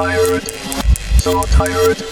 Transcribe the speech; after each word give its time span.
tired, 0.00 0.42
so 1.18 1.42
tired, 1.42 2.02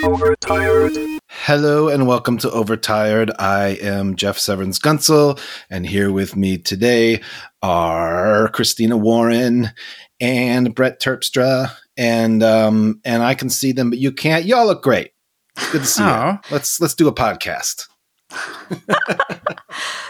overtired. 0.00 0.96
Hello 1.28 1.88
and 1.88 2.06
welcome 2.06 2.38
to 2.38 2.48
Overtired. 2.52 3.32
I 3.36 3.78
am 3.82 4.14
Jeff 4.14 4.38
Severns 4.38 4.78
Guntzel, 4.78 5.40
and 5.70 5.84
here 5.84 6.12
with 6.12 6.36
me 6.36 6.56
today 6.56 7.20
are 7.62 8.48
Christina 8.50 8.96
Warren 8.96 9.72
and 10.20 10.72
Brett 10.72 11.00
Terpstra, 11.00 11.72
and 11.96 12.44
um, 12.44 13.00
and 13.04 13.24
I 13.24 13.34
can 13.34 13.50
see 13.50 13.72
them, 13.72 13.90
but 13.90 13.98
you 13.98 14.12
can't. 14.12 14.44
Y'all 14.44 14.66
look 14.66 14.84
great. 14.84 15.10
It's 15.56 15.72
good 15.72 15.80
to 15.80 15.86
see 15.88 16.04
Aw. 16.04 16.34
you. 16.34 16.38
Let's 16.48 16.80
let's 16.80 16.94
do 16.94 17.08
a 17.08 17.12
podcast. 17.12 17.88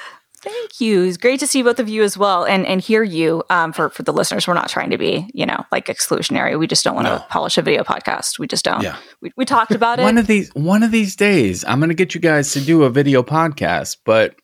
Thank 0.49 0.81
you. 0.81 1.03
It's 1.05 1.17
great 1.17 1.41
to 1.41 1.47
see 1.47 1.63
both 1.63 1.79
of 1.79 1.89
you 1.89 2.03
as 2.03 2.17
well 2.19 2.45
and 2.45 2.67
and 2.67 2.81
hear 2.81 3.03
you. 3.03 3.43
Um, 3.51 3.73
for 3.73 3.91
for 3.91 4.03
the 4.03 4.13
listeners, 4.13 4.47
we're 4.49 4.55
not 4.55 4.69
trying 4.69 4.91
to 4.91 4.99
be 4.99 5.29
you 5.35 5.47
know 5.47 5.65
like 5.71 5.87
exclusionary. 5.87 6.59
We 6.59 6.67
just 6.67 6.85
don't 6.85 6.95
want 6.95 7.07
to 7.07 7.17
No. 7.17 7.25
polish 7.29 7.59
a 7.59 7.63
video 7.63 7.85
podcast. 7.85 8.39
We 8.39 8.47
just 8.47 8.65
don't. 8.65 8.83
Yeah. 8.83 8.97
We, 9.21 9.33
we 9.37 9.45
talked 9.45 9.73
about 9.73 9.99
it. 9.99 10.03
One 10.03 10.19
of 10.19 10.27
these 10.27 10.51
one 10.55 10.83
of 10.83 10.91
these 10.91 11.15
days, 11.17 11.65
I'm 11.65 11.79
going 11.81 11.91
to 11.91 11.95
get 11.95 12.15
you 12.15 12.21
guys 12.21 12.53
to 12.55 12.61
do 12.61 12.85
a 12.85 12.91
video 12.91 13.23
podcast, 13.23 13.99
but 14.05 14.35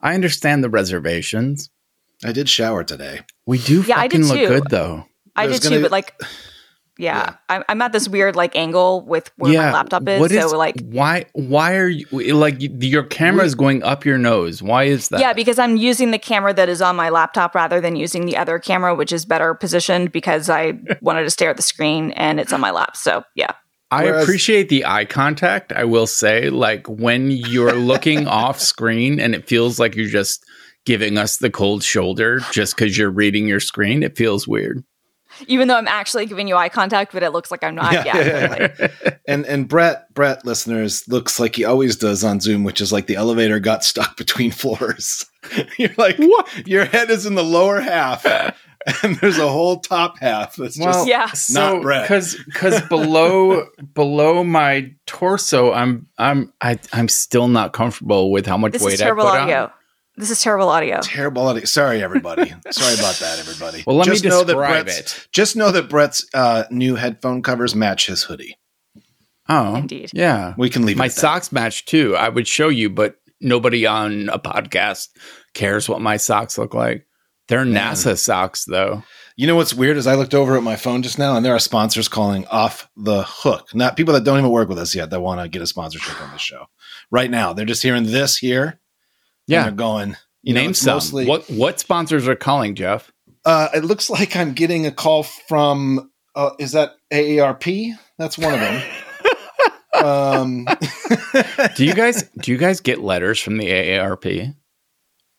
I 0.00 0.14
understand 0.14 0.62
the 0.64 0.70
reservations. 0.70 1.70
I 2.24 2.32
did 2.32 2.48
shower 2.48 2.82
today. 2.84 3.20
We 3.46 3.58
do 3.58 3.82
Yeah, 3.82 3.98
I 3.98 4.08
did 4.08 4.20
look 4.22 4.36
too. 4.38 4.48
good 4.48 4.64
though. 4.70 5.04
I 5.34 5.46
There's 5.46 5.60
did 5.60 5.68
gonna- 5.68 5.76
too, 5.76 5.82
but 5.82 5.90
like, 5.92 6.18
yeah, 6.98 7.16
Yeah. 7.30 7.36
I'm, 7.48 7.64
I'm 7.68 7.82
at 7.82 7.92
this 7.92 8.08
weird 8.08 8.36
like 8.36 8.56
angle 8.56 9.02
with 9.02 9.30
where 9.36 9.52
my 9.52 9.72
laptop 9.72 10.08
is. 10.08 10.20
what 10.20 10.30
so 10.30 10.56
like, 10.56 10.80
why 10.82 11.26
why 11.34 11.76
are 11.76 11.88
you 11.88 12.06
like 12.34 12.56
your 12.58 13.02
camera 13.04 13.44
is 13.44 13.54
going 13.54 13.82
up 13.82 14.04
your 14.04 14.18
nose? 14.18 14.62
Why 14.62 14.84
is 14.84 15.08
that? 15.08 15.20
yeah, 15.20 15.32
because 15.32 15.58
I'm 15.58 15.76
using 15.76 16.10
the 16.10 16.18
camera 16.18 16.54
that 16.54 16.68
is 16.68 16.80
on 16.82 16.96
my 16.96 17.10
laptop 17.10 17.54
rather 17.54 17.80
than 17.80 17.96
using 17.96 18.26
the 18.26 18.36
other 18.36 18.58
camera, 18.58 18.94
which 18.94 19.12
is 19.12 19.24
better 19.24 19.54
positioned 19.54 20.12
because 20.12 20.48
I 20.48 20.74
wanted 21.00 21.24
to 21.24 21.30
stare 21.30 21.50
at 21.50 21.56
the 21.56 21.62
screen 21.62 22.12
and 22.12 22.40
it's 22.40 22.52
on 22.52 22.60
my 22.60 22.70
lap. 22.70 22.96
So 22.96 23.24
yeah, 23.34 23.52
I 23.90 24.04
Whereas- 24.04 24.22
appreciate 24.24 24.68
the 24.68 24.84
eye 24.86 25.04
contact. 25.04 25.72
I 25.72 25.84
will 25.84 26.06
say, 26.06 26.50
like 26.50 26.86
when 26.88 27.30
you're 27.30 27.74
looking 27.74 28.26
off 28.42 28.60
screen 28.60 29.20
and 29.20 29.34
it 29.34 29.46
feels 29.48 29.78
like 29.78 29.94
you're 29.96 30.08
just 30.08 30.42
giving 30.86 31.18
us 31.18 31.38
the 31.38 31.50
cold 31.50 31.82
shoulder 31.82 32.38
just 32.52 32.76
because 32.76 32.96
you're 32.96 33.10
reading 33.10 33.46
your 33.48 33.58
screen, 33.60 34.02
it 34.04 34.16
feels 34.16 34.46
weird. 34.46 34.84
Even 35.46 35.68
though 35.68 35.76
I'm 35.76 35.88
actually 35.88 36.26
giving 36.26 36.48
you 36.48 36.56
eye 36.56 36.68
contact, 36.68 37.12
but 37.12 37.22
it 37.22 37.30
looks 37.30 37.50
like 37.50 37.62
I'm 37.64 37.74
not. 37.74 37.92
Yeah, 37.92 38.04
Yeah, 38.04 38.16
yeah, 38.24 38.68
clearly. 38.68 38.92
And 39.28 39.44
and 39.46 39.66
Brett 39.68 40.12
Brett 40.14 40.44
listeners 40.46 41.06
looks 41.08 41.40
like 41.40 41.56
he 41.56 41.64
always 41.64 41.96
does 41.96 42.22
on 42.22 42.38
Zoom, 42.40 42.62
which 42.62 42.80
is 42.80 42.92
like 42.92 43.06
the 43.08 43.16
elevator 43.16 43.58
got 43.58 43.82
stuck 43.84 44.16
between 44.22 44.50
floors. 44.52 45.26
You're 45.78 45.90
like, 45.96 46.16
What? 46.16 46.66
Your 46.66 46.84
head 46.84 47.10
is 47.10 47.26
in 47.26 47.34
the 47.34 47.42
lower 47.42 47.80
half, 47.80 48.24
and 49.02 49.16
there's 49.16 49.38
a 49.38 49.48
whole 49.48 49.80
top 49.80 50.18
half 50.20 50.54
that's 50.54 50.78
Well, 50.78 50.92
just 50.92 51.08
Yeah. 51.08 51.26
so 51.32 51.72
Not 51.74 51.82
Brett. 51.82 52.02
because 52.04 52.36
because 52.44 52.80
below 52.82 53.66
below 53.94 54.44
my 54.44 54.92
torso, 55.06 55.72
I'm 55.72 56.06
I'm 56.18 56.52
I, 56.60 56.78
I'm 56.92 57.08
still 57.08 57.48
not 57.48 57.72
comfortable 57.72 58.30
with 58.30 58.46
how 58.46 58.56
much 58.56 58.72
This 58.74 58.82
weight 58.82 58.94
is 58.94 59.00
terrible 59.00 59.26
I 59.26 59.30
put 59.30 59.40
audio. 59.40 59.62
on. 59.64 59.70
This 60.16 60.30
is 60.30 60.40
terrible 60.40 60.68
audio. 60.68 61.00
terrible. 61.02 61.46
audio. 61.46 61.64
Sorry, 61.64 62.02
everybody. 62.02 62.52
Sorry 62.70 62.94
about 62.94 63.16
that, 63.16 63.38
everybody. 63.38 63.84
Well, 63.86 63.96
let 63.96 64.06
Just 64.06 64.24
me 64.24 64.30
know 64.30 64.38
that 64.44 64.54
describe 64.54 64.86
Brett's- 64.86 65.18
it. 65.18 65.28
Just 65.32 65.56
know 65.56 65.70
that 65.72 65.88
Brett's 65.90 66.26
uh, 66.32 66.64
new 66.70 66.94
headphone 66.94 67.42
covers 67.42 67.74
match 67.74 68.06
his 68.06 68.22
hoodie. 68.22 68.56
Oh, 69.48 69.76
Indeed. 69.76 70.10
Yeah, 70.12 70.54
We 70.58 70.70
can 70.70 70.84
leave 70.86 70.96
my 70.96 71.04
it 71.04 71.08
at 71.10 71.14
that. 71.16 71.20
socks 71.20 71.52
match 71.52 71.84
too. 71.84 72.16
I 72.16 72.28
would 72.28 72.48
show 72.48 72.68
you, 72.68 72.90
but 72.90 73.16
nobody 73.40 73.86
on 73.86 74.28
a 74.30 74.38
podcast 74.38 75.08
cares 75.54 75.88
what 75.88 76.00
my 76.00 76.16
socks 76.16 76.58
look 76.58 76.74
like. 76.74 77.06
They're 77.48 77.64
Man. 77.64 77.94
NASA 77.94 78.18
socks, 78.18 78.64
though. 78.64 79.04
You 79.36 79.46
know 79.46 79.54
what's 79.54 79.74
weird 79.74 79.98
is 79.98 80.06
I 80.08 80.14
looked 80.16 80.34
over 80.34 80.56
at 80.56 80.64
my 80.64 80.74
phone 80.74 81.02
just 81.02 81.18
now, 81.18 81.36
and 81.36 81.44
there 81.46 81.54
are 81.54 81.58
sponsors 81.60 82.08
calling 82.08 82.44
off 82.46 82.88
the 82.96 83.22
hook. 83.24 83.72
Not 83.74 83.96
people 83.96 84.14
that 84.14 84.24
don't 84.24 84.38
even 84.38 84.50
work 84.50 84.68
with 84.68 84.78
us 84.78 84.94
yet 84.96 85.10
that 85.10 85.20
want 85.20 85.40
to 85.40 85.48
get 85.48 85.62
a 85.62 85.66
sponsorship 85.66 86.20
on 86.22 86.32
the 86.32 86.38
show. 86.38 86.64
Right 87.10 87.30
now, 87.30 87.52
they're 87.52 87.66
just 87.66 87.82
hearing 87.84 88.04
this 88.06 88.36
here. 88.38 88.80
Yeah, 89.46 89.64
they're 89.64 89.72
going. 89.72 90.16
You 90.42 90.54
name 90.54 90.70
it's 90.70 90.80
some. 90.80 90.94
mostly- 90.94 91.26
what 91.26 91.48
what 91.50 91.78
sponsors 91.80 92.28
are 92.28 92.36
calling 92.36 92.74
Jeff? 92.74 93.10
Uh, 93.44 93.68
it 93.74 93.84
looks 93.84 94.10
like 94.10 94.34
I'm 94.36 94.52
getting 94.54 94.86
a 94.86 94.90
call 94.92 95.22
from. 95.22 96.10
Uh, 96.34 96.50
is 96.58 96.72
that 96.72 96.92
AARP? 97.12 97.92
That's 98.18 98.36
one 98.36 98.54
of 98.54 98.60
them. 98.60 98.82
um, 100.04 100.66
Do 101.76 101.84
you 101.84 101.94
guys 101.94 102.22
do 102.40 102.52
you 102.52 102.58
guys 102.58 102.80
get 102.80 103.00
letters 103.00 103.40
from 103.40 103.56
the 103.58 103.66
AARP? 103.68 104.54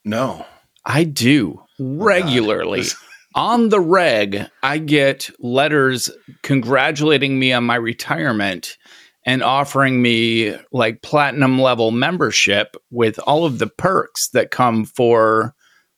no. 0.05 0.45
I 0.89 1.03
do 1.03 1.61
regularly. 1.79 2.79
This- 2.79 2.95
on 3.35 3.67
the 3.69 3.79
reg, 3.81 4.47
I 4.63 4.77
get 4.77 5.29
letters 5.39 6.09
congratulating 6.43 7.37
me 7.37 7.51
on 7.51 7.65
my 7.65 7.75
retirement 7.75 8.77
and 9.27 9.43
offering 9.43 10.01
me 10.01 10.55
like 10.71 11.01
platinum 11.03 11.59
level 11.59 11.91
membership 11.91 12.77
with 12.89 13.19
all 13.19 13.45
of 13.45 13.59
the 13.59 13.67
perks 13.67 14.29
that 14.29 14.49
come 14.49 14.85
for 14.85 15.53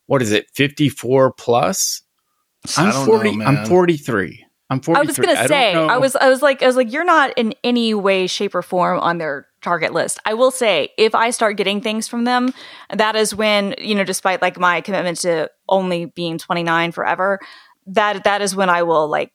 what 0.06 0.20
is 0.20 0.32
it, 0.32 0.50
54 0.54 1.32
plus? 1.34 2.02
I 2.76 2.86
I'm 2.86 2.92
don't 2.92 3.06
40 3.06 3.36
know, 3.36 3.44
I'm 3.44 3.64
43. 3.66 4.44
I'm 4.68 4.80
43. 4.80 5.00
I 5.00 5.06
was 5.06 5.16
gonna 5.16 5.38
don't 5.38 5.48
say, 5.48 5.72
know. 5.72 5.86
I 5.86 5.98
was, 5.98 6.16
I 6.16 6.28
was 6.28 6.42
like, 6.42 6.62
I 6.62 6.66
was 6.66 6.74
like, 6.74 6.92
you're 6.92 7.04
not 7.04 7.32
in 7.36 7.54
any 7.62 7.94
way, 7.94 8.26
shape, 8.26 8.54
or 8.54 8.62
form 8.62 8.98
on 8.98 9.18
their 9.18 9.46
target 9.62 9.92
list. 9.92 10.18
I 10.24 10.34
will 10.34 10.50
say, 10.50 10.90
if 10.98 11.14
I 11.14 11.30
start 11.30 11.56
getting 11.56 11.80
things 11.80 12.08
from 12.08 12.24
them, 12.24 12.52
that 12.92 13.14
is 13.14 13.32
when 13.32 13.76
you 13.78 13.94
know, 13.94 14.04
despite 14.04 14.42
like 14.42 14.58
my 14.58 14.80
commitment 14.80 15.18
to 15.18 15.48
only 15.68 16.06
being 16.06 16.36
29 16.36 16.90
forever, 16.90 17.38
that 17.86 18.24
that 18.24 18.42
is 18.42 18.56
when 18.56 18.68
I 18.68 18.82
will 18.82 19.08
like, 19.08 19.32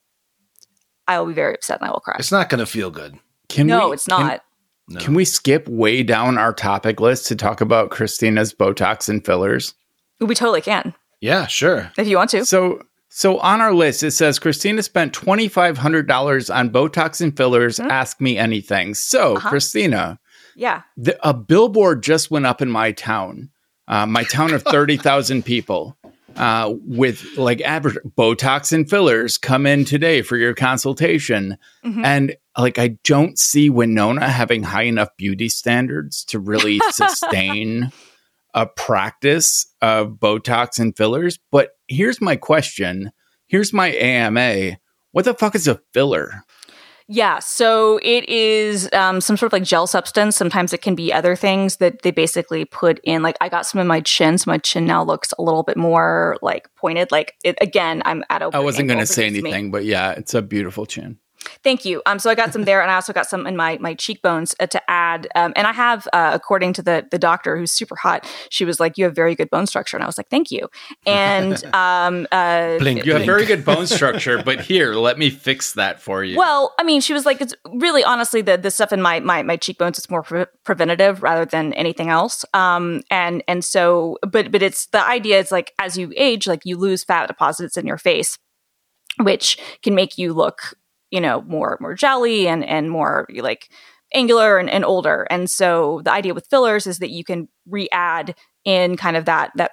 I 1.07 1.17
will 1.19 1.27
be 1.27 1.33
very 1.33 1.55
upset 1.55 1.79
and 1.79 1.87
I 1.87 1.91
will 1.91 2.01
cry. 2.01 2.17
It's 2.19 2.31
not 2.31 2.49
going 2.49 2.59
to 2.59 2.65
feel 2.65 2.91
good. 2.91 3.17
Can 3.49 3.67
no, 3.67 3.89
we- 3.89 3.93
it's 3.93 4.07
not. 4.07 4.41
No. 4.87 4.97
Can, 4.99 5.05
can 5.07 5.13
we 5.15 5.25
skip 5.25 5.67
way 5.67 6.03
down 6.03 6.37
our 6.37 6.53
topic 6.53 6.99
list 6.99 7.25
to 7.27 7.35
talk 7.35 7.59
about 7.59 7.89
Christina's 7.89 8.53
Botox 8.53 9.09
and 9.09 9.25
fillers? 9.25 9.73
we 10.19 10.35
totally 10.35 10.61
can 10.61 10.93
yeah, 11.21 11.47
sure. 11.47 11.91
if 11.97 12.07
you 12.07 12.17
want 12.17 12.29
to. 12.31 12.45
So, 12.45 12.81
so 13.09 13.39
on 13.39 13.61
our 13.61 13.73
list, 13.73 14.03
it 14.03 14.11
says 14.11 14.37
Christina 14.37 14.83
spent 14.83 15.11
twenty 15.13 15.47
five 15.47 15.77
hundred 15.77 16.07
dollars 16.07 16.49
on 16.51 16.69
Botox 16.69 17.19
and 17.19 17.35
fillers. 17.35 17.79
Mhm. 17.79 17.89
Ask 17.89 18.21
me 18.21 18.37
anything. 18.37 18.93
So, 18.93 19.37
Uh-huh. 19.37 19.49
Christina, 19.49 20.19
Yeah, 20.55 20.83
the, 20.97 21.17
a 21.27 21.33
billboard 21.33 22.03
just 22.03 22.29
went 22.29 22.45
up 22.45 22.61
in 22.61 22.69
my 22.69 22.91
town, 22.91 23.49
uh, 23.87 24.05
my 24.05 24.23
town 24.23 24.53
of 24.53 24.61
thirty 24.71 24.97
thousand 24.97 25.45
people, 25.45 25.97
uh, 26.37 26.73
with 26.85 27.25
like 27.37 27.59
average 27.61 27.97
Botox 28.17 28.71
and 28.71 28.87
fillers. 28.87 29.37
Come 29.39 29.65
in 29.65 29.83
today 29.85 30.21
for 30.21 30.37
your 30.37 30.53
consultation, 30.53 31.57
Mhm. 31.83 32.05
and 32.05 32.35
like 32.57 32.79
I 32.79 32.97
don't 33.03 33.37
see 33.37 33.69
Winona 33.69 34.29
having 34.29 34.63
high 34.63 34.83
enough 34.83 35.09
beauty 35.17 35.49
standards 35.49 36.23
to 36.25 36.39
really 36.39 36.79
sustain 36.91 37.91
a 38.53 38.65
practice 38.65 39.67
of 39.81 40.13
Botox 40.13 40.79
and 40.79 40.95
fillers. 40.95 41.37
But 41.51 41.71
here's 41.87 42.21
my 42.21 42.35
question. 42.37 43.11
Here's 43.47 43.73
my 43.73 43.89
AMA. 43.89 44.77
What 45.11 45.25
the 45.25 45.33
fuck 45.33 45.55
is 45.55 45.67
a 45.67 45.79
filler? 45.93 46.43
Yeah, 47.07 47.37
so 47.37 47.99
it 48.01 48.27
is 48.27 48.89
um, 48.91 49.21
some 49.21 49.37
sort 49.37 49.49
of 49.49 49.53
like 49.53 49.63
gel 49.63 49.85
substance. 49.85 50.35
Sometimes 50.35 50.73
it 50.73 50.81
can 50.81 50.95
be 50.95 51.13
other 51.13 51.35
things 51.35 51.77
that 51.77 52.01
they 52.01 52.09
basically 52.09 52.65
put 52.65 52.99
in. 53.03 53.21
Like 53.21 53.37
I 53.39 53.49
got 53.49 53.67
some 53.67 53.79
in 53.79 53.85
my 53.85 54.01
chin, 54.01 54.39
so 54.39 54.49
my 54.49 54.57
chin 54.57 54.87
now 54.87 55.03
looks 55.03 55.31
a 55.37 55.43
little 55.43 55.61
bit 55.61 55.77
more 55.77 56.37
like 56.41 56.67
pointed. 56.75 57.11
Like 57.11 57.35
it, 57.43 57.57
again, 57.61 58.01
I'm 58.05 58.23
at 58.31 58.41
a. 58.41 58.49
I 58.51 58.59
wasn't 58.59 58.87
going 58.87 58.99
to 58.99 59.05
say 59.05 59.29
forgive 59.29 59.43
me. 59.43 59.51
anything, 59.51 59.71
but 59.71 59.85
yeah, 59.85 60.13
it's 60.13 60.33
a 60.33 60.41
beautiful 60.41 60.87
chin. 60.87 61.19
Thank 61.63 61.85
you. 61.85 62.01
Um, 62.05 62.19
so 62.19 62.29
I 62.29 62.35
got 62.35 62.53
some 62.53 62.63
there, 62.63 62.81
and 62.81 62.91
I 62.91 62.95
also 62.95 63.13
got 63.13 63.27
some 63.27 63.47
in 63.47 63.55
my 63.55 63.77
my 63.79 63.93
cheekbones 63.93 64.55
uh, 64.59 64.67
to 64.67 64.89
add. 64.89 65.27
Um, 65.35 65.53
and 65.55 65.67
I 65.67 65.73
have, 65.73 66.07
uh, 66.13 66.31
according 66.33 66.73
to 66.73 66.81
the 66.81 67.07
the 67.09 67.19
doctor, 67.19 67.57
who's 67.57 67.71
super 67.71 67.95
hot, 67.95 68.29
she 68.49 68.65
was 68.65 68.79
like, 68.79 68.97
"You 68.97 69.05
have 69.05 69.15
very 69.15 69.35
good 69.35 69.49
bone 69.49 69.67
structure," 69.67 69.97
and 69.97 70.03
I 70.03 70.07
was 70.07 70.17
like, 70.17 70.29
"Thank 70.29 70.51
you." 70.51 70.69
And 71.05 71.63
um, 71.73 72.27
uh, 72.31 72.77
Blink, 72.79 73.05
You 73.05 73.13
have 73.13 73.25
very 73.25 73.45
good 73.45 73.65
bone 73.65 73.87
structure, 73.87 74.41
but 74.43 74.61
here, 74.61 74.93
let 74.93 75.17
me 75.17 75.29
fix 75.29 75.73
that 75.73 76.01
for 76.01 76.23
you. 76.23 76.37
Well, 76.37 76.73
I 76.79 76.83
mean, 76.83 77.01
she 77.01 77.13
was 77.13 77.25
like, 77.25 77.41
it's 77.41 77.53
really 77.73 78.03
honestly 78.03 78.41
the 78.41 78.57
the 78.57 78.71
stuff 78.71 78.91
in 78.91 79.01
my 79.01 79.19
my 79.19 79.43
my 79.43 79.57
cheekbones 79.57 79.97
is 79.97 80.09
more 80.09 80.23
pre- 80.23 80.45
preventative 80.63 81.23
rather 81.23 81.45
than 81.45 81.73
anything 81.73 82.09
else. 82.09 82.45
Um, 82.53 83.01
and 83.09 83.43
and 83.47 83.63
so, 83.63 84.17
but 84.21 84.51
but 84.51 84.61
it's 84.61 84.87
the 84.87 85.05
idea 85.05 85.39
is 85.39 85.51
like 85.51 85.73
as 85.79 85.97
you 85.97 86.11
age, 86.15 86.47
like 86.47 86.61
you 86.65 86.77
lose 86.77 87.03
fat 87.03 87.27
deposits 87.27 87.77
in 87.77 87.85
your 87.85 87.97
face, 87.97 88.37
which 89.19 89.57
can 89.81 89.95
make 89.95 90.17
you 90.17 90.33
look, 90.33 90.75
you 91.15 91.21
know, 91.21 91.41
more 91.43 91.77
more 91.79 91.93
jelly 91.93 92.45
and 92.47 92.65
and 92.65 92.91
more 92.91 93.25
like 93.37 93.69
angular 94.13 94.57
and, 94.57 94.69
and 94.69 94.83
older. 94.83 95.25
And 95.29 95.49
so 95.49 96.01
the 96.03 96.11
idea 96.11 96.33
with 96.33 96.47
fillers 96.47 96.85
is 96.85 96.99
that 96.99 97.09
you 97.09 97.23
can 97.23 97.47
re-add 97.67 98.35
in 98.65 98.97
kind 98.97 99.15
of 99.15 99.23
that 99.25 99.51
that 99.55 99.71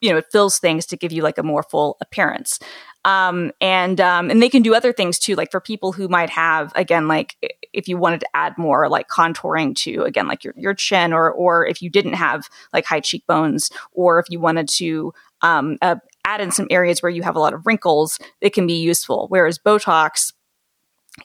you 0.00 0.10
know 0.10 0.16
it 0.16 0.26
fills 0.32 0.58
things 0.58 0.86
to 0.86 0.96
give 0.96 1.12
you 1.12 1.22
like 1.22 1.38
a 1.38 1.42
more 1.42 1.62
full 1.62 1.96
appearance 2.00 2.58
um, 3.04 3.50
and 3.60 4.00
um, 4.00 4.30
and 4.30 4.40
they 4.40 4.48
can 4.48 4.62
do 4.62 4.74
other 4.74 4.92
things 4.92 5.18
too 5.18 5.34
like 5.34 5.50
for 5.50 5.60
people 5.60 5.90
who 5.90 6.06
might 6.06 6.30
have 6.30 6.72
again 6.76 7.08
like 7.08 7.36
if 7.72 7.88
you 7.88 7.96
wanted 7.96 8.20
to 8.20 8.28
add 8.32 8.56
more 8.56 8.88
like 8.88 9.08
contouring 9.08 9.74
to 9.74 10.02
again 10.02 10.28
like 10.28 10.44
your, 10.44 10.54
your 10.56 10.72
chin 10.72 11.12
or 11.12 11.32
or 11.32 11.66
if 11.66 11.82
you 11.82 11.90
didn't 11.90 12.12
have 12.12 12.48
like 12.72 12.84
high 12.84 13.00
cheekbones 13.00 13.70
or 13.90 14.20
if 14.20 14.26
you 14.30 14.38
wanted 14.38 14.68
to 14.68 15.12
um, 15.42 15.78
uh, 15.82 15.96
add 16.24 16.40
in 16.40 16.50
some 16.50 16.66
areas 16.70 17.02
where 17.02 17.10
you 17.10 17.22
have 17.22 17.36
a 17.36 17.40
lot 17.40 17.54
of 17.54 17.66
wrinkles, 17.66 18.18
it 18.40 18.50
can 18.50 18.66
be 18.66 18.80
useful. 18.80 19.26
Whereas 19.28 19.58
Botox 19.58 20.32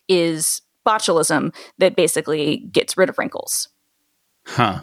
is 0.07 0.62
botulism 0.86 1.54
that 1.78 1.95
basically 1.95 2.57
gets 2.72 2.98
rid 2.98 3.10
of 3.10 3.18
wrinkles. 3.18 3.69
Huh. 4.45 4.81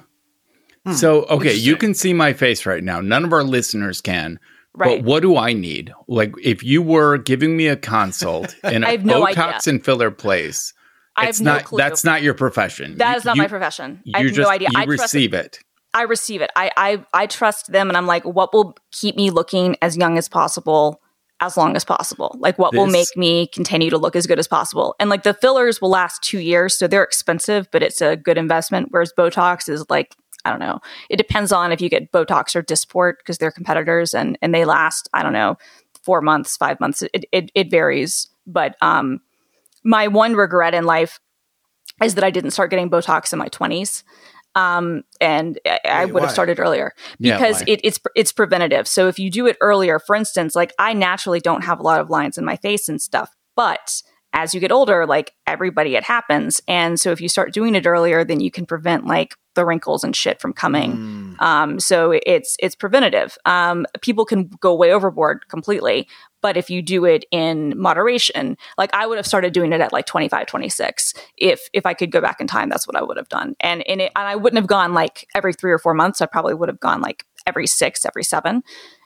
Hmm. 0.86 0.92
So, 0.92 1.24
okay, 1.24 1.54
you 1.54 1.76
can 1.76 1.94
see 1.94 2.12
my 2.12 2.32
face 2.34 2.66
right 2.66 2.84
now. 2.84 3.00
None 3.00 3.24
of 3.24 3.32
our 3.32 3.42
listeners 3.42 4.00
can. 4.00 4.38
Right. 4.76 4.98
But 5.00 5.06
what 5.08 5.20
do 5.22 5.36
I 5.36 5.52
need? 5.52 5.92
Like, 6.08 6.34
if 6.42 6.62
you 6.62 6.82
were 6.82 7.16
giving 7.16 7.56
me 7.56 7.68
a 7.68 7.76
consult 7.76 8.54
in 8.64 8.82
a 8.84 8.86
I 8.88 8.90
have 8.92 9.04
no 9.04 9.24
Botox 9.24 9.36
idea. 9.60 9.60
and 9.74 9.84
filler 9.84 10.10
place, 10.10 10.74
I 11.16 11.28
it's 11.28 11.38
have 11.38 11.44
no 11.44 11.52
not. 11.54 11.64
clue. 11.64 11.78
That's 11.78 12.04
not 12.04 12.22
your 12.22 12.34
profession. 12.34 12.98
That 12.98 13.12
You- 13.12 13.16
is 13.18 13.24
not 13.24 13.36
you- 13.36 13.42
my 13.42 13.48
profession. 13.48 14.02
I 14.14 14.18
have 14.18 14.26
just 14.28 14.38
no 14.40 14.48
idea. 14.50 14.68
you 14.72 14.78
I 14.80 14.84
trust 14.84 15.02
receive 15.14 15.32
it. 15.32 15.58
I 15.94 16.02
receive 16.02 16.42
it. 16.42 16.50
I, 16.56 16.72
I 16.76 17.04
I 17.14 17.26
trust 17.28 17.70
them, 17.70 17.88
and 17.88 17.96
I'm 17.96 18.08
like, 18.08 18.24
what 18.24 18.52
will 18.52 18.76
keep 18.90 19.14
me 19.14 19.30
looking 19.30 19.76
as 19.80 19.96
young 19.96 20.18
as 20.18 20.28
possible, 20.28 21.00
as 21.46 21.56
long 21.56 21.76
as 21.76 21.84
possible? 21.84 22.36
Like, 22.38 22.58
what 22.58 22.74
will 22.74 22.86
make 22.86 23.16
me 23.16 23.46
continue 23.46 23.90
to 23.90 23.98
look 23.98 24.16
as 24.16 24.26
good 24.26 24.38
as 24.38 24.48
possible? 24.48 24.94
And 24.98 25.10
like, 25.10 25.22
the 25.22 25.34
fillers 25.34 25.80
will 25.80 25.90
last 25.90 26.22
two 26.22 26.38
years, 26.38 26.76
so 26.76 26.86
they're 26.86 27.02
expensive, 27.02 27.68
but 27.70 27.82
it's 27.82 28.00
a 28.00 28.16
good 28.16 28.38
investment. 28.38 28.88
Whereas 28.90 29.12
Botox 29.16 29.68
is 29.68 29.84
like, 29.88 30.14
I 30.44 30.50
don't 30.50 30.60
know. 30.60 30.80
It 31.08 31.16
depends 31.16 31.52
on 31.52 31.72
if 31.72 31.80
you 31.80 31.88
get 31.88 32.12
Botox 32.12 32.54
or 32.54 32.62
Dysport 32.62 33.14
because 33.18 33.38
they're 33.38 33.50
competitors, 33.50 34.14
and 34.14 34.38
and 34.42 34.54
they 34.54 34.64
last, 34.64 35.08
I 35.14 35.22
don't 35.22 35.32
know, 35.32 35.56
four 36.02 36.20
months, 36.20 36.56
five 36.56 36.80
months. 36.80 37.02
It 37.02 37.24
it, 37.32 37.50
it 37.54 37.70
varies, 37.70 38.28
but 38.46 38.76
um, 38.82 39.20
my 39.84 40.08
one 40.08 40.34
regret 40.34 40.74
in 40.74 40.84
life 40.84 41.18
is 42.02 42.14
that 42.16 42.24
I 42.24 42.30
didn't 42.30 42.50
start 42.50 42.70
getting 42.70 42.90
Botox 42.90 43.32
in 43.32 43.38
my 43.38 43.48
20s. 43.48 44.02
Um, 44.54 45.02
and 45.20 45.58
I, 45.66 45.80
I 45.84 46.04
Wait, 46.04 46.14
would 46.14 46.22
have 46.22 46.32
started 46.32 46.60
earlier 46.60 46.92
because 47.20 47.60
why? 47.60 47.64
it, 47.68 47.80
it's 47.82 47.98
it's 48.14 48.32
preventative. 48.32 48.86
So 48.86 49.08
if 49.08 49.18
you 49.18 49.30
do 49.30 49.46
it 49.46 49.56
earlier, 49.60 49.98
for 49.98 50.14
instance, 50.14 50.54
like 50.54 50.72
I 50.78 50.92
naturally 50.92 51.40
don't 51.40 51.64
have 51.64 51.80
a 51.80 51.82
lot 51.82 52.00
of 52.00 52.10
lines 52.10 52.38
in 52.38 52.44
my 52.44 52.56
face 52.56 52.88
and 52.88 53.00
stuff, 53.00 53.34
but 53.56 54.02
as 54.34 54.52
you 54.52 54.60
get 54.60 54.72
older, 54.72 55.06
like 55.06 55.32
everybody, 55.46 55.94
it 55.94 56.02
happens. 56.02 56.60
And 56.66 56.98
so 56.98 57.12
if 57.12 57.20
you 57.20 57.28
start 57.28 57.52
doing 57.52 57.76
it 57.76 57.86
earlier, 57.86 58.24
then 58.24 58.40
you 58.40 58.50
can 58.50 58.66
prevent 58.66 59.06
like 59.06 59.36
the 59.54 59.64
wrinkles 59.64 60.02
and 60.02 60.14
shit 60.14 60.40
from 60.40 60.52
coming. 60.52 60.96
Mm. 60.96 61.40
Um, 61.40 61.80
so 61.80 62.18
it's 62.26 62.56
it's 62.58 62.74
preventative. 62.74 63.38
Um, 63.44 63.86
people 64.02 64.24
can 64.24 64.50
go 64.60 64.74
way 64.74 64.92
overboard 64.92 65.48
completely, 65.48 66.08
but 66.44 66.58
if 66.58 66.68
you 66.68 66.82
do 66.82 67.06
it 67.06 67.24
in 67.30 67.72
moderation, 67.74 68.58
like 68.76 68.92
I 68.92 69.06
would 69.06 69.16
have 69.16 69.26
started 69.26 69.54
doing 69.54 69.72
it 69.72 69.80
at 69.80 69.94
like 69.94 70.04
25, 70.04 70.46
26. 70.46 71.14
If 71.38 71.70
if 71.72 71.86
I 71.86 71.94
could 71.94 72.12
go 72.12 72.20
back 72.20 72.38
in 72.38 72.46
time, 72.46 72.68
that's 72.68 72.86
what 72.86 72.96
I 72.96 73.02
would 73.02 73.16
have 73.16 73.30
done. 73.30 73.56
And 73.60 73.82
and, 73.88 74.02
it, 74.02 74.12
and 74.14 74.28
I 74.28 74.36
wouldn't 74.36 74.58
have 74.58 74.66
gone 74.66 74.92
like 74.92 75.26
every 75.34 75.54
three 75.54 75.72
or 75.72 75.78
four 75.78 75.94
months. 75.94 76.20
I 76.20 76.26
probably 76.26 76.52
would 76.52 76.68
have 76.68 76.80
gone 76.80 77.00
like 77.00 77.24
every 77.46 77.66
six, 77.66 78.04
every 78.04 78.24
seven. 78.24 78.62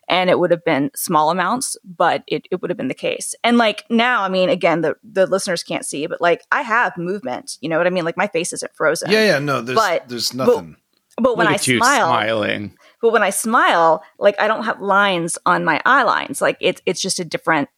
And 0.09 0.29
it 0.31 0.41
would 0.41 0.51
have 0.51 0.65
been 0.65 0.91
small 0.97 1.31
amounts, 1.31 1.77
but 1.85 2.25
it, 2.27 2.49
it 2.51 2.61
would 2.61 2.71
have 2.71 2.77
been 2.77 2.89
the 2.89 2.95
case. 2.95 3.37
And 3.45 3.57
like 3.57 3.85
now, 3.89 4.25
I 4.25 4.29
mean, 4.29 4.49
again, 4.49 4.81
the, 4.81 4.97
the 5.05 5.27
listeners 5.27 5.63
can't 5.63 5.85
see, 5.85 6.09
but 6.09 6.21
like 6.21 6.43
I 6.51 6.63
have 6.63 6.97
movement. 6.99 7.57
You 7.61 7.69
know 7.69 7.79
what 7.79 7.87
I 7.87 7.91
mean? 7.91 8.05
Like 8.05 8.17
my 8.17 8.27
face 8.27 8.53
isn't 8.53 8.75
frozen. 8.75 9.13
Yeah, 9.13 9.25
yeah, 9.25 9.39
no, 9.39 9.61
there's 9.61 9.79
But- 9.79 10.09
there's 10.09 10.35
nothing. 10.35 10.75
But 11.21 11.37
when 11.37 11.47
Look 11.47 11.53
I 11.53 11.55
at 11.55 11.67
you 11.69 11.79
smile, 11.79 12.07
smiling. 12.07 12.78
But 13.01 13.13
when 13.13 13.23
I 13.23 13.31
smile, 13.31 14.03
like 14.19 14.39
I 14.41 14.49
don't 14.49 14.65
have 14.65 14.81
lines 14.81 15.39
on 15.47 15.65
my 15.65 15.81
eye 15.85 16.03
lines. 16.03 16.41
Like 16.41 16.57
it's 16.61 16.81
it's 16.87 17.01
just 17.01 17.19
a 17.19 17.25
different. 17.25 17.69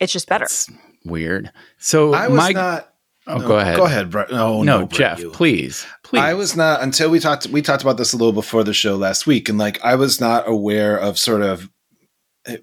It's 0.00 0.12
just 0.12 0.28
better. 0.28 0.44
It's 0.44 0.70
weird. 1.04 1.50
So 1.78 2.12
I 2.14 2.28
was 2.28 2.38
my 2.38 2.50
not. 2.50 2.92
oh, 3.26 3.38
no, 3.38 3.48
go 3.48 3.58
ahead. 3.58 3.76
Go 3.76 3.84
ahead, 3.84 4.10
Brett. 4.10 4.30
No, 4.30 4.62
No, 4.62 4.80
no, 4.80 4.86
Jeff, 4.86 5.18
you. 5.18 5.30
please, 5.30 5.86
please. 6.02 6.20
I 6.20 6.34
was 6.34 6.56
not 6.56 6.82
until 6.82 7.10
we 7.10 7.18
talked. 7.20 7.46
We 7.48 7.62
talked 7.62 7.82
about 7.82 7.96
this 7.96 8.12
a 8.12 8.16
little 8.16 8.32
before 8.32 8.64
the 8.64 8.74
show 8.74 8.96
last 8.96 9.26
week, 9.26 9.48
and 9.48 9.58
like 9.58 9.82
I 9.84 9.94
was 9.96 10.20
not 10.20 10.48
aware 10.48 10.96
of 10.96 11.18
sort 11.18 11.42
of 11.42 11.68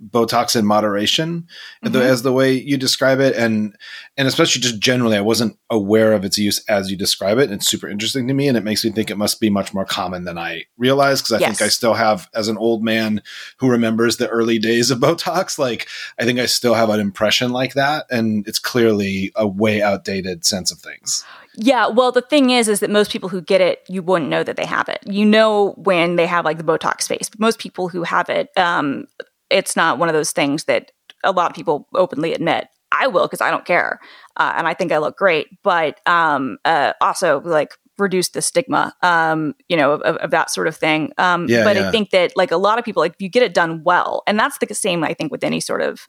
Botox 0.09 0.55
in 0.55 0.65
moderation, 0.65 1.47
Mhm. 1.83 1.99
as 2.01 2.21
the 2.23 2.31
way 2.33 2.53
you 2.53 2.77
describe 2.77 3.19
it, 3.19 3.35
and 3.35 3.75
and 4.17 4.27
especially 4.27 4.61
just 4.61 4.79
generally, 4.79 5.17
I 5.17 5.21
wasn't 5.21 5.57
aware 5.69 6.13
of 6.13 6.23
its 6.23 6.37
use 6.37 6.63
as 6.69 6.89
you 6.89 6.97
describe 6.97 7.37
it. 7.37 7.43
And 7.45 7.53
it's 7.53 7.67
super 7.67 7.87
interesting 7.89 8.27
to 8.27 8.33
me, 8.33 8.47
and 8.47 8.57
it 8.57 8.63
makes 8.63 8.83
me 8.85 8.91
think 8.91 9.09
it 9.09 9.17
must 9.17 9.39
be 9.39 9.49
much 9.49 9.73
more 9.73 9.85
common 9.85 10.23
than 10.23 10.37
I 10.37 10.63
realized 10.77 11.23
because 11.23 11.33
I 11.33 11.39
Yes. 11.39 11.57
think 11.57 11.67
I 11.67 11.69
still 11.69 11.93
have, 11.95 12.29
as 12.33 12.47
an 12.47 12.57
old 12.57 12.83
man 12.83 13.21
who 13.57 13.69
remembers 13.69 14.17
the 14.17 14.27
early 14.29 14.57
days 14.59 14.89
of 14.91 14.99
Botox, 15.05 15.57
like 15.59 15.87
I 16.19 16.23
think 16.25 16.39
I 16.39 16.45
still 16.45 16.73
have 16.75 16.89
an 16.89 16.99
impression 16.99 17.51
like 17.51 17.73
that, 17.73 18.05
and 18.09 18.47
it's 18.47 18.59
clearly 18.59 19.31
a 19.35 19.47
way 19.47 19.81
outdated 19.81 20.45
sense 20.45 20.71
of 20.71 20.79
things. 20.79 21.23
Yeah, 21.57 21.87
well, 21.87 22.11
the 22.11 22.21
thing 22.21 22.49
is, 22.49 22.67
is 22.67 22.81
that 22.81 22.89
most 22.89 23.11
people 23.11 23.29
who 23.29 23.39
get 23.41 23.61
it, 23.61 23.79
you 23.87 24.01
wouldn't 24.03 24.29
know 24.29 24.43
that 24.43 24.57
they 24.57 24.65
have 24.65 24.89
it. 24.89 24.99
You 25.05 25.25
know 25.25 25.73
when 25.77 26.17
they 26.17 26.27
have 26.27 26.43
like 26.43 26.57
the 26.57 26.63
Botox 26.65 27.07
face, 27.07 27.29
but 27.29 27.39
most 27.39 27.59
people 27.59 27.87
who 27.87 28.03
have 28.03 28.27
it, 28.29 28.49
um, 28.57 29.05
it's 29.49 29.75
not 29.75 29.97
one 29.99 30.09
of 30.09 30.13
those 30.13 30.31
things 30.31 30.65
that 30.65 30.91
a 31.23 31.31
lot 31.31 31.49
of 31.49 31.55
people 31.55 31.87
openly 31.93 32.33
admit. 32.33 32.67
I 32.91 33.07
will 33.07 33.23
because 33.23 33.41
I 33.41 33.51
don't 33.51 33.65
care, 33.65 33.99
uh, 34.37 34.53
and 34.55 34.67
I 34.67 34.73
think 34.73 34.91
I 34.91 34.99
look 34.99 35.17
great. 35.17 35.47
But 35.63 35.99
um, 36.07 36.57
uh, 36.63 36.93
also, 37.01 37.41
like 37.41 37.73
reduce 37.97 38.29
the 38.29 38.41
stigma, 38.41 38.93
um, 39.01 39.53
you 39.69 39.75
know, 39.77 39.93
of, 39.93 40.17
of 40.17 40.31
that 40.31 40.49
sort 40.49 40.67
of 40.67 40.75
thing. 40.75 41.11
Um, 41.17 41.47
Yeah, 41.49 41.63
but 41.63 41.75
yeah. 41.75 41.87
I 41.87 41.91
think 41.91 42.11
that 42.11 42.33
like 42.37 42.51
a 42.51 42.57
lot 42.57 42.77
of 42.79 42.85
people, 42.85 43.01
like 43.01 43.13
if 43.13 43.21
you 43.21 43.29
get 43.29 43.43
it 43.43 43.53
done 43.53 43.83
well, 43.83 44.23
and 44.27 44.39
that's 44.39 44.57
the 44.57 44.73
same, 44.73 45.03
I 45.03 45.13
think, 45.13 45.31
with 45.31 45.43
any 45.43 45.59
sort 45.59 45.81
of 45.81 46.05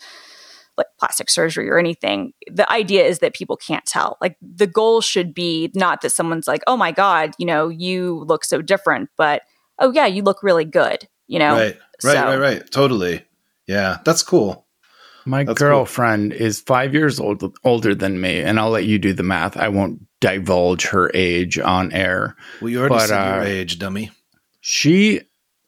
like 0.77 0.87
plastic 0.99 1.31
surgery 1.31 1.71
or 1.71 1.79
anything 1.79 2.33
the 2.51 2.71
idea 2.71 3.03
is 3.03 3.21
that 3.21 3.33
people 3.33 3.57
can't 3.57 3.87
tell 3.87 4.19
like 4.21 4.37
the 4.43 4.67
goal 4.67 5.01
should 5.01 5.33
be 5.33 5.71
not 5.75 6.03
that 6.03 6.11
someone's 6.11 6.47
like 6.47 6.63
oh 6.67 6.77
my 6.77 6.93
god 6.93 7.33
you 7.39 7.47
know 7.47 7.71
you 7.71 8.23
look 8.29 8.45
so 8.45 8.61
different 8.61 9.09
but 9.17 9.41
oh 9.79 9.91
yeah 9.93 10.05
you 10.05 10.23
look 10.23 10.43
really 10.43 10.67
good 10.67 11.09
you 11.29 11.39
know 11.39 11.55
right, 11.55 11.79
right, 12.05 12.13
so- 12.13 12.25
right, 12.27 12.37
right. 12.39 12.71
Totally. 12.71 13.23
Yeah, 13.67 13.99
that's 14.05 14.23
cool. 14.23 14.65
My 15.29 15.43
That's 15.43 15.59
cool. 15.59 15.69
girlfriend 15.69 16.33
is 16.33 16.61
five 16.61 16.95
years 16.95 17.19
old, 17.19 17.43
older 17.65 17.97
than 17.97 18.21
me, 18.21 18.41
and 18.41 18.61
I'll 18.61 18.71
let 18.71 18.85
you 18.85 18.97
do 18.99 19.13
the 19.13 19.25
math. 19.25 19.57
I 19.57 19.69
won't 19.69 20.01
divulge 20.21 20.87
her 20.87 21.11
age 21.15 21.59
on 21.59 21.91
air. 21.93 22.37
Well, 22.61 22.71
you 22.71 22.79
already 22.79 22.95
But, 22.95 23.07
said 23.09 23.25
your 23.35 23.43
uh, 23.43 23.45
age, 23.45 23.79
dummy. 23.81 24.11
She, 24.61 25.23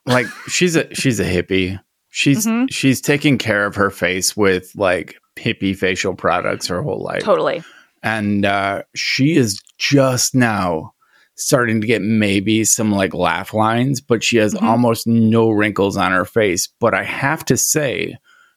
like, 0.07 0.27
she's 0.49 0.77
a 0.77 0.93
she's 0.95 1.19
a 1.19 1.25
hippie. 1.25 1.81
She's 2.11 2.47
Mhm. 2.47 2.71
she's 2.71 3.01
taking 3.01 3.37
care 3.37 3.67
of 3.67 3.75
her 3.75 3.91
face 3.91 4.37
with 4.37 4.71
like 4.77 5.17
hippie 5.37 5.77
facial 5.77 6.15
products 6.15 6.69
her 6.69 6.81
whole 6.83 7.03
life, 7.03 7.23
totally 7.23 7.63
and 8.03 8.45
uh, 8.45 8.83
she 8.95 9.37
is 9.37 9.61
just 9.77 10.35
now 10.37 10.93
starting 11.39 11.81
to 11.81 11.87
get 11.87 12.03
maybe 12.03 12.65
some 12.65 12.93
like 12.93 13.15
laugh 13.15 13.55
lines, 13.55 14.01
but 14.01 14.23
she 14.25 14.37
has 14.39 14.55
Mhm. 14.55 14.63
almost 14.63 15.07
no 15.07 15.51
wrinkles 15.51 15.97
on 15.97 16.13
her 16.13 16.25
face. 16.25 16.67
But 16.81 16.95
I 16.95 17.05
have 17.05 17.45
to 17.47 17.57
say, 17.57 18.17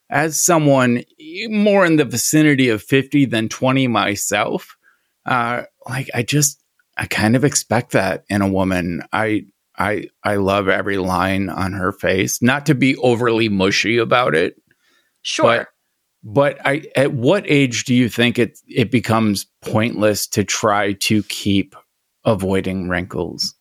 as 0.09 0.43
someone 0.43 1.03
more 1.49 1.85
in 1.85 1.95
the 1.95 2.05
vicinity 2.05 2.69
of 2.69 2.83
50 2.83 3.25
than 3.25 3.47
20 3.49 3.87
myself, 3.87 4.75
uh, 5.25 5.63
like 5.87 6.09
I 6.13 6.23
just, 6.23 6.61
I 6.97 7.05
kind 7.05 7.35
of 7.35 7.45
expect 7.45 7.91
that 7.91 8.23
in 8.29 8.41
a 8.41 8.47
woman. 8.49 9.03
I, 9.13 9.45
I, 9.77 10.09
I 10.23 10.35
love 10.35 10.67
every 10.67 10.97
line 10.97 11.49
on 11.49 11.73
her 11.73 11.91
face, 11.91 12.41
not 12.41 12.65
to 12.65 12.75
be 12.75 12.97
overly 12.97 13.47
mushy 13.47 13.97
about 13.97 14.35
it, 14.35 14.61
sure 15.21 15.67
but 16.23 16.59
I, 16.63 16.83
at 16.95 17.13
what 17.13 17.45
age 17.47 17.85
do 17.85 17.95
you 17.95 18.07
think 18.07 18.37
it, 18.37 18.59
it 18.67 18.91
becomes 18.91 19.47
pointless 19.63 20.27
to 20.27 20.43
try 20.43 20.93
to 20.93 21.23
keep 21.23 21.75
avoiding 22.25 22.89
wrinkles? 22.89 23.55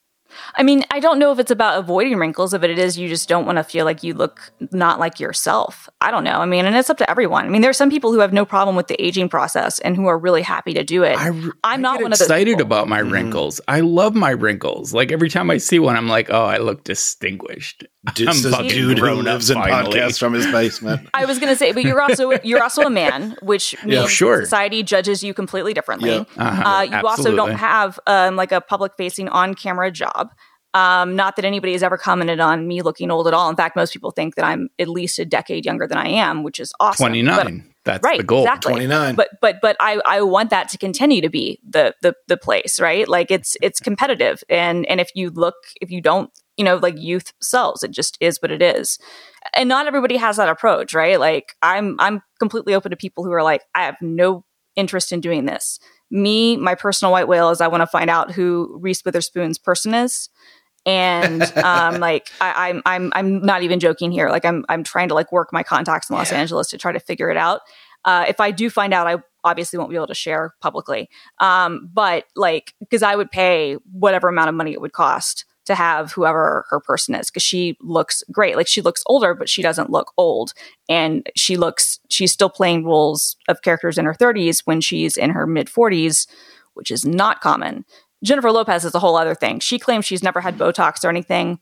I 0.55 0.63
mean, 0.63 0.85
I 0.93 1.01
don't 1.01 1.19
know 1.19 1.33
if 1.33 1.41
it's 1.41 1.51
about 1.51 1.79
avoiding 1.79 2.17
wrinkles, 2.17 2.55
if 2.55 2.63
it 2.63 2.79
is 2.79 2.97
you 2.97 3.09
just 3.09 3.29
don't 3.29 3.47
want 3.47 3.59
to 3.59 3.65
feel 3.65 3.85
like 3.85 4.05
you 4.05 4.15
look 4.15 4.53
not 4.71 5.01
like 5.01 5.19
yourself. 5.19 5.89
I 6.01 6.13
don't 6.13 6.23
know. 6.23 6.39
I 6.39 6.47
mean, 6.47 6.67
and 6.67 6.77
it's 6.77 6.89
up 6.89 6.99
to 6.99 7.11
everyone. 7.11 7.47
I 7.47 7.49
mean, 7.49 7.63
there 7.63 7.71
are 7.71 7.75
some 7.75 7.91
people 7.91 8.13
who 8.13 8.21
have 8.21 8.33
no 8.33 8.45
problem 8.45 8.77
with 8.77 8.87
the 8.87 9.03
aging 9.05 9.29
process 9.29 9.81
and 9.81 9.97
who 9.97 10.07
are 10.07 10.17
really 10.17 10.43
happy 10.43 10.73
to 10.75 10.85
do 10.85 11.03
it. 11.03 11.19
I, 11.19 11.31
I'm 11.65 11.83
not 11.83 11.99
get 11.99 12.03
one 12.05 12.13
of 12.13 12.19
those 12.21 12.29
excited 12.29 12.61
about 12.61 12.87
my 12.89 13.01
Mhm. 13.01 13.11
wrinkles. 13.11 13.61
I 13.67 13.81
love 13.81 14.15
my 14.15 14.31
wrinkles. 14.31 14.95
Like 14.95 15.11
every 15.11 15.31
time 15.31 15.51
I 15.51 15.57
see 15.59 15.81
one, 15.81 15.97
I'm 15.97 16.09
like, 16.09 16.31
oh, 16.31 16.45
I 16.45 16.59
look 16.59 16.85
distinguished. 16.85 17.85
Dude, 18.15 18.29
I'm 18.29 18.41
this 18.41 18.57
dude 18.73 18.99
who 18.99 19.13
lives 19.13 19.51
in 19.51 19.59
podcasts 19.59 20.19
from 20.19 20.33
his 20.33 20.47
basement. 20.47 21.09
I 21.15 21.27
was 21.27 21.39
going 21.39 21.53
to 21.53 21.57
say, 21.57 21.73
but 21.73 21.85
you're 21.85 22.01
also 22.01 22.31
you're 22.43 22.63
also 22.63 22.83
a 22.83 22.91
man, 22.91 23.37
which 23.43 23.77
means 23.85 23.95
Yeah. 23.95 24.07
Sure. 24.07 24.41
society 24.43 24.83
judges 24.83 25.23
you 25.23 25.35
completely 25.35 25.75
differently. 25.75 26.11
Yep. 26.11 26.29
Uh-huh, 26.37 26.63
Uh, 26.69 26.83
you 26.83 27.07
also 27.07 27.37
don't 27.37 27.53
have 27.57 28.01
um, 28.07 28.37
like 28.37 28.53
a 28.53 28.61
public 28.63 28.93
facing 28.97 29.29
on 29.29 29.55
camera 29.55 29.91
job. 29.91 30.31
Um, 30.73 31.17
not 31.17 31.37
that 31.37 31.45
anybody 31.45 31.73
has 31.73 31.83
ever 31.83 31.99
commented 31.99 32.39
on 32.41 32.67
me 32.69 32.81
looking 32.81 33.11
old 33.11 33.27
at 33.27 33.35
all. 33.35 33.51
In 33.51 33.57
fact, 33.57 33.75
most 33.77 33.93
people 33.93 34.13
think 34.13 34.37
that 34.37 34.45
I'm 34.45 34.69
at 34.79 34.89
least 34.89 35.19
a 35.19 35.25
decade 35.25 35.67
younger 35.67 35.87
than 35.87 35.99
I 35.99 36.09
am, 36.09 36.43
which 36.45 36.61
is 36.61 36.73
awesome. 36.81 37.09
29. 37.09 37.67
That's 37.85 38.05
right, 38.05 38.19
the 38.19 38.25
goal. 38.25 38.43
exactly. 38.45 38.73
29. 38.75 39.15
But 39.15 39.29
but 39.41 39.57
but 39.61 39.77
I 39.81 40.01
I 40.07 40.23
want 40.23 40.51
that 40.51 40.69
to 40.71 40.79
continue 40.79 41.21
to 41.23 41.29
be 41.31 41.59
the 41.69 41.95
the 42.03 42.15
the 42.29 42.37
place, 42.37 42.79
right? 42.79 43.09
Like 43.09 43.31
it's 43.31 43.57
it's 43.61 43.81
competitive, 43.81 44.45
and 44.49 44.87
and 44.87 45.01
if 45.01 45.11
you 45.15 45.31
look, 45.31 45.55
if 45.81 45.91
you 45.91 46.01
don't, 46.01 46.31
you 46.61 46.65
know, 46.65 46.77
like 46.77 46.99
youth 47.01 47.33
sells, 47.41 47.83
it 47.83 47.91
just 47.91 48.19
is 48.21 48.37
what 48.43 48.51
it 48.51 48.61
is. 48.61 48.99
And 49.57 49.67
not 49.67 49.87
everybody 49.87 50.19
has 50.19 50.37
that 50.37 50.51
approach, 50.51 50.93
right? 50.93 51.19
Like 51.19 51.55
I'm 51.63 51.97
I'm 51.99 52.21
completely 52.39 52.75
open 52.75 52.91
to 52.91 52.97
people 52.99 53.25
who 53.25 53.33
are 53.33 53.43
like, 53.43 53.63
I 53.75 53.85
have 53.85 53.97
no 54.03 54.45
interest 54.77 55.11
in 55.11 55.23
doing 55.23 55.47
this. 55.47 55.81
Me, 56.11 56.59
my 56.59 56.75
personal 56.75 57.13
white 57.13 57.29
whale 57.29 57.49
is 57.49 57.63
I 57.63 57.69
want 57.69 57.81
to 57.81 57.87
find 57.87 58.11
out 58.11 58.31
who 58.33 58.77
Reese 58.79 59.03
Witherspoon's 59.07 59.57
person 59.59 59.95
is. 59.95 60.29
and 60.85 61.43
um, 61.57 61.99
like 62.09 62.29
I, 62.43 62.69
I'm 62.69 62.83
I'm 62.85 63.13
I'm 63.15 63.41
not 63.41 63.63
even 63.63 63.81
joking 63.81 64.13
here. 64.13 64.29
Like 64.29 64.45
I'm 64.45 64.67
I'm 64.69 64.85
trying 64.85 65.09
to 65.09 65.15
like 65.15 65.33
work 65.33 65.49
my 65.51 65.63
contacts 65.63 66.11
in 66.11 66.17
Los 66.17 66.31
Yeah. 66.31 66.39
Angeles 66.39 66.69
to 66.69 66.77
try 66.79 66.93
to 66.93 67.01
figure 67.01 67.31
it 67.31 67.39
out. 67.39 67.63
Uh, 68.05 68.27
if 68.29 68.39
I 68.41 68.51
do 68.51 68.69
find 68.69 68.93
out, 68.93 69.07
I 69.07 69.17
obviously 69.45 69.79
won't 69.79 69.89
be 69.91 69.97
able 69.97 70.07
to 70.09 70.15
share 70.15 70.55
publicly. 70.61 71.09
Um, 71.41 71.89
but 71.93 72.25
like 72.37 72.75
because 72.81 73.03
I 73.03 73.17
would 73.17 73.31
pay 73.31 73.75
whatever 73.91 74.29
amount 74.29 74.51
of 74.51 74.55
money 74.55 74.73
it 74.73 74.81
would 74.83 74.93
cost 74.93 75.47
to 75.71 75.75
have 75.75 76.13
whoever 76.13 76.67
her 76.69 76.81
person 76.81 77.15
is 77.15 77.31
because 77.31 77.43
she 77.43 77.77
looks 77.81 78.23
great. 78.31 78.57
Like 78.57 78.69
she 78.69 78.83
looks 78.83 79.03
older, 79.07 79.35
but 79.35 79.49
she 79.49 79.63
doesn't 79.63 79.91
look 79.91 80.13
old, 80.17 80.53
and 80.89 81.29
she 81.37 81.57
looks 81.57 81.99
she's 82.11 82.33
still 82.33 82.51
playing 82.51 82.85
roles 82.85 83.37
of 83.49 83.63
characters 83.63 83.97
in 83.97 84.05
her 84.05 84.15
30s 84.15 84.61
when 84.65 84.81
she's 84.81 85.17
in 85.17 85.31
her 85.31 85.47
mid 85.47 85.69
40s, 85.69 86.27
which 86.75 86.91
is 86.91 87.05
not 87.05 87.41
common. 87.41 87.85
Jennifer 88.23 88.53
Lopez 88.53 88.85
is 88.85 88.95
a 88.95 88.99
whole 88.99 89.17
other 89.17 89.35
thing. 89.35 89.61
She 89.61 89.79
claims 89.79 90.05
she's 90.05 90.23
never 90.23 90.41
had 90.41 90.59
Botox 90.59 91.05
or 91.05 91.09
anything. 91.09 91.59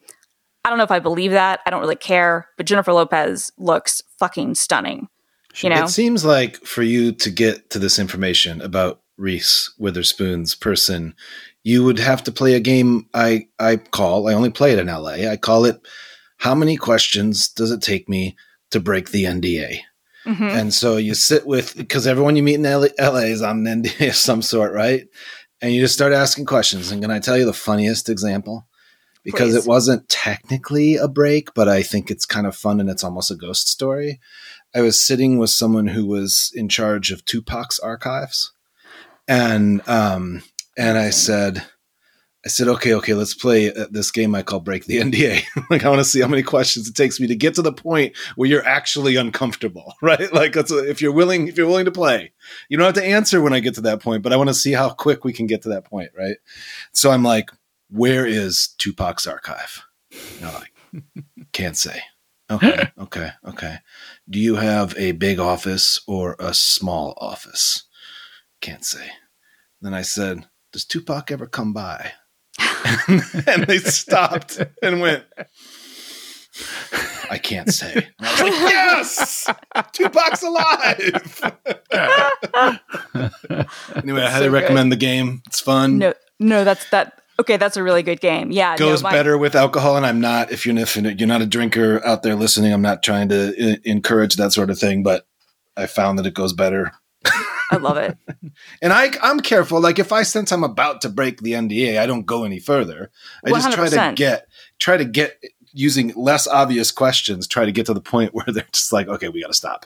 I 0.64 0.70
don't 0.70 0.78
know 0.78 0.84
if 0.84 0.90
I 0.90 0.98
believe 0.98 1.30
that. 1.30 1.60
I 1.66 1.70
don't 1.70 1.80
really 1.80 1.96
care. 1.96 2.48
But 2.56 2.66
Jennifer 2.66 2.92
Lopez 2.92 3.52
looks 3.58 4.02
fucking 4.18 4.56
stunning. 4.56 5.08
You 5.56 5.70
know? 5.70 5.84
It 5.84 5.88
seems 5.88 6.24
like 6.24 6.56
for 6.64 6.82
you 6.82 7.12
to 7.12 7.30
get 7.30 7.70
to 7.70 7.78
this 7.78 7.98
information 7.98 8.60
about 8.60 9.00
Reese 9.16 9.72
Witherspoon's 9.78 10.54
person, 10.54 11.14
you 11.64 11.84
would 11.84 11.98
have 11.98 12.22
to 12.24 12.32
play 12.32 12.54
a 12.54 12.60
game 12.60 13.08
I, 13.14 13.48
I 13.58 13.76
call, 13.76 14.28
I 14.28 14.34
only 14.34 14.50
play 14.50 14.72
it 14.72 14.78
in 14.78 14.86
LA. 14.86 15.28
I 15.30 15.36
call 15.36 15.64
it 15.64 15.80
How 16.38 16.54
Many 16.54 16.76
Questions 16.76 17.48
Does 17.48 17.70
It 17.70 17.82
Take 17.82 18.08
Me 18.08 18.36
to 18.70 18.80
Break 18.80 19.10
the 19.10 19.24
NDA? 19.24 19.80
Mhm. 20.24 20.50
And 20.50 20.74
so 20.74 20.96
you 20.96 21.14
sit 21.14 21.46
with, 21.46 21.76
because 21.76 22.06
everyone 22.06 22.36
you 22.36 22.42
meet 22.42 22.54
in 22.56 22.62
LA, 22.62 22.88
LA 22.98 23.26
is 23.26 23.42
on 23.42 23.66
an 23.66 23.82
NDA 23.82 24.08
of 24.08 24.16
some 24.16 24.42
sort, 24.42 24.72
right? 24.72 25.06
And 25.60 25.72
you 25.72 25.80
just 25.80 25.94
start 25.94 26.12
asking 26.12 26.46
questions. 26.46 26.90
And 26.90 27.02
can 27.02 27.10
I 27.10 27.18
tell 27.18 27.36
you 27.36 27.44
the 27.44 27.52
funniest 27.52 28.08
example? 28.08 28.66
Because 29.24 29.52
Please. 29.52 29.64
it 29.64 29.68
wasn't 29.68 30.08
technically 30.08 30.96
a 30.96 31.08
break, 31.08 31.52
but 31.54 31.68
I 31.68 31.82
think 31.82 32.10
it's 32.10 32.24
kind 32.24 32.46
of 32.46 32.56
fun 32.56 32.78
and 32.80 32.88
it's 32.88 33.02
almost 33.02 33.30
a 33.30 33.36
ghost 33.36 33.68
story. 33.68 34.20
I 34.74 34.80
was 34.82 35.04
sitting 35.04 35.38
with 35.38 35.50
someone 35.50 35.88
who 35.88 36.06
was 36.06 36.52
in 36.54 36.68
charge 36.68 37.10
of 37.10 37.24
Tupac's 37.24 37.78
archives. 37.80 38.52
And, 39.26 39.86
um, 39.88 40.42
and 40.78 40.96
I 40.96 41.10
said, 41.10 41.62
I 42.46 42.48
said, 42.48 42.68
okay, 42.68 42.94
okay, 42.94 43.14
let's 43.14 43.34
play 43.34 43.72
uh, 43.72 43.86
this 43.90 44.12
game 44.12 44.34
I 44.34 44.42
call 44.42 44.60
Break 44.60 44.86
the 44.86 44.96
NDA. 45.00 45.42
like, 45.70 45.84
I 45.84 45.88
want 45.88 46.00
to 46.00 46.04
see 46.04 46.20
how 46.20 46.28
many 46.28 46.44
questions 46.44 46.88
it 46.88 46.94
takes 46.94 47.18
me 47.18 47.26
to 47.26 47.34
get 47.34 47.54
to 47.56 47.62
the 47.62 47.72
point 47.72 48.16
where 48.36 48.48
you're 48.48 48.64
actually 48.64 49.16
uncomfortable, 49.16 49.94
right? 50.02 50.32
Like, 50.32 50.52
that's 50.52 50.70
a, 50.70 50.88
if 50.88 51.02
you're 51.02 51.12
willing, 51.12 51.48
if 51.48 51.58
you're 51.58 51.66
willing 51.66 51.84
to 51.86 51.92
play, 51.92 52.32
you 52.68 52.78
don't 52.78 52.86
have 52.86 52.94
to 52.94 53.04
answer 53.04 53.42
when 53.42 53.52
I 53.52 53.60
get 53.60 53.74
to 53.74 53.80
that 53.82 54.00
point, 54.00 54.22
but 54.22 54.32
I 54.32 54.36
want 54.36 54.48
to 54.48 54.54
see 54.54 54.72
how 54.72 54.90
quick 54.90 55.24
we 55.24 55.32
can 55.32 55.46
get 55.46 55.62
to 55.62 55.68
that 55.70 55.84
point, 55.84 56.10
right? 56.16 56.36
So 56.92 57.10
I'm 57.10 57.24
like, 57.24 57.50
where 57.90 58.24
is 58.24 58.74
Tupac's 58.78 59.26
archive? 59.26 59.84
And 60.12 60.20
they're 60.40 60.52
like, 60.52 61.04
can't 61.52 61.76
say. 61.76 62.00
Okay, 62.50 62.88
okay, 62.98 63.30
okay. 63.46 63.78
Do 64.30 64.38
you 64.38 64.54
have 64.54 64.96
a 64.96 65.12
big 65.12 65.40
office 65.40 66.00
or 66.06 66.36
a 66.38 66.54
small 66.54 67.14
office? 67.20 67.82
Can't 68.60 68.84
say. 68.84 69.08
Then 69.80 69.94
I 69.94 70.02
said, 70.02 70.46
Does 70.72 70.84
Tupac 70.84 71.30
ever 71.30 71.46
come 71.46 71.72
by? 71.72 72.12
and 73.46 73.64
they 73.66 73.78
stopped 73.78 74.60
and 74.82 75.00
went, 75.00 75.24
I 77.30 77.38
can't 77.38 77.72
say. 77.72 77.94
And 78.18 78.20
I 78.20 78.32
was 78.32 78.40
like, 78.40 78.52
Yes! 78.52 79.48
Tupac's 79.92 80.42
alive! 80.42 81.52
anyway, 83.96 84.22
I 84.22 84.30
highly 84.30 84.46
So 84.46 84.50
good. 84.50 84.52
recommend 84.52 84.92
the 84.92 84.96
game. 84.96 85.42
It's 85.46 85.60
fun. 85.60 85.98
No, 85.98 86.14
no, 86.40 86.64
that's 86.64 86.88
that. 86.90 87.14
Okay, 87.40 87.56
that's 87.56 87.76
a 87.76 87.84
really 87.84 88.02
good 88.02 88.20
game. 88.20 88.50
Yeah, 88.50 88.72
no, 88.72 88.78
goes 88.86 89.02
my- 89.02 89.12
better 89.12 89.38
with 89.38 89.54
alcohol 89.54 89.96
and 89.96 90.04
i'm 90.04 90.20
not 90.20 90.50
if 90.50 90.66
you're, 90.66 90.76
if 90.76 90.96
you're 90.96 91.28
not 91.28 91.40
a 91.40 91.46
drinker 91.46 92.04
out 92.04 92.24
there 92.24 92.34
listening 92.34 92.72
i'm 92.72 92.82
not 92.82 93.02
trying 93.04 93.28
to 93.28 93.54
I- 93.60 93.78
encourage 93.88 94.34
that 94.36 94.52
sort 94.52 94.70
of 94.70 94.78
thing 94.78 95.04
but 95.04 95.24
i 95.76 95.86
found 95.86 96.18
that 96.18 96.26
it 96.26 96.34
goes 96.34 96.52
better 96.52 96.90
I 97.70 97.76
love 97.76 97.96
it. 97.98 98.16
and 98.82 98.92
i 98.92 99.10
i'm 99.22 99.40
careful 99.40 99.80
like 99.80 99.98
if 99.98 100.10
i 100.12 100.22
sense 100.22 100.52
i'm 100.52 100.64
about 100.64 101.00
to 101.02 101.08
break 101.08 101.40
the 101.42 101.52
nda 101.52 101.98
i 101.98 102.06
don't 102.06 102.24
go 102.26 102.44
any 102.44 102.58
further 102.58 103.10
i 103.44 103.50
just 103.50 103.72
try 103.72 103.88
to 103.88 104.14
get 104.16 104.46
try 104.78 104.96
to 104.96 105.04
get 105.04 105.42
using 105.72 106.12
less 106.16 106.46
obvious 106.48 106.90
questions 106.90 107.46
try 107.46 107.64
to 107.66 107.72
get 107.72 107.86
to 107.86 107.94
the 107.94 108.00
point 108.00 108.32
where 108.34 108.46
they're 108.48 108.66
just 108.72 108.92
like 108.92 109.06
okay 109.08 109.28
we 109.28 109.40
got 109.42 109.48
to 109.48 109.54
stop 109.54 109.84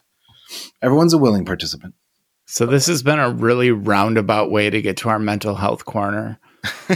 everyone's 0.80 1.12
a 1.12 1.18
willing 1.18 1.44
participant 1.44 1.94
So 2.46 2.66
this 2.66 2.86
has 2.86 3.02
been 3.02 3.18
a 3.18 3.30
really 3.30 3.70
roundabout 3.70 4.50
way 4.50 4.68
to 4.70 4.82
get 4.82 4.96
to 4.98 5.08
our 5.08 5.18
mental 5.18 5.54
health 5.54 5.84
corner. 5.86 6.38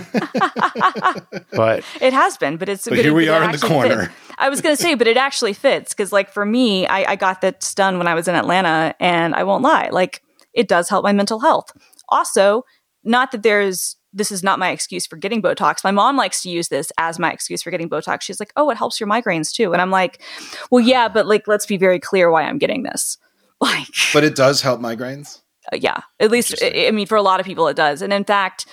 but 1.53 1.85
It 2.01 2.13
has 2.13 2.37
been, 2.37 2.57
but 2.57 2.69
it's 2.69 2.87
but 2.89 2.99
here 2.99 3.11
it- 3.11 3.15
we 3.15 3.29
it 3.29 3.31
are 3.31 3.43
in 3.45 3.53
the 3.53 3.59
corner 3.59 4.07
fits. 4.07 4.15
I 4.39 4.49
was 4.51 4.61
going 4.61 4.77
to 4.77 4.83
say, 4.83 4.95
but 4.95 5.07
it 5.07 5.17
actually 5.17 5.55
fits 5.55 5.95
because, 5.95 6.13
like, 6.13 6.31
for 6.31 6.45
me, 6.45 6.87
I, 6.87 7.13
I 7.13 7.17
got 7.17 7.41
this 7.41 7.75
done 7.75 7.97
when 7.99 8.07
I 8.07 8.15
was 8.15 8.29
in 8.29 8.35
Atlanta, 8.35 8.95
and 9.01 9.35
I 9.35 9.45
won't 9.45 9.63
lie, 9.63 9.89
like, 9.91 10.23
it 10.57 10.69
does 10.69 10.89
help 10.89 11.05
my 11.05 11.13
mental 11.13 11.41
health. 11.41 11.71
Also, 12.09 12.65
not 13.05 13.31
that 13.33 13.43
there's 13.43 13.97
this 14.13 14.33
is 14.33 14.43
not 14.43 14.59
my 14.59 14.71
excuse 14.71 15.07
for 15.07 15.17
getting 15.17 15.43
Botox. 15.43 15.85
My 15.85 15.91
mom 15.91 16.17
likes 16.17 16.43
to 16.43 16.49
use 16.49 16.69
this 16.69 16.91
as 16.97 17.19
my 17.19 17.31
excuse 17.31 17.63
for 17.63 17.71
getting 17.71 17.91
Botox. 17.91 18.23
She's 18.23 18.41
like, 18.41 18.53
"Oh, 18.57 18.71
it 18.71 18.77
helps 18.77 18.99
your 18.99 19.09
migraines 19.09 19.53
too," 19.53 19.73
and 19.73 19.81
I'm 19.81 19.91
like, 19.91 20.23
"Well, 20.71 20.85
yeah, 20.85 21.09
but 21.09 21.27
like, 21.27 21.47
let's 21.47 21.67
be 21.67 21.77
very 21.77 22.01
clear 22.01 22.31
why 22.31 22.43
I'm 22.43 22.59
getting 22.59 22.83
this." 22.83 23.19
Like, 23.59 23.89
but 24.13 24.23
it 24.23 24.37
does 24.37 24.61
help 24.61 24.83
migraines 24.83 25.41
uh, 25.73 25.77
yeah 25.77 26.01
at 26.21 26.31
least 26.31 26.63
I, 26.63 26.87
I 26.89 26.91
mean 26.91 27.07
for 27.07 27.17
a 27.17 27.23
lot 27.23 27.41
of 27.41 27.47
people 27.47 27.69
it 27.69 27.77
does 27.77 28.03
and 28.03 28.13
in 28.13 28.25
fact 28.25 28.67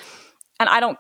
and 0.59 0.69
i 0.69 0.79
don't 0.79 0.97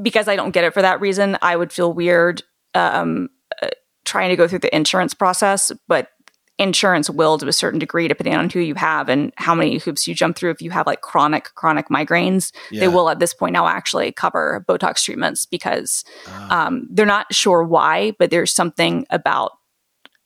because 0.00 0.28
i 0.28 0.36
don't 0.36 0.52
get 0.52 0.64
it 0.64 0.74
for 0.74 0.82
that 0.82 1.00
reason 1.00 1.36
i 1.42 1.56
would 1.56 1.72
feel 1.72 1.92
weird 1.92 2.42
um, 2.74 3.28
uh, 3.60 3.68
trying 4.04 4.30
to 4.30 4.36
go 4.36 4.48
through 4.48 4.60
the 4.60 4.74
insurance 4.74 5.14
process 5.14 5.72
but 5.88 6.08
insurance 6.58 7.08
will 7.10 7.38
to 7.38 7.48
a 7.48 7.52
certain 7.52 7.78
degree 7.78 8.06
depending 8.08 8.34
on 8.34 8.48
who 8.50 8.60
you 8.60 8.74
have 8.74 9.08
and 9.08 9.32
how 9.36 9.54
many 9.54 9.78
hoops 9.78 10.06
you 10.06 10.14
jump 10.14 10.36
through 10.36 10.50
if 10.50 10.60
you 10.60 10.70
have 10.70 10.86
like 10.86 11.00
chronic 11.00 11.50
chronic 11.54 11.88
migraines 11.88 12.52
Yeah. 12.70 12.80
they 12.80 12.88
will 12.88 13.08
at 13.08 13.18
this 13.18 13.32
point 13.34 13.54
now 13.54 13.66
actually 13.66 14.12
cover 14.12 14.64
botox 14.68 15.02
treatments 15.04 15.46
because 15.46 16.04
Ah. 16.28 16.66
um, 16.66 16.86
they're 16.90 17.06
not 17.06 17.32
sure 17.34 17.64
why, 17.64 18.12
but 18.18 18.30
there's 18.30 18.52
something 18.52 19.06
about, 19.10 19.52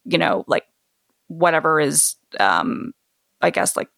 you 0.04 0.18
know, 0.18 0.44
like 0.48 0.64
whatever 1.28 1.80
is, 1.80 2.16
um, 2.40 2.92
I 3.40 3.50
guess, 3.50 3.76
like 3.76 3.88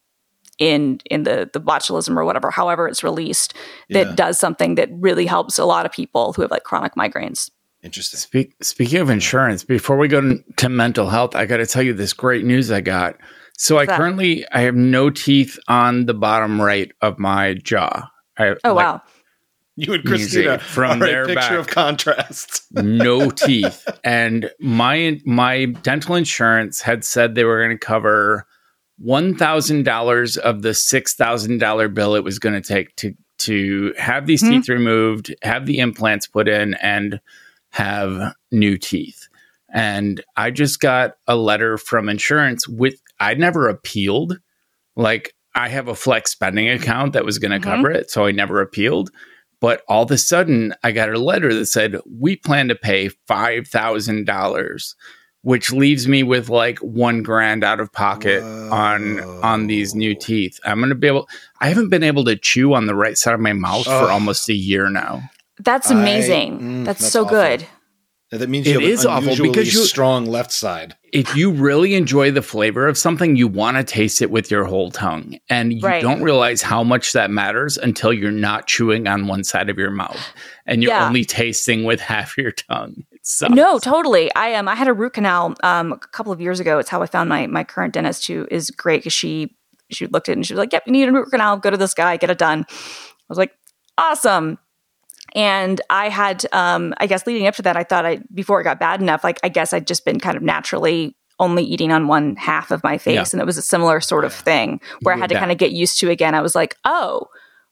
in 0.58 1.00
in 1.10 1.22
the 1.22 1.48
the 1.52 1.60
botulism 1.60 2.16
or 2.16 2.24
whatever, 2.24 2.50
however 2.50 2.88
it's 2.88 3.02
released, 3.04 3.54
that 3.90 4.06
Yeah. 4.08 4.14
does 4.14 4.38
something 4.38 4.74
that 4.74 4.88
really 4.92 5.26
helps 5.26 5.58
a 5.58 5.64
lot 5.64 5.86
of 5.86 5.92
people 5.92 6.32
who 6.34 6.42
have 6.42 6.50
like 6.50 6.64
chronic 6.64 6.94
migraines. 6.94 7.50
Interesting 7.82 8.18
speak, 8.18 8.54
speaking 8.62 9.00
of 9.00 9.10
insurance, 9.10 9.64
before 9.64 9.96
we 9.96 10.08
go 10.08 10.20
to, 10.20 10.42
to 10.56 10.68
mental 10.68 11.08
health, 11.08 11.34
I 11.34 11.46
got 11.46 11.58
to 11.58 11.66
tell 11.66 11.82
you 11.82 11.92
this 11.94 12.12
great 12.12 12.44
news 12.44 12.70
I 12.70 12.80
got. 12.80 13.16
So 13.56 13.78
I 13.78 13.86
that? 13.86 13.96
currently 13.96 14.46
I 14.52 14.60
have 14.60 14.74
no 14.74 15.10
teeth 15.10 15.58
on 15.68 16.06
the 16.06 16.14
bottom 16.14 16.60
right 16.60 16.90
of 17.00 17.18
my 17.18 17.54
jaw. 17.54 18.08
I, 18.38 18.54
Oh 18.64 18.74
like, 18.74 18.86
wow, 18.86 19.02
you 19.76 19.92
and 19.94 20.04
christina 20.04 20.58
From 20.60 20.90
All 20.92 20.98
right, 21.00 21.06
there 21.06 21.26
picture 21.26 21.34
back. 21.34 21.58
of 21.58 21.66
contrast 21.68 22.62
no 22.72 23.30
teeth 23.30 23.86
and 24.04 24.50
my 24.60 25.20
my 25.24 25.66
dental 25.66 26.14
insurance 26.16 26.80
had 26.80 27.04
said 27.04 27.34
they 27.34 27.44
were 27.44 27.58
going 27.64 27.76
to 27.76 27.84
cover 27.84 28.46
$1000 29.04 30.38
of 30.38 30.62
the 30.62 30.70
$6000 30.70 31.94
bill 31.94 32.14
it 32.14 32.24
was 32.24 32.38
going 32.38 32.60
to 32.60 32.66
take 32.66 32.94
to 32.96 33.14
to 33.38 33.94
have 33.96 34.26
these 34.26 34.40
Hmm. 34.42 34.50
teeth 34.50 34.68
removed 34.68 35.34
have 35.42 35.66
the 35.66 35.78
implants 35.78 36.26
put 36.26 36.48
in 36.48 36.74
and 36.74 37.20
have 37.70 38.34
new 38.50 38.76
teeth 38.78 39.28
and 39.72 40.22
i 40.36 40.50
just 40.50 40.80
got 40.80 41.16
a 41.26 41.36
letter 41.36 41.76
from 41.78 42.08
insurance 42.08 42.66
with 42.68 43.00
i 43.20 43.34
never 43.34 43.68
appealed 43.68 44.38
like 44.96 45.34
i 45.54 45.68
have 45.68 45.88
a 45.88 45.94
flex 45.94 46.30
spending 46.30 46.68
account 46.68 47.12
that 47.12 47.24
was 47.24 47.38
going 47.38 47.50
to 47.50 47.58
Mhm. 47.58 47.62
cover 47.76 47.90
it 47.90 48.10
so 48.10 48.24
i 48.26 48.30
never 48.32 48.60
appealed 48.60 49.10
but 49.60 49.82
all 49.88 50.04
of 50.04 50.10
a 50.12 50.18
sudden, 50.18 50.72
I 50.84 50.92
got 50.92 51.08
a 51.12 51.18
letter 51.18 51.52
that 51.52 51.66
said, 51.66 51.96
We 52.08 52.36
plan 52.36 52.68
to 52.68 52.76
pay 52.76 53.10
$5,000, 53.28 54.94
which 55.42 55.72
leaves 55.72 56.06
me 56.06 56.22
with 56.22 56.48
like 56.48 56.78
one 56.78 57.24
grand 57.24 57.64
out 57.64 57.80
of 57.80 57.92
pocket 57.92 58.42
on 58.44 59.18
on 59.42 59.66
these 59.66 59.96
new 59.96 60.14
teeth. 60.14 60.60
I'm 60.64 60.78
going 60.78 60.90
to 60.90 60.94
be 60.94 61.08
able, 61.08 61.28
I 61.60 61.68
haven't 61.68 61.88
been 61.88 62.04
able 62.04 62.24
to 62.26 62.36
chew 62.36 62.72
on 62.74 62.86
the 62.86 62.94
right 62.94 63.18
side 63.18 63.34
of 63.34 63.40
my 63.40 63.52
mouth 63.52 63.86
Oh. 63.88 64.06
for 64.06 64.12
almost 64.12 64.48
a 64.48 64.54
year 64.54 64.90
now. 64.90 65.22
That's 65.60 65.90
I- 65.90 65.94
amazing. 66.00 66.60
mm, 66.60 66.84
that's, 66.84 67.00
that's 67.00 67.12
so 67.12 67.24
awful. 67.24 67.36
good. 67.36 67.66
that 68.30 68.48
means 68.48 68.66
you 68.66 68.72
It 68.78 68.82
have 68.82 68.90
is 68.90 69.04
an 69.04 69.10
awful 69.10 69.36
because 69.42 69.72
you- 69.72 69.80
strong 69.84 70.26
left 70.26 70.52
side 70.52 70.96
If 71.14 71.34
you 71.34 71.50
really 71.50 71.94
enjoy 71.94 72.30
the 72.30 72.42
flavor 72.42 72.86
of 72.86 72.98
something, 72.98 73.36
you 73.36 73.48
want 73.48 73.78
to 73.78 73.82
taste 73.84 74.20
it 74.20 74.30
with 74.30 74.50
your 74.50 74.64
whole 74.64 74.90
tongue. 74.90 75.38
And 75.48 75.72
you 75.72 75.80
Right. 75.80 76.02
don't 76.02 76.20
realize 76.22 76.60
how 76.60 76.84
much 76.84 77.14
that 77.14 77.30
matters 77.30 77.78
until 77.78 78.12
you're 78.12 78.30
not 78.30 78.66
chewing 78.66 79.08
on 79.08 79.26
one 79.26 79.42
side 79.44 79.70
of 79.70 79.78
your 79.78 79.90
mouth 79.90 80.20
and 80.66 80.82
you're 80.82 80.92
Yeah. 80.92 81.06
only 81.06 81.24
tasting 81.24 81.84
with 81.84 82.00
half 82.12 82.36
your 82.36 82.50
tongue. 82.52 83.04
No, 83.48 83.78
totally. 83.78 84.30
I 84.34 84.54
um 84.54 84.68
I 84.68 84.74
had 84.74 84.88
a 84.88 84.92
root 84.92 85.14
canal 85.14 85.54
um 85.62 85.92
a 85.92 85.98
couple 85.98 86.32
of 86.32 86.40
years 86.42 86.60
ago. 86.60 86.78
It's 86.78 86.90
how 86.90 87.00
I 87.02 87.06
found 87.06 87.30
my 87.30 87.46
my 87.46 87.64
current 87.64 87.94
dentist 87.94 88.26
who 88.26 88.46
is 88.50 88.70
great 88.70 89.00
because 89.00 89.14
she 89.14 89.54
she 89.90 90.06
looked 90.06 90.28
at 90.28 90.32
it 90.32 90.36
and 90.36 90.46
she 90.46 90.52
was 90.52 90.58
like, 90.58 90.72
"Yep, 90.74 90.82
you 90.86 90.92
need 90.92 91.08
a 91.08 91.12
root 91.12 91.30
canal. 91.30 91.56
Go 91.56 91.70
to 91.70 91.76
this 91.78 91.94
guy, 91.94 92.18
get 92.18 92.28
it 92.28 92.36
done." 92.38 92.66
I 92.68 92.74
was 93.30 93.38
like, 93.38 93.52
"Awesome." 93.96 94.58
And 95.34 95.80
I 95.90 96.08
had, 96.08 96.44
um, 96.52 96.94
I 96.98 97.06
guess, 97.06 97.26
leading 97.26 97.46
up 97.46 97.54
to 97.56 97.62
that, 97.62 97.76
I 97.76 97.84
thought 97.84 98.06
I 98.06 98.20
before 98.34 98.60
it 98.60 98.64
got 98.64 98.80
bad 98.80 99.00
enough, 99.00 99.22
like 99.24 99.38
I 99.42 99.48
guess 99.48 99.72
I'd 99.72 99.86
just 99.86 100.04
been 100.04 100.18
kind 100.20 100.36
of 100.36 100.42
naturally 100.42 101.14
only 101.40 101.62
eating 101.62 101.92
on 101.92 102.08
one 102.08 102.34
half 102.36 102.70
of 102.72 102.82
my 102.82 102.98
face, 102.98 103.14
Yeah. 103.14 103.24
and 103.32 103.40
it 103.40 103.44
was 103.46 103.56
a 103.58 103.62
similar 103.62 104.00
sort 104.00 104.24
of 104.24 104.32
thing 104.34 104.80
where 105.02 105.14
I 105.14 105.18
had 105.18 105.28
to 105.28 105.34
Yeah. 105.34 105.40
kind 105.40 105.52
of 105.52 105.58
get 105.58 105.70
used 105.70 106.00
to 106.00 106.10
again. 106.10 106.34
I 106.34 106.40
was 106.40 106.54
like, 106.56 106.74
oh, 106.84 107.28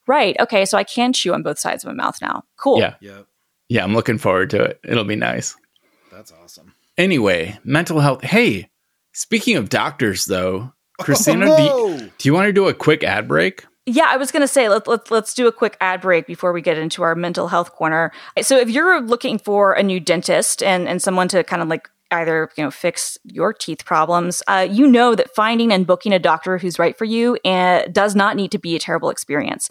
right, 0.06 0.36
okay, 0.38 0.64
so 0.64 0.78
I 0.78 0.84
can 0.84 1.12
chew 1.12 1.34
on 1.34 1.42
both 1.42 1.58
sides 1.58 1.82
of 1.84 1.88
my 1.88 1.94
mouth 2.04 2.18
now. 2.22 2.44
Cool. 2.58 2.78
Yeah. 2.78 2.94
Yep. 3.00 3.26
Yeah, 3.68 3.82
I'm 3.82 3.92
looking 3.94 4.18
forward 4.18 4.50
to 4.50 4.62
it. 4.62 4.80
It'll 4.84 5.02
be 5.02 5.16
nice. 5.16 5.56
That's 6.12 6.32
awesome. 6.40 6.74
Anyway, 6.96 7.58
mental 7.64 7.98
health. 7.98 8.22
Hey, 8.22 8.70
speaking 9.12 9.56
of 9.56 9.68
doctors, 9.68 10.26
though, 10.26 10.72
Christina, 11.00 11.46
do, 11.56 11.62
you, 11.64 11.68
Oh, 11.72 11.98
do 11.98 12.28
you 12.28 12.32
want 12.34 12.46
to 12.46 12.52
do 12.52 12.68
a 12.68 12.74
quick 12.74 13.02
ad 13.02 13.26
break? 13.26 13.64
Yeah, 13.88 14.06
I 14.08 14.16
was 14.16 14.32
going 14.32 14.40
to 14.40 14.48
say 14.48 14.68
let, 14.68 14.88
let, 14.88 15.10
let's 15.12 15.32
do 15.32 15.46
a 15.46 15.52
quick 15.52 15.76
ad 15.80 16.00
break 16.00 16.26
before 16.26 16.52
we 16.52 16.60
get 16.60 16.76
into 16.76 17.04
our 17.04 17.14
mental 17.14 17.46
health 17.46 17.70
corner. 17.72 18.10
So 18.42 18.58
if 18.58 18.68
you're 18.68 19.00
looking 19.00 19.38
for 19.38 19.74
a 19.74 19.82
new 19.82 20.00
dentist 20.00 20.60
and, 20.60 20.88
and 20.88 21.00
someone 21.00 21.28
to 21.28 21.44
kind 21.44 21.62
of 21.62 21.68
like 21.68 21.88
either 22.10 22.50
you 22.56 22.64
know 22.64 22.70
fix 22.70 23.16
your 23.24 23.52
teeth 23.52 23.84
problems, 23.84 24.42
uh, 24.48 24.66
you 24.68 24.88
know 24.88 25.14
that 25.14 25.32
finding 25.36 25.72
and 25.72 25.86
booking 25.86 26.12
a 26.12 26.18
doctor 26.18 26.58
who's 26.58 26.80
right 26.80 26.98
for 26.98 27.04
you 27.04 27.38
uh, 27.44 27.82
does 27.92 28.16
not 28.16 28.34
need 28.34 28.50
to 28.52 28.58
be 28.58 28.74
a 28.74 28.80
terrible 28.80 29.08
experience. 29.08 29.70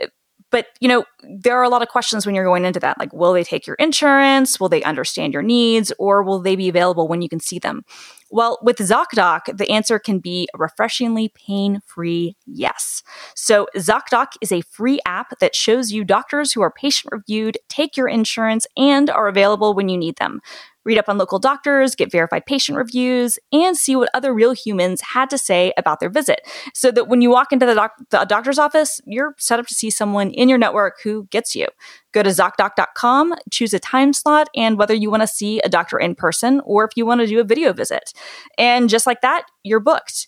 Uh, 0.00 0.06
But 0.52 0.66
you 0.80 0.88
know 0.88 1.04
there 1.22 1.56
are 1.56 1.64
a 1.64 1.68
lot 1.68 1.82
of 1.82 1.88
questions 1.88 2.26
when 2.26 2.36
you're 2.36 2.44
going 2.44 2.64
into 2.64 2.80
that. 2.80 2.98
Like, 2.98 3.12
will 3.12 3.32
they 3.32 3.44
take 3.44 3.66
your 3.66 3.76
insurance? 3.76 4.60
Will 4.60 4.68
they 4.68 4.82
understand 4.84 5.32
your 5.32 5.42
needs? 5.42 5.92
Or 5.98 6.22
will 6.22 6.40
they 6.40 6.54
be 6.54 6.68
available 6.68 7.08
when 7.08 7.20
you 7.20 7.28
can 7.28 7.40
see 7.40 7.58
them? 7.58 7.84
Well, 8.30 8.58
with 8.62 8.76
ZocDoc, 8.76 9.58
the 9.58 9.68
answer 9.70 9.98
can 9.98 10.20
be 10.20 10.48
a 10.54 10.58
refreshingly 10.58 11.30
pain 11.30 11.80
free 11.84 12.36
yes. 12.46 13.02
So, 13.34 13.66
ZocDoc 13.76 14.36
is 14.40 14.52
a 14.52 14.60
free 14.62 15.00
app 15.04 15.38
that 15.40 15.56
shows 15.56 15.90
you 15.90 16.04
doctors 16.04 16.52
who 16.52 16.62
are 16.62 16.70
patient 16.70 17.12
reviewed, 17.12 17.58
take 17.68 17.96
your 17.96 18.08
insurance, 18.08 18.66
and 18.76 19.10
are 19.10 19.26
available 19.26 19.74
when 19.74 19.88
you 19.88 19.98
need 19.98 20.16
them. 20.16 20.40
Read 20.84 20.98
up 20.98 21.08
on 21.08 21.18
local 21.18 21.38
doctors, 21.38 21.94
get 21.94 22.10
verified 22.10 22.46
patient 22.46 22.76
reviews, 22.76 23.38
and 23.52 23.76
see 23.76 23.96
what 23.96 24.08
other 24.14 24.32
real 24.32 24.52
humans 24.52 25.00
had 25.00 25.28
to 25.30 25.38
say 25.38 25.72
about 25.76 26.00
their 26.00 26.08
visit. 26.08 26.40
So 26.74 26.90
that 26.90 27.08
when 27.08 27.20
you 27.20 27.30
walk 27.30 27.52
into 27.52 27.66
the, 27.66 27.74
doc- 27.74 27.96
the 28.10 28.24
doctor's 28.24 28.58
office, 28.58 29.00
you're 29.04 29.34
set 29.38 29.58
up 29.58 29.66
to 29.66 29.74
see 29.74 29.90
someone 29.90 30.30
in 30.30 30.48
your 30.48 30.58
network 30.58 31.00
who 31.02 31.26
gets 31.30 31.54
you. 31.54 31.66
Go 32.12 32.22
to 32.22 32.30
ZocDoc.com, 32.30 33.34
choose 33.50 33.74
a 33.74 33.78
time 33.78 34.12
slot, 34.12 34.48
and 34.56 34.78
whether 34.78 34.94
you 34.94 35.10
want 35.10 35.22
to 35.22 35.26
see 35.26 35.60
a 35.60 35.68
doctor 35.68 35.98
in 35.98 36.14
person 36.14 36.60
or 36.64 36.84
if 36.84 36.96
you 36.96 37.06
want 37.06 37.20
to 37.20 37.26
do 37.26 37.40
a 37.40 37.44
video 37.44 37.72
visit. 37.72 38.12
And 38.58 38.88
just 38.88 39.06
like 39.06 39.20
that, 39.20 39.44
you're 39.62 39.80
booked. 39.80 40.26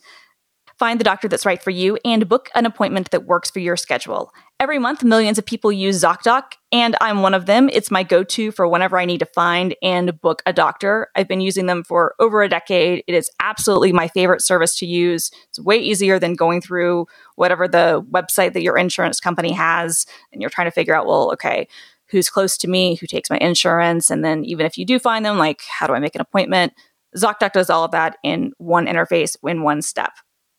Find 0.83 0.99
the 0.99 1.05
doctor 1.05 1.29
that's 1.29 1.47
right 1.47 1.63
for 1.63 1.71
you 1.71 1.97
and 2.05 2.29
book 2.29 2.51
an 2.57 2.67
appointment 2.67 3.13
that 3.13 3.25
works 3.25 3.49
for 3.49 3.61
your 3.61 3.77
schedule. 3.77 4.33
Every 4.59 4.81
month, 4.81 5.05
millions 5.05 5.39
of 5.39 5.47
people 5.47 5.71
use 5.71 6.03
ZocDoc, 6.03 6.43
and 6.73 6.97
I'm 7.01 7.23
one 7.23 7.35
of 7.35 7.47
them. 7.47 7.71
It's 7.73 7.93
my 7.93 8.03
go 8.03 8.25
to 8.25 8.51
for 8.51 8.67
whenever 8.67 8.99
I 8.99 9.05
need 9.05 9.21
to 9.21 9.27
find 9.27 9.77
and 9.81 10.21
book 10.21 10.43
a 10.45 10.53
doctor. 10.53 11.07
I've 11.15 11.29
been 11.29 11.41
using 11.41 11.67
them 11.67 11.85
for 11.85 12.17
over 12.19 12.43
a 12.43 12.49
decade. 12.49 13.05
It 13.07 13.15
is 13.15 13.31
absolutely 13.39 13.93
my 13.93 14.09
favorite 14.09 14.43
service 14.43 14.77
to 14.79 14.87
use. 14.87 15.31
It's 15.51 15.61
way 15.61 15.77
easier 15.77 16.19
than 16.19 16.35
going 16.35 16.61
through 16.61 17.07
whatever 17.37 17.69
the 17.69 18.05
website 18.11 18.53
that 18.55 18.65
your 18.65 18.77
insurance 18.77 19.21
company 19.21 19.53
has, 19.53 20.05
and 20.33 20.41
you're 20.41 20.51
trying 20.51 20.67
to 20.67 20.73
figure 20.73 20.97
out, 20.97 21.07
well, 21.07 21.31
okay, 21.35 21.69
who's 22.09 22.29
close 22.29 22.57
to 22.57 22.67
me, 22.67 22.97
who 22.97 23.07
takes 23.07 23.31
my 23.31 23.39
insurance, 23.39 24.11
and 24.11 24.25
then 24.25 24.45
even 24.45 24.67
if 24.67 24.77
you 24.77 24.85
do 24.85 24.99
find 24.99 25.25
them, 25.25 25.39
like, 25.39 25.63
how 25.63 25.87
do 25.87 25.93
I 25.93 26.01
make 26.01 26.17
an 26.17 26.21
appointment? 26.21 26.73
ZocDoc 27.17 27.53
does 27.53 27.71
all 27.71 27.85
of 27.85 27.93
that 27.93 28.17
in 28.25 28.53
one 28.59 28.87
interface, 28.87 29.37
in 29.45 29.63
one 29.63 29.81
step. 29.81 30.11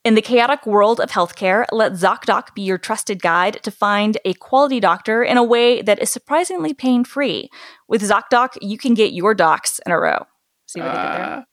In 0.03 0.15
the 0.15 0.21
chaotic 0.21 0.65
world 0.65 0.99
of 0.99 1.11
healthcare, 1.11 1.65
let 1.71 1.93
ZocDoc 1.93 2.53
be 2.53 2.61
your 2.61 2.77
trusted 2.77 3.21
guide 3.21 3.63
to 3.63 3.71
find 3.71 4.17
a 4.25 4.33
quality 4.33 4.81
doctor 4.81 5.23
in 5.23 5.37
a 5.37 5.43
way 5.43 5.81
that 5.81 6.01
is 6.01 6.09
surprisingly 6.09 6.73
pain 6.73 7.05
free. 7.05 7.49
With 7.87 8.01
ZocDoc, 8.01 8.57
you 8.61 8.77
can 8.77 8.95
get 8.95 9.13
your 9.13 9.33
docs 9.33 9.79
in 9.85 9.93
a 9.93 9.99
row. 9.99 10.25
See 10.67 10.81
what 10.81 10.89
I 10.89 10.91
did 10.91 10.99
there? 11.21 11.37
Uh, 11.37 11.43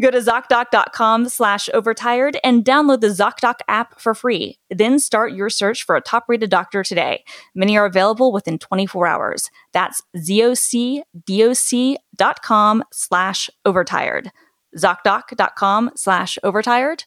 Go 0.00 0.10
to 0.10 0.18
ZocDoc.com 0.18 1.28
slash 1.30 1.70
overtired 1.72 2.36
and 2.44 2.62
download 2.62 3.00
the 3.00 3.08
ZocDoc 3.08 3.60
app 3.68 3.98
for 3.98 4.14
free. 4.14 4.58
Then 4.68 4.98
start 4.98 5.32
your 5.32 5.48
search 5.48 5.84
for 5.84 5.96
a 5.96 6.02
top 6.02 6.24
rated 6.28 6.50
doctor 6.50 6.82
today. 6.82 7.24
Many 7.54 7.78
are 7.78 7.86
available 7.86 8.32
within 8.32 8.58
24 8.58 9.06
hours. 9.06 9.48
That's 9.72 10.02
ZocDoc.com 10.16 12.84
slash 12.92 13.50
overtired. 13.64 14.30
ZocDoc.com 14.76 15.90
slash 15.96 16.38
overtired. 16.42 17.04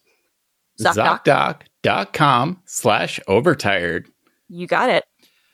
ZocDoc. 0.79 1.61
ZocDoc.com 1.83 2.61
slash 2.65 3.19
overtired. 3.27 4.07
You 4.49 4.67
got 4.67 4.89
it. 4.89 5.03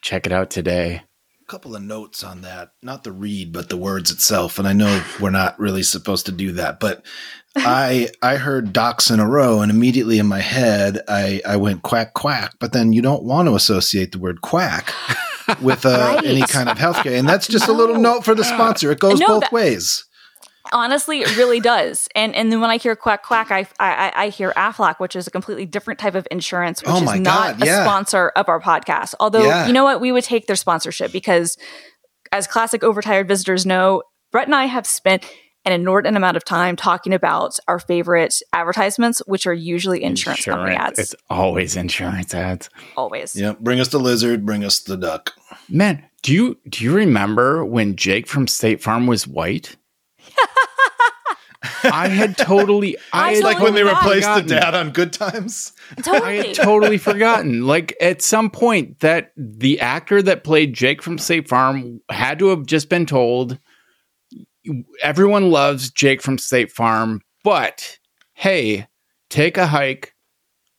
Check 0.02 0.26
it 0.26 0.32
out 0.32 0.50
today. 0.50 1.04
A 1.42 1.46
couple 1.52 1.76
of 1.76 1.82
notes 1.84 2.24
on 2.24 2.42
that 2.44 2.70
not 2.82 3.04
the 3.04 3.12
read 3.12 3.52
but 3.52 3.68
the 3.68 3.76
words 3.76 4.10
itself 4.10 4.58
and 4.58 4.66
i 4.66 4.72
know 4.72 5.04
we're 5.20 5.30
not 5.30 5.60
really 5.60 5.84
supposed 5.84 6.26
to 6.28 6.32
do 6.32 6.54
that 6.54 6.80
but 6.80 7.06
i 7.58 8.08
i 8.22 8.38
heard 8.38 8.72
docs 8.72 9.10
in 9.12 9.20
a 9.20 9.28
row 9.28 9.60
and 9.60 9.70
immediately 9.70 10.18
in 10.18 10.26
my 10.26 10.40
head 10.40 11.02
i 11.10 11.42
i 11.46 11.58
went 11.58 11.82
quack 11.84 12.14
quack 12.14 12.54
but 12.62 12.72
then 12.72 12.94
you 12.94 13.02
don't 13.02 13.26
want 13.26 13.50
to 13.50 13.56
associate 13.56 14.14
the 14.14 14.18
word 14.18 14.40
quack 14.40 14.94
with 15.62 15.86
uh, 15.86 15.90
Right. 16.16 16.26
any 16.26 16.42
kind 16.44 16.70
of 16.70 16.78
healthcare 16.78 17.20
and 17.20 17.28
that's 17.28 17.48
just 17.50 17.68
a 17.68 17.74
little 17.74 17.98
note 18.00 18.24
for 18.24 18.34
the 18.34 18.44
sponsor 18.56 18.90
it 18.90 19.02
goes 19.02 19.20
No, 19.20 19.28
both 19.28 19.42
that- 19.42 19.52
ways 19.52 20.06
Honestly, 20.72 21.22
it 21.22 21.36
really 21.38 21.60
does. 21.60 22.08
And 22.16 22.34
and 22.36 22.52
then 22.52 22.62
when 22.62 22.70
I 22.70 22.78
hear 22.78 22.96
quack 22.96 23.24
quack, 23.24 23.52
I 23.52 23.68
I, 23.80 24.12
I 24.16 24.30
hear 24.30 24.52
Aflac, 24.56 25.00
which 25.00 25.16
is 25.16 25.28
a 25.28 25.32
completely 25.32 25.66
different 25.66 26.00
type 26.00 26.16
of 26.16 26.28
insurance, 26.32 26.82
which 26.82 26.92
Oh 26.92 26.98
is 27.04 27.20
not 27.20 27.60
God, 27.60 27.64
a 27.68 27.84
sponsor 27.84 28.30
of 28.36 28.48
our 28.50 28.60
podcast. 28.62 29.14
Although 29.20 29.44
Yeah. 29.46 29.68
you 29.68 29.74
know 29.74 29.84
what, 29.84 30.00
we 30.02 30.12
would 30.12 30.24
take 30.24 30.48
their 30.48 30.56
sponsorship 30.56 31.12
because, 31.12 31.58
as 32.32 32.48
classic 32.48 32.84
overtired 32.84 33.28
visitors 33.28 33.66
know, 33.66 34.04
Brett 34.32 34.48
and 34.48 34.56
I 34.56 34.66
have 34.66 34.88
spent 34.88 35.26
an 35.64 35.74
inordinate 35.74 36.18
amount 36.18 36.38
of 36.38 36.44
time 36.44 36.76
talking 36.76 37.14
about 37.14 37.60
our 37.68 37.78
favorite 37.78 38.34
advertisements, 38.52 39.20
which 39.28 39.46
are 39.46 39.54
usually 39.54 40.02
insurance, 40.04 40.46
company 40.46 40.76
ads. 40.76 40.98
It's 40.98 41.16
always 41.30 41.76
insurance 41.76 42.34
ads. 42.34 42.68
always. 42.98 43.36
yeah 43.36 43.54
bring 43.60 43.80
us 43.80 43.90
the 43.90 44.00
lizard 44.00 44.44
bring 44.46 44.64
us 44.64 44.80
the 44.80 44.98
duck 44.98 45.34
Man, 45.70 46.04
do 46.24 46.34
you 46.34 46.58
do 46.68 46.84
you 46.84 46.94
remember 46.96 47.64
when 47.64 47.96
Jake 47.96 48.26
from 48.28 48.48
State 48.48 48.82
Farm 48.82 49.06
was 49.06 49.28
white? 49.28 49.76
I 51.84 52.08
had 52.08 52.38
totally 52.38 52.98
I 53.14 53.30
I 53.30 53.34
had 53.34 53.42
totally 53.42 53.54
like 53.54 53.60
when 53.60 53.74
they 53.76 53.82
forgot. 53.82 54.04
replaced 54.04 54.28
the 54.28 54.42
forgotten. 54.42 54.48
dad 54.48 54.76
on 54.76 54.92
good 54.92 55.14
times 55.14 55.74
I 56.08 56.32
had 56.34 56.56
totally 56.56 56.98
forgotten. 56.98 57.66
Like 57.68 57.96
at 58.02 58.22
some 58.22 58.50
point 58.50 59.00
that 59.00 59.32
the 59.38 59.80
actor 59.80 60.22
that 60.22 60.44
played 60.44 60.74
Jake 60.74 61.02
from 61.02 61.18
State 61.18 61.48
Farm 61.48 62.02
had 62.10 62.40
to 62.40 62.48
have 62.48 62.66
just 62.66 62.90
been 62.90 63.06
told 63.06 63.60
everyone 65.02 65.52
loves 65.52 65.90
Jake 65.92 66.22
from 66.22 66.38
State 66.38 66.72
Farm, 66.72 67.22
but 67.44 67.98
hey, 68.34 68.88
take 69.30 69.58
a 69.58 69.68
hike. 69.68 70.16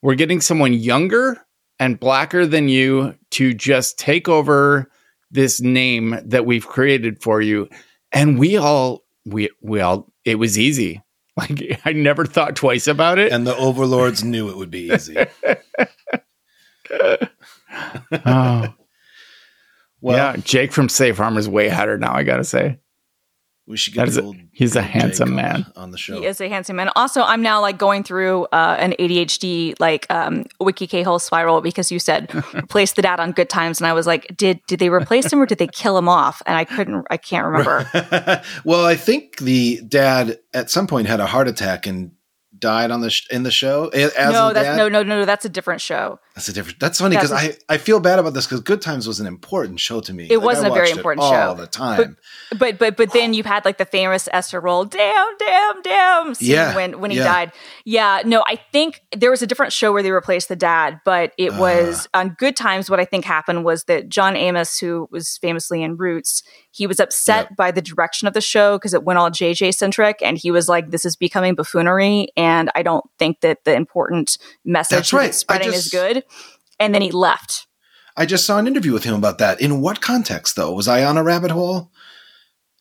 We're 0.03 0.15
getting 0.15 0.41
someone 0.41 0.73
younger 0.73 1.45
and 1.79 1.99
blacker 1.99 2.47
than 2.47 2.69
you 2.69 3.15
to 3.33 3.55
just 3.55 3.99
take 3.99 4.29
over 4.29 4.91
this 5.31 5.61
name 5.61 6.17
that 6.25 6.47
we've 6.47 6.67
created 6.67 7.23
for 7.23 7.41
you. 7.41 7.69
And 8.13 8.39
we 8.39 8.57
all 8.57 9.02
we 9.25 9.51
we 9.61 9.81
all 9.81 10.11
it 10.25 10.37
was 10.37 10.59
easy. 10.59 11.03
Like 11.35 11.81
I 11.87 11.93
never 11.93 12.27
thought 12.27 12.57
twice 12.57 12.87
about 12.87 13.19
it. 13.19 13.33
and 13.33 13.47
the 13.47 13.57
overlords 13.57 14.23
knew 14.33 14.51
it 14.51 14.57
would 14.59 14.71
be 14.71 14.91
easy 14.93 15.17
oh. 18.27 18.75
well 20.03 20.17
yeah, 20.17 20.37
Jake 20.37 20.73
from 20.73 20.91
State 20.91 21.17
Farm 21.17 21.39
is 21.39 21.49
way 21.49 21.71
hotter 21.71 21.97
now. 21.97 22.13
I 22.13 22.23
gotta 22.23 22.45
say, 22.45 22.81
we 23.67 23.77
should 23.77 23.95
get 23.95 24.09
is 24.09 24.17
the 24.17 24.23
a- 24.23 24.25
old 24.25 24.37
he's 24.53 24.75
a 24.77 24.83
handsome 24.83 25.29
Jake 25.31 25.39
on- 25.39 25.53
man. 25.53 25.67
on 25.77 25.91
the 25.93 25.99
show 25.99 26.19
He 26.19 26.27
is 26.27 26.41
a 26.41 26.49
handsome 26.49 26.77
man. 26.77 26.91
Also, 26.97 27.23
I'm 27.23 27.43
now 27.43 27.61
like 27.61 27.79
going 27.79 28.03
through 28.03 28.45
uh, 28.53 28.77
an 28.79 28.93
ADHD 28.99 29.75
like 29.79 30.07
um, 30.11 30.45
wiki 30.61 30.87
K 30.87 31.03
hole 31.03 31.19
spiral 31.19 31.61
because 31.61 31.93
you 31.93 31.99
said 31.99 32.35
replace 32.55 32.93
the 32.93 33.03
dad 33.03 33.21
on 33.21 33.33
good 33.33 33.49
times, 33.49 33.81
and 33.81 33.87
I 33.87 33.93
was 33.93 34.07
like, 34.07 34.27
did 34.37 34.61
did 34.67 34.79
they 34.81 34.89
replace 34.89 35.33
him 35.33 35.41
or 35.41 35.47
did 35.47 35.59
they 35.59 35.69
kill 35.69 35.97
him 35.97 36.09
off? 36.09 36.43
And 36.47 36.57
I 36.57 36.65
couldn't, 36.65 37.07
I 37.11 37.17
can't 37.17 37.47
remember. 37.47 38.43
well, 38.65 38.85
I 38.85 38.97
think 38.97 39.39
the 39.39 39.81
dad 39.87 40.39
at 40.53 40.71
some 40.71 40.87
point 40.87 41.07
had 41.07 41.21
a 41.21 41.27
heart 41.27 41.47
attack 41.49 41.87
and 41.87 42.11
died 42.63 42.91
on 42.91 43.03
the 43.03 43.11
sh- 43.11 43.27
in 43.31 43.43
the 43.43 43.51
show 43.51 43.89
as 43.89 44.15
no, 44.17 44.53
that's 44.55 44.67
dad. 44.69 44.77
no, 44.79 44.89
no, 44.89 45.03
no, 45.03 45.19
no, 45.21 45.25
that's 45.27 45.45
a 45.45 45.51
different 45.51 45.83
show. 45.83 46.19
That's 46.35 46.49
a 46.49 46.53
different. 46.55 46.81
That's 46.81 46.99
funny 46.99 47.17
because 47.17 47.31
I 47.33 47.57
I 47.69 47.77
feel 47.77 48.01
bad 48.01 48.19
about 48.19 48.33
this 48.33 48.47
because 48.47 48.61
Good 48.61 48.81
Times 48.81 49.07
was 49.07 49.21
an 49.21 49.27
important 49.27 49.81
show 49.81 50.01
to 50.01 50.15
me. 50.15 50.29
It 50.31 50.39
Like, 50.39 50.47
wasn't 50.47 50.69
I 50.69 50.71
a 50.71 50.73
very 50.73 50.91
important 50.91 51.25
all 51.25 51.33
show. 51.33 51.55
the 51.61 51.67
time. 51.67 52.17
But 52.59 52.79
but 52.79 52.97
but 52.97 53.13
then 53.13 53.35
you 53.35 53.43
had 53.43 53.65
like 53.67 53.77
the 53.77 53.85
famous 53.85 54.29
Esther 54.33 54.61
Rolle, 54.61 54.87
damn, 54.87 55.27
damn, 55.39 55.83
damn, 55.83 56.35
scene 56.35 56.51
Yeah, 56.51 56.75
when 56.75 57.01
when 57.01 57.11
he 57.11 57.19
yeah. 57.19 57.25
died. 57.25 57.53
Yeah, 57.85 58.23
no, 58.25 58.43
I 58.47 58.57
think 58.73 59.03
there 59.15 59.31
was 59.31 59.43
a 59.43 59.47
different 59.47 59.73
show 59.75 59.93
where 59.93 60.03
they 60.03 60.11
replaced 60.13 60.49
the 60.49 60.57
dad, 60.57 61.01
but 61.05 61.33
it 61.37 61.53
was 61.55 62.09
Ah. 62.15 62.21
on 62.21 62.37
Good 62.39 62.57
Times. 62.57 62.89
What 62.89 63.01
I 63.01 63.05
think 63.05 63.25
happened 63.27 63.65
was 63.65 63.85
that 63.85 64.09
John 64.09 64.37
Amos, 64.37 64.79
who 64.79 65.09
was 65.11 65.37
famously 65.43 65.83
in 65.83 65.97
Roots, 65.97 66.43
he 66.73 66.87
was 66.87 66.99
upset 66.99 67.55
by 67.55 67.71
the 67.71 67.83
direction 67.83 68.27
of 68.27 68.35
the 68.35 68.41
show 68.41 68.77
because 68.77 68.95
it 68.95 69.05
went 69.05 69.19
all 69.19 69.31
JJ 69.31 69.75
centric, 69.75 70.21
and 70.23 70.37
he 70.37 70.51
was 70.51 70.69
like, 70.69 70.91
"This 70.91 71.05
is 71.05 71.15
becoming 71.15 71.55
buffoonery," 71.55 72.29
and 72.37 72.71
I 72.75 72.83
don't 72.83 73.05
think 73.19 73.41
that 73.43 73.65
the 73.65 73.75
important 73.75 74.39
message 74.65 74.97
That's 74.97 75.13
right. 75.13 75.35
spreading 75.35 75.71
I 75.71 75.75
is 75.75 75.89
good. 75.89 76.25
And 76.81 76.93
then 76.93 77.03
he 77.03 77.13
left. 77.13 77.69
I 78.17 78.27
just 78.27 78.45
saw 78.45 78.59
an 78.59 78.67
interview 78.67 78.93
with 78.93 79.05
him 79.05 79.15
about 79.15 79.39
that. 79.39 79.61
In 79.61 79.81
what 79.81 80.01
context, 80.01 80.57
though? 80.57 80.73
Was 80.73 80.89
I 80.89 81.05
on 81.05 81.17
a 81.17 81.23
rabbit 81.23 81.51
hole? 81.51 81.93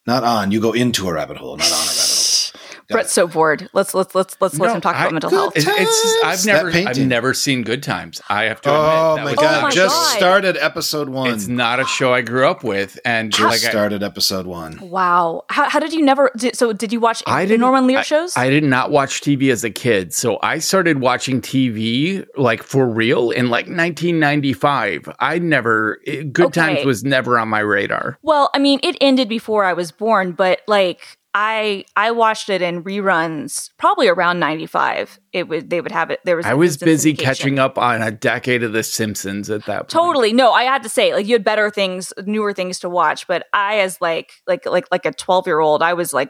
Not 0.07 0.23
on. 0.23 0.51
You 0.51 0.59
go 0.59 0.71
into 0.71 1.07
a 1.07 1.13
rabbit 1.13 1.37
hole, 1.37 1.57
not 1.57 1.67
on 1.67 1.71
a 1.71 1.75
rabbit 1.75 1.97
hole. 1.97 2.20
Brett's 2.91 3.11
so 3.13 3.27
bored. 3.27 3.69
Let's 3.73 3.93
let's 3.93 4.13
let's 4.15 4.35
let's 4.39 4.57
let 4.59 4.67
No, 4.67 4.75
him 4.75 4.81
talk 4.81 4.95
I- 4.95 5.01
about 5.01 5.11
mental 5.13 5.29
health. 5.29 5.53
It's, 5.55 5.65
it's 5.67 6.23
I've 6.23 6.45
never 6.45 6.69
I've 6.89 6.97
never 6.99 7.33
seen 7.33 7.63
Good 7.63 7.83
Times. 7.83 8.21
I 8.29 8.43
have 8.43 8.61
to 8.61 8.69
oh 8.69 8.73
admit. 8.73 8.85
Oh 8.93 9.15
That 9.15 9.23
my 9.25 9.33
god! 9.35 9.57
Oh 9.59 9.61
my 9.63 9.69
just 9.71 9.95
God. 9.95 10.17
started 10.17 10.57
episode 10.57 11.09
one. 11.09 11.31
It's 11.33 11.47
not 11.47 11.79
a 11.79 11.85
show 11.85 12.13
I 12.13 12.21
grew 12.21 12.47
up 12.47 12.63
with, 12.63 12.99
and 13.05 13.31
just 13.31 13.41
like 13.41 13.67
I, 13.67 13.71
started 13.71 14.03
episode 14.03 14.45
one. 14.45 14.79
Wow. 14.89 15.43
How, 15.49 15.69
how 15.69 15.79
did 15.79 15.93
you 15.93 16.01
never? 16.03 16.31
Did, 16.37 16.55
so 16.55 16.73
did 16.73 16.91
you 16.93 16.99
watch 16.99 17.23
I 17.25 17.43
the 17.43 17.49
didn't- 17.49 17.61
Norman 17.61 17.87
Lear 17.87 17.99
I- 17.99 18.03
shows? 18.03 18.35
I 18.37 18.49
did 18.49 18.63
not 18.63 18.91
watch 18.91 19.21
TV 19.21 19.51
as 19.51 19.63
a 19.63 19.69
kid, 19.69 20.13
so 20.13 20.39
I 20.41 20.59
started 20.59 20.99
watching 21.01 21.41
TV 21.41 22.25
like 22.37 22.63
for 22.63 22.87
real 22.87 23.31
in 23.31 23.49
like 23.49 23.67
1995. 23.67 25.09
I 25.19 25.39
never 25.39 25.99
it- 26.05 26.31
Good 26.33 26.47
Okay. 26.47 26.61
Times 26.75 26.85
was 26.85 27.03
never 27.03 27.37
on 27.39 27.49
my 27.49 27.59
radar. 27.59 28.17
well, 28.21 28.49
I 28.53 28.59
mean, 28.59 28.79
it 28.83 28.95
ended 29.01 29.27
before 29.29 29.63
I 29.63 29.73
was 29.73 29.91
born, 29.91 30.31
but 30.33 30.61
like 30.67 31.01
I 31.33 31.85
I 31.95 32.11
watched 32.11 32.49
it 32.49 32.61
in 32.61 32.83
reruns 32.83 33.69
probably 33.77 34.09
around 34.09 34.39
ninety 34.39 34.65
five. 34.65 35.19
It 35.31 35.47
would 35.47 35.69
they 35.69 35.79
would 35.79 35.91
have 35.91 36.11
it. 36.11 36.19
There 36.25 36.35
was 36.35 36.45
I 36.45 36.53
was 36.53 36.77
busy 36.77 37.13
catching 37.13 37.57
up 37.57 37.77
on 37.77 38.01
a 38.01 38.11
decade 38.11 38.63
of 38.63 38.73
The 38.73 38.83
Simpsons 38.83 39.49
at 39.49 39.65
that 39.65 39.79
point. 39.79 39.89
Totally. 39.89 40.33
No, 40.33 40.51
I 40.51 40.63
had 40.63 40.83
to 40.83 40.89
say, 40.89 41.13
like, 41.13 41.25
you 41.25 41.33
had 41.33 41.43
better 41.43 41.69
things, 41.69 42.11
newer 42.25 42.53
things 42.53 42.79
to 42.79 42.89
watch. 42.89 43.27
But 43.27 43.47
I, 43.53 43.79
as 43.79 44.01
like, 44.01 44.33
like, 44.45 44.65
like, 44.65 44.87
like 44.91 45.05
a 45.05 45.11
twelve 45.13 45.47
year 45.47 45.59
old, 45.59 45.81
I 45.81 45.93
was 45.93 46.11
like 46.13 46.29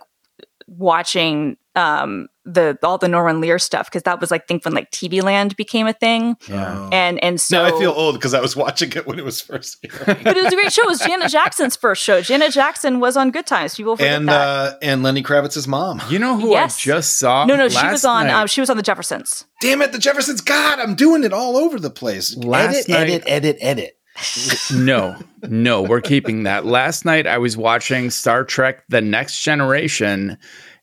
watching 0.67 1.57
um 1.75 2.27
the 2.45 2.77
all 2.81 2.97
the 2.97 3.07
Norman 3.07 3.39
Lear 3.39 3.59
stuff 3.59 3.87
because 3.87 4.03
that 4.03 4.19
was 4.19 4.31
like 4.31 4.47
think 4.47 4.65
when 4.65 4.73
like 4.73 4.89
TV 4.91 5.21
Land 5.21 5.55
became 5.55 5.85
a 5.87 5.93
thing, 5.93 6.35
Yeah. 6.49 6.89
and 6.91 7.23
and 7.23 7.39
so 7.39 7.57
now 7.67 7.75
I 7.75 7.79
feel 7.79 7.91
old 7.91 8.15
because 8.15 8.33
I 8.33 8.41
was 8.41 8.55
watching 8.55 8.91
it 8.93 9.05
when 9.05 9.19
it 9.19 9.25
was 9.25 9.39
first 9.41 9.77
here. 9.81 9.91
but 10.05 10.25
it 10.37 10.43
was 10.43 10.51
a 10.51 10.55
great 10.55 10.73
show. 10.73 10.81
It 10.83 10.87
was 10.87 10.99
Janet 10.99 11.29
Jackson's 11.29 11.75
first 11.75 12.01
show. 12.01 12.21
Janet 12.21 12.51
Jackson 12.51 12.99
was 12.99 13.15
on 13.15 13.29
Good 13.31 13.45
Times. 13.45 13.75
People 13.75 13.95
forget 13.95 14.17
and 14.17 14.27
that. 14.29 14.41
uh, 14.41 14.73
and 14.81 15.03
Lenny 15.03 15.21
Kravitz's 15.21 15.67
mom. 15.67 16.01
You 16.09 16.17
know 16.19 16.37
who 16.39 16.49
Yes. 16.51 16.77
I 16.77 16.81
just 16.81 17.17
saw? 17.19 17.45
no, 17.45 17.55
no, 17.55 17.69
she 17.69 17.85
was 17.87 18.03
on. 18.05 18.27
night? 18.27 18.33
Um, 18.33 18.47
she 18.47 18.59
was 18.61 18.69
on 18.71 18.77
the 18.77 18.83
Jeffersons. 18.83 19.45
Damn 19.61 19.81
it, 19.83 19.91
the 19.91 19.99
Jeffersons! 19.99 20.41
God, 20.41 20.79
I'm 20.79 20.95
doing 20.95 21.23
it 21.23 21.33
all 21.33 21.55
over 21.57 21.79
the 21.79 21.91
place. 21.91 22.35
Last 22.35 22.75
edit, 22.75 22.89
night- 22.89 22.99
edit, 23.01 23.23
edit, 23.27 23.57
edit. 23.61 23.97
no, 24.73 25.15
no, 25.43 25.81
we're 25.83 26.01
keeping 26.01 26.43
that. 26.43 26.65
Last 26.65 27.05
night 27.05 27.27
I 27.27 27.37
was 27.37 27.55
watching 27.55 28.09
Star 28.09 28.43
Trek 28.43 28.83
The 28.89 28.99
Next 29.01 29.41
Generation 29.41 30.37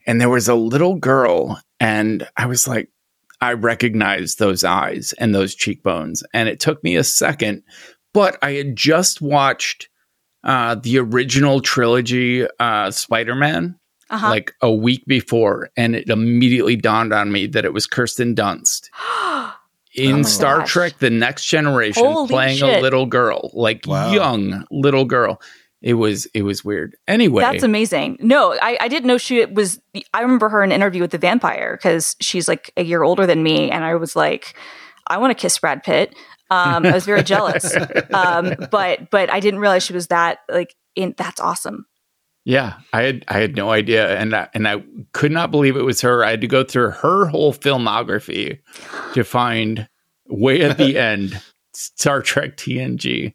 and 0.09 0.21
there 0.21 0.29
was 0.29 0.49
a 0.49 0.55
little 0.57 0.97
girl 0.97 1.61
and 1.79 2.27
I 2.37 2.47
was 2.47 2.67
like 2.67 2.91
I 3.41 3.53
recognized 3.53 4.41
those 4.41 4.65
eyes 4.65 5.13
and 5.21 5.33
those 5.33 5.55
cheekbones 5.55 6.25
and 6.35 6.49
it 6.49 6.59
took 6.59 6.83
me 6.83 6.97
a 6.97 7.05
second, 7.05 7.63
but 8.13 8.37
I 8.43 8.53
had 8.55 8.75
just 8.75 9.21
watched 9.23 9.89
uh 10.43 10.75
the 10.77 10.99
original 10.99 11.61
trilogy 11.61 12.47
uh 12.59 12.91
Spider-Man 12.91 13.79
Uh 14.11 14.19
huh. 14.19 14.31
like 14.31 14.53
a 14.63 14.73
week 14.73 15.05
before 15.07 15.69
and 15.77 15.95
it 15.95 16.09
immediately 16.09 16.75
dawned 16.77 17.13
on 17.13 17.31
me 17.31 17.47
that 17.49 17.65
it 17.65 17.73
was 17.73 17.87
Kirsten 17.87 18.35
Dunst 18.35 18.89
in 19.95 20.21
Oh, 20.21 20.23
Star 20.23 20.59
gosh. 20.61 20.73
Trek 20.73 20.99
The 20.99 21.11
Next 21.11 21.47
Generation 21.47 22.05
Holy 22.05 22.29
playing 22.29 22.63
a 22.63 22.81
little 22.81 23.07
girl, 23.07 23.51
like 23.55 23.85
Wow. 23.87 24.13
young 24.13 24.65
little 24.71 25.05
girl. 25.05 25.41
It 25.81 25.95
was 25.95 26.27
it 26.35 26.43
was 26.43 26.65
weird. 26.65 26.97
Anyway, 27.07 27.43
That's 27.43 27.63
amazing. 27.63 28.19
No, 28.21 28.53
I, 28.61 28.77
I 28.81 28.89
didn't 28.89 29.07
know 29.07 29.19
she 29.19 29.45
was. 29.45 29.81
I 30.13 30.23
remember 30.23 30.49
her 30.49 30.65
in 30.65 30.73
an 30.73 30.75
interview 30.75 31.03
with 31.03 31.13
the 31.13 31.19
vampire 31.19 31.77
because 31.77 32.17
she's 32.21 32.49
like 32.49 32.73
a 32.77 32.83
year 32.83 33.05
older 33.05 33.27
than 33.27 33.45
me, 33.45 33.71
and 33.71 33.85
I 33.85 33.95
was 33.95 34.17
like, 34.17 34.57
I 35.07 35.19
want 35.19 35.31
to 35.31 35.41
kiss 35.41 35.57
Brad 35.59 35.85
Pitt. 35.85 36.17
Um, 36.51 36.85
I 36.85 36.93
was 36.93 37.05
very 37.05 37.23
jealous, 37.23 37.77
um, 38.13 38.55
but 38.73 39.11
but 39.11 39.31
I 39.33 39.39
didn't 39.39 39.61
realize 39.61 39.83
she 39.85 39.93
was 39.93 40.09
that 40.09 40.41
like. 40.49 40.75
In 40.97 41.15
that's 41.17 41.39
awesome. 41.39 41.87
yeah, 42.45 42.81
I 42.93 43.03
had 43.03 43.25
I 43.29 43.39
had 43.39 43.55
no 43.55 43.71
idea, 43.71 44.19
and 44.19 44.35
I, 44.35 44.49
and 44.55 44.67
I 44.67 44.83
could 45.13 45.31
not 45.31 45.53
believe 45.53 45.77
it 45.77 45.85
was 45.85 46.01
her. 46.01 46.25
I 46.25 46.31
had 46.31 46.41
to 46.41 46.49
go 46.49 46.65
through 46.65 46.91
her 46.91 47.27
whole 47.27 47.53
filmography 47.53 48.59
to 49.15 49.23
find 49.23 49.89
way 50.27 50.63
at 50.63 50.77
the 50.77 50.99
end 50.99 51.41
Star 51.73 52.21
Trek 52.21 52.57
TNG. 52.57 53.35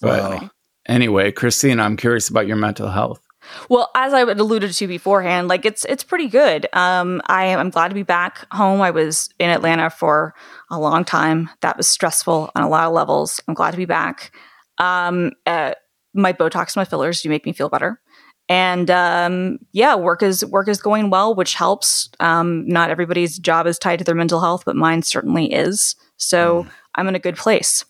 But 0.00 0.40
Wow. 0.40 0.50
Anyway, 0.88 1.30
Christine, 1.32 1.80
I'm 1.80 1.96
curious 1.96 2.28
about 2.28 2.46
your 2.46 2.56
mental 2.56 2.88
health. 2.88 3.20
Well, 3.68 3.90
as 3.94 4.12
I 4.12 4.20
had 4.20 4.40
alluded 4.40 4.72
to 4.72 4.86
beforehand, 4.86 5.48
like 5.48 5.64
it's 5.64 5.84
it's 5.86 6.04
pretty 6.04 6.28
good. 6.28 6.66
Um, 6.72 7.22
I 7.26 7.46
am 7.46 7.70
glad 7.70 7.88
to 7.88 7.94
be 7.94 8.02
back 8.02 8.46
home. 8.52 8.80
I 8.80 8.90
was 8.90 9.30
in 9.38 9.50
Atlanta 9.50 9.90
for 9.90 10.34
a 10.70 10.78
long 10.78 11.04
time. 11.04 11.48
That 11.60 11.76
was 11.76 11.86
stressful 11.86 12.50
on 12.54 12.62
a 12.62 12.68
lot 12.68 12.86
of 12.86 12.92
levels. 12.92 13.40
I'm 13.48 13.54
glad 13.54 13.70
to 13.72 13.76
be 13.76 13.84
back. 13.84 14.32
Um, 14.78 15.32
uh, 15.46 15.72
my 16.14 16.32
Botox, 16.32 16.76
my 16.76 16.84
fillers 16.84 17.22
do 17.22 17.28
make 17.28 17.46
me 17.46 17.52
feel 17.52 17.68
better, 17.68 18.00
and 18.48 18.90
um, 18.90 19.58
yeah, 19.72 19.94
work 19.94 20.22
is 20.22 20.44
work 20.44 20.68
is 20.68 20.80
going 20.80 21.10
well, 21.10 21.34
which 21.34 21.54
helps. 21.54 22.10
Um, 22.20 22.66
not 22.68 22.90
everybody's 22.90 23.38
job 23.38 23.66
is 23.66 23.78
tied 23.78 23.98
to 24.00 24.04
their 24.04 24.14
mental 24.14 24.40
health, 24.40 24.64
but 24.66 24.76
mine 24.76 25.02
certainly 25.02 25.52
is. 25.52 25.96
So 26.16 26.66
I'm 26.94 27.08
in 27.08 27.14
a 27.14 27.20
good 27.20 27.36
place. 27.36 27.84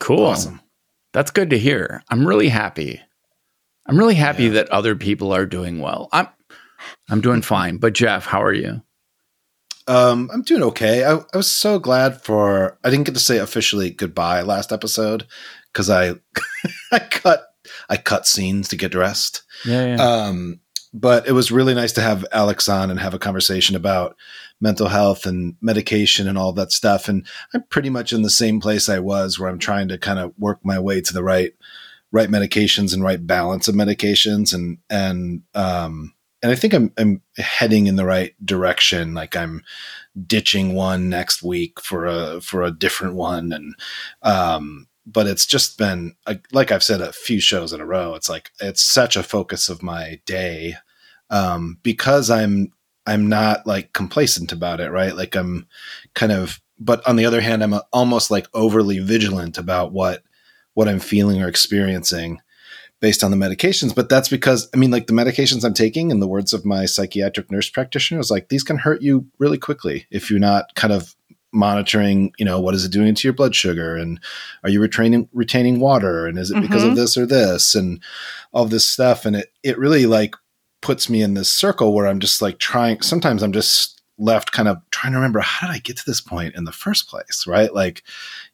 Cool. 0.00 0.26
Awesome. 0.26 0.60
That's 1.14 1.30
good 1.30 1.48
to 1.50 1.58
hear. 1.58 2.02
I'm 2.10 2.26
really 2.26 2.48
happy. 2.48 3.00
I'm 3.86 3.96
really 3.96 4.16
happy 4.16 4.48
that 4.48 4.68
other 4.70 4.96
people 4.96 5.32
are 5.32 5.46
doing 5.46 5.80
well. 5.80 6.08
I'm 6.12 6.28
I'm 7.08 7.20
doing 7.20 7.40
fine. 7.40 7.76
But 7.76 7.94
Jeff, 7.94 8.26
how 8.26 8.42
are 8.42 8.52
you? 8.52 8.82
Um, 9.86 10.28
I'm 10.32 10.42
doing 10.42 10.62
okay. 10.64 11.04
I, 11.04 11.16
I 11.16 11.36
was 11.36 11.50
so 11.50 11.78
glad 11.78 12.20
for. 12.20 12.78
I 12.82 12.90
didn't 12.90 13.06
get 13.06 13.14
to 13.14 13.20
say 13.20 13.38
officially 13.38 13.90
goodbye 13.90 14.42
last 14.42 14.72
episode 14.72 15.24
because 15.72 15.88
I 15.88 16.14
I 16.92 16.98
cut 16.98 17.46
I 17.88 17.96
cut 17.96 18.26
scenes 18.26 18.68
to 18.68 18.76
get 18.76 18.90
dressed. 18.90 19.42
Yeah, 19.64 19.94
Um, 19.96 20.60
but 20.92 21.28
it 21.28 21.32
was 21.32 21.52
really 21.52 21.74
nice 21.74 21.92
to 21.92 22.00
have 22.00 22.26
Alex 22.32 22.68
on 22.68 22.90
and 22.90 22.98
have 22.98 23.14
a 23.14 23.18
conversation 23.20 23.76
about 23.76 24.16
mental 24.60 24.88
health 24.88 25.26
and 25.26 25.56
medication 25.60 26.28
and 26.28 26.38
all 26.38 26.52
that 26.52 26.72
stuff. 26.72 27.08
And 27.08 27.26
I'm 27.52 27.62
pretty 27.64 27.90
much 27.90 28.12
in 28.12 28.22
the 28.22 28.30
same 28.30 28.60
place 28.60 28.88
I 28.88 28.98
was 28.98 29.38
where 29.38 29.48
I'm 29.48 29.58
trying 29.58 29.88
to 29.88 29.98
kind 29.98 30.18
of 30.18 30.32
work 30.38 30.60
my 30.64 30.78
way 30.78 31.00
to 31.00 31.12
the 31.12 31.22
right 31.22 31.52
right 32.12 32.28
medications 32.28 32.94
and 32.94 33.02
right 33.02 33.26
balance 33.26 33.66
of 33.66 33.74
medications 33.74 34.54
and 34.54 34.78
and 34.88 35.42
um 35.54 36.14
and 36.42 36.52
I 36.52 36.54
think 36.54 36.72
I'm 36.72 36.92
I'm 36.96 37.22
heading 37.36 37.86
in 37.86 37.96
the 37.96 38.04
right 38.04 38.34
direction. 38.44 39.14
Like 39.14 39.36
I'm 39.36 39.62
ditching 40.26 40.74
one 40.74 41.08
next 41.08 41.42
week 41.42 41.80
for 41.80 42.06
a 42.06 42.40
for 42.40 42.62
a 42.62 42.70
different 42.70 43.14
one 43.14 43.52
and 43.52 43.74
um 44.22 44.86
but 45.06 45.26
it's 45.26 45.44
just 45.46 45.76
been 45.76 46.14
like- 46.52 46.72
I've 46.72 46.82
said 46.82 47.00
a 47.00 47.12
few 47.12 47.40
shows 47.40 47.72
in 47.74 47.80
a 47.80 47.86
row. 47.86 48.14
It's 48.14 48.28
like 48.28 48.52
it's 48.60 48.82
such 48.82 49.16
a 49.16 49.22
focus 49.22 49.68
of 49.68 49.82
my 49.82 50.20
day 50.24 50.76
um, 51.30 51.78
because 51.82 52.30
I'm 52.30 52.72
I'm 53.06 53.28
not 53.28 53.66
like 53.66 53.92
complacent 53.92 54.52
about 54.52 54.80
it, 54.80 54.90
right? 54.90 55.14
Like 55.14 55.34
I'm 55.36 55.66
kind 56.14 56.32
of, 56.32 56.60
but 56.78 57.06
on 57.06 57.16
the 57.16 57.26
other 57.26 57.40
hand, 57.40 57.62
I'm 57.62 57.74
uh 57.74 57.80
almost 57.92 58.30
like 58.30 58.46
overly 58.54 58.98
vigilant 58.98 59.58
about 59.58 59.92
what 59.92 60.22
what 60.74 60.88
I'm 60.88 61.00
feeling 61.00 61.42
or 61.42 61.48
experiencing 61.48 62.40
based 63.00 63.22
on 63.22 63.30
the 63.30 63.36
medications. 63.36 63.94
But 63.94 64.08
that's 64.08 64.28
because 64.28 64.68
I 64.74 64.78
mean, 64.78 64.90
like 64.90 65.06
the 65.06 65.12
medications 65.12 65.64
I'm 65.64 65.74
taking, 65.74 66.10
in 66.10 66.20
the 66.20 66.26
words 66.28 66.52
of 66.52 66.64
my 66.64 66.86
psychiatric 66.86 67.50
nurse 67.50 67.68
practitioner, 67.68 68.20
is 68.20 68.30
like 68.30 68.48
these 68.48 68.62
can 68.64 68.78
hurt 68.78 69.02
you 69.02 69.26
really 69.38 69.58
quickly 69.58 70.06
if 70.10 70.30
you're 70.30 70.40
not 70.40 70.74
kind 70.74 70.92
of 70.92 71.14
monitoring 71.52 72.32
you 72.36 72.44
know 72.44 72.58
what 72.60 72.74
is 72.74 72.84
it 72.84 72.90
doing 72.90 73.14
to 73.14 73.28
your 73.28 73.32
blood 73.32 73.54
sugar 73.54 73.94
and 73.94 74.18
are 74.64 74.70
you 74.70 74.80
retaining 74.80 75.28
retaining 75.32 75.78
water 75.78 76.26
and 76.26 76.36
is 76.36 76.50
it 76.50 76.60
because 76.60 76.82
of 76.82 76.90
Mhm. 76.90 76.96
this 76.96 77.16
or 77.16 77.26
this 77.26 77.76
and 77.76 78.02
all 78.52 78.64
this 78.66 78.88
stuff 78.88 79.24
and 79.24 79.36
it 79.36 79.52
it 79.62 79.78
really 79.78 80.04
like 80.04 80.34
puts 80.84 81.08
me 81.08 81.22
in 81.22 81.34
this 81.34 81.50
circle 81.50 81.94
where 81.94 82.06
i'm 82.06 82.20
just 82.20 82.40
like 82.40 82.58
trying 82.58 83.00
sometimes 83.00 83.42
i'm 83.42 83.52
just 83.52 84.02
left 84.18 84.52
kind 84.52 84.68
of 84.68 84.78
trying 84.90 85.12
to 85.12 85.18
remember 85.18 85.40
how 85.40 85.66
did 85.66 85.74
i 85.74 85.78
get 85.78 85.96
to 85.96 86.04
this 86.06 86.20
point 86.20 86.54
in 86.54 86.64
the 86.64 86.72
first 86.72 87.08
place 87.08 87.46
right? 87.46 87.74
Like 87.74 88.02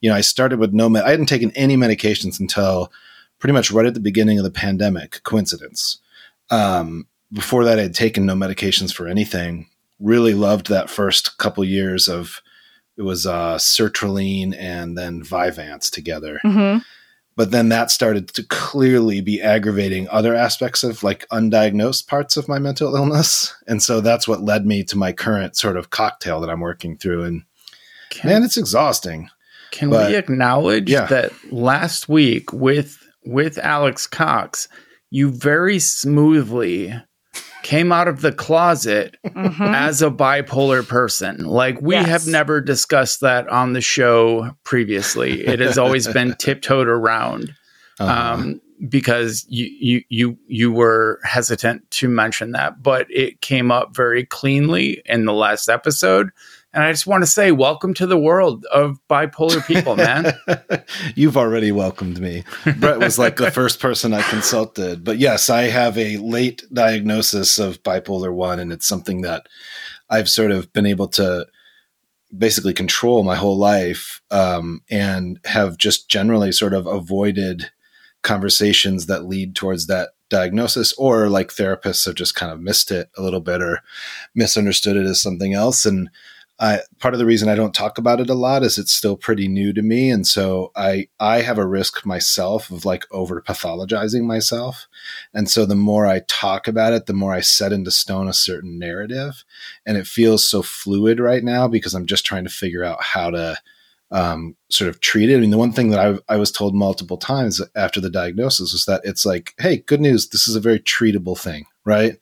you 0.00 0.08
know 0.08 0.16
i 0.16 0.22
started 0.22 0.58
with 0.58 0.72
no 0.72 0.88
med- 0.88 1.04
i 1.04 1.10
hadn't 1.10 1.26
taken 1.26 1.50
any 1.54 1.76
medications 1.76 2.40
until 2.40 2.90
pretty 3.38 3.52
much 3.52 3.70
right 3.70 3.86
at 3.86 3.94
the 3.94 4.00
beginning 4.00 4.38
of 4.38 4.44
the 4.44 4.50
pandemic 4.50 5.22
coincidence. 5.24 5.98
Um 6.50 7.06
before 7.32 7.64
that 7.64 7.78
I 7.78 7.82
had 7.82 7.94
taken 7.94 8.26
no 8.26 8.34
medications 8.34 8.92
for 8.92 9.06
anything. 9.06 9.68
Really 10.00 10.34
loved 10.34 10.68
that 10.68 10.90
first 10.90 11.38
couple 11.38 11.62
years 11.64 12.08
of 12.08 12.40
it 12.96 13.02
was 13.02 13.26
uh 13.26 13.56
sertraline 13.56 14.56
and 14.56 14.96
then 14.96 15.22
Vyvanse 15.22 15.90
together. 15.90 16.40
Hmm 16.42 16.78
but 17.40 17.52
then 17.52 17.70
that 17.70 17.90
started 17.90 18.28
to 18.28 18.42
clearly 18.42 19.22
be 19.22 19.40
aggravating 19.40 20.06
other 20.10 20.34
aspects 20.34 20.84
of 20.84 21.02
like 21.02 21.26
undiagnosed 21.30 22.06
parts 22.06 22.36
of 22.36 22.46
my 22.48 22.58
mental 22.58 22.94
illness 22.94 23.54
and 23.66 23.82
so 23.82 24.02
that's 24.02 24.28
what 24.28 24.42
led 24.42 24.66
me 24.66 24.84
to 24.84 24.98
my 24.98 25.10
current 25.10 25.56
sort 25.56 25.78
of 25.78 25.88
cocktail 25.88 26.38
that 26.42 26.50
i'm 26.50 26.60
working 26.60 26.98
through 26.98 27.22
and 27.24 27.42
Can, 28.10 28.28
man 28.30 28.42
it's 28.42 28.58
exhausting 28.58 29.30
can 29.70 29.88
but- 29.88 30.10
we 30.10 30.16
acknowledge 30.16 30.90
Yeah. 30.90 31.06
that 31.06 31.32
last 31.50 32.10
week 32.10 32.52
with 32.52 32.98
with 33.24 33.56
Alex 33.56 34.06
Cox, 34.06 34.68
you 35.08 35.30
very 35.30 35.78
smoothly 35.78 36.94
came 37.62 37.92
out 37.92 38.08
of 38.08 38.20
the 38.22 38.32
closet 38.32 39.16
Mhm. 39.26 39.74
as 39.74 40.02
a 40.02 40.10
bipolar 40.10 40.86
person. 40.86 41.44
Like 41.44 41.80
we 41.80 41.94
Yes. 41.94 42.06
have 42.08 42.26
never 42.26 42.60
discussed 42.60 43.20
that 43.20 43.48
on 43.48 43.72
the 43.74 43.80
show 43.80 44.56
previously. 44.64 45.46
It 45.46 45.60
has 45.60 45.78
always 45.78 46.06
been 46.08 46.34
tiptoed 46.38 46.88
around 46.88 47.54
Uh-huh. 47.98 48.32
um, 48.34 48.60
because 48.88 49.44
you, 49.48 49.66
you 49.78 50.02
you 50.08 50.38
you 50.46 50.72
were 50.72 51.20
hesitant 51.24 51.90
to 51.90 52.08
mention 52.08 52.52
that, 52.52 52.82
but 52.82 53.06
it 53.10 53.40
came 53.42 53.70
up 53.70 53.94
very 53.94 54.24
cleanly 54.24 55.02
in 55.04 55.26
the 55.26 55.34
last 55.34 55.68
episode. 55.68 56.30
And 56.72 56.84
I 56.84 56.92
just 56.92 57.06
want 57.06 57.22
to 57.22 57.26
say, 57.26 57.50
welcome 57.50 57.94
to 57.94 58.06
the 58.06 58.18
world 58.18 58.64
of 58.66 59.00
bipolar 59.08 59.66
people, 59.66 59.96
man. 59.96 60.32
You've 61.16 61.36
already 61.36 61.72
welcomed 61.72 62.20
me. 62.20 62.44
Brett 62.78 63.00
was 63.00 63.18
like 63.18 63.36
the 63.36 63.50
first 63.50 63.80
person 63.80 64.14
I 64.14 64.22
consulted. 64.22 65.02
But 65.02 65.18
yes, 65.18 65.50
I 65.50 65.62
have 65.62 65.98
a 65.98 66.18
late 66.18 66.62
diagnosis 66.72 67.58
of 67.58 67.82
bipolar 67.82 68.32
1, 68.32 68.60
and 68.60 68.72
it's 68.72 68.86
something 68.86 69.22
that 69.22 69.48
I've 70.08 70.28
sort 70.28 70.52
of 70.52 70.72
been 70.72 70.86
able 70.86 71.08
to 71.08 71.46
basically 72.36 72.72
control 72.72 73.24
my 73.24 73.34
whole 73.34 73.58
life 73.58 74.22
um, 74.30 74.82
and 74.88 75.40
have 75.46 75.76
just 75.76 76.08
generally 76.08 76.52
sort 76.52 76.72
of 76.72 76.86
avoided 76.86 77.72
conversations 78.22 79.06
that 79.06 79.24
lead 79.24 79.56
towards 79.56 79.88
that 79.88 80.10
diagnosis 80.28 80.92
or 80.92 81.28
like 81.28 81.48
therapists 81.48 82.06
have 82.06 82.14
just 82.14 82.36
kind 82.36 82.52
of 82.52 82.60
missed 82.60 82.92
it 82.92 83.10
a 83.16 83.22
little 83.22 83.40
bit 83.40 83.60
or 83.60 83.80
misunderstood 84.34 84.96
it 84.96 85.06
as 85.06 85.20
something 85.20 85.54
else 85.54 85.84
and 85.84 86.08
I, 86.60 86.80
part 86.98 87.14
of 87.14 87.18
the 87.18 87.24
reason 87.26 87.48
I 87.48 87.54
don't 87.54 87.74
talk 87.74 87.96
about 87.96 88.20
it 88.20 88.28
a 88.28 88.34
lot 88.34 88.62
is 88.62 88.76
it's 88.76 88.92
still 88.92 89.16
pretty 89.16 89.48
new 89.48 89.72
to 89.72 89.80
me, 89.80 90.10
and 90.10 90.26
so 90.26 90.72
I 90.76 91.08
I 91.18 91.40
have 91.40 91.56
a 91.56 91.66
risk 91.66 92.04
myself 92.04 92.70
of 92.70 92.84
like 92.84 93.06
over 93.10 93.40
pathologizing 93.40 94.24
myself, 94.24 94.86
and 95.32 95.48
so 95.48 95.64
the 95.64 95.74
more 95.74 96.06
I 96.06 96.20
talk 96.28 96.68
about 96.68 96.92
it, 96.92 97.06
the 97.06 97.14
more 97.14 97.32
I 97.32 97.40
set 97.40 97.72
into 97.72 97.90
stone 97.90 98.28
a 98.28 98.34
certain 98.34 98.78
narrative, 98.78 99.42
and 99.86 99.96
it 99.96 100.06
feels 100.06 100.48
so 100.48 100.60
fluid 100.60 101.18
right 101.18 101.42
now 101.42 101.66
because 101.66 101.94
I'm 101.94 102.06
just 102.06 102.26
trying 102.26 102.44
to 102.44 102.50
figure 102.50 102.84
out 102.84 103.02
how 103.02 103.30
to 103.30 103.56
um, 104.10 104.56
sort 104.70 104.90
of 104.90 105.00
treat 105.00 105.30
it. 105.30 105.36
I 105.36 105.40
mean, 105.40 105.50
the 105.50 105.58
one 105.58 105.72
thing 105.72 105.90
that 105.90 106.00
I, 106.00 106.34
I 106.34 106.36
was 106.36 106.52
told 106.52 106.74
multiple 106.74 107.16
times 107.16 107.60
after 107.74 108.00
the 108.00 108.10
diagnosis 108.10 108.72
was 108.72 108.84
that 108.84 109.00
it's 109.04 109.24
like, 109.24 109.54
hey, 109.58 109.78
good 109.78 110.00
news, 110.00 110.28
this 110.28 110.48
is 110.48 110.56
a 110.56 110.60
very 110.60 110.80
treatable 110.80 111.38
thing, 111.38 111.64
right? 111.84 112.18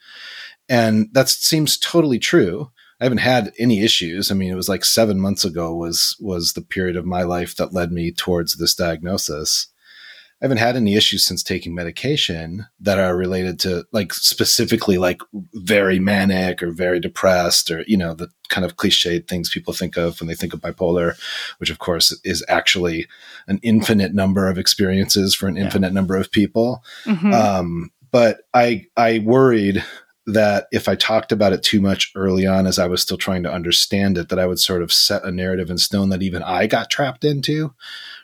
And 0.68 1.08
that 1.12 1.28
seems 1.28 1.78
totally 1.78 2.18
true. 2.18 2.70
I 3.00 3.04
haven't 3.04 3.18
had 3.18 3.52
any 3.58 3.82
issues. 3.82 4.30
I 4.30 4.34
mean, 4.34 4.50
it 4.50 4.56
was 4.56 4.68
like 4.68 4.84
seven 4.84 5.20
months 5.20 5.44
ago 5.44 5.74
was 5.74 6.16
was 6.20 6.52
the 6.54 6.62
period 6.62 6.96
of 6.96 7.04
my 7.06 7.22
life 7.22 7.56
that 7.56 7.72
led 7.72 7.92
me 7.92 8.10
towards 8.12 8.56
this 8.56 8.74
diagnosis. 8.74 9.68
I 10.40 10.44
haven't 10.44 10.58
had 10.58 10.76
any 10.76 10.94
issues 10.94 11.26
since 11.26 11.42
taking 11.42 11.74
medication 11.74 12.66
that 12.78 13.00
are 13.00 13.16
related 13.16 13.58
to 13.60 13.84
like 13.92 14.14
specifically 14.14 14.96
like 14.96 15.20
very 15.54 15.98
manic 15.98 16.62
or 16.62 16.70
very 16.70 17.00
depressed 17.00 17.72
or 17.72 17.82
you 17.88 17.96
know 17.96 18.14
the 18.14 18.28
kind 18.48 18.64
of 18.64 18.76
cliched 18.76 19.26
things 19.28 19.50
people 19.50 19.74
think 19.74 19.96
of 19.96 20.20
when 20.20 20.28
they 20.28 20.36
think 20.36 20.54
of 20.54 20.60
bipolar, 20.60 21.16
which 21.58 21.70
of 21.70 21.78
course 21.80 22.16
is 22.24 22.44
actually 22.48 23.06
an 23.48 23.58
infinite 23.64 24.14
number 24.14 24.48
of 24.48 24.58
experiences 24.58 25.34
for 25.34 25.48
an 25.48 25.56
Yeah. 25.56 25.64
infinite 25.64 25.92
number 25.92 26.16
of 26.16 26.30
people. 26.30 26.82
Mhm. 27.04 27.32
Um, 27.34 27.90
but 28.12 28.38
I 28.54 28.86
I 28.96 29.18
worried 29.20 29.84
that 30.28 30.68
if 30.72 30.88
I 30.88 30.94
talked 30.94 31.32
about 31.32 31.52
it 31.52 31.62
too 31.62 31.80
much 31.80 32.12
early 32.14 32.46
on, 32.46 32.66
as 32.66 32.78
I 32.78 32.86
was 32.86 33.00
still 33.00 33.16
trying 33.16 33.42
to 33.44 33.52
understand 33.52 34.18
it, 34.18 34.28
that 34.28 34.38
I 34.38 34.46
would 34.46 34.60
sort 34.60 34.82
of 34.82 34.92
set 34.92 35.24
a 35.24 35.32
narrative 35.32 35.70
in 35.70 35.78
stone 35.78 36.10
that 36.10 36.22
even 36.22 36.42
I 36.42 36.66
got 36.66 36.90
trapped 36.90 37.24
into, 37.24 37.74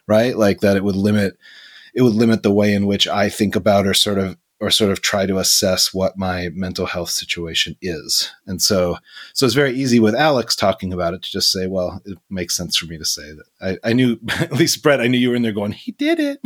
right? 0.06 0.36
Like 0.36 0.60
that 0.60 0.76
it 0.76 0.84
would 0.84 0.96
limit 0.96 1.38
it 1.94 2.02
would 2.02 2.14
limit 2.14 2.42
the 2.42 2.52
way 2.52 2.74
in 2.74 2.86
which 2.86 3.06
I 3.06 3.28
think 3.28 3.56
about 3.56 3.86
or 3.86 3.94
sort 3.94 4.18
of 4.18 4.36
or 4.64 4.70
sort 4.70 4.90
of 4.90 5.02
try 5.02 5.26
to 5.26 5.38
assess 5.38 5.92
what 5.92 6.16
my 6.16 6.48
mental 6.54 6.86
health 6.86 7.10
situation 7.10 7.76
is. 7.82 8.32
And 8.46 8.62
so 8.62 8.96
so 9.34 9.44
it's 9.44 9.54
very 9.54 9.74
easy 9.74 10.00
with 10.00 10.14
Alex 10.14 10.56
talking 10.56 10.92
about 10.92 11.12
it 11.12 11.22
to 11.22 11.30
just 11.30 11.52
say, 11.52 11.66
well, 11.66 12.00
it 12.06 12.16
makes 12.30 12.56
sense 12.56 12.76
for 12.76 12.86
me 12.86 12.96
to 12.96 13.04
say 13.04 13.32
that. 13.32 13.78
I, 13.84 13.90
I 13.90 13.92
knew 13.92 14.18
at 14.40 14.52
least 14.52 14.82
Brett, 14.82 15.02
I 15.02 15.06
knew 15.06 15.18
you 15.18 15.28
were 15.28 15.36
in 15.36 15.42
there 15.42 15.52
going, 15.52 15.72
he 15.72 15.92
did 15.92 16.18
it. 16.18 16.40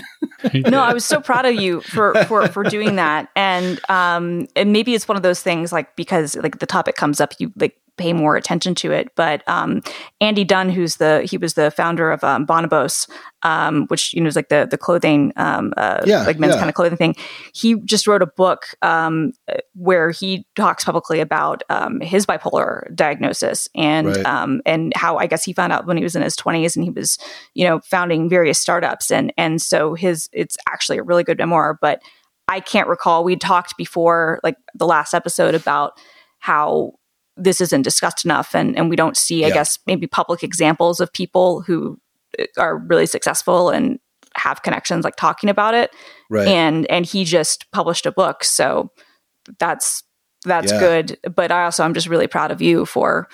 no, 0.69 0.83
I 0.83 0.93
was 0.93 1.05
so 1.05 1.21
proud 1.21 1.47
of 1.47 1.55
you 1.55 1.81
for 1.83 2.15
for 2.25 2.49
for 2.49 2.65
doing 2.65 2.97
that, 2.97 3.29
and 3.37 3.81
um, 3.89 4.47
and 4.57 4.73
maybe 4.73 4.95
it's 4.95 5.09
one 5.09 5.17
of 5.17 5.23
those 5.23 5.43
things 5.43 5.73
like 5.73 5.95
because 5.97 6.37
like 6.37 6.59
the 6.59 6.67
topic 6.67 6.97
comes 6.97 7.21
up, 7.21 7.35
you 7.39 7.53
like 7.57 7.77
pay 7.99 8.13
more 8.15 8.37
attention 8.37 8.75
to 8.77 8.93
it. 8.93 9.11
But 9.17 9.47
um, 9.49 9.83
Andy 10.21 10.45
Dunn, 10.45 10.71
who's 10.71 10.97
the 10.97 11.23
he 11.29 11.37
was 11.37 11.55
the 11.55 11.71
founder 11.71 12.11
of 12.11 12.25
um, 12.25 12.47
Bonobos, 12.47 13.09
um, 13.43 13.87
which 13.89 14.15
you 14.15 14.21
know 14.23 14.29
is 14.29 14.37
like 14.37 14.49
the 14.49 14.67
the 14.71 14.79
clothing, 14.79 15.33
um, 15.37 15.75
uh, 15.77 16.01
Yeah, 16.07 16.23
like 16.25 16.39
men's 16.39 16.55
yeah. 16.55 16.59
kind 16.59 16.69
of 16.71 16.75
clothing 16.75 16.97
thing. 16.97 17.17
He 17.53 17.75
just 17.81 18.07
wrote 18.07 18.23
a 18.23 18.27
book 18.27 18.67
um, 18.81 19.33
where 19.75 20.11
he 20.11 20.47
talks 20.57 20.85
publicly 20.85 21.21
about 21.21 21.63
um, 21.69 22.01
his 22.01 22.25
bipolar 22.25 22.95
diagnosis 22.95 23.69
and 23.75 24.07
Right. 24.09 24.25
um, 24.27 24.63
and 24.65 24.93
how 24.97 25.19
I 25.19 25.27
guess 25.27 25.45
he 25.45 25.53
found 25.53 25.73
out 25.73 25.87
when 25.87 25.97
he 25.97 26.03
was 26.03 26.17
in 26.17 26.23
his 26.23 26.37
twenties 26.37 26.77
and 26.77 26.85
he 26.85 26.91
was 26.91 27.19
you 27.55 27.67
know 27.67 27.81
founding 27.81 28.29
various 28.29 28.59
startups 28.59 29.11
and 29.11 29.33
and 29.37 29.61
so 29.61 29.95
his 29.95 30.29
it's 30.33 30.57
actually 30.69 30.99
a 30.99 31.03
really 31.03 31.25
good 31.25 31.39
memoir 31.39 31.77
but 31.81 32.01
i 32.49 32.61
can't 32.61 32.89
recall 32.89 33.25
we 33.25 33.35
talked 33.37 33.77
before 33.77 34.39
like 34.45 34.57
the 34.75 34.87
last 34.87 35.15
episode 35.15 35.55
about 35.55 35.93
how 36.39 36.93
this 37.39 37.61
isn't 37.61 37.83
discussed 37.83 38.25
enough 38.25 38.55
and 38.55 38.77
and 38.77 38.91
we 38.91 38.97
don't 38.97 39.17
see 39.17 39.45
i 39.45 39.49
Yeah. 39.49 39.55
guess 39.55 39.79
maybe 39.87 40.07
public 40.07 40.43
examples 40.43 41.01
of 41.01 41.13
people 41.13 41.63
who 41.63 41.99
uh, 42.39 42.45
are 42.59 42.79
really 42.79 43.07
successful 43.07 43.71
and 43.71 43.99
have 44.35 44.63
connections 44.63 45.05
like 45.05 45.17
talking 45.17 45.49
about 45.51 45.75
it 45.75 45.91
Right. 46.31 46.49
and 46.49 46.91
and 46.91 47.07
he 47.07 47.25
just 47.25 47.71
published 47.73 48.07
a 48.07 48.13
book 48.13 48.45
so 48.45 48.91
that's 49.59 50.03
that's 50.45 50.73
Yeah. 50.73 50.81
good 50.81 51.19
but 51.35 51.51
i 51.51 51.65
also 51.65 51.85
i'm 51.85 51.95
just 51.95 52.09
really 52.09 52.27
proud 52.27 52.51
of 52.51 52.61
you 52.61 52.85
for 52.85 53.29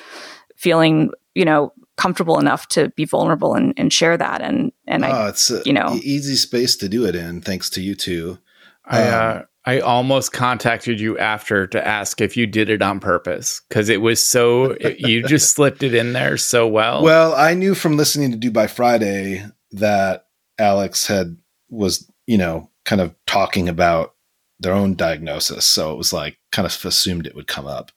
feeling 0.57 1.11
you 1.35 1.45
know 1.45 1.73
comfortable 1.97 2.39
enough 2.41 2.67
to 2.69 2.89
be 2.97 3.05
vulnerable 3.05 3.55
and, 3.55 3.73
and 3.77 3.93
share 3.93 4.17
that 4.17 4.41
and 4.41 4.73
and 4.87 5.05
i 5.05 5.25
oh, 5.25 5.29
it's 5.29 5.51
a 5.51 5.63
you 5.65 5.73
know. 5.73 5.99
easy 6.03 6.35
space 6.37 6.77
to 6.77 6.89
do 6.89 7.05
it 7.07 7.15
in, 7.15 7.41
thanks 7.41 7.71
to 7.71 7.81
you 7.81 7.95
two. 7.95 8.39
I 8.85 9.03
Um, 9.09 9.39
uh, 9.39 9.43
I 9.67 9.81
almost 9.81 10.33
contacted 10.33 11.01
you 11.01 11.17
after 11.19 11.67
to 11.69 11.87
ask 11.87 12.21
if 12.21 12.37
you 12.37 12.47
did 12.47 12.69
it 12.69 12.83
on 12.83 13.01
purpose 13.01 13.63
because 13.69 13.89
it 13.89 14.01
was 14.03 14.23
so 14.23 14.73
it- 14.73 15.01
you 15.01 15.23
just 15.27 15.53
slipped 15.55 15.83
it 15.83 15.95
in 15.95 16.13
there 16.13 16.37
so 16.37 16.67
well. 16.69 17.03
Well, 17.03 17.35
I 17.35 17.55
knew 17.55 17.75
from 17.75 17.97
listening 17.97 18.31
to 18.33 18.37
Do 18.37 18.51
by 18.51 18.67
Friday 18.67 19.45
that 19.73 20.27
Alex 20.59 21.07
had 21.07 21.37
was, 21.71 22.09
you 22.27 22.37
know, 22.39 22.71
kind 22.85 23.01
of 23.01 23.15
talking 23.27 23.69
about 23.69 24.15
their 24.61 24.73
own 24.75 24.95
diagnosis. 24.95 25.65
So 25.67 25.93
it 25.93 25.97
was 25.99 26.13
like 26.13 26.37
kind 26.53 26.65
of 26.67 26.85
assumed 26.85 27.27
it 27.27 27.35
would 27.35 27.49
come 27.49 27.67
up. 27.67 27.91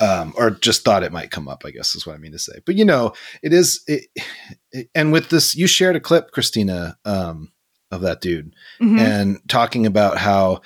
Um, 0.00 0.34
or 0.36 0.50
just 0.50 0.84
thought 0.84 1.04
it 1.04 1.12
might 1.12 1.30
come 1.30 1.46
up, 1.48 1.62
I 1.64 1.70
guess 1.70 1.94
is 1.94 2.04
what 2.06 2.14
I 2.16 2.18
mean 2.18 2.32
to 2.32 2.38
say. 2.38 2.54
But 2.66 2.74
you 2.74 2.84
know, 2.84 3.12
it 3.42 3.52
is 3.52 3.82
it, 3.86 4.06
it- 4.72 4.88
and 4.94 5.12
with 5.12 5.28
this 5.28 5.54
you 5.54 5.66
shared 5.66 5.96
a 5.96 6.00
clip, 6.00 6.30
Christina, 6.32 6.98
um, 7.04 7.52
of 7.90 8.00
that 8.00 8.20
dude 8.20 8.54
Mhm. 8.82 8.98
and 8.98 9.40
talking 9.48 9.86
about 9.86 10.18
how 10.18 10.62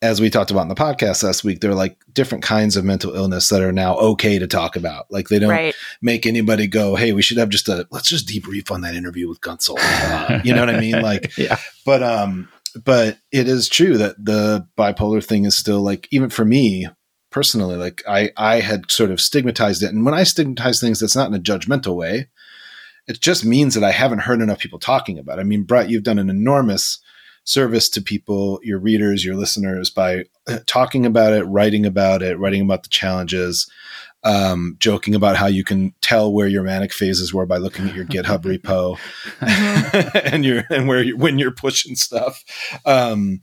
as 0.00 0.20
we 0.20 0.30
talked 0.30 0.50
about 0.50 0.62
in 0.62 0.68
the 0.68 0.74
podcast 0.74 1.22
last 1.22 1.42
week 1.42 1.60
there 1.60 1.70
are 1.70 1.74
like 1.76 1.96
different 2.12 2.44
kinds 2.44 2.76
of 2.76 2.84
mental 2.84 3.14
illness 3.14 3.48
that 3.48 3.62
are 3.62 3.72
now 3.72 3.96
okay 3.96 4.38
to 4.38 4.46
talk 4.46 4.76
about. 4.76 5.10
Like 5.10 5.28
they 5.28 5.38
don't 5.38 5.50
right. 5.50 5.74
make 6.00 6.26
anybody 6.26 6.66
go 6.66 6.94
hey 6.96 7.12
we 7.12 7.22
should 7.22 7.38
have 7.38 7.48
just 7.48 7.68
a 7.68 7.86
let's 7.90 8.08
just 8.08 8.28
debrief 8.28 8.70
on 8.70 8.82
that 8.82 8.94
interview 8.94 9.28
with 9.28 9.40
Guntzel 9.40 9.76
Uh, 9.78 10.40
you 10.44 10.54
know 10.54 10.60
what 10.60 10.74
i 10.74 10.80
mean? 10.80 11.02
Like 11.02 11.36
yeah, 11.38 11.58
but 11.84 12.02
um 12.02 12.48
but 12.84 13.18
it 13.32 13.48
is 13.48 13.68
true 13.68 13.96
that 13.98 14.22
the 14.24 14.66
bipolar 14.76 15.24
thing 15.24 15.44
is 15.44 15.56
still 15.56 15.80
like 15.80 16.06
even 16.10 16.30
for 16.30 16.44
me 16.44 16.86
personally 17.30 17.76
like 17.76 18.02
i 18.08 18.30
i 18.36 18.60
had 18.60 18.90
sort 18.90 19.10
of 19.10 19.20
stigmatized 19.20 19.82
it. 19.82 19.92
And 19.92 20.04
when 20.04 20.14
i 20.14 20.22
stigmatize 20.22 20.80
things 20.80 21.00
that's 21.00 21.16
not 21.16 21.28
in 21.28 21.34
a 21.34 21.40
judgmental 21.42 21.96
way 21.96 22.28
it 23.06 23.20
just 23.20 23.44
means 23.44 23.74
that 23.74 23.84
i 23.84 23.90
haven't 23.90 24.20
heard 24.20 24.40
enough 24.40 24.58
people 24.58 24.78
talking 24.78 25.18
about 25.18 25.38
it. 25.38 25.42
i 25.42 25.44
mean 25.44 25.64
brett 25.64 25.90
you've 25.90 26.02
done 26.04 26.18
an 26.18 26.30
enormous 26.30 27.00
service 27.48 27.88
to 27.88 28.02
people 28.02 28.60
your 28.62 28.78
readers 28.78 29.24
your 29.24 29.34
listeners 29.34 29.88
by 29.88 30.22
uh, 30.48 30.58
talking 30.66 31.06
about 31.06 31.32
it 31.32 31.44
writing 31.44 31.86
about 31.86 32.22
it 32.22 32.38
writing 32.38 32.60
about 32.60 32.82
the 32.82 32.88
challenges 32.90 33.70
um, 34.24 34.76
joking 34.78 35.14
about 35.14 35.36
how 35.36 35.46
you 35.46 35.64
can 35.64 35.94
tell 36.00 36.32
where 36.32 36.48
your 36.48 36.62
manic 36.62 36.92
phases 36.92 37.32
were 37.32 37.46
by 37.46 37.56
looking 37.56 37.88
at 37.88 37.94
your 37.94 38.04
github 38.04 38.42
repo 38.42 38.98
and 40.32 40.44
you're 40.44 40.64
and 40.70 40.88
where 40.88 41.02
you 41.02 41.16
when 41.16 41.38
you're 41.38 41.52
pushing 41.52 41.94
stuff. 41.94 42.44
Um, 42.84 43.40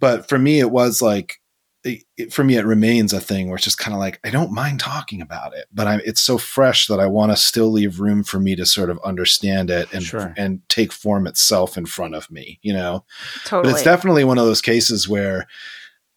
but 0.00 0.28
for 0.28 0.38
me, 0.38 0.60
it 0.60 0.70
was 0.70 1.02
like 1.02 1.40
it, 1.84 2.04
it- 2.16 2.32
for 2.32 2.42
me, 2.44 2.56
it 2.56 2.64
remains 2.64 3.12
a 3.12 3.20
thing 3.20 3.46
where 3.48 3.56
it's 3.56 3.64
just 3.64 3.78
kind 3.78 3.94
of 3.94 4.00
like 4.00 4.18
I 4.24 4.30
don't 4.30 4.52
mind 4.52 4.80
talking 4.80 5.20
about 5.20 5.54
it, 5.54 5.66
but 5.72 5.86
I'm 5.86 6.00
it's 6.04 6.20
so 6.20 6.38
fresh 6.38 6.86
that 6.86 7.00
I 7.00 7.06
want 7.06 7.32
to 7.32 7.36
still 7.36 7.70
leave 7.70 8.00
room 8.00 8.24
for 8.24 8.40
me 8.40 8.56
to 8.56 8.66
sort 8.66 8.90
of 8.90 8.98
understand 9.04 9.70
it 9.70 9.92
and 9.92 10.02
Sure. 10.02 10.32
and 10.36 10.60
take 10.68 10.92
form 10.92 11.26
itself 11.26 11.76
in 11.76 11.86
front 11.86 12.14
of 12.14 12.30
me, 12.30 12.58
you 12.62 12.72
know. 12.72 13.04
totally 13.44 13.72
But 13.72 13.76
it's 13.76 13.84
definitely 13.84 14.24
one 14.24 14.38
of 14.38 14.46
those 14.46 14.62
cases 14.62 15.08
where, 15.08 15.46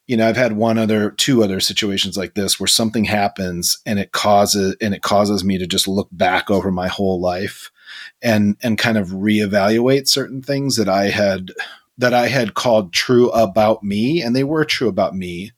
you 0.08 0.16
know, 0.16 0.28
I've 0.28 0.38
had 0.38 0.54
one 0.54 0.78
other, 0.78 1.12
two 1.12 1.44
other 1.44 1.60
situations 1.60 2.16
like 2.18 2.34
this 2.36 2.60
where 2.60 2.68
something 2.68 3.04
happens 3.04 3.80
and 3.86 4.00
it 4.00 4.14
causes 4.14 4.76
and 4.80 4.94
it 4.94 5.02
causes 5.02 5.44
me 5.44 5.58
to 5.58 5.68
just 5.68 5.88
look 5.88 6.08
back 6.12 6.50
over 6.50 6.72
my 6.72 6.88
whole 6.88 7.20
life 7.20 7.72
and 8.22 8.56
and 8.64 8.78
kind 8.78 8.98
of 8.98 9.10
reevaluate 9.10 10.08
certain 10.08 10.42
things 10.42 10.76
that 10.78 10.88
I 10.90 11.06
had 11.10 11.52
that 11.98 12.14
I 12.14 12.28
had 12.28 12.54
called 12.54 12.94
true 12.94 13.30
about 13.32 13.84
me, 13.84 14.22
and 14.22 14.36
they 14.36 14.44
were 14.44 14.64
true 14.66 14.88
about 14.88 15.16
me. 15.16 15.52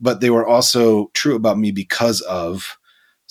But 0.00 0.20
they 0.20 0.30
were 0.30 0.46
also 0.46 1.10
true 1.14 1.36
about 1.36 1.58
me 1.58 1.70
because 1.72 2.20
of 2.22 2.78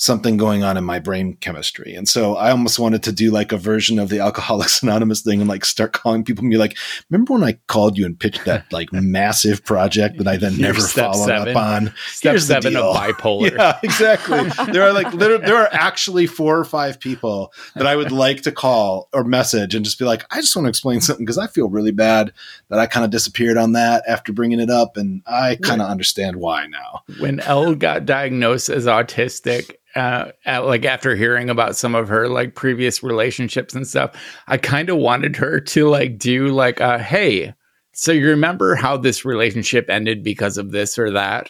something 0.01 0.37
going 0.37 0.63
on 0.63 0.77
in 0.77 0.83
my 0.85 0.97
brain 0.97 1.33
chemistry. 1.41 1.93
And 1.93 2.07
so 2.07 2.37
I 2.37 2.51
almost 2.51 2.79
wanted 2.79 3.03
to 3.03 3.11
do 3.11 3.31
like 3.31 3.51
a 3.51 3.57
version 3.57 3.99
of 3.99 4.07
the 4.07 4.19
Alcoholics 4.19 4.81
Anonymous 4.83 5.19
thing 5.21 5.41
and 5.41 5.49
like 5.49 5.65
start 5.65 5.91
calling 5.91 6.23
people 6.23 6.41
and 6.45 6.49
be 6.49 6.55
like, 6.57 6.77
remember 7.09 7.33
when 7.33 7.43
I 7.43 7.59
called 7.67 7.97
you 7.97 8.05
and 8.05 8.17
pitched 8.17 8.45
that 8.45 8.65
like 8.71 8.93
massive 8.93 9.65
project 9.65 10.17
that 10.17 10.27
I 10.27 10.37
then 10.37 10.53
Here's 10.53 10.61
never 10.61 10.81
followed 11.11 11.25
seven. 11.27 11.49
up 11.49 11.61
on? 11.61 11.93
Step 12.07 12.31
Here's 12.31 12.47
seven 12.47 12.73
deal. 12.73 12.91
of 12.93 12.95
bipolar. 12.95 13.51
Yeah, 13.59 13.77
exactly. 13.83 14.39
there 14.71 14.83
are 14.83 14.93
like 14.93 15.11
liter- 15.13 15.37
there 15.39 15.57
are 15.57 15.67
actually 15.73 16.27
four 16.27 16.57
or 16.57 16.63
five 16.63 16.97
people 17.01 17.51
that 17.75 17.85
I 17.85 17.97
would 17.97 18.13
like 18.13 18.43
to 18.43 18.53
call 18.53 19.09
or 19.11 19.25
message 19.25 19.75
and 19.75 19.83
just 19.83 19.99
be 19.99 20.05
like, 20.05 20.23
I 20.31 20.39
just 20.39 20.55
want 20.55 20.65
to 20.65 20.69
explain 20.69 21.01
something 21.01 21.25
because 21.25 21.37
I 21.37 21.47
feel 21.47 21.67
really 21.67 21.91
bad 21.91 22.31
that 22.69 22.79
I 22.79 22.85
kind 22.85 23.03
of 23.03 23.11
disappeared 23.11 23.57
on 23.57 23.73
that 23.73 24.03
after 24.07 24.31
bringing 24.31 24.61
it 24.61 24.69
up, 24.69 24.95
and 24.95 25.23
I 25.27 25.57
kind 25.61 25.81
of 25.81 25.89
understand 25.89 26.37
why 26.37 26.67
now. 26.67 27.03
when 27.19 27.41
Elle 27.41 27.75
got 27.75 28.05
diagnosed 28.05 28.69
as 28.69 28.85
autistic, 28.85 29.75
uh, 29.95 30.31
at, 30.45 30.65
like 30.65 30.85
after 30.85 31.15
hearing 31.15 31.49
about 31.49 31.75
some 31.75 31.95
of 31.95 32.07
her 32.09 32.27
like 32.27 32.55
previous 32.55 33.03
relationships 33.03 33.73
and 33.73 33.87
stuff, 33.87 34.15
I 34.47 34.57
kind 34.57 34.89
of 34.89 34.97
wanted 34.97 35.35
her 35.37 35.59
to 35.59 35.89
like 35.89 36.17
do 36.17 36.47
like, 36.47 36.79
uh, 36.81 36.99
hey, 36.99 37.53
so 37.93 38.11
you 38.11 38.27
remember 38.29 38.75
how 38.75 38.97
this 38.97 39.25
relationship 39.25 39.89
ended 39.89 40.23
because 40.23 40.57
of 40.57 40.71
this 40.71 40.97
or 40.97 41.11
that? 41.11 41.49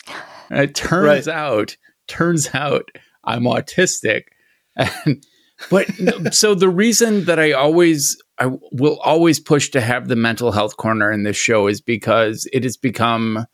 And 0.49 0.61
it 0.61 0.75
turns 0.75 1.27
out, 1.27 1.77
turns 2.07 2.49
out 2.53 2.89
I'm 3.23 3.43
autistic. 3.43 4.23
And, 4.75 5.23
but 5.69 5.87
so 6.33 6.55
the 6.55 6.69
reason 6.69 7.25
that 7.25 7.39
I 7.39 7.51
always 7.51 8.21
I 8.37 8.47
will 8.71 8.97
always 8.99 9.39
push 9.39 9.69
to 9.71 9.81
have 9.81 10.07
the 10.07 10.15
mental 10.15 10.51
health 10.51 10.77
corner 10.77 11.11
in 11.11 11.23
this 11.23 11.35
show 11.35 11.67
is 11.67 11.81
because 11.81 12.47
it 12.53 12.63
has 12.63 12.77
become 12.77 13.45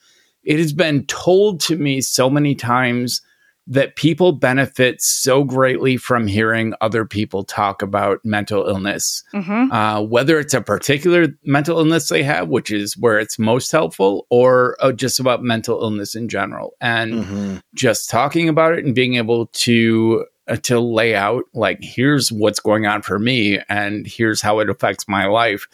it 0.44 0.60
has 0.60 0.74
been 0.74 1.06
told 1.08 1.60
to 1.62 1.76
me 1.76 2.02
so 2.02 2.30
many 2.30 2.54
times 2.54 3.22
that 3.68 3.96
people 3.96 4.32
benefit 4.32 5.02
so 5.02 5.44
greatly 5.44 5.98
from 5.98 6.28
hearing 6.28 6.74
other 6.82 7.04
people 7.04 7.44
talk 7.44 7.82
about 7.82 8.20
mental 8.24 8.66
illness, 8.68 9.24
hmm 9.32 9.72
uh, 9.72 10.02
whether 10.02 10.40
it's 10.40 10.54
a 10.54 10.62
particular 10.62 11.28
mental 11.46 11.80
illness 11.80 12.10
they 12.10 12.22
have, 12.22 12.48
which 12.48 12.70
is 12.70 12.96
where 12.98 13.18
it's 13.18 13.40
most 13.40 13.72
helpful, 13.72 14.28
or 14.30 14.78
uh, 14.80 14.92
just 14.92 15.20
about 15.20 15.42
mental 15.42 15.82
illness 15.82 16.14
in 16.16 16.30
general. 16.30 16.76
And 16.80 17.14
Mhm. 17.14 17.62
just 17.74 18.10
talking 18.10 18.48
about 18.50 18.74
it 18.78 18.86
and 18.86 18.94
being 18.94 19.16
able 19.16 19.48
to 19.48 20.26
uh, 20.48 20.58
to 20.58 20.80
lay 20.80 21.16
out 21.16 21.44
like 21.56 21.80
here's 21.82 22.32
what's 22.32 22.60
going 22.60 22.86
on 22.86 23.02
for 23.02 23.18
me 23.18 23.60
and 23.68 24.06
here's 24.06 24.42
how 24.44 24.60
it 24.60 24.70
affects 24.70 25.08
my 25.08 25.26
life 25.26 25.68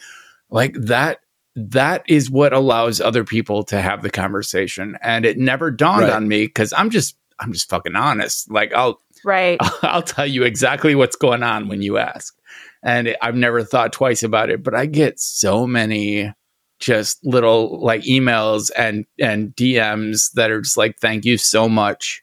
like 0.48 0.72
that 0.80 1.18
that 1.54 2.02
is 2.08 2.30
what 2.30 2.54
allows 2.54 2.98
other 2.98 3.22
people 3.22 3.62
to 3.64 3.82
have 3.82 4.00
the 4.00 4.08
conversation 4.08 4.96
and 5.02 5.26
it 5.26 5.36
never 5.36 5.70
dawned 5.70 6.04
Right. 6.04 6.12
on 6.14 6.26
me 6.26 6.48
cuz 6.48 6.72
I'm 6.72 6.88
just 6.88 7.16
I'm 7.38 7.52
just 7.52 7.68
fucking 7.68 7.96
honest. 7.96 8.50
Like 8.50 8.72
I'll 8.72 9.00
Right. 9.24 9.58
I'll 9.82 10.02
tell 10.02 10.26
you 10.26 10.42
exactly 10.42 10.94
what's 10.94 11.16
going 11.16 11.42
on 11.42 11.68
when 11.68 11.82
you 11.82 11.98
ask. 11.98 12.34
And 12.82 13.08
it, 13.08 13.16
I've 13.22 13.36
never 13.36 13.62
thought 13.62 13.92
twice 13.92 14.22
about 14.22 14.50
it 14.50 14.62
but 14.62 14.74
I 14.74 14.86
get 14.86 15.20
so 15.20 15.66
many 15.66 16.32
just 16.82 17.24
little 17.24 17.80
like 17.80 18.02
emails 18.02 18.70
and 18.76 19.06
and 19.18 19.54
DMs 19.54 20.32
that 20.32 20.50
are 20.50 20.60
just 20.60 20.76
like 20.76 20.98
thank 20.98 21.24
you 21.24 21.38
so 21.38 21.68
much 21.68 22.20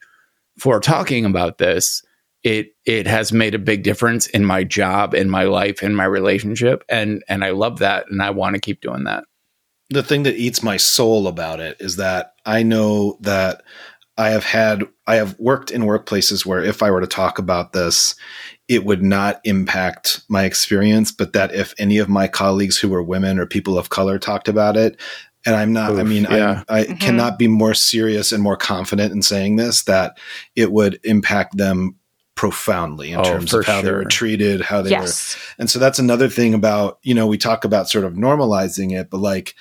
for 0.59 0.79
talking 0.79 1.25
about 1.25 1.57
this. 1.57 2.03
It 2.43 2.75
it 2.85 3.07
has 3.07 3.31
made 3.31 3.55
a 3.55 3.59
big 3.59 3.83
difference 3.83 4.27
in 4.27 4.45
my 4.45 4.63
job 4.63 5.15
in 5.15 5.29
my 5.29 5.43
life 5.43 5.81
in 5.81 5.95
my 5.95 6.05
relationship 6.05 6.83
and 6.89 7.23
and 7.27 7.43
I 7.43 7.51
love 7.51 7.79
that 7.79 8.05
and 8.11 8.21
I 8.21 8.29
want 8.31 8.55
to 8.55 8.61
keep 8.61 8.81
doing 8.81 9.05
that. 9.05 9.23
The 9.89 10.03
thing 10.03 10.23
that 10.23 10.35
eats 10.35 10.61
my 10.61 10.77
soul 10.77 11.27
about 11.27 11.59
it 11.59 11.77
is 11.79 11.95
that 11.95 12.33
I 12.45 12.61
know 12.61 13.17
that 13.21 13.63
I 14.19 14.31
have 14.31 14.43
had 14.43 14.83
I 15.07 15.15
have 15.15 15.35
worked 15.39 15.71
in 15.71 15.83
workplaces 15.83 16.45
where 16.45 16.61
if 16.61 16.83
I 16.83 16.91
were 16.91 16.99
to 16.99 17.07
talk 17.07 17.39
about 17.39 17.71
this, 17.71 18.15
it 18.67 18.83
would 18.83 19.01
not 19.01 19.39
impact 19.45 20.21
my 20.27 20.43
experience, 20.43 21.11
but 21.13 21.31
that 21.33 21.55
if 21.55 21.73
any 21.79 21.97
of 21.99 22.09
my 22.09 22.27
colleagues 22.27 22.77
who 22.77 22.89
were 22.89 23.01
women 23.01 23.39
or 23.39 23.45
people 23.45 23.77
of 23.77 23.89
color 23.89 24.19
talked 24.19 24.49
about 24.49 24.75
it, 24.75 24.99
and 25.45 25.55
I'm 25.55 25.71
not, 25.71 25.97
I 25.97 26.03
mean, 26.03 26.27
yeah. 26.29 26.63
I, 26.67 26.79
I 26.79 26.83
Mhm. 26.83 26.99
cannot 26.99 27.39
be 27.39 27.47
more 27.47 27.73
serious 27.73 28.33
and 28.33 28.43
more 28.43 28.57
confident 28.57 29.13
in 29.13 29.21
saying 29.21 29.55
this 29.55 29.83
that 29.83 30.19
it 30.53 30.73
would 30.73 30.99
impact 31.05 31.55
them 31.55 31.95
profoundly 32.35 33.13
in 33.13 33.19
Oh, 33.19 33.23
terms 33.23 33.53
of 33.53 33.65
how 33.65 33.81
they 33.81 33.91
were 33.91 34.03
treated, 34.05 34.61
how 34.61 34.81
they 34.81 34.95
were 34.97 35.11
and 35.57 35.69
so 35.69 35.79
that's 35.79 35.99
another 35.99 36.27
thing 36.27 36.53
about, 36.53 36.99
you 37.03 37.13
know, 37.13 37.25
we 37.25 37.37
talk 37.37 37.63
about 37.63 37.89
sort 37.89 38.03
of 38.03 38.13
normalizing 38.13 38.97
it, 38.97 39.09
but 39.09 39.19
like 39.19 39.55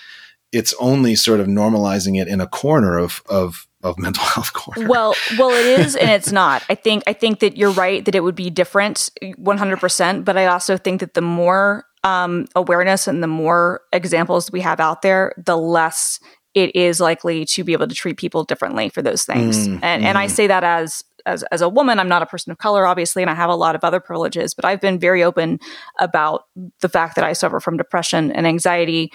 it's 0.53 0.75
only 0.81 1.15
sort 1.15 1.41
of 1.41 1.47
normalizing 1.47 2.21
it 2.21 2.29
in 2.29 2.41
a 2.41 2.47
corner 2.47 2.99
of 2.99 3.23
of 3.29 3.67
of 3.83 3.99
mental 3.99 4.25
health 4.25 4.53
corner. 4.53 4.89
Well, 4.89 5.15
well, 5.39 5.51
it 5.51 5.81
is 5.81 5.97
and 5.97 6.11
it's 6.11 6.33
not. 6.33 6.63
I 6.69 6.75
think 6.75 7.03
I 7.07 7.13
think 7.13 7.41
that 7.41 7.57
you're 7.57 7.71
right 7.71 8.05
that 8.05 8.15
it 8.15 8.23
would 8.23 8.35
be 8.35 8.51
different 8.51 9.11
100%, 9.23 10.25
but 10.25 10.37
I 10.37 10.47
also 10.47 10.77
think 10.77 11.01
that 11.01 11.15
the 11.15 11.21
more 11.21 11.85
um, 12.05 12.47
awareness 12.55 13.09
and 13.09 13.23
the 13.23 13.29
more 13.29 13.83
examples 13.93 14.51
we 14.53 14.61
have 14.61 14.81
out 14.81 15.03
there, 15.03 15.33
the 15.37 15.57
less 15.57 16.21
it 16.55 16.75
is 16.75 17.01
likely 17.01 17.45
to 17.45 17.63
be 17.63 17.73
able 17.73 17.87
to 17.87 17.95
treat 17.95 18.17
people 18.17 18.45
differently 18.45 18.89
for 18.89 19.03
those 19.03 19.25
things. 19.25 19.69
Mm, 19.69 19.81
and 19.83 20.05
and 20.05 20.19
I 20.19 20.27
mm. 20.27 20.31
say 20.31 20.47
that 20.47 20.65
as 20.65 21.05
as 21.27 21.43
as 21.45 21.61
a 21.61 21.69
woman, 21.69 22.01
I'm 22.01 22.09
not 22.09 22.23
a 22.23 22.27
person 22.27 22.51
of 22.51 22.59
color 22.59 22.87
obviously 22.87 23.23
and 23.23 23.31
I 23.31 23.35
have 23.35 23.51
a 23.51 23.55
lot 23.55 23.75
of 23.75 23.85
other 23.85 24.01
privileges, 24.01 24.55
but 24.55 24.65
I've 24.65 24.81
been 24.81 24.99
very 24.99 25.23
open 25.23 25.61
about 25.99 26.45
the 26.81 26.89
fact 26.89 27.17
that 27.17 27.25
I 27.25 27.33
suffer 27.33 27.61
from 27.61 27.77
depression 27.77 28.33
and 28.33 28.47
anxiety 28.47 29.13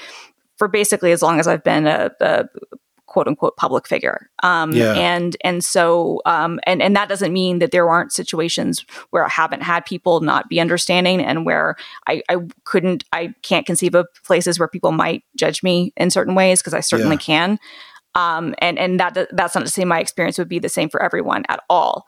for 0.58 0.68
basically 0.68 1.12
as 1.12 1.22
long 1.22 1.40
as 1.40 1.48
I've 1.48 1.64
been 1.64 1.88
a, 1.88 2.12
a 2.22 2.46
quote 3.06 3.28
unquote 3.28 3.56
public 3.58 3.88
figure. 3.88 4.30
Um, 4.42 4.72
Yeah. 4.74 4.94
and, 4.94 5.38
and 5.44 5.64
so, 5.64 6.22
um, 6.26 6.60
and, 6.64 6.82
and 6.82 6.96
that 6.96 7.10
doesn't 7.10 7.32
mean 7.32 7.60
that 7.60 7.72
there 7.72 7.88
aren't 7.88 8.12
situations 8.12 8.86
where 9.12 9.24
I 9.24 9.30
haven't 9.30 9.62
had 9.62 9.86
people 9.86 10.22
not 10.22 10.50
be 10.50 10.60
understanding 10.60 11.22
and 11.22 11.46
where 11.46 11.76
I, 12.08 12.24
I 12.30 12.38
couldn't, 12.64 13.04
I 13.14 13.34
can't 13.44 13.68
conceive 13.68 13.94
of 13.94 14.08
places 14.26 14.58
where 14.58 14.68
people 14.68 14.92
might 14.92 15.24
judge 15.36 15.62
me 15.62 15.94
in 15.96 16.10
certain 16.10 16.34
ways 16.34 16.62
because 16.62 16.74
I 16.74 16.80
certainly 16.80 17.18
Yeah. 17.18 17.20
can. 17.20 17.60
Um, 18.16 18.56
and, 18.60 18.80
and 18.80 19.00
that, 19.00 19.28
that's 19.32 19.54
not 19.54 19.66
to 19.66 19.72
say 19.72 19.86
my 19.86 20.00
experience 20.00 20.38
would 20.40 20.50
be 20.50 20.60
the 20.60 20.70
same 20.70 20.90
for 20.90 21.02
everyone 21.02 21.44
at 21.50 21.62
all. 21.70 22.06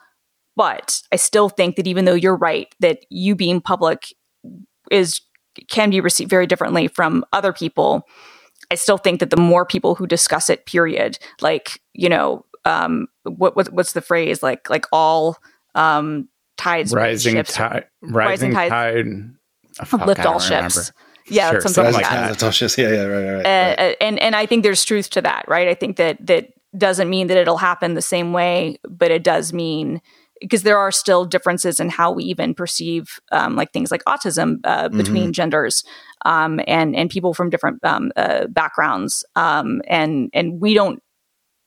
But 0.55 1.01
I 1.11 1.17
still 1.17 1.49
think 1.49 1.75
that 1.75 1.85
even 1.87 2.05
though 2.05 2.13
you're 2.13 2.37
right 2.37 2.73
that 2.79 3.05
you 3.09 3.35
being 3.35 3.59
public 3.61 4.13
is 4.89 5.21
can 5.69 5.89
be 5.89 6.01
received 6.01 6.29
very 6.29 6.47
differently 6.47 6.87
from 6.87 7.25
other 7.31 7.53
people. 7.53 8.07
I 8.75 8.77
still 8.77 8.97
think 8.97 9.21
that 9.21 9.29
the 9.29 9.37
more 9.37 9.65
people 9.65 9.95
who 9.95 10.05
discuss 10.05 10.49
it, 10.49 10.65
period, 10.65 11.17
like 11.39 11.79
you 11.93 12.09
know, 12.09 12.45
um, 12.65 13.07
what, 13.23 13.55
what 13.55 13.71
what's 13.71 13.93
the 13.93 14.01
phrase 14.01 14.43
like 14.43 14.69
like 14.69 14.85
all 14.91 15.37
um, 15.75 16.27
tides 16.57 16.93
rising 16.93 17.41
tide 17.43 17.85
rising 18.01 18.53
Rising 18.53 18.53
tide 18.53 19.07
oh, 19.93 20.05
lift 20.05 20.25
all 20.25 20.39
ships. 20.39 20.75
remember. 20.75 20.91
Yeah, 21.27 21.51
Sure, 21.51 21.61
something 21.61 21.73
something 21.73 21.93
like 21.93 22.03
that. 22.03 22.39
that. 22.39 22.43
All 22.43 22.51
just 22.51 22.77
yeah, 22.77 22.89
yeah, 22.89 23.03
right, 23.05 23.23
right, 23.23 23.33
right. 23.37 23.45
Uh, 23.45 23.83
right. 23.83 23.97
and 24.01 24.19
and 24.19 24.35
I 24.35 24.45
think 24.45 24.63
there's 24.63 24.83
truth 24.83 25.09
to 25.11 25.21
that, 25.21 25.45
right? 25.47 25.67
I 25.67 25.73
think 25.73 25.97
that 25.97 26.23
that 26.27 26.49
doesn't 26.77 27.09
mean 27.09 27.27
that 27.27 27.37
it'll 27.37 27.57
happen 27.57 27.93
the 27.93 28.01
same 28.01 28.33
way, 28.33 28.77
but 28.87 29.09
it 29.09 29.23
does 29.23 29.53
mean 29.53 30.01
because 30.41 30.63
there 30.63 30.77
are 30.77 30.91
still 30.91 31.25
differences 31.25 31.79
in 31.79 31.89
how 31.89 32.11
we 32.11 32.23
even 32.25 32.53
perceive 32.53 33.19
um, 33.31 33.55
like 33.55 33.71
things 33.71 33.91
like 33.91 34.03
autism 34.05 34.57
uh, 34.63 34.89
between 34.89 35.31
genders 35.33 35.83
um, 36.25 36.59
and 36.67 36.95
and 36.95 37.09
people 37.09 37.33
from 37.33 37.49
different 37.49 37.83
um, 37.83 38.11
uh, 38.15 38.47
backgrounds, 38.47 39.23
um, 39.35 39.81
and 39.87 40.29
and 40.33 40.59
we 40.61 40.73
don't. 40.73 41.01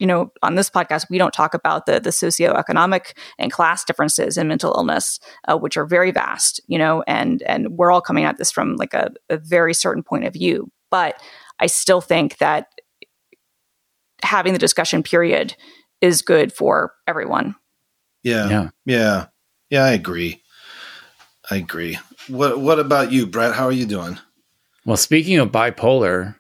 You 0.01 0.07
know, 0.07 0.31
on 0.45 0.55
this 0.55 0.71
podcast, 0.71 1.07
we 1.11 1.19
don't 1.19 1.35
talk 1.35 1.55
about 1.55 1.87
the 1.87 1.99
the 1.99 2.11
socioeconomic 2.11 3.17
and 3.37 3.51
class 3.51 3.85
differences 3.85 4.37
in 4.39 4.47
mental 4.47 4.73
illness, 4.77 5.19
uh, 5.49 5.57
which 5.57 5.77
are 5.77 5.87
very 5.87 6.13
vast. 6.13 6.61
You 6.69 6.79
know, 6.79 7.03
and 7.09 7.43
and 7.43 7.77
we're 7.77 7.91
all 7.91 8.01
coming 8.01 8.25
at 8.25 8.39
this 8.39 8.53
from 8.53 8.77
like 8.77 8.95
a, 8.95 9.11
a 9.29 9.39
very 9.39 9.75
certain 9.75 10.05
point 10.05 10.25
of 10.25 10.33
view. 10.33 10.71
But 10.91 11.21
I 11.59 11.67
still 11.67 12.01
think 12.01 12.39
that 12.39 12.69
having 14.23 14.53
the 14.53 14.59
discussion 14.59 15.03
period 15.03 15.57
is 16.01 16.23
good 16.23 16.53
for 16.53 16.93
everyone. 17.07 17.55
Yeah, 18.23 18.49
yeah 18.49 18.71
yeah, 18.85 19.27
yeah. 19.71 19.85
I 19.85 19.93
agree. 19.93 20.43
I 21.51 21.57
agree. 21.57 21.99
What 22.29 22.61
What 22.61 22.79
about 22.79 23.13
you, 23.13 23.27
Brett? 23.27 23.55
How 23.55 23.67
are 23.67 23.73
you 23.73 23.87
doing? 23.87 24.19
Well, 24.85 24.97
speaking 24.97 25.39
of 25.39 25.53
bipolar, 25.53 26.37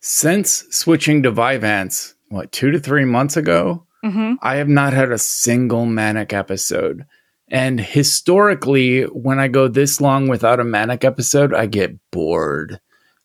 since 0.00 0.64
switching 0.70 1.22
to 1.24 1.32
Vyvanse, 1.32 2.14
what, 2.28 2.52
two 2.52 2.70
to 2.70 2.78
three 2.78 3.04
months 3.04 3.36
ago, 3.36 3.86
Mm-hmm. 4.04 4.34
I 4.42 4.56
have 4.56 4.68
not 4.68 4.92
had 4.92 5.10
a 5.10 5.18
single 5.18 5.86
manic 5.86 6.32
episode. 6.32 7.04
And 7.50 7.80
historically, 7.80 9.02
when 9.04 9.38
I 9.38 9.48
go 9.48 9.68
this 9.68 10.00
long 10.00 10.28
without 10.28 10.60
a 10.60 10.64
manic 10.64 11.04
episode, 11.04 11.54
I 11.54 11.66
get 11.66 11.98
bored. 12.10 12.80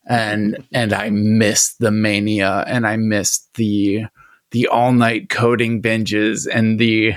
And 0.05 0.65
and 0.73 0.91
I 0.93 1.09
miss 1.11 1.75
the 1.75 1.91
mania 1.91 2.65
and 2.67 2.86
I 2.86 2.97
miss 2.97 3.47
the 3.53 4.05
the 4.51 4.67
all-night 4.67 5.30
coding 5.30 5.82
binges 5.82 6.47
and 6.51 6.78
the 6.78 7.13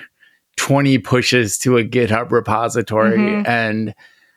20 0.57 0.98
pushes 0.98 1.59
to 1.59 1.76
a 1.78 1.84
GitHub 1.84 2.30
repository. 2.30 3.18
Mhm. 3.18 3.48
And 3.48 3.94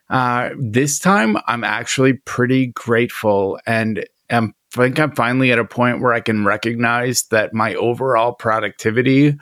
uh, 0.09 0.49
this 0.59 0.99
time 0.99 1.37
I'm 1.47 1.63
actually 1.63 2.13
pretty 2.13 2.67
grateful 2.67 3.59
and 3.65 4.05
am 4.29 4.53
think 4.71 4.99
I'm 4.99 5.15
finally 5.15 5.51
at 5.51 5.59
a 5.59 5.65
point 5.65 6.01
where 6.01 6.13
I 6.13 6.19
can 6.19 6.45
recognize 6.45 7.23
that 7.31 7.53
my 7.53 7.73
overall 7.75 8.33
productivity, 8.33 9.35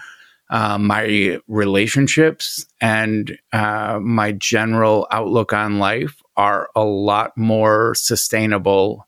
uh, 0.49 0.78
my 0.78 1.39
relationships, 1.47 2.65
and 2.80 3.38
uh, 3.51 3.99
my 4.01 4.32
general 4.32 5.07
outlook 5.11 5.51
on 5.51 5.80
life 5.80 6.21
are 6.38 6.69
a 6.75 6.84
lot 6.84 7.38
more 7.38 7.93
sustainable 7.95 9.05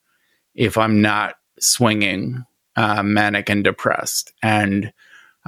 if 0.56 0.78
I'm 0.78 1.02
not 1.02 1.36
swinging 1.60 2.44
uh, 2.76 3.04
manic 3.04 3.50
and 3.50 3.64
depressed. 3.64 4.34
And 4.44 4.92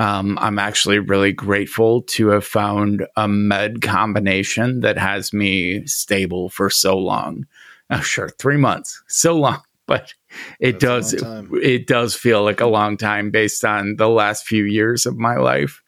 um, 0.02 0.40
I'm 0.42 0.58
actually 0.58 0.98
really 0.98 1.32
grateful 1.32 2.02
to 2.04 2.30
have 2.30 2.44
found 2.44 3.06
a 3.16 3.28
med 3.28 3.84
combination 3.84 4.80
that 4.80 4.98
has 4.98 5.32
me 5.32 5.86
stable 5.86 6.50
for 6.50 6.72
so 6.72 6.98
long. 6.98 7.46
Oh, 7.92 8.00
sure, 8.00 8.30
three 8.30 8.58
months, 8.58 9.00
so 9.08 9.36
long, 9.38 9.62
but 9.86 10.16
it 10.60 10.80
That's 10.80 11.12
does 11.12 11.22
time. 11.22 11.52
it 11.62 11.86
does 11.86 12.16
feel 12.16 12.44
like 12.44 12.62
a 12.62 12.66
long 12.66 12.98
time 12.98 13.30
based 13.30 13.64
on 13.64 13.98
the 13.98 14.10
last 14.10 14.48
few 14.48 14.64
years 14.64 15.06
of 15.06 15.18
my 15.18 15.36
life, 15.36 15.84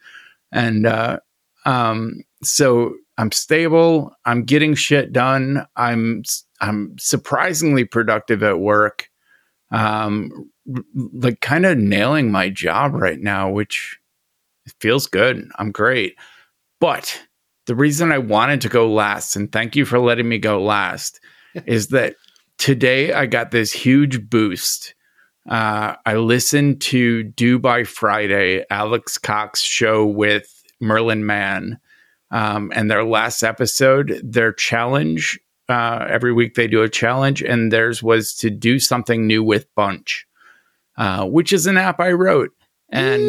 and 0.52 0.86
uh, 0.86 1.18
um, 1.66 2.22
so 2.44 2.94
I'm 3.18 3.32
stable. 3.32 4.14
I'm 4.26 4.44
getting 4.44 4.76
shit 4.76 5.12
done. 5.12 5.66
I'm 5.76 6.22
I'm 6.62 6.96
surprisingly 7.00 7.84
productive 7.84 8.44
at 8.44 8.60
work. 8.60 9.10
Um, 9.72 10.52
like 10.94 11.42
kind 11.42 11.66
of 11.66 11.80
nailing 11.80 12.32
my 12.32 12.50
job 12.50 12.94
right 12.94 13.20
now, 13.20 13.50
which 13.50 14.00
feels 14.80 15.08
good. 15.08 15.50
I'm 15.58 15.72
great. 15.72 16.16
But 16.80 17.22
the 17.66 17.76
reason 17.76 18.12
I 18.12 18.18
wanted 18.18 18.62
to 18.62 18.70
go 18.70 18.92
last, 18.92 19.36
and 19.36 19.52
thank 19.52 19.76
you 19.76 19.86
for 19.86 20.00
letting 20.00 20.28
me 20.28 20.38
go 20.38 20.62
last, 20.62 21.20
is 21.66 21.90
that 21.90 22.16
today 22.58 23.14
I 23.14 23.26
got 23.26 23.52
this 23.52 23.72
huge 23.72 24.30
boost. 24.30 24.96
Uh, 25.50 25.96
I 26.06 26.16
listened 26.16 26.82
to 26.82 27.24
Do 27.24 27.60
by 27.60 27.84
Friday, 27.84 28.66
Alex 28.70 29.18
Cox 29.18 29.62
show 29.62 30.06
with 30.06 30.64
Merlin 30.80 31.26
Mann. 31.26 31.80
Um, 32.32 32.72
and 32.74 32.90
their 32.90 33.04
last 33.04 33.44
episode, 33.44 34.20
their 34.24 34.52
challenge, 34.52 35.40
uh, 35.70 36.08
every 36.10 36.34
week 36.34 36.56
they 36.56 36.68
do 36.68 36.82
a 36.82 36.90
challenge, 36.90 37.42
and 37.42 37.72
theirs 37.72 38.02
was 38.02 38.34
to 38.36 38.50
do 38.50 38.80
something 38.80 39.28
new 39.28 39.44
with 39.44 39.74
Bunch, 39.76 40.26
uh, 40.98 41.26
which 41.26 41.54
is 41.54 41.68
an 41.68 41.78
app 41.78 42.00
I 42.00 42.12
wrote. 42.12 42.52
And 42.90 43.22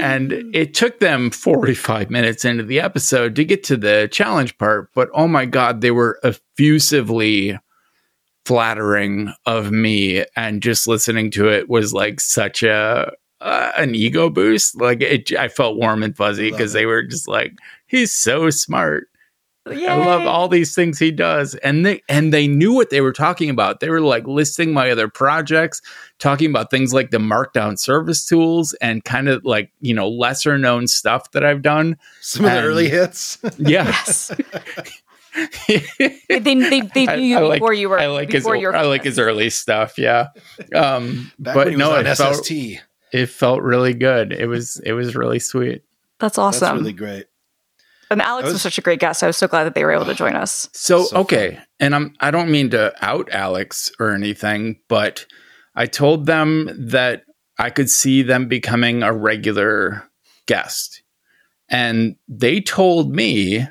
and 0.00 0.32
it 0.54 0.74
took 0.74 1.00
them 1.00 1.30
45 1.30 2.10
minutes 2.10 2.44
into 2.44 2.62
the 2.62 2.80
episode 2.80 3.36
to 3.36 3.44
get 3.44 3.64
to 3.64 3.76
the 3.76 4.08
challenge 4.10 4.56
part 4.58 4.90
but 4.94 5.08
oh 5.14 5.28
my 5.28 5.44
god 5.44 5.80
they 5.80 5.90
were 5.90 6.18
effusively 6.24 7.58
flattering 8.44 9.32
of 9.44 9.72
me 9.72 10.24
and 10.36 10.62
just 10.62 10.86
listening 10.86 11.30
to 11.32 11.48
it 11.48 11.68
was 11.68 11.92
like 11.92 12.20
such 12.20 12.62
a 12.62 13.10
uh, 13.40 13.72
an 13.76 13.94
ego 13.94 14.30
boost. 14.30 14.80
Like 14.80 15.02
it 15.02 15.32
i 15.36 15.48
felt 15.48 15.76
warm 15.76 16.02
and 16.02 16.16
fuzzy 16.16 16.50
because 16.50 16.72
they 16.72 16.86
were 16.86 17.02
just 17.02 17.28
like 17.28 17.52
he's 17.86 18.12
so 18.12 18.50
smart 18.50 19.08
Yay. 19.70 19.86
I 19.86 19.96
love 19.96 20.26
all 20.26 20.48
these 20.48 20.74
things 20.74 20.98
he 20.98 21.10
does. 21.10 21.54
And 21.56 21.84
they 21.84 22.02
and 22.08 22.32
they 22.32 22.46
knew 22.46 22.72
what 22.72 22.90
they 22.90 23.00
were 23.00 23.12
talking 23.12 23.50
about. 23.50 23.80
They 23.80 23.90
were 23.90 24.00
like 24.00 24.26
listing 24.26 24.72
my 24.72 24.90
other 24.90 25.08
projects, 25.08 25.82
talking 26.18 26.50
about 26.50 26.70
things 26.70 26.94
like 26.94 27.10
the 27.10 27.18
markdown 27.18 27.78
service 27.78 28.24
tools 28.24 28.74
and 28.80 29.04
kind 29.04 29.28
of 29.28 29.44
like, 29.44 29.72
you 29.80 29.92
know, 29.94 30.08
lesser 30.08 30.56
known 30.58 30.86
stuff 30.86 31.30
that 31.32 31.44
I've 31.44 31.62
done. 31.62 31.96
Some 32.20 32.44
of 32.44 32.52
the 32.52 32.62
early 32.62 32.88
hits. 32.88 33.38
Yes. 33.58 34.30
they, 35.68 35.84
they, 36.28 36.40
they 36.40 37.06
knew 37.16 37.22
you 37.24 37.38
I 37.38 37.40
like- 37.40 37.60
before 37.60 37.74
you 37.74 37.88
were 37.88 37.98
I 37.98 38.06
like 38.06 38.32
his 38.32 38.42
before 38.42 38.56
you 38.56 38.68
were 38.68 38.76
I 38.76 38.82
like 38.82 39.04
his 39.04 39.18
early 39.18 39.50
stuff, 39.50 39.98
yeah. 39.98 40.28
Um 40.74 41.30
Back 41.38 41.54
but 41.54 41.64
when 41.66 41.72
he 41.74 41.76
no, 41.76 41.90
was 41.90 41.98
on 41.98 42.06
it 42.06 42.16
felt, 42.16 42.36
SST. 42.36 42.52
it 43.12 43.26
felt 43.26 43.62
really 43.62 43.92
good. 43.94 44.32
It 44.32 44.46
was 44.46 44.80
it 44.84 44.92
was 44.92 45.14
really 45.14 45.38
sweet. 45.38 45.82
That's 46.18 46.36
That's 46.36 46.62
awesome. 46.62 46.78
really 46.78 46.92
great. 46.94 47.26
And 48.10 48.22
Alex 48.22 48.44
was, 48.46 48.52
was- 48.54 48.62
such 48.62 48.78
a 48.78 48.82
great 48.82 49.00
guest. 49.00 49.22
I 49.22 49.26
was 49.26 49.36
so 49.36 49.48
glad 49.48 49.64
that 49.64 49.74
they 49.74 49.84
were 49.84 49.92
able 49.92 50.04
to 50.06 50.14
join 50.14 50.36
us. 50.36 50.68
So, 50.72 51.04
So 51.04 51.16
okay, 51.18 51.58
and 51.80 51.94
I'm 51.94 52.14
I 52.20 52.30
don't 52.30 52.50
mean 52.50 52.70
to 52.70 52.92
out 53.04 53.28
Alex 53.32 53.90
or 53.98 54.12
anything, 54.12 54.80
but 54.88 55.26
I 55.74 55.86
told 55.86 56.26
them 56.26 56.70
that 56.90 57.22
I 57.58 57.70
could 57.70 57.90
see 57.90 58.22
them 58.22 58.48
becoming 58.48 59.02
a 59.02 59.12
regular 59.12 60.02
guest. 60.46 61.02
And 61.68 62.16
they 62.28 62.60
told 62.60 63.12
me 63.14 63.66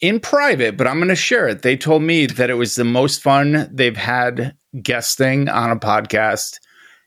in 0.00 0.20
private, 0.20 0.76
but 0.76 0.86
I'm 0.86 0.96
going 0.98 1.08
to 1.08 1.14
share 1.16 1.48
it. 1.48 1.62
They 1.62 1.76
told 1.76 2.02
me 2.02 2.26
that 2.26 2.50
it 2.50 2.54
was 2.54 2.74
the 2.74 2.84
most 2.84 3.22
fun 3.22 3.68
they've 3.72 3.96
had 3.96 4.54
guesting 4.82 5.48
on 5.48 5.70
a 5.70 5.76
podcast 5.76 6.58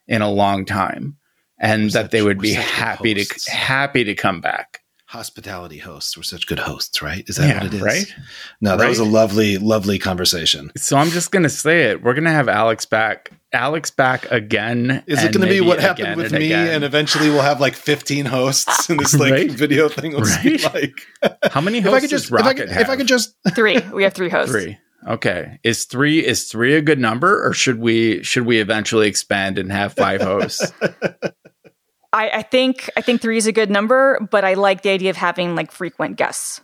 in 0.06 0.22
a 0.22 0.30
long 0.30 0.64
time 0.64 1.16
and 1.58 1.84
We're 1.84 1.90
that 1.90 2.10
they 2.10 2.22
would 2.22 2.38
be 2.40 2.52
happy 2.54 3.14
hosts. 3.14 3.44
to 3.46 3.50
happy 3.52 4.04
to 4.04 4.14
come 4.14 4.40
back. 4.40 4.80
Hospitality 5.14 5.78
hosts. 5.78 6.16
We're 6.16 6.24
such 6.24 6.48
good 6.48 6.58
hosts, 6.58 7.00
right? 7.00 7.22
Is 7.28 7.36
that 7.36 7.46
Yeah, 7.48 7.54
what 7.62 7.66
it 7.72 7.74
is? 7.74 7.80
right? 7.80 8.14
No, 8.60 8.76
that 8.76 8.88
was 8.88 8.98
a 8.98 9.04
lovely, 9.04 9.58
lovely 9.58 9.96
conversation. 9.96 10.72
So 10.76 10.96
I'm 10.96 11.10
just 11.10 11.30
gonna 11.30 11.48
say 11.48 11.84
it. 11.84 12.02
We're 12.02 12.14
gonna 12.14 12.32
have 12.32 12.48
Alex 12.48 12.84
back. 12.84 13.30
Alex 13.52 13.92
back 13.92 14.28
again. 14.32 15.04
Is 15.06 15.22
it 15.22 15.32
going 15.32 15.46
to 15.46 15.54
be 15.54 15.60
what 15.60 15.78
happened 15.78 16.16
with 16.16 16.32
and 16.32 16.40
me? 16.40 16.46
again. 16.46 16.74
And 16.74 16.82
eventually 16.84 17.30
we'll 17.30 17.42
have 17.42 17.60
like 17.60 17.74
15 17.76 18.24
hosts, 18.24 18.90
and 18.90 18.98
this 18.98 19.14
like 19.14 19.30
Right? 19.30 19.48
video 19.52 19.88
thing 19.88 20.10
will 20.14 20.22
be 20.42 20.56
Right? 20.64 20.74
like. 20.74 21.38
how 21.52 21.60
many 21.60 21.78
If 21.78 21.84
hosts 21.84 21.96
I 21.96 22.00
could 22.00 22.10
just, 22.10 22.32
if 22.32 22.34
I 22.44 22.52
could, 22.54 22.68
have? 22.68 22.80
if 22.82 22.88
I 22.88 22.96
could 22.96 23.06
just, 23.06 23.36
Three. 23.54 23.78
We 23.92 24.02
have 24.02 24.14
three 24.14 24.28
hosts. 24.30 24.50
three. 24.50 24.78
Okay, 25.06 25.60
is 25.62 25.84
three 25.84 26.24
is 26.26 26.44
three 26.50 26.74
a 26.74 26.82
good 26.82 26.98
number, 26.98 27.46
or 27.46 27.52
should 27.52 27.78
we 27.78 28.24
should 28.24 28.44
we 28.46 28.58
eventually 28.58 29.06
expand 29.06 29.56
and 29.58 29.70
have 29.70 29.92
five 29.92 30.20
hosts? 30.22 30.72
I, 32.14 32.30
I 32.30 32.42
think 32.42 32.88
I 32.96 33.00
think 33.02 33.20
three 33.20 33.36
is 33.36 33.46
a 33.46 33.52
good 33.52 33.70
number, 33.70 34.18
but 34.30 34.44
I 34.44 34.54
like 34.54 34.82
the 34.82 34.90
idea 34.90 35.10
of 35.10 35.16
having 35.16 35.54
like 35.54 35.70
frequent 35.72 36.16
guests. 36.16 36.60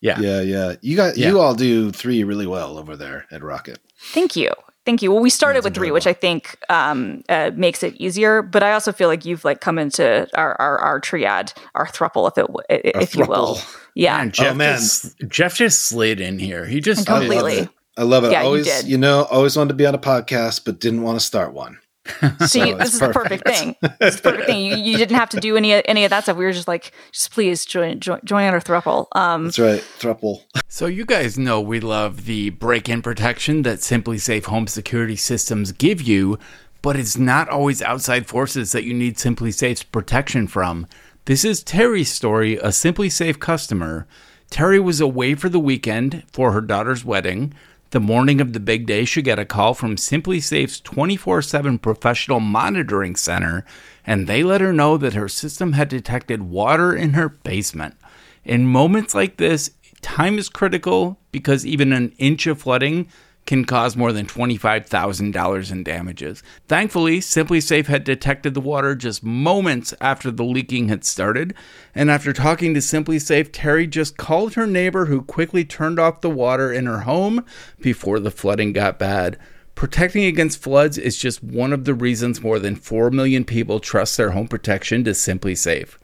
Yeah. 0.00 0.18
yeah, 0.20 0.40
yeah, 0.40 0.74
you 0.80 0.96
got, 0.96 1.16
Yeah. 1.16 1.28
you 1.28 1.38
all 1.40 1.54
do 1.54 1.92
three 1.92 2.24
really 2.24 2.46
well 2.46 2.76
over 2.76 2.96
there 2.96 3.24
at 3.30 3.42
Rocket. 3.42 3.78
Thank 4.12 4.34
you. 4.34 4.50
Thank 4.84 5.00
you. 5.00 5.12
Well, 5.12 5.22
we 5.22 5.30
started 5.30 5.58
That's 5.58 5.66
with 5.66 5.74
three, 5.76 5.86
enjoyable. 5.90 5.94
which 5.94 6.06
I 6.08 6.12
think 6.12 6.58
um, 6.68 7.22
uh, 7.28 7.52
makes 7.54 7.84
it 7.84 7.94
easier. 7.94 8.42
But 8.42 8.64
I 8.64 8.72
also 8.72 8.90
feel 8.90 9.06
like 9.08 9.24
you've 9.24 9.44
like 9.44 9.60
come 9.60 9.78
into 9.78 10.26
our 10.34 10.60
our, 10.60 10.78
our 10.78 10.98
triad, 10.98 11.52
our 11.76 11.86
thruple, 11.86 12.28
if 12.28 12.36
it 12.36 12.48
w- 12.48 12.64
i- 12.68 13.00
if 13.00 13.14
you 13.14 13.24
will. 13.26 13.58
Yeah. 13.94 14.16
Man, 14.18 14.32
Jeff 14.32 14.52
Oh, 14.52 14.54
man. 14.56 14.78
Just, 14.78 15.18
Jeff 15.28 15.54
just 15.54 15.84
slid 15.84 16.20
in 16.20 16.40
here. 16.40 16.66
He 16.66 16.80
just 16.80 17.08
I 17.08 17.12
love 17.12 17.22
Completely. 17.22 17.58
it. 17.58 17.68
I 17.96 18.02
love 18.02 18.24
it. 18.24 18.32
Yeah, 18.32 18.40
you 18.40 18.46
always, 18.46 18.66
did. 18.66 18.88
you, 18.88 18.98
know, 18.98 19.22
always 19.30 19.56
wanted 19.56 19.68
to 19.68 19.74
be 19.74 19.86
on 19.86 19.94
a 19.94 19.98
podcast, 19.98 20.64
but 20.64 20.80
didn't 20.80 21.02
want 21.02 21.20
to 21.20 21.24
start 21.24 21.52
one. 21.54 21.78
See, 22.40 22.46
So 22.46 22.76
this 22.76 22.86
it's 22.86 22.94
is 22.94 23.00
the 23.00 23.10
perfect 23.10 23.46
thing. 23.46 23.76
It's 24.00 24.16
the 24.16 24.22
perfect 24.22 24.46
thing. 24.46 24.64
You, 24.64 24.76
you 24.76 24.96
didn't 24.98 25.16
have 25.16 25.28
to 25.30 25.40
do 25.40 25.56
any 25.56 25.72
any 25.86 26.04
of 26.04 26.10
that 26.10 26.24
stuff. 26.24 26.36
We 26.36 26.44
were 26.44 26.52
just 26.52 26.66
like, 26.68 26.92
just 27.12 27.32
please 27.32 27.64
join 27.64 28.00
join, 28.00 28.20
join 28.24 28.52
our 28.52 28.60
thruple. 28.60 29.06
Um, 29.12 29.44
That's 29.44 29.58
right, 29.58 29.80
thruple. 29.98 30.42
So 30.68 30.86
you 30.86 31.04
guys 31.04 31.38
know 31.38 31.60
we 31.60 31.80
love 31.80 32.24
the 32.24 32.48
break-in 32.48 33.02
protection 33.02 33.60
that 33.62 33.80
SimpliSafe 33.80 34.46
home 34.46 34.66
security 34.66 35.16
systems 35.16 35.70
give 35.70 36.00
you, 36.00 36.38
but 36.80 36.96
it's 36.96 37.18
not 37.18 37.50
always 37.50 37.82
outside 37.82 38.26
forces 38.26 38.72
that 38.72 38.84
you 38.84 38.94
need 38.94 39.16
SimpliSafe's 39.16 39.82
protection 39.82 40.46
from. 40.46 40.86
This 41.26 41.44
is 41.44 41.62
Terry's 41.62 42.10
story, 42.10 42.56
a 42.56 42.68
SimpliSafe 42.68 43.38
customer. 43.38 44.06
Terry 44.48 44.80
was 44.80 45.00
away 45.00 45.34
for 45.34 45.50
the 45.50 45.60
weekend 45.60 46.24
for 46.32 46.52
her 46.52 46.62
daughter's 46.62 47.04
wedding. 47.04 47.52
The 47.92 48.00
morning 48.00 48.40
of 48.40 48.54
the 48.54 48.60
big 48.60 48.86
day, 48.86 49.04
she 49.04 49.20
got 49.20 49.38
a 49.38 49.44
call 49.44 49.74
from 49.74 49.96
SimpliSafe's 49.96 50.80
24 50.80 51.42
7 51.42 51.78
professional 51.78 52.40
monitoring 52.40 53.16
center, 53.16 53.66
and 54.06 54.26
they 54.26 54.42
let 54.42 54.62
her 54.62 54.72
know 54.72 54.96
that 54.96 55.12
her 55.12 55.28
system 55.28 55.74
had 55.74 55.90
detected 55.90 56.42
water 56.42 56.94
in 56.94 57.12
her 57.12 57.28
basement. 57.28 57.96
In 58.44 58.66
moments 58.66 59.14
like 59.14 59.36
this, 59.36 59.72
time 60.00 60.38
is 60.38 60.48
critical 60.48 61.20
because 61.32 61.66
even 61.66 61.92
an 61.92 62.14
inch 62.16 62.46
of 62.46 62.62
flooding 62.62 63.08
can 63.44 63.64
cause 63.64 63.96
more 63.96 64.12
than 64.12 64.26
$25,000 64.26 65.72
in 65.72 65.82
damages. 65.82 66.42
Thankfully, 66.68 67.18
SimpliSafe 67.18 67.86
had 67.86 68.04
detected 68.04 68.54
the 68.54 68.60
water 68.60 68.94
just 68.94 69.24
moments 69.24 69.92
after 70.00 70.30
the 70.30 70.44
leaking 70.44 70.88
had 70.88 71.04
started, 71.04 71.54
and 71.94 72.10
after 72.10 72.32
talking 72.32 72.72
to 72.74 72.80
SimpliSafe, 72.80 73.50
Terry 73.52 73.86
just 73.86 74.16
called 74.16 74.54
her 74.54 74.66
neighbor 74.66 75.06
who 75.06 75.22
quickly 75.22 75.64
turned 75.64 75.98
off 75.98 76.20
the 76.20 76.30
water 76.30 76.72
in 76.72 76.86
her 76.86 77.00
home 77.00 77.44
before 77.80 78.20
the 78.20 78.30
flooding 78.30 78.72
got 78.72 78.98
bad. 78.98 79.38
Protecting 79.74 80.24
against 80.24 80.62
floods 80.62 80.98
is 80.98 81.16
just 81.16 81.42
one 81.42 81.72
of 81.72 81.84
the 81.84 81.94
reasons 81.94 82.42
more 82.42 82.58
than 82.58 82.76
4 82.76 83.10
million 83.10 83.44
people 83.44 83.80
trust 83.80 84.16
their 84.16 84.30
home 84.30 84.46
protection 84.46 85.02
to 85.04 85.10
SimpliSafe. 85.10 85.96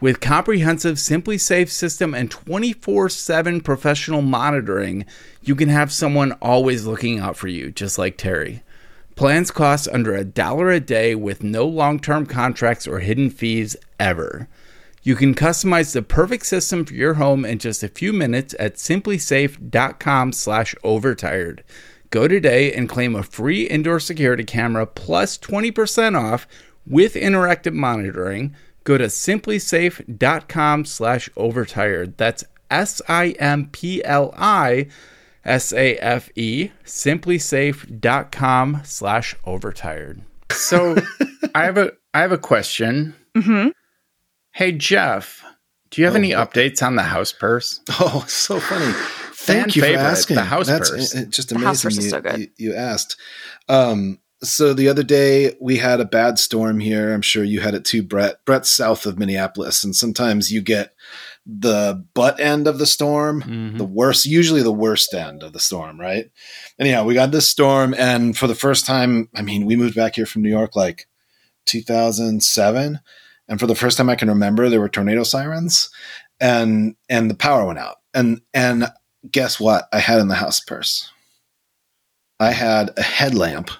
With 0.00 0.20
comprehensive 0.20 0.96
SimpliSafe 0.96 1.68
system 1.68 2.14
and 2.14 2.30
24 2.30 3.08
7 3.08 3.60
professional 3.60 4.22
monitoring, 4.22 5.06
you 5.42 5.54
can 5.54 5.68
have 5.68 5.92
someone 5.92 6.32
always 6.42 6.84
looking 6.84 7.20
out 7.20 7.36
for 7.36 7.48
you, 7.48 7.70
just 7.70 7.96
like 7.96 8.16
Terry. 8.16 8.62
Plans 9.14 9.52
cost 9.52 9.88
under 9.92 10.14
a 10.14 10.24
dollar 10.24 10.70
a 10.70 10.80
day 10.80 11.14
with 11.14 11.44
no 11.44 11.64
long 11.64 12.00
term 12.00 12.26
contracts 12.26 12.88
or 12.88 12.98
hidden 12.98 13.30
fees 13.30 13.76
ever. 14.00 14.48
You 15.04 15.14
can 15.14 15.34
customize 15.34 15.92
the 15.92 16.02
perfect 16.02 16.46
system 16.46 16.84
for 16.84 16.94
your 16.94 17.14
home 17.14 17.44
in 17.44 17.58
just 17.58 17.84
a 17.84 17.88
few 17.88 18.12
minutes 18.12 18.54
at 18.58 18.74
simplisafe.com 18.74 20.32
slash 20.32 20.74
overtired. 20.82 21.62
Go 22.10 22.26
today 22.26 22.72
and 22.72 22.88
claim 22.88 23.14
a 23.14 23.22
free 23.22 23.64
indoor 23.64 24.00
security 24.00 24.44
camera 24.44 24.86
plus 24.86 25.38
20% 25.38 26.18
off 26.18 26.48
with 26.86 27.14
interactive 27.14 27.74
monitoring. 27.74 28.56
Go 28.84 28.98
to 28.98 29.06
simplisafe.com 29.06 30.84
slash 30.84 31.30
overtired. 31.36 32.16
That's 32.18 32.44
S-I-M-P-L-I 32.70 33.26
S-A-F-E, 35.46 36.70
simplisafe.com 36.86 38.80
slash 38.84 39.34
overtired. 39.46 40.22
So 40.52 40.96
I 41.54 41.64
have 41.64 41.76
a 41.78 41.92
I 42.14 42.20
have 42.20 42.32
a 42.32 42.38
question. 42.38 43.14
hmm 43.36 43.68
Hey 44.52 44.72
Jeff, 44.72 45.44
do 45.90 46.00
you 46.00 46.06
have 46.06 46.14
Oh, 46.14 46.18
any 46.18 46.34
what? 46.34 46.50
updates 46.52 46.82
on 46.82 46.96
the 46.96 47.02
house 47.02 47.32
purse? 47.32 47.80
Oh, 48.00 48.24
so 48.26 48.58
funny. 48.60 48.92
Fan 48.92 49.64
Thank 49.64 49.76
you 49.76 49.82
favorite, 49.82 50.00
for 50.02 50.08
asking. 50.08 50.36
the 50.36 50.44
house 50.44 50.66
That's 50.68 50.90
purse. 50.90 51.12
just 51.28 51.48
The 51.50 51.58
house 51.58 51.84
amazing. 51.84 51.88
purse 51.90 51.98
is 51.98 52.04
you, 52.04 52.10
so 52.10 52.20
good. 52.22 52.38
You, 52.40 52.48
you 52.56 52.74
asked. 52.74 53.16
Um, 53.68 54.18
so 54.44 54.72
the 54.74 54.88
other 54.88 55.02
day 55.02 55.54
we 55.60 55.76
had 55.78 56.00
a 56.00 56.04
bad 56.04 56.38
storm 56.38 56.80
here. 56.80 57.12
I'm 57.12 57.22
sure 57.22 57.44
you 57.44 57.60
had 57.60 57.74
it 57.74 57.84
too, 57.84 58.02
Brett. 58.02 58.44
Brett's 58.44 58.70
south 58.70 59.06
of 59.06 59.18
Minneapolis, 59.18 59.82
and 59.84 59.94
sometimes 59.94 60.52
you 60.52 60.60
get 60.62 60.94
the 61.46 62.04
butt 62.14 62.40
end 62.40 62.66
of 62.66 62.78
the 62.78 62.86
storm, 62.86 63.42
Mhm. 63.42 63.78
the 63.78 63.84
worst, 63.84 64.24
usually 64.26 64.62
the 64.62 64.72
worst 64.72 65.12
end 65.12 65.42
of 65.42 65.52
the 65.52 65.60
storm, 65.60 66.00
right? 66.00 66.30
Anyhow, 66.78 67.04
we 67.04 67.14
got 67.14 67.32
this 67.32 67.50
storm, 67.50 67.94
and 67.98 68.36
for 68.36 68.46
the 68.46 68.54
first 68.54 68.86
time, 68.86 69.28
I 69.34 69.42
mean, 69.42 69.66
we 69.66 69.76
moved 69.76 69.94
back 69.94 70.14
here 70.16 70.26
from 70.26 70.42
New 70.42 70.48
York 70.48 70.74
like 70.74 71.06
2007, 71.66 73.00
and 73.48 73.60
for 73.60 73.66
the 73.66 73.74
first 73.74 73.98
time 73.98 74.08
I 74.08 74.16
can 74.16 74.28
remember, 74.28 74.68
there 74.68 74.80
were 74.80 74.88
tornado 74.88 75.22
sirens, 75.22 75.90
and 76.40 76.96
and 77.08 77.30
the 77.30 77.34
power 77.34 77.66
went 77.66 77.78
out, 77.78 77.96
and 78.14 78.40
and 78.54 78.90
guess 79.30 79.60
what? 79.60 79.88
I 79.92 79.98
had 79.98 80.20
in 80.20 80.28
the 80.28 80.34
house 80.34 80.60
purse. 80.60 81.10
I 82.40 82.52
had 82.52 82.90
a 82.96 83.02
headlamp 83.02 83.70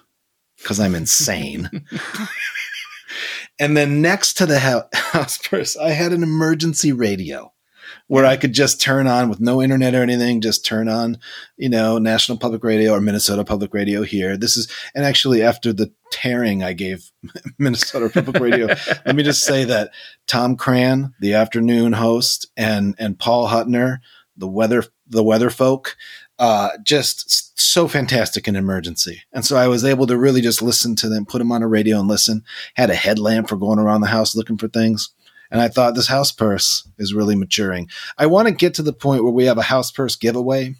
because 0.64 0.80
I'm 0.80 0.94
insane. 0.94 1.68
and 3.58 3.76
then 3.76 4.02
next 4.02 4.34
to 4.34 4.46
the 4.46 4.58
hou- 4.58 4.88
house 4.94 5.38
purse, 5.38 5.76
I 5.76 5.90
had 5.90 6.12
an 6.12 6.22
emergency 6.22 6.92
radio 6.92 7.52
where 8.06 8.24
I 8.24 8.36
could 8.36 8.52
just 8.52 8.80
turn 8.80 9.06
on 9.06 9.28
with 9.28 9.40
no 9.40 9.62
internet 9.62 9.94
or 9.94 10.02
anything, 10.02 10.40
just 10.40 10.64
turn 10.64 10.88
on, 10.88 11.18
you 11.56 11.68
know, 11.68 11.98
National 11.98 12.38
Public 12.38 12.64
Radio 12.64 12.92
or 12.92 13.00
Minnesota 13.00 13.44
Public 13.44 13.72
Radio 13.72 14.02
here. 14.02 14.36
This 14.36 14.56
is, 14.56 14.70
and 14.94 15.04
actually 15.04 15.42
after 15.42 15.72
the 15.72 15.92
tearing 16.10 16.62
I 16.62 16.72
gave 16.72 17.10
Minnesota 17.58 18.10
Public 18.10 18.42
Radio, 18.42 18.66
let 19.06 19.16
me 19.16 19.22
just 19.22 19.44
say 19.44 19.64
that 19.64 19.90
Tom 20.26 20.56
Crann, 20.56 21.14
the 21.20 21.34
afternoon 21.34 21.92
host, 21.92 22.50
and 22.56 22.94
and 22.98 23.18
Paul 23.18 23.48
Huttner, 23.48 23.98
the 24.36 24.48
weather 24.48 24.84
the 25.06 25.24
weather 25.24 25.50
folk, 25.50 25.96
uh, 26.38 26.70
just 26.82 27.58
so 27.58 27.86
fantastic 27.88 28.48
in 28.48 28.56
emergency. 28.56 29.22
And 29.32 29.44
so 29.44 29.56
I 29.56 29.68
was 29.68 29.84
able 29.84 30.06
to 30.08 30.18
really 30.18 30.40
just 30.40 30.62
listen 30.62 30.96
to 30.96 31.08
them, 31.08 31.26
put 31.26 31.38
them 31.38 31.52
on 31.52 31.62
a 31.62 31.68
radio 31.68 31.98
and 31.98 32.08
listen. 32.08 32.44
Had 32.74 32.90
a 32.90 32.94
headlamp 32.94 33.48
for 33.48 33.56
going 33.56 33.78
around 33.78 34.00
the 34.00 34.08
house 34.08 34.34
looking 34.34 34.58
for 34.58 34.68
things. 34.68 35.10
And 35.50 35.60
I 35.60 35.68
thought 35.68 35.94
this 35.94 36.08
house 36.08 36.32
purse 36.32 36.88
is 36.98 37.14
really 37.14 37.36
maturing. 37.36 37.88
I 38.18 38.26
want 38.26 38.48
to 38.48 38.54
get 38.54 38.74
to 38.74 38.82
the 38.82 38.92
point 38.92 39.22
where 39.22 39.32
we 39.32 39.44
have 39.44 39.58
a 39.58 39.62
house 39.62 39.92
purse 39.92 40.16
giveaway, 40.16 40.74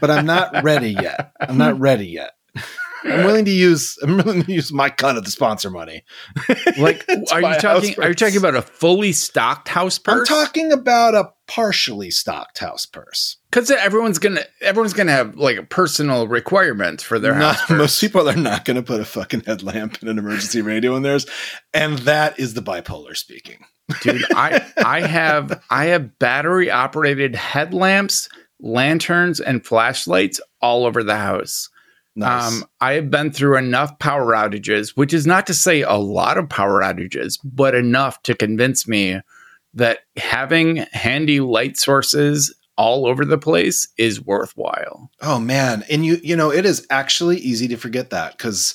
but 0.00 0.10
I'm 0.10 0.26
not 0.26 0.62
ready 0.62 0.90
yet. 0.90 1.32
I'm 1.40 1.56
not 1.56 1.78
ready 1.78 2.06
yet. 2.06 2.32
I'm 3.04 3.24
willing 3.24 3.44
to 3.44 3.50
use 3.50 3.98
I'm 4.02 4.16
willing 4.16 4.42
to 4.44 4.52
use 4.52 4.72
my 4.72 4.88
cut 4.90 5.16
of 5.16 5.24
the 5.24 5.30
sponsor 5.30 5.70
money. 5.70 6.04
Like, 6.78 7.04
are 7.32 7.40
you 7.42 7.54
talking? 7.60 7.94
Are 8.02 8.08
you 8.08 8.14
talking 8.14 8.36
about 8.38 8.54
a 8.54 8.62
fully 8.62 9.12
stocked 9.12 9.68
house 9.68 9.98
purse? 9.98 10.30
I'm 10.30 10.36
talking 10.44 10.72
about 10.72 11.14
a 11.14 11.30
partially 11.46 12.10
stocked 12.10 12.58
house 12.58 12.86
purse. 12.86 13.36
because 13.50 13.70
everyone's 13.70 14.18
gonna 14.18 14.42
everyone's 14.62 14.94
gonna 14.94 15.12
have 15.12 15.36
like 15.36 15.58
a 15.58 15.62
personal 15.62 16.26
requirement 16.26 17.02
for 17.02 17.18
their 17.18 17.34
Not- 17.34 17.56
house 17.56 17.66
purse. 17.68 17.78
most 17.78 18.00
people 18.00 18.28
are 18.28 18.36
not 18.36 18.64
going 18.64 18.76
to 18.76 18.82
put 18.82 19.00
a 19.00 19.04
fucking 19.04 19.42
headlamp 19.46 20.00
and 20.00 20.08
an 20.08 20.18
emergency 20.18 20.62
radio 20.62 20.96
in 20.96 21.02
theirs, 21.02 21.26
and 21.74 21.98
that 22.00 22.38
is 22.40 22.54
the 22.54 22.62
bipolar 22.62 23.14
speaking. 23.16 23.64
dude 24.00 24.24
i 24.34 24.64
i 24.78 25.00
have 25.06 25.62
i 25.68 25.84
have 25.84 26.18
battery 26.18 26.70
operated 26.70 27.34
headlamps 27.36 28.30
lanterns 28.58 29.40
and 29.40 29.66
flashlights 29.66 30.40
all 30.62 30.86
over 30.86 31.02
the 31.04 31.16
house 31.18 31.68
Nice. 32.16 32.52
um 32.52 32.64
i 32.80 32.92
have 32.92 33.10
been 33.10 33.32
through 33.32 33.56
enough 33.56 33.98
power 33.98 34.32
outages 34.32 34.90
which 34.90 35.12
is 35.12 35.26
not 35.26 35.46
to 35.48 35.54
say 35.54 35.82
a 35.82 35.94
lot 35.94 36.38
of 36.38 36.48
power 36.48 36.80
outages 36.80 37.38
but 37.42 37.74
enough 37.74 38.22
to 38.22 38.34
convince 38.34 38.86
me 38.86 39.20
that 39.74 40.00
having 40.16 40.76
handy 40.92 41.40
light 41.40 41.76
sources 41.76 42.54
all 42.76 43.06
over 43.06 43.24
the 43.24 43.38
place 43.38 43.88
is 43.98 44.24
worthwhile 44.24 45.10
oh 45.22 45.40
man, 45.40 45.84
and 45.90 46.04
you 46.06 46.20
you 46.22 46.36
know 46.36 46.50
it 46.52 46.64
is 46.64 46.86
actually 46.90 47.38
easy 47.38 47.68
to 47.68 47.76
forget 47.76 48.10
that 48.10 48.36
because 48.36 48.74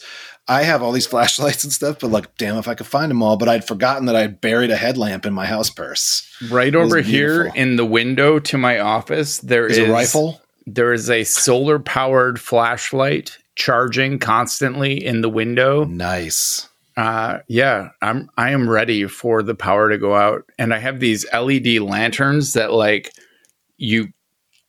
I 0.50 0.64
have 0.64 0.82
all 0.82 0.92
these 0.92 1.06
flashlights 1.14 1.64
and 1.64 1.72
stuff, 1.72 2.00
but 2.00 2.10
like, 2.10 2.36
damn, 2.38 2.58
if 2.58 2.68
I 2.68 2.74
could 2.74 2.88
find 2.88 3.12
them 3.12 3.22
all, 3.22 3.38
but 3.38 3.48
I'd 3.48 3.66
forgotten 3.66 4.08
that 4.08 4.16
I'd 4.16 4.42
buried 4.42 4.72
a 4.72 4.76
headlamp 4.76 5.26
in 5.26 5.34
my 5.34 5.46
house 5.46 5.70
purse. 5.70 6.28
right 6.50 6.76
over 6.76 7.00
here 7.00 7.52
in 7.56 7.76
the 7.76 7.86
window 7.86 8.40
to 8.40 8.58
my 8.58 8.80
office 8.80 9.38
there 9.40 9.68
Is 9.68 9.78
is 9.78 9.88
a 9.88 9.92
rifle? 9.92 10.42
There 10.74 10.94
is 10.94 11.10
a 11.10 11.24
solar 11.24 11.80
powered 11.80 12.40
flashlight 12.40 13.38
charging 13.56 14.20
constantly 14.20 15.04
in 15.04 15.22
the 15.22 15.30
window. 15.30 15.84
Nice. 15.86 16.68
Uh, 16.98 17.40
yeah, 17.48 17.90
I'm 18.02 18.30
I 18.38 18.52
am 18.52 18.70
ready 18.70 19.06
for 19.08 19.42
the 19.42 19.56
power 19.56 19.90
to 19.90 19.98
go 19.98 20.16
out, 20.16 20.44
and 20.58 20.74
I 20.74 20.80
have 20.80 21.00
these 21.00 21.26
LED 21.34 21.80
lanterns 21.80 22.54
that 22.54 22.74
like 22.74 23.12
you 23.78 24.10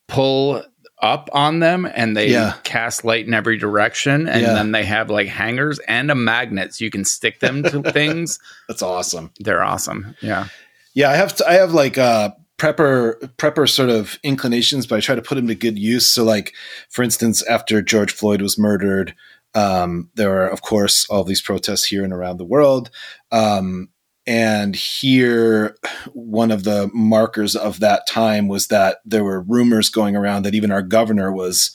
pull 0.09 0.63
up 1.03 1.29
on 1.33 1.61
them 1.61 1.89
and 1.95 2.17
they 2.17 2.29
Yeah. 2.29 2.55
cast 2.63 3.05
light 3.05 3.27
in 3.27 3.33
every 3.33 3.57
direction 3.57 4.29
and 4.29 4.43
Yeah. 4.43 4.53
then 4.53 4.73
they 4.73 4.85
have 4.85 5.09
like 5.09 5.29
hangers 5.29 5.79
and 5.89 6.11
a 6.11 6.15
magnet 6.15 6.75
so 6.75 6.85
you 6.85 6.91
can 6.91 7.05
stick 7.07 7.41
them 7.41 7.63
to 7.63 7.83
things 7.93 8.39
That's 8.69 8.83
awesome. 8.83 9.31
they're 9.41 9.63
awesome 9.63 10.15
yeah 10.21 10.49
Yeah, 10.93 11.11
I 11.11 11.15
have 11.17 11.41
I 11.49 11.55
have 11.55 11.73
like 11.73 11.97
uh 11.97 12.31
prepper 12.61 13.17
prepper 13.39 13.67
sort 13.67 13.89
of 13.89 14.19
inclinations, 14.23 14.87
but 14.87 14.97
I 14.97 15.01
try 15.01 15.15
to 15.15 15.23
put 15.23 15.37
them 15.37 15.47
to 15.47 15.55
good 15.55 15.79
use. 15.79 16.07
So 16.07 16.25
like 16.25 16.53
for 16.91 17.03
instance, 17.03 17.43
after 17.45 17.81
George 17.81 18.13
Floyd 18.13 18.43
was 18.43 18.59
murdered, 18.59 19.15
um, 19.55 20.11
there 20.15 20.43
are 20.43 20.49
of 20.49 20.61
course 20.61 21.09
all 21.09 21.25
these 21.25 21.41
protests 21.41 21.87
here 21.87 22.05
and 22.05 22.13
around 22.13 22.37
the 22.37 22.45
world. 22.45 22.91
Um, 23.33 23.89
and 24.27 24.77
here 24.77 25.75
one 26.13 26.51
of 26.51 26.65
the 26.65 26.91
markers 26.93 27.57
of 27.57 27.81
that 27.81 28.07
time 28.07 28.47
was 28.47 28.67
that 28.67 28.99
there 29.07 29.25
were 29.25 29.41
rumors 29.41 29.89
going 29.89 30.15
around 30.15 30.43
that 30.43 30.55
even 30.55 30.71
our 30.71 30.83
governor 30.83 31.33
was 31.33 31.75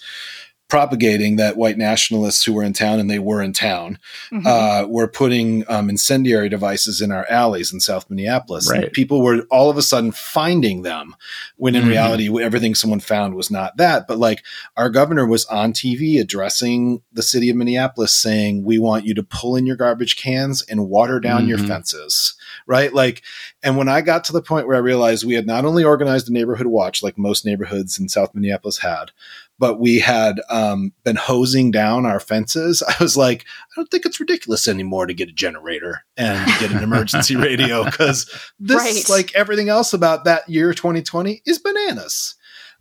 propagating 0.68 1.36
that 1.36 1.58
white 1.58 1.78
nationalists 1.78 2.44
who 2.44 2.52
were 2.52 2.64
in 2.64 2.74
town 2.74 3.00
and 3.00 3.10
they 3.10 3.20
were 3.20 3.42
in 3.42 3.54
town 3.54 4.00
Mhm. 4.32 4.46
uh, 4.48 4.88
were 4.88 5.08
putting 5.08 5.64
um, 5.70 5.90
incendiary 5.90 6.50
devices 6.50 7.02
in 7.02 7.12
our 7.12 7.26
alleys 7.30 7.72
in 7.72 7.80
South 7.80 8.10
Minneapolis. 8.10 8.70
Right. 8.70 8.92
people 8.92 9.22
were 9.22 9.46
all 9.52 9.70
of 9.70 9.78
a 9.78 9.82
sudden 9.84 10.12
finding 10.12 10.82
them 10.82 11.16
when 11.58 11.76
in 11.76 11.84
Mhm. 11.84 11.90
reality, 11.90 12.44
everything 12.44 12.74
someone 12.74 13.00
found 13.00 13.36
was 13.36 13.52
not 13.52 13.78
that. 13.78 14.08
But 14.08 14.18
like 14.18 14.44
our 14.76 14.90
governor 14.90 15.26
was 15.26 15.46
on 15.46 15.72
TV 15.72 16.18
addressing 16.20 17.02
the 17.14 17.22
city 17.22 17.50
of 17.50 17.56
Minneapolis 17.58 18.14
saying, 18.14 18.64
We 18.64 18.80
want 18.80 19.06
you 19.06 19.14
to 19.14 19.24
pull 19.24 19.56
in 19.56 19.66
your 19.68 19.76
garbage 19.76 20.16
cans 20.18 20.64
and 20.64 20.90
water 20.90 21.20
down 21.20 21.48
your 21.48 21.58
Mhm. 21.60 21.68
fences. 21.68 22.34
Right. 22.68 22.94
Like, 22.94 23.22
and 23.62 23.78
when 23.78 23.88
I 23.90 24.02
got 24.02 24.24
to 24.26 24.34
the 24.34 24.42
point 24.42 24.66
where 24.68 24.76
I 24.76 24.80
realized 24.80 25.24
we 25.26 25.36
had 25.36 25.46
not 25.46 25.66
only 25.66 25.84
organized 25.84 26.28
a 26.30 26.34
neighborhood 26.34 26.68
watch 26.68 27.04
like 27.04 27.18
most 27.18 27.46
neighborhoods 27.46 28.00
in 28.00 28.10
South 28.10 28.34
Minneapolis 28.34 28.80
had, 28.80 29.12
but 29.58 29.80
we 29.80 30.00
had 30.00 30.42
um, 30.50 30.92
been 31.04 31.16
hosing 31.16 31.72
down 31.72 32.06
our 32.06 32.20
fences. 32.20 32.84
I 32.88 32.96
was 33.02 33.16
like, 33.16 33.44
I 33.44 33.72
don't 33.76 33.90
think 33.90 34.06
it's 34.06 34.20
ridiculous 34.20 34.68
anymore 34.68 35.06
to 35.06 35.14
get 35.14 35.30
a 35.30 35.34
generator 35.34 36.04
and 36.18 36.46
get 36.60 36.72
an 36.72 36.84
emergency 36.84 37.36
radio 37.38 37.84
because 37.86 38.30
this, 38.60 38.78
Right. 38.78 39.10
like 39.10 39.34
everything 39.36 39.70
else 39.70 39.94
about 39.94 40.26
that 40.26 40.48
year 40.50 40.74
2020, 40.74 41.42
is 41.46 41.60
bananas. 41.60 42.36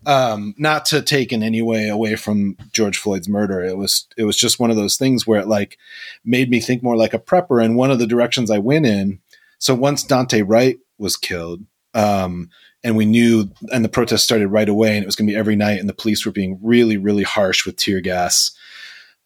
Um, 0.06 0.54
not 0.58 0.84
to 0.86 1.00
take 1.00 1.32
in 1.32 1.42
any 1.42 1.62
way 1.62 1.88
away 1.88 2.16
from 2.16 2.58
George 2.72 2.98
Floyd's 2.98 3.28
murder, 3.28 3.62
it 3.64 3.78
was 3.78 4.06
it 4.18 4.24
was 4.24 4.36
just 4.36 4.60
one 4.60 4.70
of 4.70 4.76
those 4.76 4.98
things 4.98 5.26
where 5.26 5.40
it 5.40 5.48
like 5.48 5.78
made 6.24 6.50
me 6.50 6.60
think 6.60 6.82
more 6.82 6.96
like 6.96 7.14
a 7.14 7.18
prepper. 7.18 7.64
And 7.64 7.74
one 7.76 7.90
of 7.90 7.98
the 7.98 8.06
directions 8.06 8.50
I 8.50 8.58
went 8.58 8.84
in. 8.84 9.20
So 9.58 9.74
once 9.74 10.04
Daunte 10.04 10.44
Wright 10.46 10.76
was 10.98 11.16
killed, 11.16 11.62
um, 11.94 12.50
and 12.84 12.96
we 12.96 13.06
knew, 13.06 13.50
and 13.72 13.84
the 13.84 13.88
protest 13.88 14.24
started 14.24 14.48
right 14.48 14.68
away, 14.68 14.94
and 14.94 15.02
it 15.02 15.06
was 15.06 15.16
going 15.16 15.26
to 15.26 15.32
be 15.32 15.38
every 15.38 15.56
night, 15.56 15.80
and 15.80 15.88
the 15.88 15.94
police 15.94 16.24
were 16.24 16.32
being 16.32 16.60
really, 16.62 16.96
really 16.96 17.24
harsh 17.24 17.66
with 17.66 17.76
tear 17.76 18.00
gas. 18.00 18.54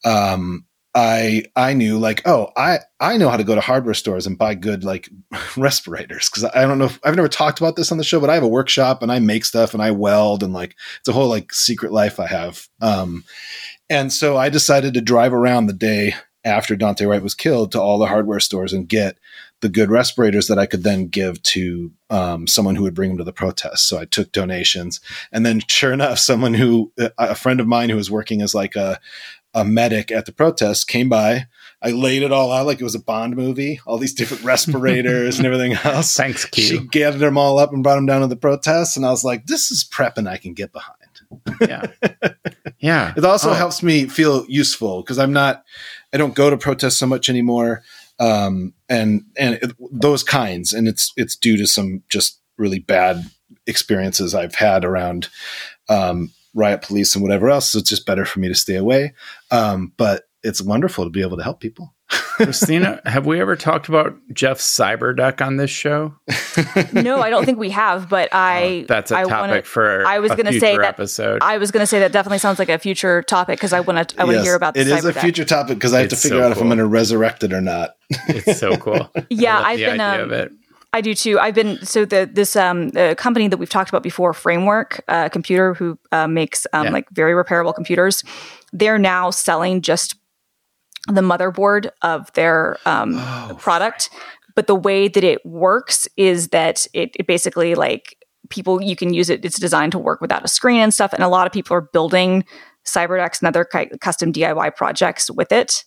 Um, 0.04 0.64
I 0.94 1.44
I 1.54 1.74
knew 1.74 1.98
like, 1.98 2.26
oh, 2.26 2.50
I 2.56 2.78
I 2.98 3.18
know 3.18 3.28
how 3.28 3.36
to 3.36 3.44
go 3.44 3.54
to 3.54 3.60
hardware 3.60 3.94
stores 3.94 4.26
and 4.26 4.38
buy 4.38 4.54
good 4.54 4.84
like 4.84 5.10
respirators 5.56 6.30
because 6.30 6.44
I 6.44 6.62
don't 6.62 6.78
know 6.78 6.86
if 6.86 6.98
I've 7.04 7.16
never 7.16 7.28
talked 7.28 7.60
about 7.60 7.76
this 7.76 7.92
on 7.92 7.98
the 7.98 8.04
show, 8.04 8.20
but 8.20 8.30
I 8.30 8.34
have 8.34 8.42
a 8.42 8.48
workshop 8.48 9.02
and 9.02 9.12
I 9.12 9.18
make 9.18 9.44
stuff 9.44 9.74
and 9.74 9.82
I 9.82 9.90
weld 9.90 10.42
and 10.42 10.52
like 10.52 10.76
it's 11.00 11.08
a 11.08 11.12
whole 11.12 11.28
like 11.28 11.52
secret 11.52 11.92
life 11.92 12.18
I 12.18 12.26
have. 12.26 12.66
Um, 12.80 13.24
and 13.90 14.12
so 14.12 14.36
I 14.36 14.48
decided 14.48 14.94
to 14.94 15.00
drive 15.00 15.32
around 15.32 15.66
the 15.66 15.72
day 15.72 16.14
after 16.44 16.76
Daunte 16.76 17.06
Wright 17.06 17.22
was 17.22 17.34
killed 17.34 17.72
to 17.72 17.80
all 17.80 17.98
the 17.98 18.06
hardware 18.06 18.40
stores 18.40 18.72
and 18.72 18.88
get 18.88 19.18
the 19.60 19.68
good 19.68 19.90
respirators 19.90 20.46
that 20.48 20.58
I 20.58 20.66
could 20.66 20.82
then 20.84 21.08
give 21.08 21.42
to 21.44 21.90
um, 22.10 22.46
someone 22.46 22.76
who 22.76 22.82
would 22.84 22.94
bring 22.94 23.10
them 23.10 23.18
to 23.18 23.24
the 23.24 23.32
protest. 23.32 23.88
So 23.88 23.98
I 23.98 24.04
took 24.04 24.32
donations, 24.32 25.00
and 25.32 25.44
then 25.44 25.60
sure 25.68 25.92
enough, 25.92 26.18
someone 26.18 26.54
who 26.54 26.92
a 27.18 27.34
friend 27.34 27.60
of 27.60 27.66
mine 27.66 27.90
who 27.90 27.96
was 27.96 28.10
working 28.10 28.40
as 28.42 28.54
like 28.54 28.76
a 28.76 28.98
a 29.54 29.64
medic 29.64 30.10
at 30.12 30.26
the 30.26 30.32
protest 30.32 30.88
came 30.88 31.08
by. 31.08 31.46
I 31.80 31.90
laid 31.90 32.22
it 32.22 32.32
all 32.32 32.52
out 32.52 32.66
like 32.66 32.80
it 32.80 32.84
was 32.84 32.94
a 32.94 33.02
Bond 33.02 33.34
movie, 33.36 33.80
all 33.86 33.98
these 33.98 34.12
different 34.12 34.44
respirators 34.52 35.38
and 35.38 35.46
everything 35.46 35.72
else. 35.84 36.14
Thanks, 36.16 36.44
Q. 36.44 36.62
She 36.64 36.78
gathered 36.80 37.20
them 37.20 37.38
all 37.38 37.58
up 37.58 37.72
and 37.72 37.82
brought 37.82 37.94
them 37.96 38.06
down 38.06 38.20
to 38.20 38.26
the 38.26 38.36
protest, 38.36 38.96
and 38.96 39.06
I 39.06 39.10
was 39.10 39.24
like, 39.24 39.46
"This 39.46 39.70
is 39.70 39.84
prepping 39.84 40.28
I 40.28 40.36
can 40.36 40.54
get 40.54 40.72
behind." 40.72 40.94
yeah, 41.60 41.86
yeah. 42.78 43.12
It 43.16 43.24
also 43.24 43.50
Oh. 43.50 43.54
helps 43.54 43.82
me 43.82 44.06
feel 44.06 44.44
useful 44.48 45.02
because 45.02 45.18
I'm 45.18 45.32
not, 45.32 45.62
I 46.12 46.16
don't 46.16 46.34
go 46.34 46.48
to 46.50 46.56
protests 46.56 46.96
so 46.96 47.06
much 47.06 47.28
anymore, 47.28 47.82
um, 48.18 48.74
and 48.88 49.22
and 49.38 49.54
it, 49.54 49.72
those 49.92 50.22
kinds, 50.22 50.72
and 50.72 50.88
it's 50.88 51.12
it's 51.16 51.36
due 51.36 51.56
to 51.56 51.66
some 51.66 52.02
just 52.08 52.40
really 52.56 52.78
bad 52.78 53.24
experiences 53.66 54.34
I've 54.34 54.54
had 54.54 54.84
around 54.84 55.28
um, 55.88 56.32
riot 56.54 56.82
police 56.82 57.14
and 57.14 57.22
whatever 57.22 57.48
else. 57.48 57.70
So 57.70 57.78
it's 57.78 57.90
just 57.90 58.06
better 58.06 58.24
for 58.24 58.40
me 58.40 58.48
to 58.48 58.54
stay 58.54 58.76
away. 58.76 59.14
Um, 59.50 59.92
but 59.96 60.24
it's 60.42 60.62
wonderful 60.62 61.04
to 61.04 61.10
be 61.10 61.22
able 61.22 61.36
to 61.36 61.42
help 61.42 61.60
people. 61.60 61.94
Christina, 62.08 63.00
have 63.06 63.26
we 63.26 63.40
ever 63.40 63.56
talked 63.56 63.88
about 63.88 64.16
Jeff 64.32 64.58
CyberDeck 64.58 65.44
on 65.44 65.56
this 65.56 65.70
show? 65.70 66.14
no, 66.92 67.20
I 67.20 67.30
don't 67.30 67.44
think 67.44 67.58
we 67.58 67.70
have, 67.70 68.08
but 68.08 68.32
I 68.32 68.82
Oh, 68.84 68.86
That's 68.88 69.10
a 69.10 69.16
I 69.18 69.24
topic 69.24 69.32
wanna- 69.50 69.62
for 69.62 70.06
I 70.06 70.18
was 70.18 70.30
a 70.32 70.36
gonna 70.36 70.52
say 70.58 70.76
that- 70.76 70.84
episode. 70.86 71.42
I 71.42 71.58
was 71.58 71.70
going 71.70 71.82
to 71.82 71.86
say 71.86 71.98
that 72.00 72.12
definitely 72.12 72.38
sounds 72.38 72.58
like 72.58 72.68
a 72.68 72.78
future 72.78 73.22
topic 73.22 73.58
because 73.58 73.72
I 73.72 73.80
want 73.80 74.08
to 74.10 74.20
I 74.20 74.24
want 74.24 74.34
to 74.34 74.38
Yes, 74.38 74.46
hear 74.46 74.54
about 74.54 74.74
the 74.74 74.80
it 74.80 74.88
is 74.88 75.04
a 75.04 75.12
cyber 75.12 75.20
future 75.20 75.44
topic 75.44 75.78
because 75.78 75.92
I 75.92 76.00
have 76.00 76.08
to 76.10 76.16
figure 76.16 76.38
so 76.38 76.44
out 76.44 76.52
if 76.52 76.58
I'm 76.60 76.68
going 76.68 76.78
to 76.78 76.86
resurrect 76.86 77.44
it 77.44 77.52
or 77.52 77.60
not. 77.60 77.96
it's 78.28 78.58
so 78.58 78.76
cool. 78.76 79.10
Yeah, 79.30 79.56
I 79.58 79.58
love 79.58 79.66
I've 79.66 79.78
the 79.78 79.84
been, 79.84 80.00
idea 80.00 80.22
um, 80.24 80.30
of 80.30 80.32
it. 80.32 80.52
I 80.94 81.00
do 81.02 81.14
too. 81.14 81.38
I've 81.38 81.54
been 81.54 81.84
so 81.84 82.06
the 82.06 82.28
this 82.32 82.56
um 82.56 82.88
the 82.90 83.14
company 83.18 83.46
that 83.48 83.58
we've 83.58 83.68
talked 83.68 83.90
about 83.90 84.02
before, 84.02 84.32
Framework 84.32 85.04
uh, 85.08 85.28
Computer, 85.28 85.74
who 85.74 85.98
uh, 86.12 86.26
makes 86.26 86.66
um, 86.72 86.86
Yeah. 86.86 86.90
like 86.92 87.10
very 87.10 87.32
repairable 87.34 87.74
computers. 87.74 88.24
They're 88.72 88.98
now 88.98 89.30
selling 89.30 89.82
just 89.82 90.14
the 91.08 91.20
motherboard 91.22 91.90
of 92.02 92.32
their 92.34 92.76
um, 92.86 93.14
Oh, 93.16 93.56
product, 93.58 94.10
but 94.54 94.66
the 94.66 94.74
way 94.74 95.08
that 95.08 95.24
it 95.24 95.44
works 95.44 96.08
is 96.16 96.48
that 96.48 96.86
it, 96.92 97.10
it 97.18 97.26
basically 97.26 97.74
like 97.74 98.16
people 98.50 98.82
you 98.82 98.96
can 98.96 99.12
use 99.14 99.30
it. 99.30 99.44
It's 99.44 99.58
designed 99.58 99.92
to 99.92 99.98
work 99.98 100.20
without 100.20 100.44
a 100.44 100.48
screen 100.48 100.80
and 100.80 100.92
stuff, 100.94 101.12
and 101.12 101.22
a 101.22 101.28
lot 101.28 101.46
of 101.46 101.52
people 101.52 101.76
are 101.76 101.82
building 101.92 102.44
CyberDecks 102.84 103.40
and 103.40 103.48
other 103.48 103.64
custom 104.00 104.32
DIY 104.32 104.74
projects 104.76 105.30
with 105.30 105.52
it. 105.52 105.84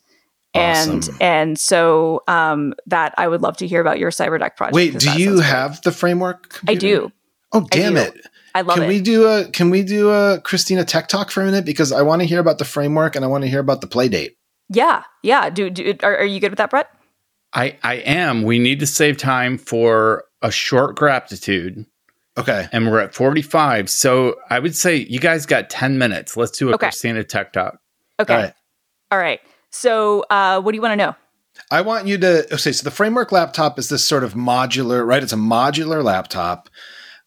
And 0.53 0.97
Awesome. 0.99 1.17
and 1.21 1.57
so 1.59 2.23
um, 2.27 2.73
that 2.85 3.13
I 3.17 3.27
would 3.29 3.41
love 3.41 3.55
to 3.57 3.67
hear 3.67 3.79
about 3.79 3.99
your 3.99 4.11
CyberDeck 4.11 4.57
project. 4.57 4.75
Wait, 4.75 4.99
do 4.99 5.09
you 5.17 5.25
sounds 5.27 5.39
great. 5.39 5.45
have 5.49 5.81
the 5.83 5.91
framework? 5.93 6.59
I 6.67 6.75
do. 6.75 7.11
Oh, 7.53 7.65
damn 7.71 7.93
do. 7.93 8.01
it. 8.01 8.13
I 8.53 8.61
love 8.61 8.75
can 8.75 8.83
it. 8.83 8.87
we 8.89 8.99
do 9.01 9.27
a 9.27 9.45
can 9.45 9.69
we 9.69 9.81
do 9.81 10.09
a 10.09 10.41
Christina 10.41 10.83
Tech 10.83 11.07
Talk 11.07 11.31
for 11.31 11.41
a 11.41 11.45
minute 11.45 11.63
because 11.65 11.93
I 11.93 12.01
want 12.01 12.21
to 12.21 12.25
hear 12.27 12.39
about 12.39 12.57
the 12.57 12.65
framework 12.65 13.15
and 13.15 13.23
I 13.23 13.29
want 13.29 13.43
to 13.45 13.49
hear 13.49 13.61
about 13.61 13.79
the 13.79 13.87
play 13.87 14.09
date. 14.09 14.35
Yeah, 14.71 15.03
yeah. 15.23 15.49
Do, 15.49 15.69
do 15.69 15.93
are, 16.03 16.17
are 16.17 16.25
you 16.25 16.39
good 16.39 16.51
with 16.51 16.57
that, 16.57 16.69
Brett? 16.69 16.89
I, 17.53 17.77
I 17.83 17.95
am. 17.95 18.43
We 18.43 18.59
need 18.59 18.79
to 18.79 18.87
save 18.87 19.17
time 19.17 19.57
for 19.57 20.23
a 20.41 20.51
short 20.51 20.95
gratitude, 20.95 21.85
Okay. 22.37 22.67
and 22.71 22.89
we're 22.89 22.99
at 22.99 23.13
45. 23.13 23.89
So 23.89 24.37
I 24.49 24.59
would 24.59 24.75
say 24.75 24.95
you 24.95 25.19
guys 25.19 25.45
got 25.45 25.69
10 25.69 25.97
minutes. 25.97 26.37
Let's 26.37 26.57
do 26.57 26.69
a 26.69 26.75
Okay. 26.75 26.85
Christina 26.87 27.23
Tech 27.23 27.51
Talk. 27.53 27.77
Okay. 28.19 28.33
All 28.33 28.39
right. 28.41 28.53
All 29.11 29.17
right. 29.19 29.41
So, 29.69 30.25
uh, 30.29 30.61
what 30.61 30.71
do 30.71 30.77
you 30.77 30.81
want 30.81 30.93
to 30.93 30.95
know? 30.95 31.15
I 31.69 31.81
want 31.81 32.07
you 32.07 32.17
to 32.17 32.45
okay. 32.53 32.71
So 32.71 32.83
the 32.83 32.91
framework 32.91 33.31
laptop 33.31 33.77
is 33.77 33.89
this 33.89 34.03
sort 34.05 34.23
of 34.23 34.33
modular, 34.33 35.05
right? 35.05 35.21
It's 35.21 35.33
a 35.33 35.37
modular 35.37 36.01
laptop 36.03 36.69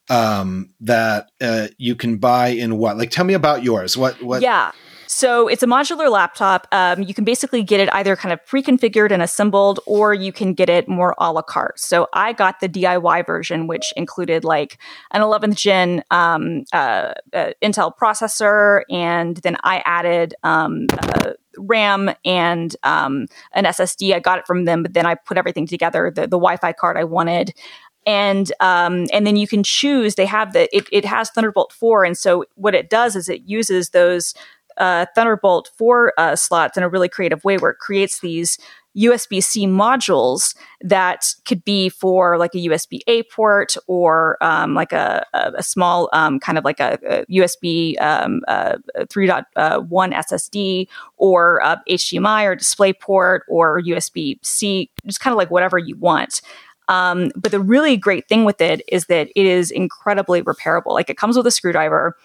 um, 0.09 0.73
that 0.81 1.29
uh, 1.41 1.67
you 1.77 1.95
can 1.95 2.17
buy 2.17 2.47
in 2.49 2.77
what? 2.77 2.97
Like, 2.97 3.11
tell 3.11 3.25
me 3.25 3.33
about 3.35 3.63
yours. 3.63 3.95
What? 3.95 4.21
What? 4.23 4.41
Yeah. 4.41 4.71
So 5.07 5.47
it's 5.47 5.63
a 5.63 5.67
modular 5.67 6.11
laptop. 6.11 6.67
Um, 6.71 7.03
you 7.03 7.13
can 7.13 7.23
basically 7.23 7.63
get 7.63 7.79
it 7.79 7.89
either 7.93 8.15
kind 8.15 8.33
of 8.33 8.45
pre-configured 8.45 9.11
and 9.11 9.21
assembled, 9.21 9.79
or 9.85 10.13
you 10.13 10.31
can 10.31 10.53
get 10.53 10.69
it 10.69 10.87
more 10.87 11.15
a 11.17 11.31
la 11.31 11.41
carte. 11.41 11.79
So 11.79 12.07
I 12.13 12.33
got 12.33 12.59
the 12.59 12.69
DIY 12.69 13.25
version, 13.25 13.67
which 13.67 13.93
included 13.95 14.43
like 14.43 14.77
an 15.11 15.21
11th 15.21 15.55
gen 15.55 16.03
um, 16.11 16.63
uh, 16.73 17.13
uh, 17.33 17.51
Intel 17.61 17.93
processor, 17.95 18.81
and 18.89 19.37
then 19.37 19.57
I 19.63 19.81
added 19.85 20.35
um, 20.43 20.87
uh, 20.91 21.33
RAM 21.57 22.11
and 22.25 22.75
um, 22.83 23.27
an 23.53 23.65
SSD. 23.65 24.13
I 24.13 24.19
got 24.19 24.39
it 24.39 24.47
from 24.47 24.65
them, 24.65 24.83
but 24.83 24.93
then 24.93 25.05
I 25.05 25.15
put 25.15 25.37
everything 25.37 25.67
together. 25.67 26.11
The, 26.13 26.21
the 26.21 26.37
Wi-Fi 26.37 26.73
card 26.73 26.97
I 26.97 27.03
wanted, 27.03 27.53
and 28.05 28.51
um, 28.59 29.07
and 29.11 29.25
then 29.25 29.35
you 29.35 29.47
can 29.47 29.63
choose. 29.63 30.15
They 30.15 30.25
have 30.25 30.53
the 30.53 30.73
it, 30.75 30.87
it 30.91 31.05
has 31.05 31.29
Thunderbolt 31.31 31.71
four, 31.73 32.03
and 32.03 32.17
so 32.17 32.45
what 32.55 32.75
it 32.75 32.89
does 32.89 33.15
is 33.15 33.29
it 33.29 33.41
uses 33.45 33.89
those 33.89 34.33
uh, 34.77 35.05
Thunderbolt 35.15 35.69
four 35.77 36.13
uh, 36.17 36.35
slots 36.35 36.77
in 36.77 36.83
a 36.83 36.89
really 36.89 37.09
creative 37.09 37.43
way, 37.43 37.57
where 37.57 37.71
it 37.71 37.79
creates 37.79 38.19
these 38.19 38.57
USB 38.97 39.43
C 39.43 39.67
modules 39.67 40.55
that 40.81 41.25
could 41.45 41.63
be 41.65 41.89
for 41.89 42.37
like 42.37 42.55
a 42.55 42.59
USB 42.59 42.99
A 43.07 43.23
port 43.23 43.75
or 43.87 44.37
um, 44.41 44.73
like 44.73 44.93
a, 44.93 45.25
a, 45.33 45.51
a 45.57 45.63
small 45.63 46.09
um, 46.13 46.39
kind 46.39 46.57
of 46.57 46.63
like 46.63 46.79
a, 46.79 46.97
a 47.05 47.25
USB 47.25 47.99
um, 48.01 48.41
uh, 48.47 48.75
3.1 48.97 49.45
SSD 49.55 50.87
or 51.17 51.61
uh, 51.61 51.75
HDMI 51.89 52.45
or 52.45 52.55
DisplayPort 52.55 53.41
or 53.49 53.81
USB 53.81 54.39
C, 54.43 54.89
just 55.05 55.19
kind 55.19 55.33
of 55.33 55.37
like 55.37 55.51
whatever 55.51 55.77
you 55.77 55.97
want. 55.97 56.41
Um, 56.87 57.31
but 57.35 57.51
the 57.51 57.59
really 57.59 57.97
great 57.97 58.27
thing 58.29 58.45
with 58.45 58.61
it 58.61 58.81
is 58.87 59.07
that 59.07 59.29
it 59.35 59.45
is 59.45 59.71
incredibly 59.71 60.41
repairable. 60.41 60.93
Like 60.93 61.09
it 61.09 61.17
comes 61.17 61.35
with 61.35 61.47
a 61.47 61.51
screwdriver. 61.51 62.15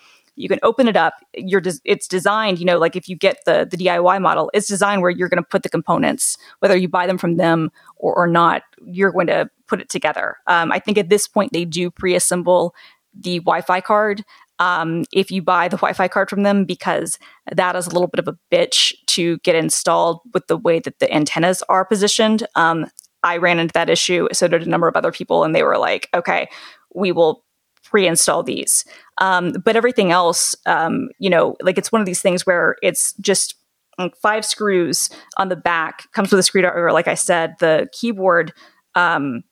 You 0.41 0.49
can 0.49 0.59
open 0.63 0.89
it 0.89 0.97
up. 0.97 1.15
You're 1.37 1.61
des- 1.61 1.81
it's 1.85 2.09
designed, 2.09 2.59
you 2.59 2.65
know, 2.65 2.79
like 2.79 2.97
if 2.97 3.09
you 3.09 3.17
get 3.17 3.39
the 3.47 3.67
the 3.71 3.77
DIY 3.77 4.21
model, 4.21 4.51
it's 4.55 4.67
designed 4.67 5.03
where 5.03 5.11
you're 5.11 5.29
going 5.29 5.43
to 5.43 5.49
put 5.49 5.63
the 5.63 5.69
components, 5.69 6.37
whether 6.61 6.77
you 6.77 6.89
buy 6.89 7.07
them 7.07 7.19
from 7.19 7.37
them 7.37 7.71
or, 7.97 8.15
or 8.15 8.27
not. 8.27 8.63
You're 8.85 9.13
going 9.13 9.27
to 9.29 9.51
put 9.67 9.81
it 9.81 9.89
together. 9.89 10.37
Um, 10.47 10.73
I 10.73 10.79
think 10.79 10.99
at 10.99 11.09
this 11.09 11.29
point 11.29 11.53
they 11.53 11.65
do 11.65 11.91
pre-assemble 11.91 12.75
the 13.15 13.39
Wi-Fi 13.39 13.81
card. 13.81 14.25
Um, 14.59 15.05
if 15.13 15.31
you 15.31 15.41
buy 15.41 15.69
the 15.69 15.77
Wi-Fi 15.77 16.09
card 16.09 16.29
from 16.29 16.43
them, 16.43 16.65
because 16.65 17.19
that 17.51 17.77
is 17.77 17.87
a 17.87 17.91
little 17.91 18.09
bit 18.09 18.19
of 18.19 18.29
a 18.29 18.39
bitch 18.53 18.93
to 19.07 19.39
get 19.39 19.57
installed 19.57 20.21
with 20.35 20.47
the 20.49 20.57
way 20.57 20.81
that 20.81 20.99
the 20.99 21.13
antennas 21.13 21.63
are 21.69 21.85
positioned. 21.85 22.47
Um, 22.57 22.87
I 23.23 23.37
ran 23.37 23.59
into 23.59 23.73
that 23.73 23.91
issue. 23.91 24.29
So 24.33 24.49
did 24.49 24.63
a 24.63 24.69
number 24.69 24.89
of 24.89 24.97
other 24.97 25.13
people, 25.13 25.45
and 25.45 25.55
they 25.55 25.63
were 25.63 25.79
like, 25.79 26.09
"Okay, 26.15 26.49
we 26.95 27.13
will 27.13 27.45
pre-install 27.91 28.43
these." 28.43 28.85
Um, 29.19 29.53
but 29.65 29.77
everything 29.77 30.13
else, 30.13 30.55
um, 30.67 31.09
you 31.19 31.29
know, 31.29 31.57
like 31.61 31.79
it's 31.79 31.93
one 31.93 32.01
of 32.01 32.07
these 32.07 32.23
things 32.23 32.47
where 32.47 32.77
it's 32.83 33.13
just 33.15 33.55
like 33.99 34.17
five 34.17 34.45
screws 34.45 35.11
on 35.37 35.49
the 35.49 35.57
back, 35.57 36.11
comes 36.13 36.31
with 36.31 36.41
a 36.41 36.43
screwdriver. 36.43 36.93
Like 36.93 37.09
I 37.09 37.15
said, 37.15 37.57
the 37.61 37.89
keyboard 37.93 38.53
um, 38.95 39.43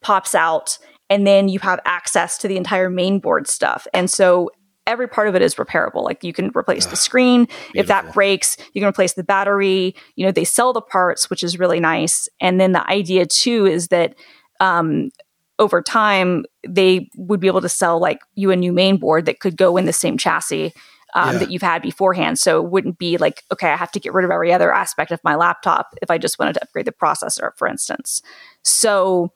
pops 0.00 0.34
out, 0.34 0.78
and 1.10 1.26
then 1.26 1.48
you 1.48 1.58
have 1.60 1.80
access 1.84 2.38
to 2.38 2.48
the 2.48 2.56
entire 2.56 2.90
main 2.90 3.18
board 3.18 3.48
stuff. 3.48 3.86
And 3.92 4.10
so 4.10 4.50
every 4.86 5.06
part 5.06 5.28
of 5.28 5.34
it 5.34 5.42
is 5.42 5.56
repairable. 5.56 6.02
Like 6.02 6.24
you 6.24 6.32
can 6.32 6.50
replace 6.56 6.86
the 6.86 6.96
screen. 6.96 7.46
If 7.74 7.88
that 7.88 8.12
breaks, 8.14 8.56
you 8.72 8.80
can 8.80 8.88
replace 8.88 9.12
the 9.12 9.22
battery. 9.22 9.94
You 10.16 10.24
know, 10.24 10.32
they 10.32 10.44
sell 10.44 10.72
the 10.72 10.80
parts, 10.80 11.28
which 11.28 11.42
is 11.42 11.58
really 11.58 11.78
nice. 11.78 12.28
And 12.40 12.58
then 12.58 12.72
the 12.72 12.88
idea 12.90 13.26
too 13.26 13.66
is 13.66 13.88
that 13.88 14.14
um, 14.60 15.10
over 15.58 15.82
time 15.82 16.44
they 16.66 17.08
would 17.16 17.40
be 17.40 17.46
able 17.46 17.60
to 17.60 17.68
sell 17.68 17.98
like 18.00 18.20
you 18.34 18.50
a 18.50 18.56
new 18.56 18.72
main 18.72 18.96
board 18.96 19.26
that 19.26 19.40
could 19.40 19.56
go 19.56 19.76
in 19.76 19.84
the 19.86 19.92
same 19.92 20.16
chassis 20.16 20.72
um, 21.14 21.32
Yeah. 21.32 21.38
that 21.38 21.50
you've 21.50 21.62
had 21.62 21.82
beforehand. 21.82 22.38
So 22.38 22.62
it 22.64 22.70
wouldn't 22.70 22.98
be 22.98 23.16
like, 23.16 23.42
okay, 23.52 23.70
I 23.72 23.76
have 23.76 23.90
to 23.92 24.00
get 24.00 24.12
rid 24.12 24.24
of 24.24 24.30
every 24.30 24.52
other 24.52 24.72
aspect 24.72 25.10
of 25.10 25.20
my 25.24 25.34
laptop 25.36 25.94
if 26.02 26.10
I 26.10 26.18
just 26.18 26.38
wanted 26.38 26.54
to 26.54 26.62
upgrade 26.62 26.86
the 26.86 26.92
processor, 26.92 27.52
for 27.56 27.66
instance. 27.66 28.20
So 28.62 29.32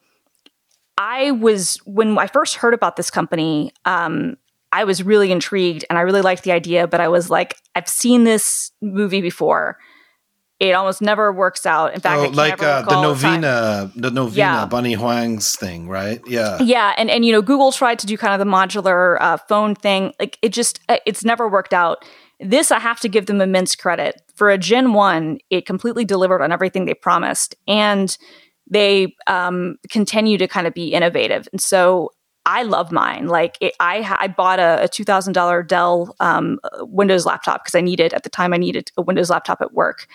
I 0.97 1.31
was 1.31 1.77
when 1.85 2.17
I 2.17 2.27
first 2.27 2.55
heard 2.55 2.73
about 2.73 2.95
this 2.95 3.09
company, 3.09 3.71
um, 3.85 4.37
I 4.71 4.83
was 4.83 5.03
really 5.03 5.31
intrigued 5.31 5.85
and 5.89 5.97
I 5.97 6.01
really 6.03 6.21
liked 6.21 6.43
the 6.43 6.51
idea, 6.51 6.87
but 6.87 6.99
I 6.99 7.07
was 7.07 7.29
like, 7.29 7.57
I've 7.75 7.87
seen 7.87 8.23
this 8.23 8.71
movie 8.81 9.21
before. 9.21 9.77
It 10.63 10.71
almost 10.71 11.01
never 11.01 11.31
works 11.33 11.65
out. 11.65 11.93
In 11.93 11.99
fact, 11.99 12.19
Oh, 12.21 12.29
like 12.29 12.63
uh, 12.63 12.81
the 12.83 12.85
recall 12.87 13.11
a 13.11 13.15
time- 13.15 13.41
Novena, 13.41 13.91
the 13.95 14.11
Novena 14.11 14.37
Yeah. 14.37 14.65
Bunnie 14.65 14.93
Huang's 14.93 15.55
thing, 15.57 15.89
right? 15.89 16.21
Yeah. 16.25 16.57
yeah 16.61 16.93
and 16.97 17.09
and 17.09 17.25
you 17.25 17.31
know 17.33 17.41
google 17.41 17.71
tried 17.71 17.99
to 17.99 18.07
do 18.07 18.15
kind 18.17 18.33
of 18.33 18.39
the 18.45 18.49
modular 18.51 19.17
uh, 19.19 19.37
phone 19.49 19.75
thing 19.75 20.13
like 20.19 20.37
it 20.41 20.49
just 20.53 20.79
uh, 20.89 20.97
it's 21.05 21.23
never 21.25 21.49
worked 21.49 21.73
out 21.73 22.05
this 22.39 22.71
i 22.71 22.79
have 22.79 22.99
to 23.01 23.09
give 23.09 23.25
them 23.25 23.41
immense 23.41 23.75
credit 23.75 24.21
for 24.35 24.49
a 24.49 24.57
gen 24.57 24.93
1 24.93 25.39
it 25.49 25.65
completely 25.65 26.05
delivered 26.05 26.41
on 26.41 26.51
everything 26.51 26.85
they 26.85 26.93
promised 26.93 27.55
and 27.67 28.17
they 28.69 29.13
um, 29.27 29.75
continue 29.89 30.37
to 30.37 30.47
kind 30.47 30.65
of 30.67 30.73
be 30.73 30.93
innovative 30.93 31.47
and 31.51 31.59
so 31.61 32.11
I 32.45 32.63
love 32.63 32.91
mine. 32.91 33.27
Like 33.27 33.57
it, 33.61 33.73
I, 33.79 34.17
I 34.19 34.27
bought 34.27 34.59
a, 34.59 34.83
a 34.83 34.87
two 34.89 35.05
thousand 35.05 35.31
dollar 35.31 35.63
Dell 35.63 36.13
um, 36.19 36.59
uh, 36.65 36.83
Windows 36.85 37.25
laptop 37.25 37.63
because 37.63 37.73
I 37.73 37.79
needed 37.79 38.13
at 38.13 38.23
the 38.23 38.29
time 38.29 38.51
I 38.53 38.57
needed 38.57 38.91
a 38.97 39.01
Windows 39.01 39.29
laptop 39.29 39.61
at 39.61 39.71
work, 39.73 40.07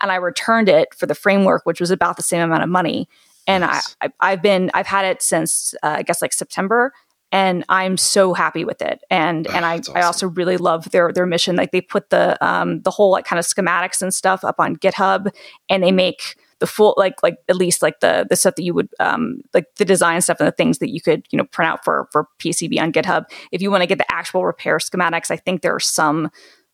and 0.00 0.10
I 0.10 0.16
returned 0.16 0.68
it 0.68 0.94
for 0.94 1.06
the 1.06 1.14
framework, 1.14 1.62
which 1.64 1.80
was 1.80 1.90
about 1.90 2.16
the 2.16 2.22
same 2.22 2.42
amount 2.42 2.62
of 2.62 2.68
money. 2.68 3.08
and 3.46 3.62
Nice. 3.62 3.96
I, 4.00 4.06
I 4.06 4.32
I've 4.32 4.42
been 4.42 4.70
I've 4.74 4.86
had 4.86 5.04
it 5.04 5.22
since 5.22 5.74
uh, 5.82 5.96
I 5.98 6.02
guess 6.02 6.22
like 6.22 6.32
September, 6.32 6.92
and 7.32 7.64
I'm 7.68 7.96
so 7.96 8.34
happy 8.34 8.64
with 8.64 8.82
it. 8.82 9.00
And 9.10 9.46
Ah, 9.48 9.56
and 9.56 9.64
I 9.64 9.76
that's 9.76 9.88
I 9.90 10.02
also 10.02 10.28
really 10.28 10.56
love 10.56 10.90
their 10.90 11.12
their 11.12 11.26
mission. 11.26 11.56
Like 11.56 11.72
they 11.72 11.80
put 11.80 12.10
the 12.10 12.36
um 12.44 12.82
the 12.82 12.90
whole 12.90 13.10
like 13.10 13.24
kind 13.24 13.38
of 13.38 13.46
schematics 13.46 14.02
and 14.02 14.12
stuff 14.12 14.44
up 14.44 14.56
on 14.58 14.76
GitHub, 14.76 15.30
and 15.68 15.82
they 15.82 15.92
make 15.92 16.36
the 16.60 16.66
full 16.66 16.94
like 16.98 17.22
like 17.22 17.38
at 17.48 17.56
least 17.56 17.80
like 17.82 18.00
the 18.00 18.26
the 18.28 18.36
stuff 18.36 18.54
that 18.56 18.62
you 18.62 18.74
would 18.74 18.88
um 19.00 19.40
like 19.54 19.64
the 19.76 19.84
design 19.84 20.20
stuff 20.20 20.38
and 20.40 20.46
the 20.46 20.52
things 20.52 20.78
that 20.78 20.90
you 20.90 21.00
could 21.00 21.24
you 21.30 21.38
know 21.38 21.44
print 21.44 21.70
out 21.72 21.82
for 21.84 22.06
for 22.12 22.26
PCB 22.38 22.78
on 22.80 22.92
GitHub. 22.92 23.24
If 23.50 23.62
you 23.62 23.70
want 23.70 23.82
to 23.82 23.86
get 23.86 23.98
the 23.98 24.12
actual 24.12 24.44
repair 24.44 24.76
schematics, 24.76 25.30
I 25.30 25.36
think 25.36 25.62
there 25.62 25.74
are 25.74 25.80
some 25.80 26.30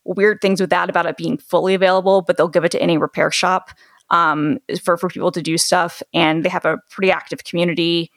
weird 0.06 0.40
things 0.40 0.60
with 0.60 0.70
that 0.70 0.88
about 0.88 1.06
it 1.06 1.16
being 1.16 1.38
fully 1.38 1.74
available, 1.74 2.22
but 2.22 2.36
they'll 2.36 2.48
give 2.48 2.64
it 2.64 2.72
to 2.72 2.82
any 2.82 2.96
repair 2.98 3.30
shop 3.30 3.70
um, 4.10 4.58
for 4.82 4.96
for 4.96 5.08
people 5.08 5.32
to 5.32 5.42
do 5.42 5.58
stuff, 5.58 6.02
and 6.14 6.44
they 6.44 6.48
have 6.48 6.64
a 6.64 6.78
pretty 6.90 7.10
active 7.10 7.44
community 7.44 8.10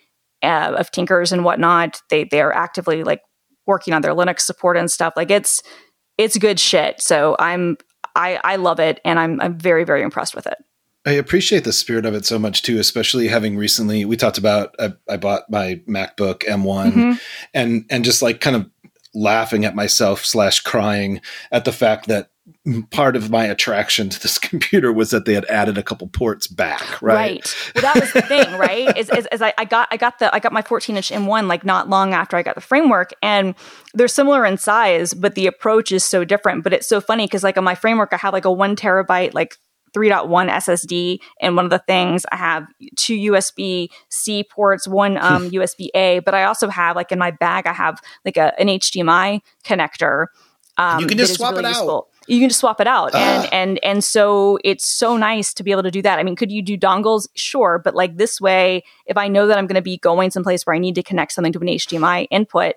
uh, 0.43 0.75
of 0.77 0.91
tinkers 0.91 1.31
and 1.31 1.43
whatnot. 1.43 2.01
They 2.09 2.23
they 2.25 2.41
are 2.41 2.53
actively 2.53 3.03
like 3.03 3.21
working 3.65 3.93
on 3.93 4.01
their 4.01 4.13
Linux 4.13 4.41
support 4.41 4.77
and 4.77 4.89
stuff. 4.91 5.13
Like 5.15 5.31
it's 5.31 5.61
it's 6.17 6.37
good 6.37 6.59
shit. 6.59 7.01
So 7.01 7.35
I'm 7.39 7.77
I 8.15 8.39
I 8.43 8.55
love 8.57 8.79
it, 8.79 9.01
and 9.03 9.19
I'm 9.19 9.41
I'm 9.41 9.57
very 9.57 9.83
very 9.83 10.03
impressed 10.03 10.35
with 10.35 10.47
it. 10.47 10.57
I 11.05 11.13
appreciate 11.13 11.63
the 11.63 11.73
spirit 11.73 12.05
of 12.05 12.13
it 12.13 12.25
so 12.25 12.37
much 12.37 12.61
too, 12.61 12.77
especially 12.77 13.29
having 13.29 13.57
recently 13.57 14.03
we 14.05 14.17
talked 14.17 14.37
about 14.37 14.75
I, 14.79 14.93
I 15.09 15.17
bought 15.17 15.49
my 15.49 15.81
MacBook 15.87 16.43
M1 16.43 16.91
Mhm. 16.91 17.19
and 17.53 17.85
and 17.89 18.03
just 18.05 18.21
like 18.21 18.41
kind 18.41 18.55
of 18.55 18.69
laughing 19.13 19.65
at 19.65 19.75
myself 19.75 20.25
slash 20.25 20.59
crying 20.59 21.21
at 21.51 21.65
the 21.65 21.71
fact 21.71 22.07
that 22.07 22.29
part 22.89 23.15
of 23.15 23.29
my 23.29 23.45
attraction 23.45 24.09
to 24.09 24.19
this 24.19 24.37
computer 24.39 24.91
was 24.91 25.11
that 25.11 25.25
they 25.25 25.33
had 25.33 25.45
added 25.45 25.77
a 25.77 25.83
couple 25.83 26.07
ports 26.07 26.47
back, 26.47 27.01
right? 27.01 27.55
Well, 27.75 27.81
that 27.81 27.99
was 27.99 28.11
the 28.13 28.21
thing, 28.21 28.51
right? 28.57 28.95
Is, 28.97 29.09
is, 29.09 29.27
is 29.31 29.41
I, 29.41 29.53
I 29.57 29.65
got 29.65 29.87
I 29.91 29.97
got 29.97 30.19
the 30.19 30.33
I 30.33 30.39
got 30.39 30.51
my 30.51 30.61
14 30.61 30.97
inch 30.97 31.09
M1 31.11 31.47
like 31.47 31.65
not 31.65 31.89
long 31.89 32.13
after 32.13 32.37
I 32.37 32.43
got 32.43 32.55
the 32.55 32.61
framework, 32.61 33.13
and 33.21 33.55
they're 33.93 34.07
similar 34.07 34.45
in 34.45 34.57
size, 34.57 35.13
but 35.13 35.35
the 35.35 35.47
approach 35.47 35.91
is 35.91 36.03
so 36.03 36.23
different. 36.23 36.63
But 36.63 36.73
it's 36.73 36.87
so 36.87 37.01
funny 37.01 37.25
because 37.25 37.43
like 37.43 37.57
on 37.57 37.63
my 37.63 37.75
framework, 37.75 38.13
I 38.13 38.17
have 38.17 38.33
like 38.33 38.45
a 38.45 38.51
one 38.51 38.75
terabyte 38.75 39.33
like 39.33 39.57
3.1 39.93 40.49
SSD, 40.49 41.19
and 41.41 41.55
one 41.55 41.65
of 41.65 41.71
the 41.71 41.79
things 41.79 42.25
I 42.31 42.35
have 42.37 42.65
two 42.95 43.15
USB 43.15 43.89
C 44.09 44.43
ports, 44.43 44.87
one 44.87 45.17
um, 45.21 45.49
USB 45.51 45.89
A, 45.95 46.19
but 46.19 46.33
I 46.33 46.43
also 46.43 46.69
have 46.69 46.95
like 46.95 47.11
in 47.11 47.19
my 47.19 47.31
bag 47.31 47.67
I 47.67 47.73
have 47.73 47.99
like 48.25 48.37
a, 48.37 48.59
an 48.59 48.67
HDMI 48.67 49.41
connector. 49.63 50.27
Um, 50.77 50.99
You 51.01 51.07
can 51.07 51.17
just 51.17 51.35
swap 51.35 51.57
it 51.57 51.65
out. 51.65 51.69
useful. 51.69 52.07
You 52.27 52.39
can 52.39 52.49
just 52.49 52.59
swap 52.59 52.79
it 52.79 52.85
out, 52.87 53.13
and 53.15 53.45
Ah. 53.45 53.49
and 53.51 53.83
and 53.83 54.03
so 54.03 54.59
it's 54.63 54.87
so 54.87 55.17
nice 55.17 55.51
to 55.55 55.63
be 55.63 55.71
able 55.71 55.81
to 55.83 55.89
do 55.91 56.01
that. 56.03 56.19
I 56.19 56.23
mean, 56.23 56.35
could 56.35 56.51
you 56.51 56.61
do 56.61 56.77
dongles? 56.77 57.27
Sure, 57.33 57.81
but 57.83 57.95
like 57.95 58.17
this 58.17 58.39
way, 58.39 58.83
if 59.07 59.17
I 59.17 59.27
know 59.27 59.47
that 59.47 59.57
I'm 59.57 59.65
going 59.65 59.75
to 59.75 59.81
be 59.81 59.97
going 59.97 60.29
someplace 60.29 60.63
where 60.65 60.75
I 60.75 60.79
need 60.79 60.93
to 60.95 61.03
connect 61.03 61.31
something 61.31 61.51
to 61.53 61.59
an 61.59 61.67
HDMI 61.67 62.27
input, 62.29 62.75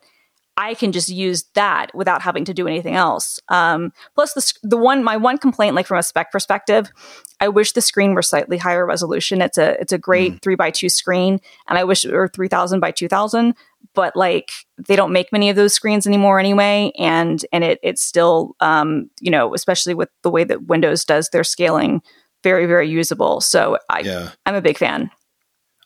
I 0.56 0.74
can 0.74 0.92
just 0.92 1.08
use 1.08 1.44
that 1.54 1.94
without 1.94 2.20
having 2.20 2.44
to 2.44 2.52
do 2.52 2.68
anything 2.68 2.94
else. 2.94 3.40
Um, 3.48 3.92
plus, 4.14 4.34
the 4.34 4.52
the 4.62 4.76
one 4.76 5.02
my 5.02 5.16
one 5.16 5.38
complaint, 5.38 5.74
like 5.74 5.86
from 5.86 5.98
a 5.98 6.02
spec 6.02 6.30
perspective, 6.30 6.92
I 7.40 7.48
wish 7.48 7.72
the 7.72 7.80
screen 7.80 8.12
were 8.14 8.22
slightly 8.22 8.58
higher 8.58 8.84
resolution. 8.84 9.40
It's 9.40 9.56
a 9.56 9.80
it's 9.80 9.92
a 9.92 9.98
great 9.98 10.42
three 10.42 10.54
by 10.54 10.70
two 10.70 10.90
screen, 10.90 11.40
and 11.68 11.78
I 11.78 11.84
wish 11.84 12.04
it 12.04 12.12
were 12.12 12.28
three 12.28 12.48
thousand 12.48 12.80
by 12.80 12.90
two 12.90 13.08
thousand. 13.08 13.54
But 13.94 14.14
like 14.14 14.50
they 14.76 14.94
don't 14.94 15.12
make 15.12 15.32
many 15.32 15.48
of 15.48 15.56
those 15.56 15.72
screens 15.72 16.06
anymore 16.06 16.38
anyway, 16.38 16.92
and 16.98 17.44
and 17.50 17.64
it 17.64 17.78
it's 17.82 18.02
still 18.02 18.54
um, 18.60 19.08
you 19.20 19.30
know 19.30 19.54
especially 19.54 19.94
with 19.94 20.10
the 20.22 20.30
way 20.30 20.44
that 20.44 20.66
Windows 20.66 21.04
does 21.04 21.30
their 21.30 21.44
scaling, 21.44 22.02
very 22.42 22.66
very 22.66 22.90
usable. 22.90 23.40
So 23.40 23.78
I 23.88 24.00
Yeah. 24.00 24.30
I'm 24.44 24.54
a 24.54 24.62
big 24.62 24.76
fan. 24.76 25.10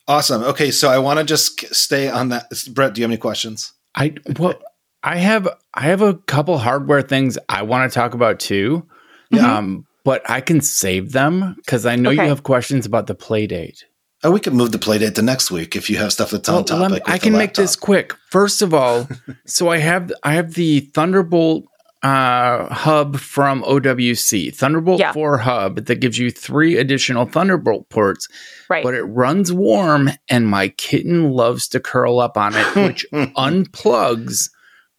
Awesome. 0.08 0.42
Okay, 0.42 0.70
so 0.70 0.88
I 0.88 0.98
want 0.98 1.18
to 1.18 1.24
just 1.24 1.74
stay 1.74 2.08
on 2.08 2.28
that. 2.28 2.46
Brett, 2.72 2.94
do 2.94 3.00
you 3.00 3.04
have 3.04 3.10
any 3.10 3.18
questions? 3.18 3.72
I 3.96 4.14
well, 4.38 4.54
I 5.02 5.16
have 5.16 5.48
I 5.74 5.82
have 5.82 6.02
a 6.02 6.14
couple 6.14 6.58
hardware 6.58 7.02
things 7.02 7.38
I 7.48 7.62
want 7.62 7.90
to 7.90 7.94
talk 7.94 8.14
about 8.14 8.38
too. 8.38 8.86
Yeah. 9.30 9.56
Um, 9.58 9.86
but 10.04 10.28
I 10.30 10.40
can 10.40 10.60
save 10.60 11.12
them 11.12 11.54
because 11.56 11.84
I 11.86 11.96
know 11.96 12.10
Okay. 12.10 12.22
you 12.22 12.28
have 12.28 12.42
questions 12.44 12.86
about 12.86 13.06
the 13.08 13.14
play 13.14 13.46
date. 13.46 13.84
Oh, 14.22 14.30
we 14.30 14.40
could 14.40 14.54
move 14.54 14.72
the 14.72 14.78
play 14.78 14.98
date 14.98 15.14
to 15.16 15.22
next 15.22 15.50
week 15.50 15.76
if 15.76 15.90
you 15.90 15.96
have 15.98 16.12
stuff 16.12 16.30
that's 16.30 16.48
on 16.48 16.54
Well, 16.56 16.64
topic. 16.64 16.80
let 16.80 17.06
me- 17.08 17.14
I 17.14 17.18
can 17.18 17.32
make 17.32 17.54
this 17.54 17.74
quick. 17.76 18.14
First 18.30 18.62
of 18.62 18.72
all, 18.72 19.08
so 19.46 19.68
I 19.68 19.78
have 19.78 20.12
I 20.22 20.34
have 20.34 20.54
the 20.54 20.80
Thunderbolt 20.94 21.64
uh, 22.06 22.72
hub 22.72 23.16
from 23.18 23.62
OWC, 23.64 24.54
Thunderbolt 24.54 25.00
Yeah. 25.00 25.12
4 25.12 25.38
hub 25.38 25.86
that 25.86 25.96
gives 26.00 26.18
you 26.18 26.30
three 26.30 26.76
additional 26.76 27.26
Thunderbolt 27.26 27.88
ports, 27.88 28.28
Right. 28.70 28.84
but 28.84 28.94
it 28.94 29.02
runs 29.02 29.52
warm 29.52 30.10
and 30.28 30.46
my 30.46 30.68
kitten 30.68 31.30
loves 31.32 31.66
to 31.68 31.80
curl 31.80 32.20
up 32.20 32.36
on 32.36 32.54
it, 32.54 32.76
which 32.76 33.04
unplugs 33.12 34.50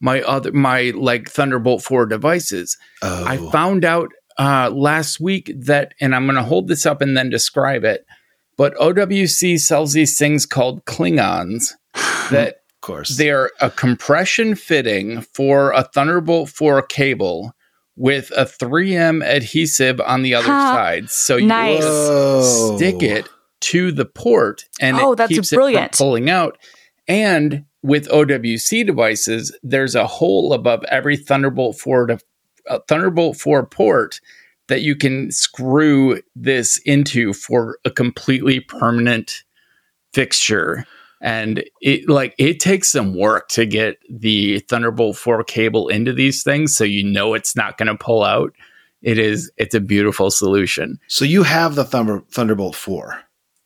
my 0.02 0.22
other 0.24 0.52
my 0.52 0.92
like 0.96 1.30
Thunderbolt 1.30 1.82
4 1.84 2.06
devices. 2.06 2.78
Oh, 3.02 3.26
I 3.26 3.38
found 3.52 3.86
out 3.86 4.10
uh, 4.38 4.70
last 4.72 5.20
week 5.20 5.52
that, 5.56 5.94
and 6.02 6.14
I'm 6.14 6.26
going 6.26 6.36
to 6.36 6.44
hold 6.44 6.68
this 6.68 6.86
up 6.86 7.02
and 7.02 7.16
then 7.18 7.30
describe 7.30 7.84
it. 7.84 8.06
But 8.58 8.76
OWC 8.76 9.60
sells 9.60 9.94
these 9.94 10.18
things 10.18 10.46
called 10.46 10.84
ClingOns 10.86 11.72
that 12.32 12.57
of 12.78 12.82
course. 12.82 13.18
they're 13.18 13.52
a 13.62 13.70
compression 13.72 14.56
fitting 14.56 15.22
for 15.22 15.72
a 15.72 15.84
Thunderbolt 15.84 16.50
4 16.50 16.82
cable 16.84 17.54
with 17.96 18.32
a 18.38 18.46
3M 18.46 19.24
adhesive 19.26 20.00
on 20.02 20.22
the 20.22 20.36
other 20.36 20.46
Ha. 20.48 20.74
side. 20.74 21.10
So 21.10 21.38
you 21.38 21.48
Nice. 21.48 21.82
Whoa. 21.84 22.76
stick 22.78 23.02
it 23.02 23.28
to 23.62 23.92
the 23.92 24.06
port 24.06 24.66
and 24.80 24.98
Oh, 24.98 25.14
it 25.14 25.16
that's 25.16 25.34
keeps 25.34 25.52
brilliant. 25.54 25.94
it 25.94 25.98
from 25.98 26.06
pulling 26.06 26.30
out. 26.30 26.58
And 27.08 27.66
with 27.82 28.08
OWC 28.10 28.86
devices, 28.86 29.56
there's 29.64 29.96
a 29.96 30.06
hole 30.06 30.54
above 30.54 30.84
every 30.92 31.18
Thunderbolt 31.18 31.80
4 31.80 32.08
to, 32.08 32.20
uh, 32.70 32.80
Thunderbolt 32.88 33.38
4 33.38 33.66
port 33.66 34.20
that 34.68 34.82
you 34.82 34.96
can 34.96 35.32
screw 35.32 36.22
this 36.36 36.78
into 36.86 37.34
for 37.34 37.80
a 37.86 37.90
completely 37.90 38.60
permanent 38.60 39.44
fixture. 40.14 40.86
And 41.22 41.64
it 41.82 42.08
like 42.08 42.36
it 42.38 42.60
takes 42.60 42.92
some 42.92 43.16
work 43.16 43.48
to 43.50 43.66
get 43.66 43.98
the 44.10 44.60
Thunderbolt 44.60 45.18
4 45.18 45.44
cable 45.44 45.88
into 45.88 46.14
these 46.14 46.44
things 46.44 46.76
so 46.76 46.84
you 46.84 47.04
know 47.04 47.34
it's 47.34 47.56
not 47.56 47.78
going 47.78 47.88
to 47.88 47.96
pull 47.96 48.24
out. 48.24 48.54
It 49.02 49.18
is 49.18 49.52
it's 49.58 49.74
a 49.76 49.80
beautiful 49.80 50.30
solution. 50.32 51.00
So 51.08 51.26
you 51.26 51.44
have 51.44 51.76
the 51.76 51.84
Thunder, 51.86 52.22
Thunderbolt 52.32 52.76
4. 52.76 53.20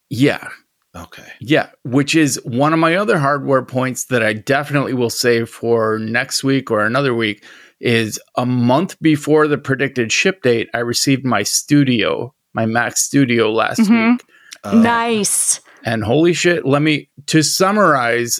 Yeah. 0.09 0.47
Okay. 0.95 1.27
Yeah, 1.39 1.69
which 1.83 2.15
is 2.15 2.39
one 2.43 2.73
of 2.73 2.79
my 2.79 2.95
other 2.95 3.17
hardware 3.17 3.63
points 3.63 4.05
that 4.05 4.21
I 4.23 4.33
definitely 4.33 4.93
will 4.93 5.09
save 5.09 5.49
for 5.49 5.99
next 5.99 6.43
week 6.43 6.69
or 6.69 6.85
another 6.85 7.13
week 7.13 7.45
is 7.79 8.19
a 8.35 8.45
month 8.45 8.99
before 9.01 9.47
the 9.47 9.57
predicted 9.57 10.11
ship 10.11 10.41
date, 10.43 10.69
I 10.73 10.79
received 10.79 11.25
my 11.25 11.43
studio, 11.43 12.33
my 12.53 12.65
Mac 12.65 12.97
Studio 12.97 13.51
last 13.51 13.79
Mhm. 13.79 14.11
week. 14.11 14.21
Oh, 14.65 14.79
nice. 14.81 15.61
And 15.83 16.03
holy 16.03 16.33
shit, 16.33 16.65
let 16.65 16.81
me 16.81 17.09
to 17.27 17.41
summarize 17.41 18.39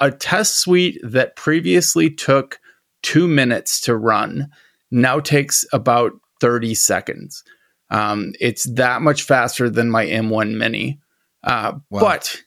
a 0.00 0.10
test 0.10 0.58
suite 0.58 0.98
that 1.02 1.36
previously 1.36 2.10
took 2.10 2.58
2 3.02 3.28
minutes 3.28 3.80
to 3.82 3.96
run 3.96 4.48
now 4.90 5.20
takes 5.20 5.64
about 5.72 6.12
30 6.40 6.74
seconds. 6.74 7.42
Um, 7.90 8.32
it's 8.40 8.64
that 8.74 9.02
much 9.02 9.22
faster 9.22 9.68
than 9.70 9.90
my 9.90 10.06
M1 10.06 10.56
Mini. 10.56 10.98
Uh, 11.42 11.74
Wow. 11.90 12.00
But 12.00 12.42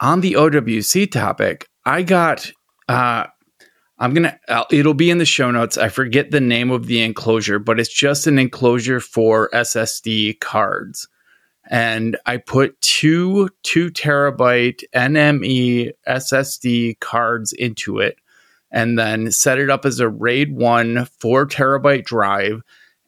on 0.00 0.20
the 0.20 0.34
OWC 0.34 1.10
topic, 1.10 1.66
I 1.84 2.02
got. 2.02 2.50
Uh, 2.88 3.24
I'm 3.98 4.12
gonna. 4.12 4.38
Uh, 4.48 4.64
it'll 4.70 4.94
be 4.94 5.10
in 5.10 5.18
the 5.18 5.24
show 5.24 5.50
notes. 5.50 5.78
I 5.78 5.88
forget 5.88 6.30
the 6.30 6.40
name 6.40 6.70
of 6.70 6.86
the 6.86 7.00
enclosure, 7.02 7.58
but 7.58 7.78
it's 7.80 7.92
just 7.92 8.26
an 8.26 8.38
enclosure 8.38 9.00
for 9.00 9.48
SSD 9.54 10.40
cards, 10.40 11.08
and 11.70 12.16
I 12.26 12.36
put 12.38 12.80
two 12.80 13.48
two 13.62 13.90
terabyte 13.90 14.82
NME 14.94 15.92
SSD 16.08 16.98
cards 17.00 17.52
into 17.52 17.98
it, 17.98 18.18
and 18.70 18.98
then 18.98 19.30
set 19.30 19.58
it 19.58 19.70
up 19.70 19.84
as 19.84 20.00
a 20.00 20.08
RAID 20.08 20.54
one 20.54 21.06
four 21.20 21.46
terabyte 21.46 22.04
drive, 22.04 22.62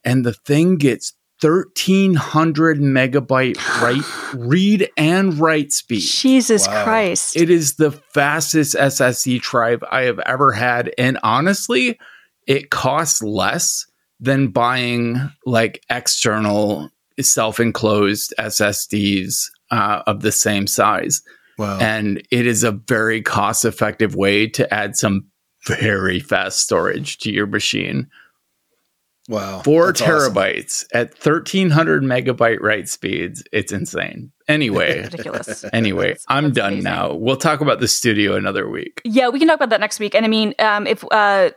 and 0.05 0.25
the 0.25 0.33
thing 0.35 0.77
gets 0.77 1.13
1300 1.43 2.79
megabyte 2.81 3.59
write 3.83 4.35
read 4.35 4.89
and 4.97 5.39
write 5.39 5.71
speed 5.73 6.01
Jesus 6.01 6.67
Wow. 6.67 6.85
Christ. 6.85 7.37
it 7.37 7.51
is 7.51 7.75
the 7.77 7.91
fastest 7.93 8.75
ssd 8.75 9.41
drive 9.43 9.85
i 9.91 10.03
have 10.03 10.19
ever 10.21 10.53
had 10.53 10.93
and 10.97 11.19
honestly 11.23 11.99
it 12.47 12.71
costs 12.71 13.23
less 13.23 13.87
than 14.19 14.49
buying 14.49 15.21
like 15.45 15.83
external 15.91 16.91
self-enclosed 17.21 18.35
ssds 18.39 19.51
uh, 19.71 20.03
of 20.07 20.21
the 20.23 20.33
same 20.33 20.67
size 20.67 21.23
wow. 21.59 21.79
and 21.81 22.23
it 22.31 22.47
is 22.47 22.63
a 22.63 22.73
very 22.73 23.23
cost-effective 23.23 24.15
way 24.15 24.47
to 24.47 24.73
add 24.73 24.97
some 24.97 25.27
very 25.67 26.21
fast 26.21 26.61
storage 26.61 27.19
to 27.19 27.31
your 27.33 27.47
machine 27.47 28.09
Wow. 29.29 29.61
Four 29.63 29.87
That's 29.87 30.03
awesome. 30.03 30.35
terabytes 30.35 30.85
at 30.95 31.09
1300 31.15 32.05
megabyte 32.05 32.61
write 32.61 32.89
speeds. 32.89 33.43
It's 33.53 33.73
insane. 33.73 34.31
Anyway, 34.47 35.03
Ridiculous. 35.11 35.65
anyway, 35.73 36.11
That's- 36.11 36.25
I'm 36.29 36.45
that's 36.45 36.57
done 36.57 36.73
amazing. 36.75 36.85
now. 36.85 37.15
We'll 37.15 37.37
talk 37.37 37.61
about 37.61 37.81
the 37.81 37.89
studio 37.89 38.37
another 38.37 38.69
week. 38.69 39.01
Yeah, 39.05 39.29
we 39.31 39.41
can 39.41 39.49
talk 39.49 39.57
about 39.57 39.71
that 39.71 39.81
next 39.81 39.99
week. 39.99 40.15
And 40.15 40.25
I 40.25 40.29
mean, 40.29 40.55
um, 40.61 40.87
if 40.87 41.05
uh, 41.11 41.51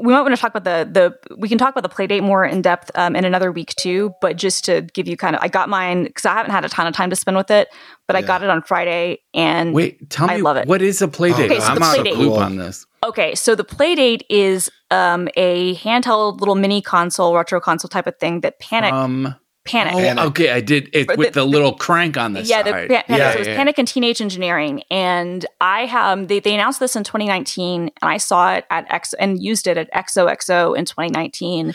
we 0.00 0.12
might 0.12 0.22
want 0.22 0.34
to 0.34 0.40
talk 0.40 0.54
about 0.54 0.64
the 0.64 0.88
the 1.28 1.36
we 1.36 1.48
can 1.48 1.56
talk 1.56 1.70
about 1.70 1.82
the 1.82 1.88
play 1.94 2.06
date 2.06 2.22
more 2.22 2.44
in 2.44 2.62
depth 2.62 2.90
um, 2.96 3.14
in 3.14 3.24
another 3.24 3.52
week 3.52 3.74
too. 3.76 4.12
But 4.20 4.36
just 4.36 4.64
to 4.64 4.82
give 4.92 5.06
you 5.06 5.16
kind 5.16 5.36
of, 5.36 5.42
I 5.42 5.48
got 5.48 5.68
mine 5.68 6.04
because 6.04 6.24
I 6.24 6.34
haven't 6.34 6.50
had 6.52 6.64
a 6.64 6.68
ton 6.68 6.86
of 6.88 6.94
time 6.94 7.10
to 7.10 7.16
spend 7.16 7.36
with 7.36 7.50
it, 7.50 7.68
but 8.08 8.16
I 8.16 8.22
got 8.22 8.42
it 8.42 8.50
on 8.50 8.62
Friday. 8.62 9.18
And 9.34 9.72
Wait, 9.72 10.10
tell 10.10 10.28
I 10.30 10.36
me 10.36 10.42
love 10.42 10.56
it. 10.56 10.66
what 10.66 10.82
is 10.82 11.00
a 11.00 11.06
play 11.08 11.32
date? 11.32 11.50
Okay, 11.50 11.60
so 11.60 11.66
I'm 11.66 11.78
the 11.78 11.84
out 11.84 11.98
of 11.98 12.04
date- 12.04 12.16
loop 12.16 12.32
Cool. 12.34 12.38
on 12.42 12.56
this. 12.56 12.86
okay, 13.04 13.34
so 13.36 13.54
the 13.54 13.64
play 13.64 13.94
date 13.94 14.24
is 14.28 14.68
um, 14.90 15.28
a 15.36 15.76
handheld 15.76 16.40
little 16.40 16.54
mini 16.56 16.82
console, 16.82 17.34
retro 17.34 17.60
console 17.60 17.88
type 17.88 18.06
of 18.08 18.16
thing 18.18 18.40
that 18.40 18.58
Panic 18.58 18.92
Um, 18.92 19.34
Panic. 19.64 19.94
oh, 19.94 19.98
Panic. 19.98 20.24
okay, 20.26 20.50
I 20.50 20.60
did 20.60 20.90
it 20.92 21.08
with 21.16 21.32
the- 21.32 21.40
the, 21.40 21.46
little 21.46 21.72
crank 21.72 22.16
on 22.18 22.34
the 22.34 22.42
yeah, 22.42 22.62
the 22.62 22.70
side. 22.70 22.88
pa- 22.90 23.02
Panic, 23.02 23.04
yeah, 23.08 23.30
so 23.30 23.36
it 23.36 23.38
was 23.38 23.48
yeah. 23.48 23.56
Panic 23.56 23.78
and 23.78 23.88
Teenage 23.88 24.20
Engineering, 24.20 24.82
and 24.90 25.46
I 25.60 25.86
have 25.86 26.28
they, 26.28 26.40
they 26.40 26.52
announced 26.54 26.80
this 26.80 26.94
in 26.96 27.04
2019, 27.04 27.82
and 27.82 27.90
I 28.02 28.18
saw 28.18 28.54
it 28.54 28.66
at 28.70 28.84
X 28.92 29.14
and 29.14 29.42
used 29.42 29.66
it 29.66 29.78
at 29.78 29.90
XOXO 29.94 30.76
in 30.76 30.84
2019, 30.84 31.72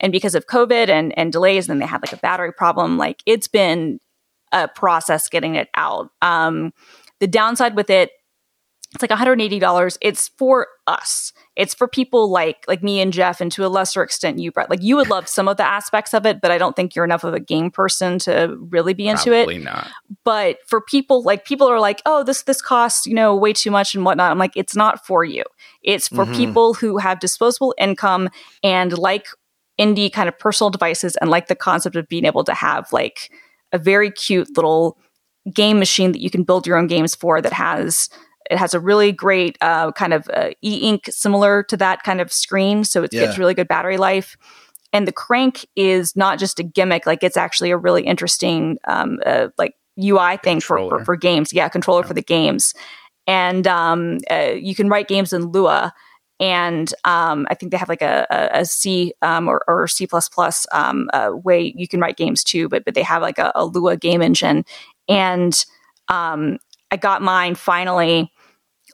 and 0.00 0.12
because 0.12 0.34
of 0.34 0.46
COVID 0.46 0.88
and 0.88 1.16
and 1.18 1.30
delays, 1.30 1.68
and 1.68 1.74
then 1.74 1.78
they 1.80 1.90
had 1.90 2.00
like 2.02 2.12
a 2.14 2.18
battery 2.18 2.52
problem. 2.52 2.96
Like 2.96 3.22
it's 3.26 3.48
been 3.48 4.00
a 4.52 4.68
process 4.68 5.28
getting 5.28 5.56
it 5.56 5.68
out. 5.76 6.10
Um, 6.22 6.72
the 7.20 7.26
downside 7.26 7.76
with 7.76 7.90
it, 7.90 8.10
it's 8.94 9.02
like 9.02 9.10
180 9.10 9.58
dollars. 9.58 9.98
It's 10.00 10.28
for 10.38 10.68
us. 10.86 11.32
It's 11.56 11.74
for 11.74 11.88
people 11.88 12.30
like 12.30 12.64
like 12.68 12.82
me 12.82 13.00
and 13.00 13.12
Jeff, 13.12 13.40
and 13.40 13.50
to 13.52 13.64
a 13.64 13.68
lesser 13.68 14.02
extent 14.02 14.38
you, 14.38 14.52
Brett. 14.52 14.68
Like 14.70 14.82
you 14.82 14.94
would 14.96 15.08
love 15.08 15.26
some 15.26 15.48
of 15.48 15.56
the 15.56 15.66
aspects 15.66 16.12
of 16.14 16.26
it, 16.26 16.40
but 16.40 16.50
I 16.50 16.58
don't 16.58 16.76
think 16.76 16.94
you're 16.94 17.04
enough 17.04 17.24
of 17.24 17.32
a 17.34 17.40
game 17.40 17.70
person 17.70 18.18
to 18.20 18.56
really 18.70 18.92
be 18.94 19.08
into 19.08 19.32
it 19.32 19.44
Probably 19.46 19.58
not. 19.58 19.88
but 20.24 20.58
for 20.66 20.80
people 20.82 21.22
like 21.22 21.44
people 21.46 21.66
are 21.66 21.80
like 21.80 22.02
oh 22.06 22.22
this 22.22 22.42
this 22.42 22.60
costs 22.60 23.06
you 23.06 23.14
know 23.14 23.34
way 23.34 23.52
too 23.52 23.70
much 23.70 23.94
and 23.94 24.04
whatnot 24.04 24.30
i'm 24.30 24.38
like 24.38 24.52
it's 24.54 24.76
not 24.76 25.04
for 25.06 25.24
you 25.24 25.42
it's 25.82 26.08
for 26.08 26.24
Mhm. 26.26 26.36
people 26.36 26.74
who 26.74 26.98
have 26.98 27.20
disposable 27.20 27.74
income 27.78 28.28
and 28.62 28.96
like 28.98 29.26
indie 29.80 30.12
kind 30.12 30.28
of 30.28 30.38
personal 30.38 30.70
devices 30.70 31.16
and 31.16 31.30
like 31.30 31.48
the 31.48 31.54
concept 31.54 31.96
of 31.96 32.06
being 32.08 32.24
able 32.24 32.44
to 32.44 32.54
have 32.54 32.92
like 32.92 33.30
a 33.72 33.78
very 33.78 34.10
cute 34.10 34.54
little 34.56 34.98
game 35.54 35.78
machine 35.78 36.12
that 36.12 36.20
you 36.20 36.28
can 36.30 36.42
build 36.42 36.66
your 36.66 36.76
own 36.76 36.86
games 36.86 37.14
for 37.14 37.40
that 37.40 37.52
has 37.52 38.08
it 38.50 38.58
has 38.58 38.74
a 38.74 38.80
really 38.80 39.12
great 39.12 39.56
uh, 39.60 39.92
kind 39.92 40.12
of 40.12 40.28
uh, 40.32 40.50
e-ink 40.62 41.08
similar 41.10 41.62
to 41.64 41.76
that 41.76 42.02
kind 42.02 42.20
of 42.20 42.32
screen 42.32 42.84
so 42.84 43.02
it 43.02 43.12
Yeah. 43.12 43.26
gets 43.26 43.38
really 43.38 43.54
good 43.54 43.68
battery 43.68 43.96
life. 43.96 44.36
And 44.92 45.06
the 45.06 45.12
crank 45.12 45.66
is 45.76 46.16
not 46.16 46.38
just 46.38 46.58
a 46.60 46.62
gimmick 46.62 47.06
like 47.06 47.22
it's 47.22 47.36
actually 47.36 47.70
a 47.70 47.76
really 47.76 48.02
interesting 48.02 48.78
um, 48.86 49.18
uh, 49.26 49.48
like 49.58 49.74
ui 50.02 50.36
thing 50.38 50.60
for, 50.60 50.78
for, 50.88 51.04
for 51.04 51.16
games. 51.16 51.52
Yeah 51.52 51.68
controller 51.68 52.02
for 52.02 52.14
the 52.14 52.22
games. 52.22 52.74
And 53.26 53.66
um, 53.66 54.18
uh, 54.30 54.52
you 54.56 54.74
can 54.74 54.88
write 54.88 55.08
games 55.08 55.32
in 55.32 55.50
lua 55.50 55.92
and 56.38 56.92
um, 57.04 57.46
I 57.50 57.54
think 57.54 57.72
they 57.72 57.78
have 57.78 57.88
like 57.88 58.02
a, 58.02 58.26
a, 58.30 58.60
a 58.60 58.64
C 58.66 59.14
um, 59.22 59.48
or, 59.48 59.62
or 59.66 59.88
C 59.88 60.06
plus 60.06 60.28
plus 60.28 60.66
um, 60.72 61.08
uh, 61.12 61.30
way 61.32 61.72
you 61.76 61.88
can 61.88 62.00
write 62.00 62.16
games 62.16 62.44
too, 62.44 62.68
but 62.68 62.84
but 62.84 62.94
they 62.94 63.02
have 63.02 63.22
like 63.22 63.38
a, 63.38 63.52
a 63.54 63.64
Lua 63.64 63.96
game 63.96 64.20
engine, 64.20 64.64
and 65.08 65.64
um, 66.08 66.58
I 66.90 66.96
got 66.98 67.22
mine 67.22 67.54
finally 67.54 68.30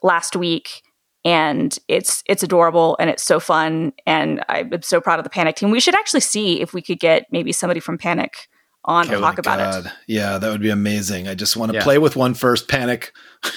last 0.03 0.35
week, 0.35 0.83
and 1.25 1.77
it's 1.87 2.23
it's 2.27 2.43
adorable 2.43 2.95
and 2.99 3.09
it's 3.09 3.23
so 3.23 3.39
fun, 3.39 3.93
and 4.05 4.43
I'm 4.49 4.81
so 4.81 5.01
proud 5.01 5.19
of 5.19 5.23
the 5.23 5.29
Panic 5.29 5.55
team. 5.55 5.71
We 5.71 5.79
should 5.79 5.95
actually 5.95 6.19
see 6.19 6.61
if 6.61 6.73
we 6.73 6.81
could 6.81 6.99
get 6.99 7.25
maybe 7.31 7.51
somebody 7.51 7.79
from 7.79 7.97
Panic 7.97 8.47
on 8.85 9.05
to 9.07 9.15
Oh 9.15 9.21
talk 9.21 9.37
my 9.37 9.53
about 9.53 9.85
it. 9.85 9.91
Yeah, 10.07 10.37
that 10.37 10.51
would 10.51 10.61
be 10.61 10.69
amazing. 10.69 11.27
I 11.27 11.35
just 11.35 11.55
want 11.55 11.71
to 11.71 11.77
Yeah. 11.77 11.83
play 11.83 11.97
with 11.97 12.15
one 12.15 12.33
first. 12.33 12.67
Panic. 12.67 13.13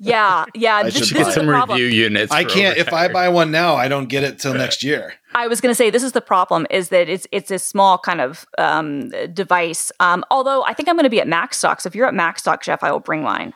Yeah, 0.00 0.44
yeah. 0.54 0.76
I 0.76 0.82
this, 0.84 0.94
should 0.94 1.02
this 1.04 1.12
buy 1.12 1.20
is 1.20 1.26
get 1.28 1.34
some 1.34 1.48
review 1.48 1.86
units. 1.86 2.30
I 2.30 2.44
can't. 2.44 2.76
If 2.76 2.92
I 2.92 3.08
buy 3.08 3.28
one 3.30 3.50
now, 3.50 3.74
I 3.74 3.88
don't 3.88 4.06
get 4.08 4.22
it 4.22 4.38
till 4.38 4.52
next 4.52 4.82
year. 4.82 5.14
I 5.34 5.48
was 5.48 5.60
going 5.62 5.70
to 5.70 5.74
say 5.74 5.88
this 5.88 6.02
is 6.02 6.12
the 6.12 6.20
problem 6.20 6.66
is 6.70 6.90
that 6.90 7.08
it's 7.08 7.26
it's 7.32 7.50
a 7.50 7.58
small 7.58 7.96
kind 7.96 8.20
of 8.20 8.44
um, 8.58 9.08
device. 9.32 9.90
Um, 10.00 10.24
although 10.30 10.62
I 10.64 10.74
think 10.74 10.88
I'm 10.88 10.96
going 10.96 11.04
to 11.04 11.10
be 11.10 11.20
at 11.20 11.26
Macstock. 11.26 11.80
So 11.80 11.86
if 11.86 11.94
you're 11.94 12.06
at 12.06 12.14
Macstock, 12.14 12.60
Jeff, 12.62 12.82
I 12.82 12.92
will 12.92 13.00
bring 13.00 13.22
mine. 13.22 13.54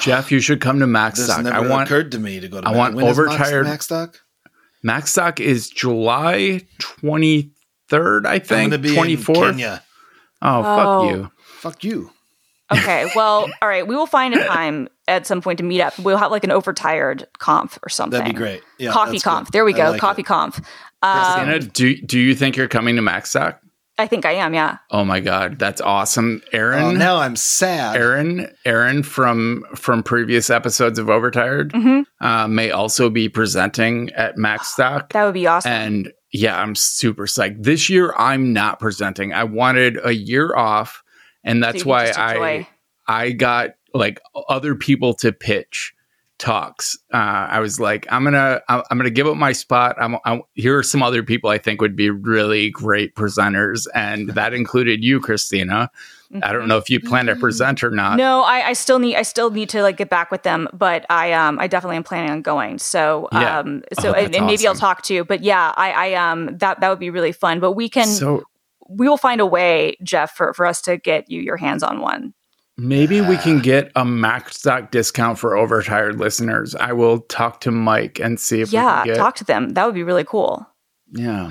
Jeff, 0.00 0.30
you 0.32 0.40
should 0.40 0.60
come 0.60 0.80
to 0.80 0.86
Macstock. 0.86 1.50
I 1.50 1.60
want 1.68 1.88
occurred 1.88 2.12
to 2.12 2.18
me 2.18 2.40
to 2.40 2.48
go 2.48 2.60
to. 2.60 2.66
I 2.66 2.70
Mac- 2.70 2.78
want 2.78 2.94
when 2.94 3.06
is 3.06 3.16
Max- 3.18 3.28
overtired- 3.30 3.66
Macstock. 3.66 4.14
Max 4.82 5.10
Stock 5.10 5.40
is 5.40 5.68
July 5.68 6.62
23rd, 6.80 8.26
I 8.26 8.38
think. 8.38 8.48
going 8.48 8.70
to 8.70 8.78
be 8.78 8.94
24th. 8.94 9.80
Oh, 10.40 10.58
Oh. 10.62 10.62
fuck 11.02 11.14
you. 11.16 11.30
Fuck 11.60 11.84
you. 11.84 12.10
Okay, 12.72 13.10
well, 13.16 13.48
all 13.62 13.68
right. 13.68 13.86
We 13.86 13.96
will 13.96 14.06
find 14.06 14.34
a 14.34 14.44
time 14.46 14.88
at 15.08 15.26
some 15.26 15.40
point 15.40 15.58
to 15.58 15.64
meet 15.64 15.80
up. 15.80 15.98
We'll 15.98 16.18
have 16.18 16.30
like 16.30 16.44
an 16.44 16.50
overtired 16.52 17.26
conf 17.38 17.78
or 17.82 17.88
something. 17.88 18.18
That'd 18.18 18.34
be 18.34 18.38
great. 18.38 18.62
Yeah, 18.78 18.92
Coffee 18.92 19.12
that's 19.12 19.24
conf. 19.24 19.48
good. 19.48 19.52
There 19.52 19.64
we 19.64 19.72
go. 19.72 19.90
like 19.90 20.00
Coffee 20.00 20.20
it. 20.22 20.26
conf. 20.26 20.60
Um, 21.02 21.22
Christina, 21.24 21.58
do, 21.60 21.96
do 22.02 22.18
you 22.20 22.34
think 22.34 22.56
you're 22.56 22.68
coming 22.68 22.96
to 22.96 23.02
Macstock? 23.02 23.56
I 23.98 24.06
think 24.06 24.24
I 24.24 24.32
am. 24.32 24.54
Yeah. 24.54 24.78
Oh 24.90 25.04
my 25.04 25.20
God, 25.20 25.58
that's 25.58 25.80
awesome. 25.80 26.40
Aaron, 26.52 26.82
Oh, 26.84 26.90
now 26.92 27.16
I'm 27.16 27.34
sad. 27.36 27.96
Aaron, 27.96 28.48
Aaron 28.64 29.02
from 29.02 29.64
from 29.74 30.02
previous 30.02 30.50
episodes 30.50 30.98
of 30.98 31.10
Overtired 31.10 31.72
hmm 31.72 32.02
uh, 32.20 32.46
may 32.48 32.70
also 32.70 33.10
be 33.10 33.28
presenting 33.28 34.10
at 34.12 34.36
Max 34.36 34.68
Stock. 34.72 35.12
That 35.12 35.24
would 35.24 35.34
be 35.34 35.46
awesome. 35.46 35.72
And 35.72 36.12
yeah, 36.32 36.60
I'm 36.60 36.74
super 36.74 37.26
psyched. 37.26 37.62
This 37.62 37.88
year, 37.88 38.14
I'm 38.16 38.52
not 38.52 38.78
presenting. 38.80 39.32
I 39.32 39.44
wanted 39.44 39.98
a 40.04 40.12
year 40.12 40.54
off, 40.54 41.02
and 41.42 41.62
that's 41.62 41.76
you 41.76 41.82
can 41.82 41.90
why 41.90 42.12
I. 42.16 42.68
I 43.10 43.32
got 43.32 43.70
like 43.94 44.20
other 44.50 44.74
people 44.74 45.14
to 45.14 45.32
pitch 45.32 45.94
talks. 46.38 46.96
Uh, 47.12 47.16
I 47.50 47.60
was 47.60 47.80
like, 47.80 48.06
I'm 48.10 48.24
gonna 48.24 48.60
I'm, 48.68 48.82
I'm 48.90 48.98
gonna 48.98 49.10
give 49.10 49.26
up 49.26 49.36
my 49.36 49.52
spot. 49.52 49.96
I'm, 50.00 50.16
I'm 50.24 50.42
here 50.54 50.78
are 50.78 50.82
some 50.82 51.02
other 51.02 51.22
people 51.22 51.50
I 51.50 51.58
think 51.58 51.80
would 51.80 51.96
be 51.96 52.10
really 52.10 52.70
great 52.70 53.14
presenters, 53.14 53.86
and 53.94 54.30
that 54.34 54.54
included 54.54 55.04
you, 55.04 55.20
Christina. 55.20 55.90
I 56.42 56.52
don't 56.52 56.68
know 56.68 56.76
if 56.76 56.90
you 56.90 57.00
plan 57.00 57.24
to 57.26 57.36
present 57.36 57.82
or 57.82 57.90
not. 57.90 58.10
Mm-hmm. 58.10 58.16
No, 58.18 58.42
I, 58.42 58.68
I 58.68 58.72
still 58.74 58.98
need 58.98 59.16
I 59.16 59.22
still 59.22 59.50
need 59.50 59.70
to 59.70 59.82
like 59.82 59.96
get 59.96 60.10
back 60.10 60.30
with 60.30 60.42
them, 60.42 60.68
but 60.74 61.06
I 61.08 61.32
um 61.32 61.58
I 61.58 61.68
definitely 61.68 61.96
am 61.96 62.04
planning 62.04 62.30
on 62.30 62.42
going. 62.42 62.78
So 62.78 63.28
Yeah. 63.32 63.60
um 63.60 63.82
so 63.98 64.10
Oh, 64.10 64.12
and, 64.12 64.34
and 64.34 64.46
maybe 64.46 64.66
I'll 64.66 64.74
talk 64.74 65.02
to 65.02 65.14
you. 65.14 65.24
But 65.24 65.42
yeah, 65.42 65.72
I 65.74 66.12
I 66.12 66.30
um 66.30 66.58
that 66.58 66.80
that 66.80 66.88
would 66.90 66.98
be 66.98 67.08
really 67.08 67.32
fun. 67.32 67.60
But 67.60 67.72
we 67.72 67.88
can 67.88 68.06
So 68.06 68.44
we 68.90 69.08
will 69.08 69.16
find 69.16 69.40
a 69.40 69.46
way, 69.46 69.96
Jeff, 70.02 70.36
for 70.36 70.52
for 70.52 70.66
us 70.66 70.82
to 70.82 70.98
get 70.98 71.30
you 71.30 71.40
your 71.40 71.56
hands 71.56 71.82
on 71.82 72.00
one. 72.00 72.34
Maybe 72.80 73.20
we 73.20 73.36
can 73.38 73.58
get 73.58 73.90
a 73.96 74.04
Macstock 74.04 74.90
discount 74.92 75.38
for 75.38 75.56
overtired 75.56 76.18
listeners. 76.18 76.74
I 76.76 76.92
will 76.92 77.20
talk 77.22 77.60
to 77.62 77.72
Mike 77.72 78.20
and 78.20 78.38
see 78.38 78.60
if 78.60 78.72
yeah, 78.72 79.02
we 79.02 79.08
can 79.08 79.14
get. 79.14 79.16
talk 79.16 79.34
to 79.36 79.44
them. 79.44 79.70
That 79.70 79.84
would 79.84 79.96
be 79.96 80.04
really 80.04 80.24
cool. 80.24 80.66
yeah. 81.12 81.50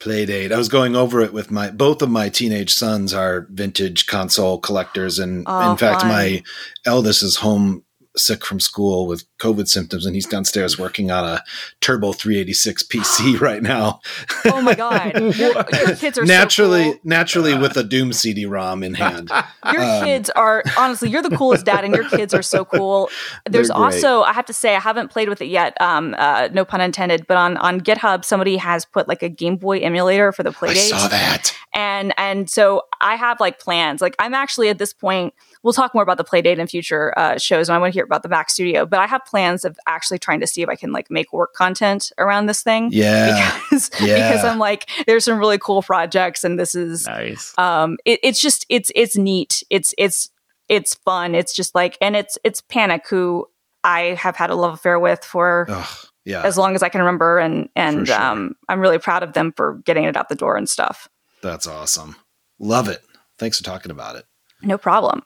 Playdate. 0.00 0.52
I 0.52 0.58
was 0.58 0.68
going 0.68 0.96
over 0.96 1.20
it 1.20 1.32
with 1.32 1.50
my 1.52 1.70
both 1.70 2.02
of 2.02 2.10
my 2.10 2.28
teenage 2.28 2.74
sons 2.74 3.14
are 3.14 3.46
vintage 3.50 4.06
console 4.06 4.58
collectors, 4.58 5.18
and 5.20 5.44
Oh, 5.46 5.70
in 5.70 5.76
fact, 5.78 6.02
fun. 6.02 6.10
my 6.10 6.42
eldest 6.84 7.22
is 7.22 7.36
home 7.36 7.83
sick 8.16 8.44
from 8.44 8.60
school 8.60 9.06
with 9.06 9.24
COVID 9.38 9.68
symptoms, 9.68 10.06
and 10.06 10.14
he's 10.14 10.26
downstairs 10.26 10.78
working 10.78 11.10
on 11.10 11.24
a 11.24 11.42
Turbo 11.80 12.12
386 12.12 12.82
PC 12.84 13.40
right 13.40 13.62
now. 13.62 14.00
Oh 14.44 14.60
my 14.62 14.74
god, 14.74 15.14
your, 15.36 15.52
your 15.54 15.96
kids 15.96 16.18
are 16.18 16.24
naturally, 16.24 16.84
So 16.84 16.92
cool. 16.92 17.00
naturally 17.04 17.58
with 17.58 17.76
a 17.76 17.82
Doom 17.84 18.12
CD-ROM 18.12 18.82
in 18.82 18.94
hand. 18.94 19.30
Your 19.72 19.82
um, 19.82 20.04
kids 20.04 20.28
are 20.30 20.62
honestly, 20.76 21.08
you're 21.08 21.22
the 21.22 21.34
coolest 21.36 21.64
dad, 21.64 21.84
and 21.84 21.94
your 21.94 22.08
kids 22.08 22.34
are 22.34 22.42
so 22.42 22.64
cool. 22.66 23.08
There's 23.48 23.70
also, 23.70 24.22
I 24.22 24.34
have 24.34 24.44
to 24.46 24.52
say, 24.52 24.76
I 24.76 24.80
haven't 24.80 25.10
played 25.10 25.28
with 25.30 25.40
it 25.40 25.46
yet. 25.46 25.80
Um, 25.80 26.14
uh, 26.18 26.48
no 26.52 26.64
pun 26.66 26.82
intended. 26.82 27.26
But 27.26 27.38
on 27.38 27.56
on 27.56 27.80
GitHub, 27.80 28.24
somebody 28.24 28.58
has 28.58 28.84
put 28.84 29.08
like 29.08 29.22
a 29.22 29.28
Game 29.30 29.56
Boy 29.56 29.78
emulator 29.78 30.32
for 30.32 30.42
the 30.42 30.54
I 30.60 30.74
saw 30.74 31.08
that. 31.08 31.54
and 31.74 32.12
and 32.18 32.48
so 32.50 32.82
I 33.00 33.16
have 33.16 33.40
like 33.40 33.58
plans. 33.58 34.00
Like 34.02 34.14
I'm 34.18 34.34
actually 34.34 34.68
at 34.68 34.78
this 34.78 34.92
point. 34.92 35.34
We'll 35.64 35.72
talk 35.72 35.94
more 35.94 36.02
about 36.04 36.18
the 36.18 36.24
Playdate 36.24 36.58
in 36.58 36.66
future 36.68 37.12
uh, 37.18 37.38
shows, 37.38 37.68
and 37.68 37.74
I 37.74 37.78
want 37.80 37.92
to 37.92 37.96
hear 37.96 38.04
about 38.04 38.22
the 38.22 38.28
Mac 38.28 38.50
Studio. 38.50 38.86
But 38.86 39.00
I 39.00 39.06
have 39.08 39.24
plans 39.24 39.64
of 39.64 39.76
actually 39.88 40.20
trying 40.20 40.38
to 40.40 40.46
see 40.46 40.62
if 40.62 40.68
I 40.68 40.76
can 40.76 40.92
like 40.92 41.10
make 41.10 41.32
work 41.32 41.54
content 41.54 42.12
around 42.18 42.46
this 42.46 42.62
thing. 42.62 42.90
Yeah, 42.92 43.58
Because, 43.70 43.90
Yeah. 44.00 44.28
because 44.30 44.44
I'm 44.44 44.58
like, 44.60 44.88
there's 45.06 45.24
some 45.24 45.38
really 45.38 45.58
cool 45.58 45.82
projects, 45.82 46.44
and 46.44 46.60
this 46.60 46.76
is 46.76 47.06
Nice. 47.06 47.52
um 47.58 47.96
it, 48.04 48.20
it's 48.22 48.40
just 48.40 48.64
it's 48.68 48.92
it's 48.94 49.16
neat 49.16 49.62
it's 49.70 49.94
it's 49.98 50.30
it's 50.68 50.94
fun 50.94 51.34
it's 51.34 51.54
just 51.54 51.74
like 51.74 51.96
and 52.00 52.14
it's 52.16 52.38
it's 52.44 52.60
panic 52.62 53.06
who 53.08 53.46
i 53.82 54.16
have 54.18 54.34
had 54.36 54.48
a 54.50 54.54
love 54.54 54.72
affair 54.74 54.98
with 54.98 55.22
for 55.24 55.66
Ugh, 55.68 55.86
yeah. 56.24 56.42
as 56.42 56.56
long 56.56 56.74
as 56.74 56.82
i 56.82 56.88
can 56.88 57.00
remember 57.00 57.38
and 57.38 57.68
and 57.76 58.06
sure. 58.08 58.18
um 58.20 58.54
i'm 58.68 58.80
really 58.80 58.98
proud 58.98 59.22
of 59.22 59.34
them 59.34 59.52
for 59.56 59.74
getting 59.84 60.04
it 60.04 60.16
out 60.16 60.28
the 60.30 60.34
door 60.34 60.56
and 60.56 60.68
stuff 60.68 61.08
That's 61.42 61.66
awesome. 61.66 62.16
Love 62.58 62.88
it. 62.88 63.02
Thanks 63.38 63.58
for 63.58 63.64
talking 63.64 63.90
about 63.90 64.16
it. 64.16 64.24
no 64.62 64.78
problem 64.78 65.22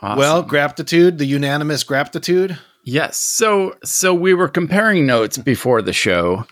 Awesome. 0.00 0.18
Well, 0.18 0.42
gratitude, 0.42 1.18
the 1.18 1.26
unanimous 1.26 1.82
gratitude. 1.84 2.58
Yes. 2.84 3.18
So 3.18 3.76
so 3.84 4.14
we 4.14 4.32
were 4.34 4.48
comparing 4.48 5.06
notes 5.06 5.36
before 5.38 5.82
the 5.82 5.92
show. 5.92 6.44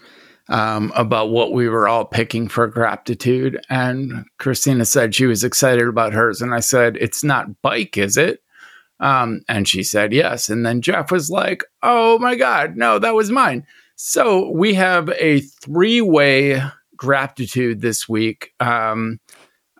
um, 0.48 0.92
about 0.94 1.30
what 1.30 1.52
we 1.52 1.68
were 1.68 1.88
all 1.88 2.04
picking 2.04 2.46
for 2.48 2.68
gratitude. 2.68 3.58
And 3.68 4.24
Christina 4.38 4.84
said 4.84 5.12
she 5.14 5.26
was 5.26 5.42
excited 5.42 5.88
about 5.88 6.12
hers. 6.12 6.40
And 6.40 6.54
I 6.54 6.60
said, 6.60 6.96
It's 7.00 7.24
not 7.24 7.60
bike, 7.62 7.96
is 7.98 8.16
it? 8.16 8.40
Um, 9.00 9.40
and 9.48 9.66
she 9.68 9.82
said, 9.82 10.12
Yes. 10.12 10.48
And 10.48 10.64
then 10.64 10.82
Jeff 10.82 11.10
was 11.10 11.30
like, 11.30 11.64
Oh 11.82 12.18
my 12.20 12.36
God, 12.36 12.76
no, 12.76 12.98
that 13.00 13.14
was 13.14 13.30
mine. 13.30 13.66
So 13.96 14.50
we 14.50 14.74
have 14.74 15.08
a 15.18 15.40
three 15.40 16.00
way 16.00 16.62
gratitude 16.96 17.80
this 17.80 18.08
week. 18.08 18.50
Um, 18.60 19.18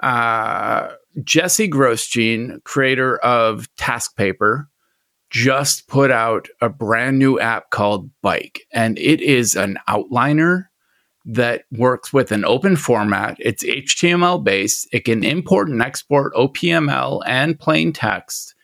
uh, 0.03 0.89
Jesse 1.23 1.69
Grosjean, 1.69 2.63
creator 2.65 3.17
of 3.19 3.69
TaskPaper, 3.77 4.67
just 5.31 5.89
put 5.89 6.11
out 6.11 6.49
a 6.61 6.69
brand 6.69 7.19
new 7.19 7.41
app 7.41 7.71
called 7.71 8.11
Bike, 8.23 8.67
and 8.73 8.99
it 8.99 9.21
is 9.21 9.57
an 9.57 9.79
outliner 9.89 10.67
that 11.25 11.65
works 11.73 12.13
with 12.13 12.31
an 12.31 12.45
open 12.45 12.77
format. 12.77 13.37
It's 13.41 13.65
HTML 13.65 14.43
based. 14.43 14.89
It 14.93 15.05
can 15.05 15.25
import 15.25 15.69
and 15.69 15.83
export 15.83 16.33
OPML 16.35 17.23
and 17.27 17.59
plain 17.59 17.93
text. 17.93 18.55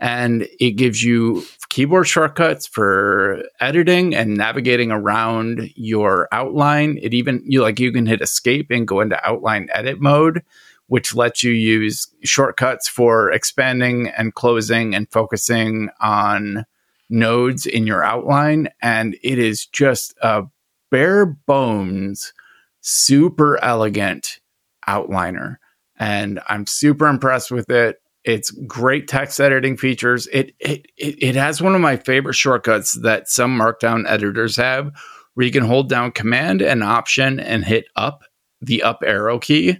And 0.00 0.48
it 0.58 0.72
gives 0.72 1.02
you 1.02 1.44
keyboard 1.68 2.08
shortcuts 2.08 2.66
for 2.66 3.42
editing 3.60 4.14
and 4.14 4.36
navigating 4.36 4.90
around 4.90 5.70
your 5.76 6.28
outline. 6.32 6.98
It 7.00 7.14
even 7.14 7.42
you 7.44 7.62
like 7.62 7.78
you 7.80 7.92
can 7.92 8.06
hit 8.06 8.20
escape 8.20 8.70
and 8.70 8.86
go 8.86 9.00
into 9.00 9.24
outline 9.28 9.68
edit 9.72 10.00
mode 10.00 10.42
which 10.88 11.14
lets 11.14 11.42
you 11.42 11.52
use 11.52 12.08
shortcuts 12.24 12.88
for 12.88 13.30
expanding 13.30 14.08
and 14.08 14.34
closing 14.34 14.94
and 14.94 15.10
focusing 15.10 15.90
on 16.00 16.64
nodes 17.10 17.66
in 17.66 17.86
your 17.86 18.02
outline. 18.02 18.68
And 18.82 19.16
it 19.22 19.38
is 19.38 19.66
just 19.66 20.14
a 20.22 20.44
bare 20.90 21.26
bones, 21.26 22.32
super 22.80 23.62
elegant 23.62 24.40
outliner. 24.88 25.56
And 25.98 26.40
I'm 26.48 26.66
super 26.66 27.06
impressed 27.06 27.50
with 27.50 27.70
it. 27.70 28.00
It's 28.24 28.50
great 28.50 29.08
text 29.08 29.40
editing 29.40 29.76
features. 29.76 30.26
It, 30.28 30.54
it 30.58 30.86
it 30.96 31.34
has 31.34 31.62
one 31.62 31.74
of 31.74 31.80
my 31.80 31.96
favorite 31.96 32.34
shortcuts 32.34 32.92
that 33.02 33.28
some 33.28 33.58
markdown 33.58 34.04
editors 34.06 34.56
have 34.56 34.90
where 35.34 35.46
you 35.46 35.52
can 35.52 35.64
hold 35.64 35.88
down 35.88 36.12
command 36.12 36.60
and 36.60 36.82
option 36.82 37.40
and 37.40 37.64
hit 37.64 37.86
up 37.96 38.22
the 38.60 38.82
up 38.82 39.02
arrow 39.06 39.38
key 39.38 39.78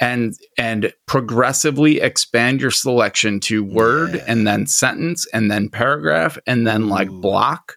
and 0.00 0.34
and 0.56 0.92
progressively 1.06 2.00
expand 2.00 2.60
your 2.60 2.70
selection 2.70 3.38
to 3.38 3.62
word 3.62 4.14
yeah. 4.14 4.24
and 4.26 4.46
then 4.46 4.66
sentence 4.66 5.26
and 5.32 5.50
then 5.50 5.68
paragraph 5.68 6.38
and 6.46 6.66
then 6.66 6.84
Ooh. 6.84 6.86
like 6.86 7.08
block 7.08 7.76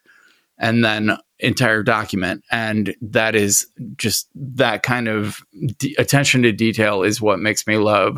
and 0.57 0.83
then 0.83 1.17
entire 1.39 1.83
document 1.83 2.43
and 2.51 2.95
that 3.01 3.35
is 3.35 3.67
just 3.97 4.29
that 4.33 4.81
kind 4.81 5.09
of 5.09 5.41
de- 5.77 5.95
attention 5.97 6.41
to 6.41 6.53
detail 6.53 7.03
is 7.03 7.21
what 7.21 7.39
makes 7.39 7.67
me 7.67 7.75
love 7.77 8.17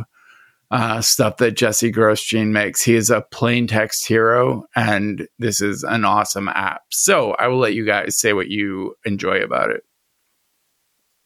uh, 0.72 1.01
stuff 1.01 1.38
that 1.38 1.51
Jesse 1.51 1.91
Grosjean 1.91 2.47
makes. 2.47 2.82
He 2.82 2.95
is 2.95 3.10
a 3.10 3.22
plain 3.22 3.68
text 3.68 4.08
hero, 4.08 4.66
and 4.76 5.28
this 5.38 5.62
is 5.62 5.84
an 5.84 6.03
awesome 6.03 6.49
app. 6.49 6.82
So 6.89 7.34
I 7.34 7.47
will 7.47 7.60
let 7.60 7.76
you 7.76 7.86
guys 7.86 8.18
say 8.18 8.34
what 8.34 8.47
you 8.47 8.95
enjoy 9.06 9.41
about 9.41 9.70
it. 9.70 9.84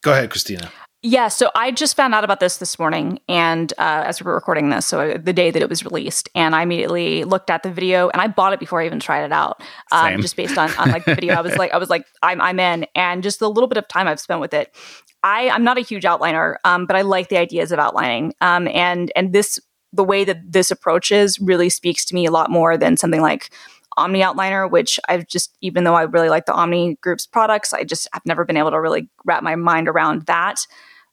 Go 0.02 0.12
ahead, 0.12 0.30
Christina. 0.30 0.72
Yeah, 1.02 1.30
so 1.30 1.50
I 1.56 1.72
just 1.72 1.96
found 1.96 2.14
out 2.14 2.26
about 2.26 2.42
this 2.42 2.58
this 2.58 2.78
morning, 2.78 3.22
and 3.30 3.72
uh, 3.78 4.04
as 4.06 4.22
we 4.22 4.26
were 4.26 4.34
recording 4.34 4.70
this, 4.70 4.86
so 4.86 5.14
the 5.14 5.32
day 5.32 5.50
that 5.50 5.62
it 5.62 5.70
was 5.70 5.86
released, 5.86 6.28
and 6.36 6.54
I 6.54 6.64
immediately 6.64 7.24
looked 7.24 7.50
at 7.50 7.64
the 7.64 7.72
video, 7.72 8.10
and 8.10 8.22
I 8.22 8.28
bought 8.28 8.52
it 8.52 8.60
before 8.60 8.82
I 8.82 8.86
even 8.86 9.00
tried 9.00 9.24
it 9.24 9.32
out, 9.32 9.64
um, 9.94 10.22
just 10.22 10.36
based 10.36 10.58
on, 10.58 10.70
on 10.76 10.92
like 10.92 11.06
the 11.06 11.16
video. 11.16 11.36
I 11.36 11.42
was 11.42 11.56
like, 11.56 11.72
I 11.72 11.78
was 11.78 11.90
like, 11.90 12.06
I'm 12.22 12.42
I'm 12.42 12.60
in, 12.60 12.86
and 12.96 13.24
just 13.24 13.40
the 13.40 13.50
little 13.50 13.70
bit 13.70 13.78
of 13.78 13.88
time 13.88 14.10
I've 14.10 14.20
spent 14.20 14.42
with 14.42 14.54
it, 14.54 14.76
I 15.24 15.50
I'm 15.50 15.64
not 15.64 15.78
a 15.78 15.82
huge 15.82 16.04
outliner, 16.04 16.56
um, 16.66 16.86
but 16.86 16.98
I 16.98 17.02
like 17.02 17.30
the 17.30 17.38
ideas 17.38 17.72
of 17.72 17.80
outlining, 17.80 18.34
um, 18.42 18.68
and 18.68 19.10
and 19.16 19.32
this 19.32 19.58
the 19.94 20.04
way 20.04 20.26
that 20.26 20.52
this 20.52 20.70
approaches 20.70 21.40
really 21.40 21.70
speaks 21.70 22.04
to 22.06 22.14
me 22.14 22.26
a 22.26 22.32
lot 22.32 22.52
more 22.52 22.78
than 22.78 22.98
something 22.98 23.22
like 23.22 23.52
OmniOutliner, 23.98 24.70
which 24.70 25.00
I've 25.08 25.28
just, 25.28 25.58
even 25.62 25.84
though 25.84 25.96
I 25.96 26.04
really 26.04 26.30
like 26.30 26.46
the 26.46 26.54
Omni 26.54 26.96
Group's 27.02 27.26
products, 27.26 27.74
I 27.74 27.84
just 27.86 28.08
have 28.14 28.22
never 28.26 28.46
been 28.46 28.58
able 28.58 28.72
to 28.72 28.80
really 28.80 29.10
wrap 29.26 29.44
my 29.44 29.56
mind 29.56 29.88
around 29.88 30.28
that 30.28 30.66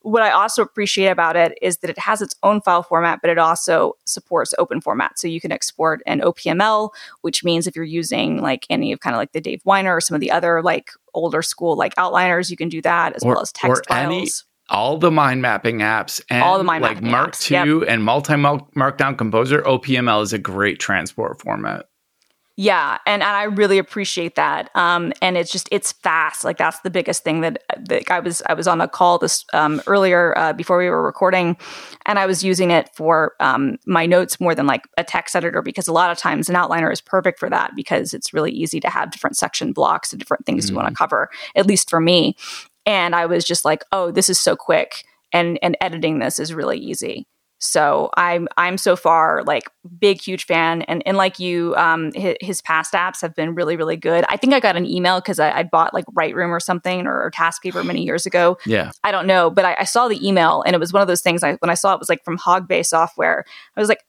what 0.07 0.23
I 0.23 0.31
also 0.31 0.63
appreciate 0.63 1.09
about 1.09 1.35
it 1.35 1.59
is 1.61 1.79
that 1.79 1.91
it 1.91 1.99
has 1.99 2.23
its 2.23 2.33
own 2.45 2.61
file 2.61 2.85
format, 2.85 3.19
but 3.21 3.29
it 3.29 3.39
also 3.39 3.97
supports 4.05 4.55
open 4.57 4.81
format. 4.81 5.19
So 5.19 5.27
you 5.27 5.41
can 5.41 5.51
export 5.51 6.01
an 6.07 6.21
OPML, 6.21 6.91
which 7.23 7.43
means 7.43 7.67
if 7.67 7.75
you're 7.75 7.85
using 7.85 8.41
like 8.41 8.67
any 8.71 8.93
of 8.93 9.01
kind 9.01 9.17
of 9.17 9.19
like 9.19 9.33
the 9.33 9.41
Dave 9.41 9.65
Winer 9.65 9.97
or 9.97 10.01
some 10.01 10.15
of 10.15 10.21
the 10.21 10.31
other 10.31 10.63
like 10.63 10.91
older 11.13 11.43
school 11.43 11.77
like 11.77 11.93
outliners, 11.97 12.51
you 12.51 12.57
can 12.57 12.69
do 12.69 12.81
that 12.83 13.15
as 13.17 13.25
or, 13.25 13.33
well 13.33 13.41
as 13.41 13.51
text 13.51 13.85
files. 13.89 14.07
Any- 14.07 14.29
all 14.69 14.97
the 14.97 15.11
mind 15.13 15.43
mapping 15.43 15.79
apps 15.79 16.21
and 16.29 16.43
all 16.43 16.59
the 16.59 16.65
mind 16.65 16.83
like 16.83 17.01
Mark 17.01 17.33
apps. 17.33 17.51
II 17.51 17.81
yep. 17.81 17.89
and 17.89 18.03
MultiMarkdown 18.03 19.17
Composer 19.17 19.63
OPML 19.63 20.23
is 20.23 20.33
a 20.33 20.39
great 20.39 20.81
transport 20.81 21.41
format. 21.41 21.87
Yeah, 22.59 22.97
and, 23.05 23.23
and 23.23 23.37
I 23.37 23.43
really 23.43 23.77
appreciate 23.77 24.35
that. 24.37 24.71
Um, 24.75 25.13
and 25.21 25.37
it's 25.37 25.53
just 25.53 25.69
it's 25.71 25.93
fast. 25.93 26.43
Like 26.43 26.57
that's 26.57 26.81
the 26.81 26.91
biggest 26.91 27.23
thing 27.23 27.43
that, 27.43 27.63
that 27.79 28.11
I 28.11 28.19
was 28.19 28.41
I 28.47 28.55
was 28.55 28.67
on 28.67 28.81
a 28.81 28.89
call 28.89 29.19
this 29.19 29.45
um, 29.53 29.83
earlier 29.87 30.37
uh, 30.39 30.55
before 30.55 30.79
we 30.79 30.89
were 30.89 31.03
recording, 31.03 31.59
and 32.07 32.19
I 32.19 32.25
was 32.25 32.43
using 32.43 32.71
it 32.71 32.89
for 32.95 33.35
um, 33.41 33.77
my 33.85 34.07
notes 34.07 34.41
more 34.41 34.55
than 34.55 34.67
like 34.67 34.85
a 34.97 35.05
text 35.05 35.37
editor 35.37 35.61
because 35.61 35.87
a 35.87 35.93
lot 35.93 36.11
of 36.11 36.17
times 36.17 36.49
an 36.49 36.55
outliner 36.55 36.91
is 36.91 37.03
perfect 37.03 37.39
for 37.39 37.51
that 37.51 37.73
because 37.77 38.15
it's 38.15 38.33
really 38.33 38.53
easy 38.53 38.81
to 38.81 38.89
have 38.89 39.11
different 39.11 39.37
section 39.37 39.75
blocks 39.75 40.11
and 40.11 40.19
different 40.19 40.47
things 40.47 40.65
mm. 40.65 40.71
you 40.71 40.77
want 40.77 40.89
to 40.89 40.95
cover. 40.95 41.29
At 41.57 41.67
least 41.67 41.91
for 41.91 42.01
me, 42.01 42.37
and 42.87 43.15
I 43.15 43.27
was 43.27 43.45
just 43.45 43.67
like, 43.67 43.85
oh, 43.93 44.11
this 44.11 44.31
is 44.31 44.41
so 44.41 44.57
quick, 44.57 45.05
and 45.31 45.59
and 45.61 45.77
editing 45.83 46.21
this 46.21 46.39
is 46.39 46.55
really 46.55 46.79
easy. 46.79 47.27
So 47.59 48.11
I'm 48.17 48.49
I'm 48.57 48.77
so 48.77 48.97
far 48.97 49.43
like 49.45 49.65
big 49.99 50.21
huge 50.21 50.45
fan 50.45 50.83
and 50.83 51.03
and 51.07 51.17
like 51.17 51.39
you 51.39 51.75
um 51.77 52.13
his, 52.13 52.37
his 52.41 52.63
past 52.63 52.93
apps 52.93 53.23
have 53.23 53.35
been 53.35 53.55
really 53.55 53.77
really 53.77 53.97
good. 53.97 54.25
I 54.29 54.37
think 54.37 54.53
I 54.53 54.61
got 54.61 54.77
an 54.77 54.85
email 54.85 55.21
because 55.21 55.39
I, 55.39 55.51
I 55.51 55.63
bought 55.63 55.95
like 55.95 56.05
WriteRoom 56.07 56.51
or 56.51 56.61
something 56.61 57.07
or, 57.07 57.23
or 57.23 57.31
TaskPaper 57.31 57.85
many 57.85 58.03
years 58.03 58.27
ago. 58.27 58.59
Yeah, 58.67 58.91
I 59.05 59.11
don't 59.11 59.27
know, 59.27 59.49
but 59.51 59.65
I, 59.65 59.77
I 59.81 59.85
saw 59.85 60.07
the 60.09 60.27
email 60.27 60.63
and 60.67 60.75
it 60.75 60.79
was 60.79 60.93
one 60.93 61.01
of 61.01 61.09
those 61.09 61.23
things. 61.23 61.43
I 61.43 61.55
when 61.55 61.71
I 61.71 61.75
saw 61.75 61.95
it 61.95 61.99
was 61.99 62.11
like 62.11 62.25
from 62.25 62.37
Hog 62.37 62.69
Bay 62.69 62.83
Software. 62.83 63.45
I 63.75 63.81
was 63.81 63.89
like, 63.89 64.05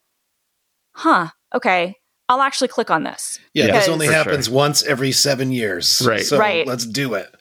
huh, 0.92 1.30
okay. 1.56 1.96
I'll 2.30 2.42
actually 2.42 2.68
click 2.68 2.92
on 2.92 3.04
this. 3.04 3.40
Yeah, 3.54 3.68
this 3.68 3.88
only 3.88 4.08
happens 4.08 4.48
sure. 4.48 4.54
once 4.54 4.84
every 4.84 5.14
seven 5.14 5.54
years. 5.54 6.02
Right. 6.06 6.26
So 6.26 6.38
right. 6.38 6.68
let's 6.68 6.86
do 6.86 7.14
it. 7.14 7.34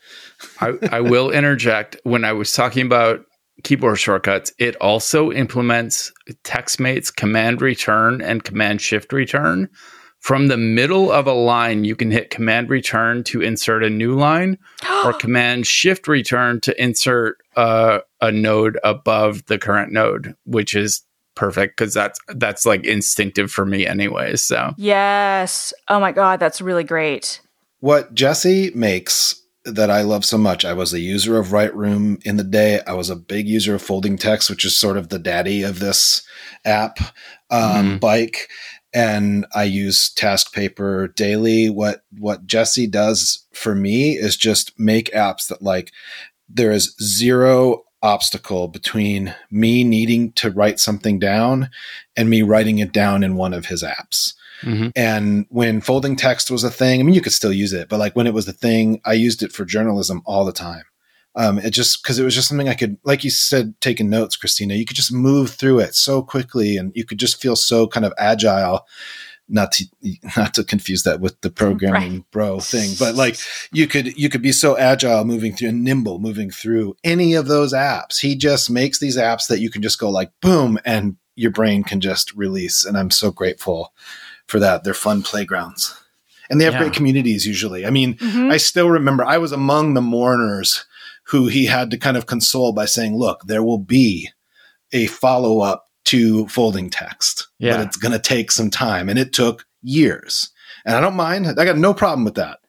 I, 0.60 0.74
I 0.92 1.00
will 1.00 1.32
interject 1.32 1.96
when 2.04 2.24
I 2.24 2.32
was 2.34 2.52
talking 2.52 2.86
about 2.86 3.24
keyboard 3.62 3.98
shortcuts, 3.98 4.52
it 4.58 4.76
also 4.76 5.32
implements 5.32 6.12
TextMate's 6.44 7.10
command 7.10 7.60
return 7.62 8.20
and 8.20 8.44
command 8.44 8.80
shift 8.80 9.12
return. 9.12 9.68
From 10.20 10.48
the 10.48 10.56
middle 10.56 11.12
of 11.12 11.26
a 11.26 11.32
line, 11.32 11.84
you 11.84 11.94
can 11.94 12.10
hit 12.10 12.30
command 12.30 12.68
return 12.68 13.22
to 13.24 13.42
insert 13.42 13.84
a 13.84 13.90
new 13.90 14.14
line 14.14 14.58
or 15.04 15.12
command 15.12 15.66
shift 15.66 16.08
return 16.08 16.60
to 16.62 16.82
insert 16.82 17.38
uh, 17.54 18.00
a 18.20 18.32
node 18.32 18.78
above 18.82 19.44
the 19.46 19.58
current 19.58 19.92
node, 19.92 20.34
which 20.44 20.74
is 20.74 21.02
perfect 21.36 21.76
because 21.76 21.94
that's 21.94 22.18
that's 22.28 22.66
like 22.66 22.84
instinctive 22.84 23.52
for 23.52 23.64
me 23.64 23.86
anyways. 23.86 24.42
So 24.42 24.72
Yes. 24.76 25.72
Oh 25.88 26.00
my 26.00 26.10
god, 26.10 26.40
that's 26.40 26.60
really 26.60 26.84
great. 26.84 27.40
What 27.78 28.12
Jesse 28.14 28.72
makes 28.74 29.40
that 29.66 29.90
I 29.90 30.02
love 30.02 30.24
so 30.24 30.38
much. 30.38 30.64
I 30.64 30.72
was 30.72 30.92
a 30.92 31.00
user 31.00 31.38
of 31.38 31.48
WriteRoom 31.48 32.24
in 32.24 32.36
the 32.36 32.44
day. 32.44 32.80
I 32.86 32.94
was 32.94 33.10
a 33.10 33.16
big 33.16 33.48
user 33.48 33.74
of 33.74 33.82
FoldingText, 33.82 34.48
which 34.48 34.64
is 34.64 34.76
sort 34.76 34.96
of 34.96 35.08
the 35.08 35.18
daddy 35.18 35.62
of 35.62 35.80
this 35.80 36.26
app, 36.64 36.98
um, 37.50 37.60
mm-hmm. 37.60 37.96
Bike. 37.98 38.48
And 38.94 39.44
I 39.54 39.64
use 39.64 40.14
TaskPaper 40.14 41.14
daily. 41.14 41.68
What 41.68 42.04
what 42.16 42.46
Jesse 42.46 42.86
does 42.86 43.44
for 43.52 43.74
me 43.74 44.12
is 44.12 44.36
just 44.36 44.78
make 44.78 45.10
apps 45.12 45.48
that 45.48 45.60
like 45.60 45.92
there 46.48 46.72
is 46.72 46.94
zero 47.02 47.82
obstacle 48.02 48.68
between 48.68 49.34
me 49.50 49.82
needing 49.82 50.32
to 50.32 50.50
write 50.50 50.78
something 50.78 51.18
down 51.18 51.68
and 52.16 52.30
me 52.30 52.42
writing 52.42 52.78
it 52.78 52.92
down 52.92 53.24
in 53.24 53.36
one 53.36 53.52
of 53.52 53.66
his 53.66 53.82
apps. 53.82 54.34
Mm-hmm. 54.62 54.88
And 54.96 55.46
when 55.48 55.80
FoldingText 55.80 56.50
was 56.50 56.64
a 56.64 56.70
thing, 56.70 57.00
I 57.00 57.02
mean, 57.02 57.14
you 57.14 57.20
could 57.20 57.32
still 57.32 57.52
use 57.52 57.72
it, 57.72 57.88
but 57.88 57.98
like 57.98 58.16
when 58.16 58.26
it 58.26 58.34
was 58.34 58.46
the 58.46 58.52
thing, 58.52 59.00
I 59.04 59.12
used 59.12 59.42
it 59.42 59.52
for 59.52 59.64
journalism 59.64 60.22
all 60.24 60.44
the 60.44 60.52
time. 60.52 60.84
Um, 61.36 61.58
it 61.58 61.70
just 61.70 62.02
because 62.02 62.18
it 62.18 62.24
was 62.24 62.34
just 62.34 62.48
something 62.48 62.68
I 62.68 62.74
could, 62.74 62.96
like 63.04 63.22
you 63.22 63.30
said, 63.30 63.74
taking 63.82 64.08
notes, 64.08 64.36
Christina, 64.36 64.74
you 64.74 64.86
could 64.86 64.96
just 64.96 65.12
move 65.12 65.50
through 65.50 65.80
it 65.80 65.94
so 65.94 66.22
quickly, 66.22 66.78
and 66.78 66.92
you 66.94 67.04
could 67.04 67.18
just 67.18 67.40
feel 67.40 67.56
so 67.56 67.86
kind 67.86 68.06
of 68.06 68.14
agile. 68.18 68.86
Not 69.48 69.70
to 69.72 69.84
not 70.36 70.54
to 70.54 70.64
confuse 70.64 71.02
that 71.02 71.20
with 71.20 71.38
the 71.42 71.50
programming 71.50 72.12
right. 72.14 72.30
bro 72.30 72.58
thing, 72.58 72.92
but 72.98 73.14
like 73.16 73.36
you 73.70 73.86
could 73.86 74.16
you 74.16 74.30
could 74.30 74.40
be 74.40 74.50
so 74.50 74.78
agile 74.78 75.26
moving 75.26 75.54
through 75.54 75.68
and 75.68 75.84
nimble 75.84 76.18
moving 76.18 76.50
through 76.50 76.96
any 77.04 77.34
of 77.34 77.48
those 77.48 77.74
apps. 77.74 78.18
He 78.18 78.34
just 78.34 78.70
makes 78.70 78.98
these 78.98 79.18
apps 79.18 79.46
that 79.48 79.60
you 79.60 79.68
can 79.68 79.82
just 79.82 80.00
go 80.00 80.08
like 80.08 80.32
boom, 80.40 80.78
and 80.86 81.16
your 81.36 81.50
brain 81.50 81.84
can 81.84 82.00
just 82.00 82.34
release. 82.34 82.82
And 82.84 82.96
I'm 82.96 83.10
so 83.10 83.30
grateful 83.30 83.92
for 84.46 84.60
that. 84.60 84.84
They're 84.84 84.94
fun 84.94 85.22
playgrounds. 85.22 85.94
And 86.48 86.60
they 86.60 86.64
have 86.64 86.74
yeah. 86.74 86.80
great 86.80 86.92
communities 86.92 87.46
usually. 87.46 87.84
I 87.84 87.90
mean, 87.90 88.14
mm-hmm. 88.14 88.50
I 88.50 88.56
still 88.56 88.88
remember 88.88 89.24
I 89.24 89.38
was 89.38 89.52
among 89.52 89.94
the 89.94 90.00
mourners 90.00 90.84
who 91.24 91.48
he 91.48 91.66
had 91.66 91.90
to 91.90 91.98
kind 91.98 92.16
of 92.16 92.26
console 92.26 92.72
by 92.72 92.84
saying, 92.84 93.16
"Look, 93.16 93.42
there 93.46 93.64
will 93.64 93.78
be 93.78 94.30
a 94.92 95.06
follow 95.06 95.60
up 95.60 95.86
to 96.04 96.46
FoldingText, 96.46 97.46
Yeah. 97.58 97.76
but 97.76 97.86
it's 97.86 97.96
going 97.96 98.12
to 98.12 98.20
take 98.20 98.52
some 98.52 98.70
time," 98.70 99.08
and 99.08 99.18
it 99.18 99.32
took 99.32 99.66
years. 99.82 100.50
And 100.84 100.94
I 100.94 101.00
don't 101.00 101.16
mind; 101.16 101.48
I 101.48 101.64
got 101.64 101.78
no 101.78 101.92
problem 101.92 102.24
with 102.24 102.36
that. 102.36 102.60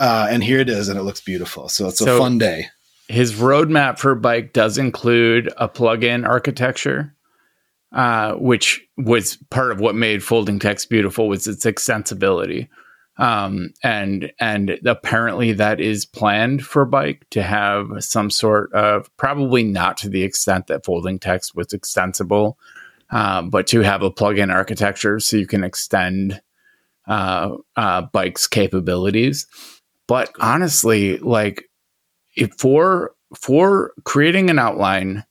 Uh, 0.00 0.26
and 0.28 0.42
here 0.42 0.58
it 0.58 0.68
is, 0.68 0.88
and 0.88 0.98
it 0.98 1.04
looks 1.04 1.20
beautiful. 1.20 1.68
So 1.68 1.86
it's 1.86 2.00
a 2.00 2.18
fun 2.18 2.38
day. 2.38 2.66
his 3.08 3.34
roadmap 3.34 3.98
for 3.98 4.14
bike 4.16 4.52
does 4.52 4.76
include 4.78 5.52
a 5.56 5.68
plug-in 5.68 6.24
architecture 6.24 7.14
uh, 7.92 8.34
which 8.34 8.86
was 8.96 9.36
part 9.50 9.72
of 9.72 9.80
what 9.80 9.94
made 9.94 10.20
FoldingText 10.20 10.88
beautiful 10.88 11.28
was 11.28 11.46
its 11.46 11.64
extensibility. 11.64 12.68
Um, 13.16 13.74
and 13.82 14.32
and 14.40 14.78
apparently 14.86 15.52
that 15.52 15.80
is 15.80 16.06
planned 16.06 16.64
for 16.64 16.86
bike 16.86 17.26
to 17.30 17.42
have 17.42 17.88
some 17.98 18.30
sort 18.30 18.72
of 18.72 19.14
probably 19.18 19.62
not 19.62 19.98
to 19.98 20.08
the 20.08 20.22
extent 20.22 20.68
that 20.68 20.84
FoldingText 20.84 21.54
was 21.54 21.72
extensible 21.72 22.58
um, 23.10 23.50
but 23.50 23.66
to 23.68 23.80
have 23.80 24.02
a 24.02 24.10
plug-in 24.10 24.50
architecture 24.50 25.20
so 25.20 25.36
you 25.36 25.46
can 25.46 25.64
extend 25.64 26.40
uh, 27.08 27.56
uh, 27.76 28.02
bike's 28.02 28.46
capabilities. 28.46 29.46
But 30.06 30.32
honestly 30.40 31.18
like 31.18 31.68
for 32.56 33.12
for 33.34 33.92
creating 34.04 34.50
an 34.50 34.58
outline, 34.58 35.24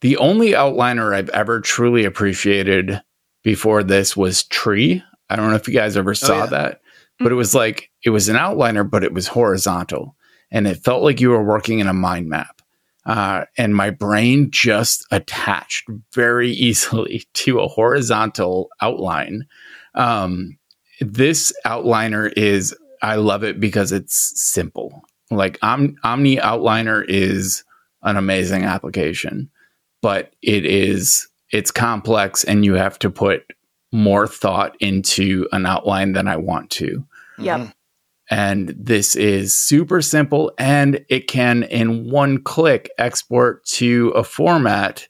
the 0.00 0.16
only 0.16 0.50
outliner 0.50 1.14
I've 1.14 1.28
ever 1.30 1.60
truly 1.60 2.04
appreciated 2.04 3.00
before 3.42 3.82
this 3.82 4.16
was 4.16 4.44
Tree. 4.44 5.02
I 5.28 5.36
don't 5.36 5.50
know 5.50 5.56
if 5.56 5.68
you 5.68 5.74
guys 5.74 5.96
ever 5.96 6.14
saw 6.14 6.40
yeah. 6.40 6.46
that, 6.46 6.80
but 7.18 7.32
it 7.32 7.36
was 7.36 7.54
like 7.54 7.90
it 8.04 8.10
was 8.10 8.28
an 8.28 8.36
outliner, 8.36 8.88
but 8.88 9.04
it 9.04 9.12
was 9.12 9.28
horizontal, 9.28 10.16
and 10.50 10.66
it 10.66 10.82
felt 10.82 11.02
like 11.02 11.20
you 11.20 11.30
were 11.30 11.44
working 11.44 11.78
in 11.78 11.86
a 11.86 11.92
mind 11.92 12.28
map. 12.28 12.60
Uh, 13.06 13.44
and 13.56 13.74
my 13.74 13.90
brain 13.90 14.50
just 14.50 15.06
attached 15.10 15.88
very 16.12 16.50
easily 16.50 17.24
to 17.34 17.60
a 17.60 17.68
horizontal 17.68 18.68
outline. 18.80 19.46
Um, 19.94 20.58
this 21.00 21.52
outliner 21.64 22.32
is 22.36 22.76
I 23.02 23.16
love 23.16 23.42
it 23.44 23.58
because 23.58 23.92
it's 23.92 24.32
simple. 24.40 25.02
Like 25.30 25.58
Om- 25.62 25.96
OmniOutliner 26.04 27.04
is 27.08 27.64
an 28.02 28.16
amazing 28.16 28.64
application, 28.64 29.50
but 30.02 30.32
it 30.42 30.64
is 30.64 31.28
it's 31.50 31.70
complex 31.70 32.44
and 32.44 32.64
you 32.64 32.74
have 32.74 32.98
to 33.00 33.10
put 33.10 33.44
more 33.92 34.26
thought 34.26 34.76
into 34.80 35.48
an 35.52 35.66
outline 35.66 36.12
than 36.12 36.28
I 36.28 36.36
want 36.36 36.70
to. 36.70 37.04
Yep. 37.38 37.60
Mhm. 37.60 37.72
And 38.30 38.74
this 38.78 39.16
is 39.16 39.56
super 39.56 40.00
simple 40.00 40.52
and 40.58 41.04
it 41.08 41.26
can 41.26 41.64
in 41.64 42.08
one 42.08 42.40
click 42.42 42.88
export 42.98 43.64
to 43.66 44.10
a 44.10 44.22
format 44.22 45.08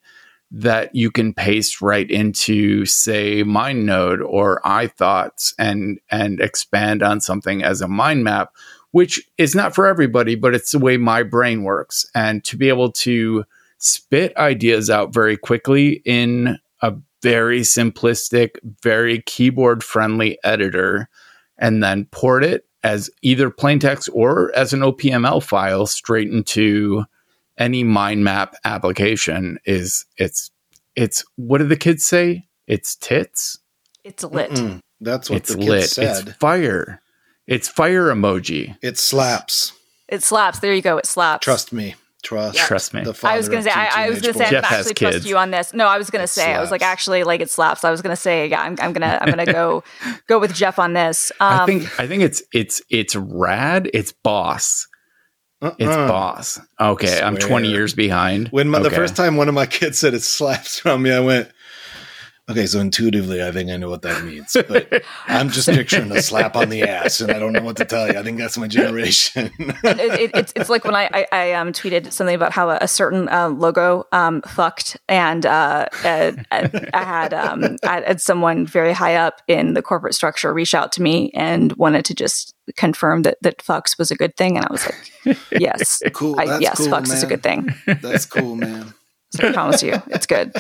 that 0.53 0.95
you 0.95 1.11
can 1.11 1.33
paste 1.35 1.81
right 1.83 2.11
into 2.11 2.85
say 2.87 3.45
MindNode 3.45 4.21
or 4.27 4.61
iThoughts 4.65 5.53
and 5.59 6.01
and 6.11 6.41
expand 6.41 7.03
on 7.03 7.21
something 7.21 7.63
as 7.63 7.81
a 7.83 7.89
mind 7.89 8.25
map 8.25 8.53
which 8.93 9.23
is 9.39 9.55
not 9.55 9.75
for 9.75 9.87
everybody 9.87 10.35
but 10.35 10.55
it's 10.55 10.73
the 10.73 10.79
way 10.79 10.97
my 10.97 11.23
brain 11.23 11.63
works 11.63 12.05
and 12.15 12.43
to 12.45 12.57
be 12.57 12.69
able 12.69 12.91
to 12.91 13.45
spit 13.81 14.37
ideas 14.37 14.89
out 14.91 15.13
very 15.13 15.37
quickly 15.37 16.03
in 16.05 16.59
a 16.83 16.95
very 17.23 17.61
simplistic 17.61 18.51
very 18.83 19.21
keyboard 19.23 19.83
friendly 19.83 20.39
editor 20.45 21.09
and 21.59 21.83
then 21.83 22.07
port 22.07 22.45
it 22.45 22.67
as 22.83 23.11
either 23.23 23.51
plain 23.51 23.79
text 23.79 24.09
or 24.13 24.55
as 24.55 24.73
an 24.73 24.81
OPML 24.81 25.43
file 25.43 25.87
straight 25.87 26.31
into 26.31 27.05
any 27.59 27.85
mind 27.85 28.25
map 28.25 28.55
application 28.65 29.59
is 29.67 30.07
it's 30.17 30.51
it's 30.97 31.25
what 31.37 31.59
do 31.59 31.65
the 31.65 31.77
kids 31.77 32.05
say? 32.05 32.47
It's 32.67 32.97
tits. 32.97 33.59
It's 34.05 34.25
lit. 34.25 34.51
Mm-mm. 34.51 34.81
That's 35.01 35.31
what 35.31 35.37
it's 35.37 35.51
the 35.51 35.59
kids 35.59 35.69
lit. 35.69 35.91
said. 35.91 36.29
It's 36.29 36.37
fire. 36.39 37.03
It's 37.47 37.69
fire 37.69 38.07
emoji. 38.07 38.77
It 38.83 38.99
slaps. 38.99 39.73
It 40.09 40.23
slaps. 40.23 40.61
There 40.61 40.75
you 40.75 40.83
go. 40.83 40.99
It 40.99 41.07
slaps. 41.07 41.45
Trust 41.45 41.73
me. 41.73 41.95
Trust. 42.23 42.59
Trust 42.59 42.95
me. 42.95 43.03
The 43.03 43.19
I 43.25 43.37
was 43.37 43.49
gonna 43.49 43.63
say. 43.63 43.71
I, 43.71 44.07
I 44.07 44.11
was 44.11 44.21
gonna 44.21 44.35
say. 44.35 44.41
boys. 44.45 44.51
Jeff 44.51 44.65
I'm 44.65 44.71
has 44.71 44.87
actually 44.91 45.11
trust 45.11 45.27
you 45.27 45.37
on 45.39 45.51
this. 45.51 45.73
No, 45.75 45.87
I 45.87 45.99
was 45.99 46.11
gonna 46.11 46.25
It 46.25 46.29
say. 46.29 46.55
I 46.55 46.61
was 46.61 46.71
like, 46.71 46.83
actually, 46.83 47.25
like 47.25 47.41
it 47.41 47.51
slaps. 47.51 47.85
I 47.85 47.91
was 47.91 48.03
gonna 48.03 48.17
say, 48.17 48.47
yeah, 48.49 48.61
I'm, 48.61 48.77
I'm 48.81 48.93
gonna, 48.93 49.19
I'm 49.21 49.31
gonna 49.31 49.47
go, 49.53 49.83
go 50.27 50.39
with 50.39 50.53
Jeff 50.55 50.79
on 50.79 50.93
this. 50.93 51.33
Um, 51.41 51.61
I 51.61 51.67
think 51.67 52.01
I 52.01 52.07
think 52.07 52.23
it's 52.23 52.43
it's 52.53 52.83
it's 52.91 53.17
rad. 53.17 53.91
It's 53.95 54.13
boss. 54.13 54.87
It's 55.63 55.83
Uh-uh. 55.83 56.09
boss. 56.09 56.59
Okay, 56.81 57.21
I'm 57.21 57.37
20 57.37 57.69
years 57.69 57.93
behind. 57.95 58.49
When 58.49 58.71
my, 58.71 58.79
the 58.79 58.91
first 58.91 59.15
time 59.15 59.37
one 59.37 59.47
of 59.49 59.55
my 59.55 59.67
kids 59.67 59.99
said 59.99 60.15
it 60.15 60.23
slaps 60.23 60.79
from 60.79 61.03
me, 61.03 61.13
I 61.13 61.21
went, 61.21 61.51
okay, 62.51 62.67
so 62.67 62.81
intuitively, 62.81 63.43
I 63.43 63.53
think 63.53 63.71
I 63.71 63.77
know 63.77 63.89
what 63.89 64.03
that 64.03 64.25
means. 64.25 64.57
But 64.69 65.03
I'm 65.27 65.51
just 65.51 65.69
picturing 65.69 66.11
a 66.13 66.21
slap 66.23 66.57
on 66.57 66.69
the 66.69 66.83
ass, 66.83 67.21
and 67.21 67.31
I 67.31 67.39
don't 67.39 67.53
know 67.53 67.63
what 67.63 67.77
to 67.77 67.85
tell 67.85 68.11
you. 68.11 68.19
I 68.19 68.23
think 68.23 68.39
that's 68.39 68.59
my 68.59 68.69
generation. 68.69 69.51
it, 69.59 70.21
it, 70.21 70.31
it's 70.35 70.53
it's 70.57 70.71
like 70.71 70.85
when 70.85 70.95
I 70.95 71.09
I, 71.13 71.27
I 71.33 71.53
um, 71.53 71.73
tweeted 71.73 72.13
something 72.13 72.35
about 72.35 72.53
how 72.53 72.71
a, 72.71 72.79
a 72.81 72.89
certain 72.89 73.29
uh, 73.29 73.49
logo 73.49 74.07
um, 74.13 74.43
fucked, 74.43 74.97
and 75.09 75.47
uh, 75.47 75.87
uh, 76.05 76.33
I, 76.51 76.89
I 76.93 77.05
had 77.05 77.35
um, 77.35 77.77
I 77.85 78.01
had 78.01 78.21
someone 78.21 78.67
very 78.67 78.93
high 78.93 79.17
up 79.17 79.41
in 79.49 79.75
the 79.75 79.83
corporate 79.83 80.15
structure 80.15 80.53
reach 80.53 80.75
out 80.75 80.93
to 80.93 81.03
me 81.03 81.31
and 81.35 81.73
wanted 81.75 82.05
to 82.07 82.15
just 82.15 82.55
confirm 82.77 83.23
that 83.23 83.39
that 83.43 83.59
fucks 83.59 83.99
was 83.99 84.11
a 84.11 84.17
good 84.17 84.37
thing, 84.37 84.57
and 84.57 84.67
I 84.67 84.73
was 84.73 84.87
like, 84.87 85.39
yes, 85.53 86.03
cool. 86.13 86.39
I, 86.39 86.59
yes, 86.59 86.79
cool, 86.79 86.89
fucks 86.89 87.09
man. 87.09 87.17
is 87.17 87.23
a 87.23 87.27
good 87.27 87.43
thing. 87.43 87.75
That's 87.87 88.27
cool, 88.27 88.57
man. 88.57 88.95
So 89.33 89.47
I 89.47 89.53
promise 89.53 89.81
you, 89.81 90.03
it's 90.09 90.27
good. 90.27 90.53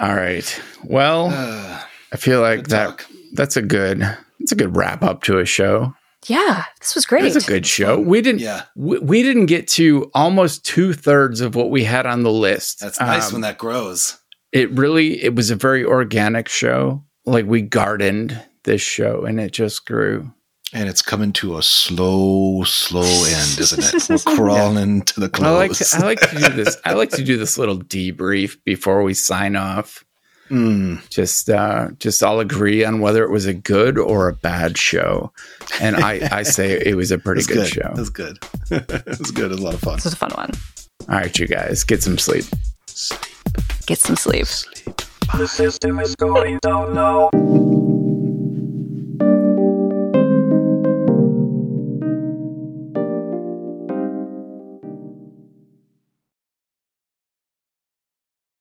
All 0.00 0.14
right. 0.16 0.60
Well, 0.84 1.26
Uh, 1.32 1.80
I 2.12 2.16
feel 2.16 2.40
like 2.40 2.68
that 2.68 2.86
talk. 2.98 3.06
that's 3.34 3.56
a 3.56 3.62
good 3.62 4.00
that's 4.38 4.52
a 4.52 4.56
good 4.56 4.74
wrap 4.76 5.02
up 5.02 5.22
to 5.24 5.38
a 5.38 5.44
show. 5.44 5.94
Yeah, 6.26 6.64
this 6.80 6.94
was 6.94 7.06
great. 7.06 7.24
It's 7.24 7.36
a 7.44 7.48
good 7.48 7.66
show. 7.66 7.98
We 7.98 8.20
didn't 8.20 8.40
Yeah, 8.40 8.62
we, 8.76 8.98
we 8.98 9.22
didn't 9.22 9.46
get 9.46 9.68
to 9.68 10.10
almost 10.14 10.64
two 10.66 10.92
thirds 10.92 11.40
of 11.40 11.54
what 11.54 11.70
we 11.70 11.84
had 11.84 12.04
on 12.06 12.22
the 12.24 12.32
list. 12.32 12.80
that's 12.80 13.00
nice 13.00 13.28
Um, 13.28 13.34
when 13.34 13.42
that 13.42 13.58
grows. 13.58 14.18
it 14.52 14.70
really 14.72 15.22
it 15.22 15.34
was 15.34 15.50
a 15.50 15.56
very 15.56 15.84
organic 15.84 16.48
show. 16.48 17.04
Like 17.26 17.46
we 17.46 17.62
gardened 17.62 18.40
this 18.64 18.80
show 18.82 19.24
and 19.24 19.38
it 19.40 19.52
just 19.52 19.86
grew. 19.86 20.32
And 20.72 20.88
it's 20.88 21.02
coming 21.02 21.32
to 21.34 21.58
a 21.58 21.62
slow, 21.62 22.62
slow 22.64 23.02
end, 23.02 23.58
isn't 23.58 23.94
it? 23.94 24.08
We're 24.08 24.18
crawling 24.36 25.02
to 25.02 25.20
the 25.20 25.28
close. 25.28 25.48
I 25.48 25.50
like 25.56 25.72
to, 25.72 25.96
I 25.96 26.06
like 26.06 26.20
to 26.20 26.36
do 26.38 26.48
this. 26.50 26.76
I 26.84 26.92
like 26.92 27.10
to 27.10 27.24
do 27.24 27.36
this 27.38 27.58
little 27.58 27.78
debrief 27.78 28.56
before 28.64 29.02
we 29.02 29.14
sign 29.14 29.56
off. 29.56 30.04
Mm. 30.48 31.08
Just 31.10 31.48
uh 31.48 31.90
just 32.00 32.24
all 32.24 32.40
agree 32.40 32.84
on 32.84 33.00
whether 33.00 33.22
it 33.22 33.30
was 33.30 33.46
a 33.46 33.54
good 33.54 33.96
or 33.98 34.28
a 34.28 34.32
bad 34.32 34.76
show. 34.76 35.32
And 35.80 35.94
I 35.96 36.28
I 36.32 36.42
say 36.42 36.72
it 36.72 36.96
was 36.96 37.12
a 37.12 37.18
pretty 37.24 37.44
good, 37.44 37.54
good. 37.54 37.68
show. 37.68 37.92
That's 37.94 38.08
good. 38.08 38.38
That's 38.68 39.30
good. 39.30 39.44
It 39.46 39.50
was 39.50 39.60
a 39.60 39.62
lot 39.64 39.74
of 39.74 39.80
fun. 39.80 39.94
This 39.96 40.04
was 40.04 40.14
a 40.14 40.16
fun 40.16 40.30
one. 40.32 40.50
All 41.08 41.16
right, 41.16 41.36
you 41.38 41.46
guys, 41.46 41.84
get 41.84 42.02
some 42.02 42.18
sleep. 42.18 42.44
Get 43.86 43.98
some 43.98 44.16
sleep. 44.16 44.46
sleep. 44.46 44.96
The 45.36 45.46
system 45.46 46.00
is 46.00 46.16
going 46.16 46.58
down 46.62 46.94
now. 46.94 47.30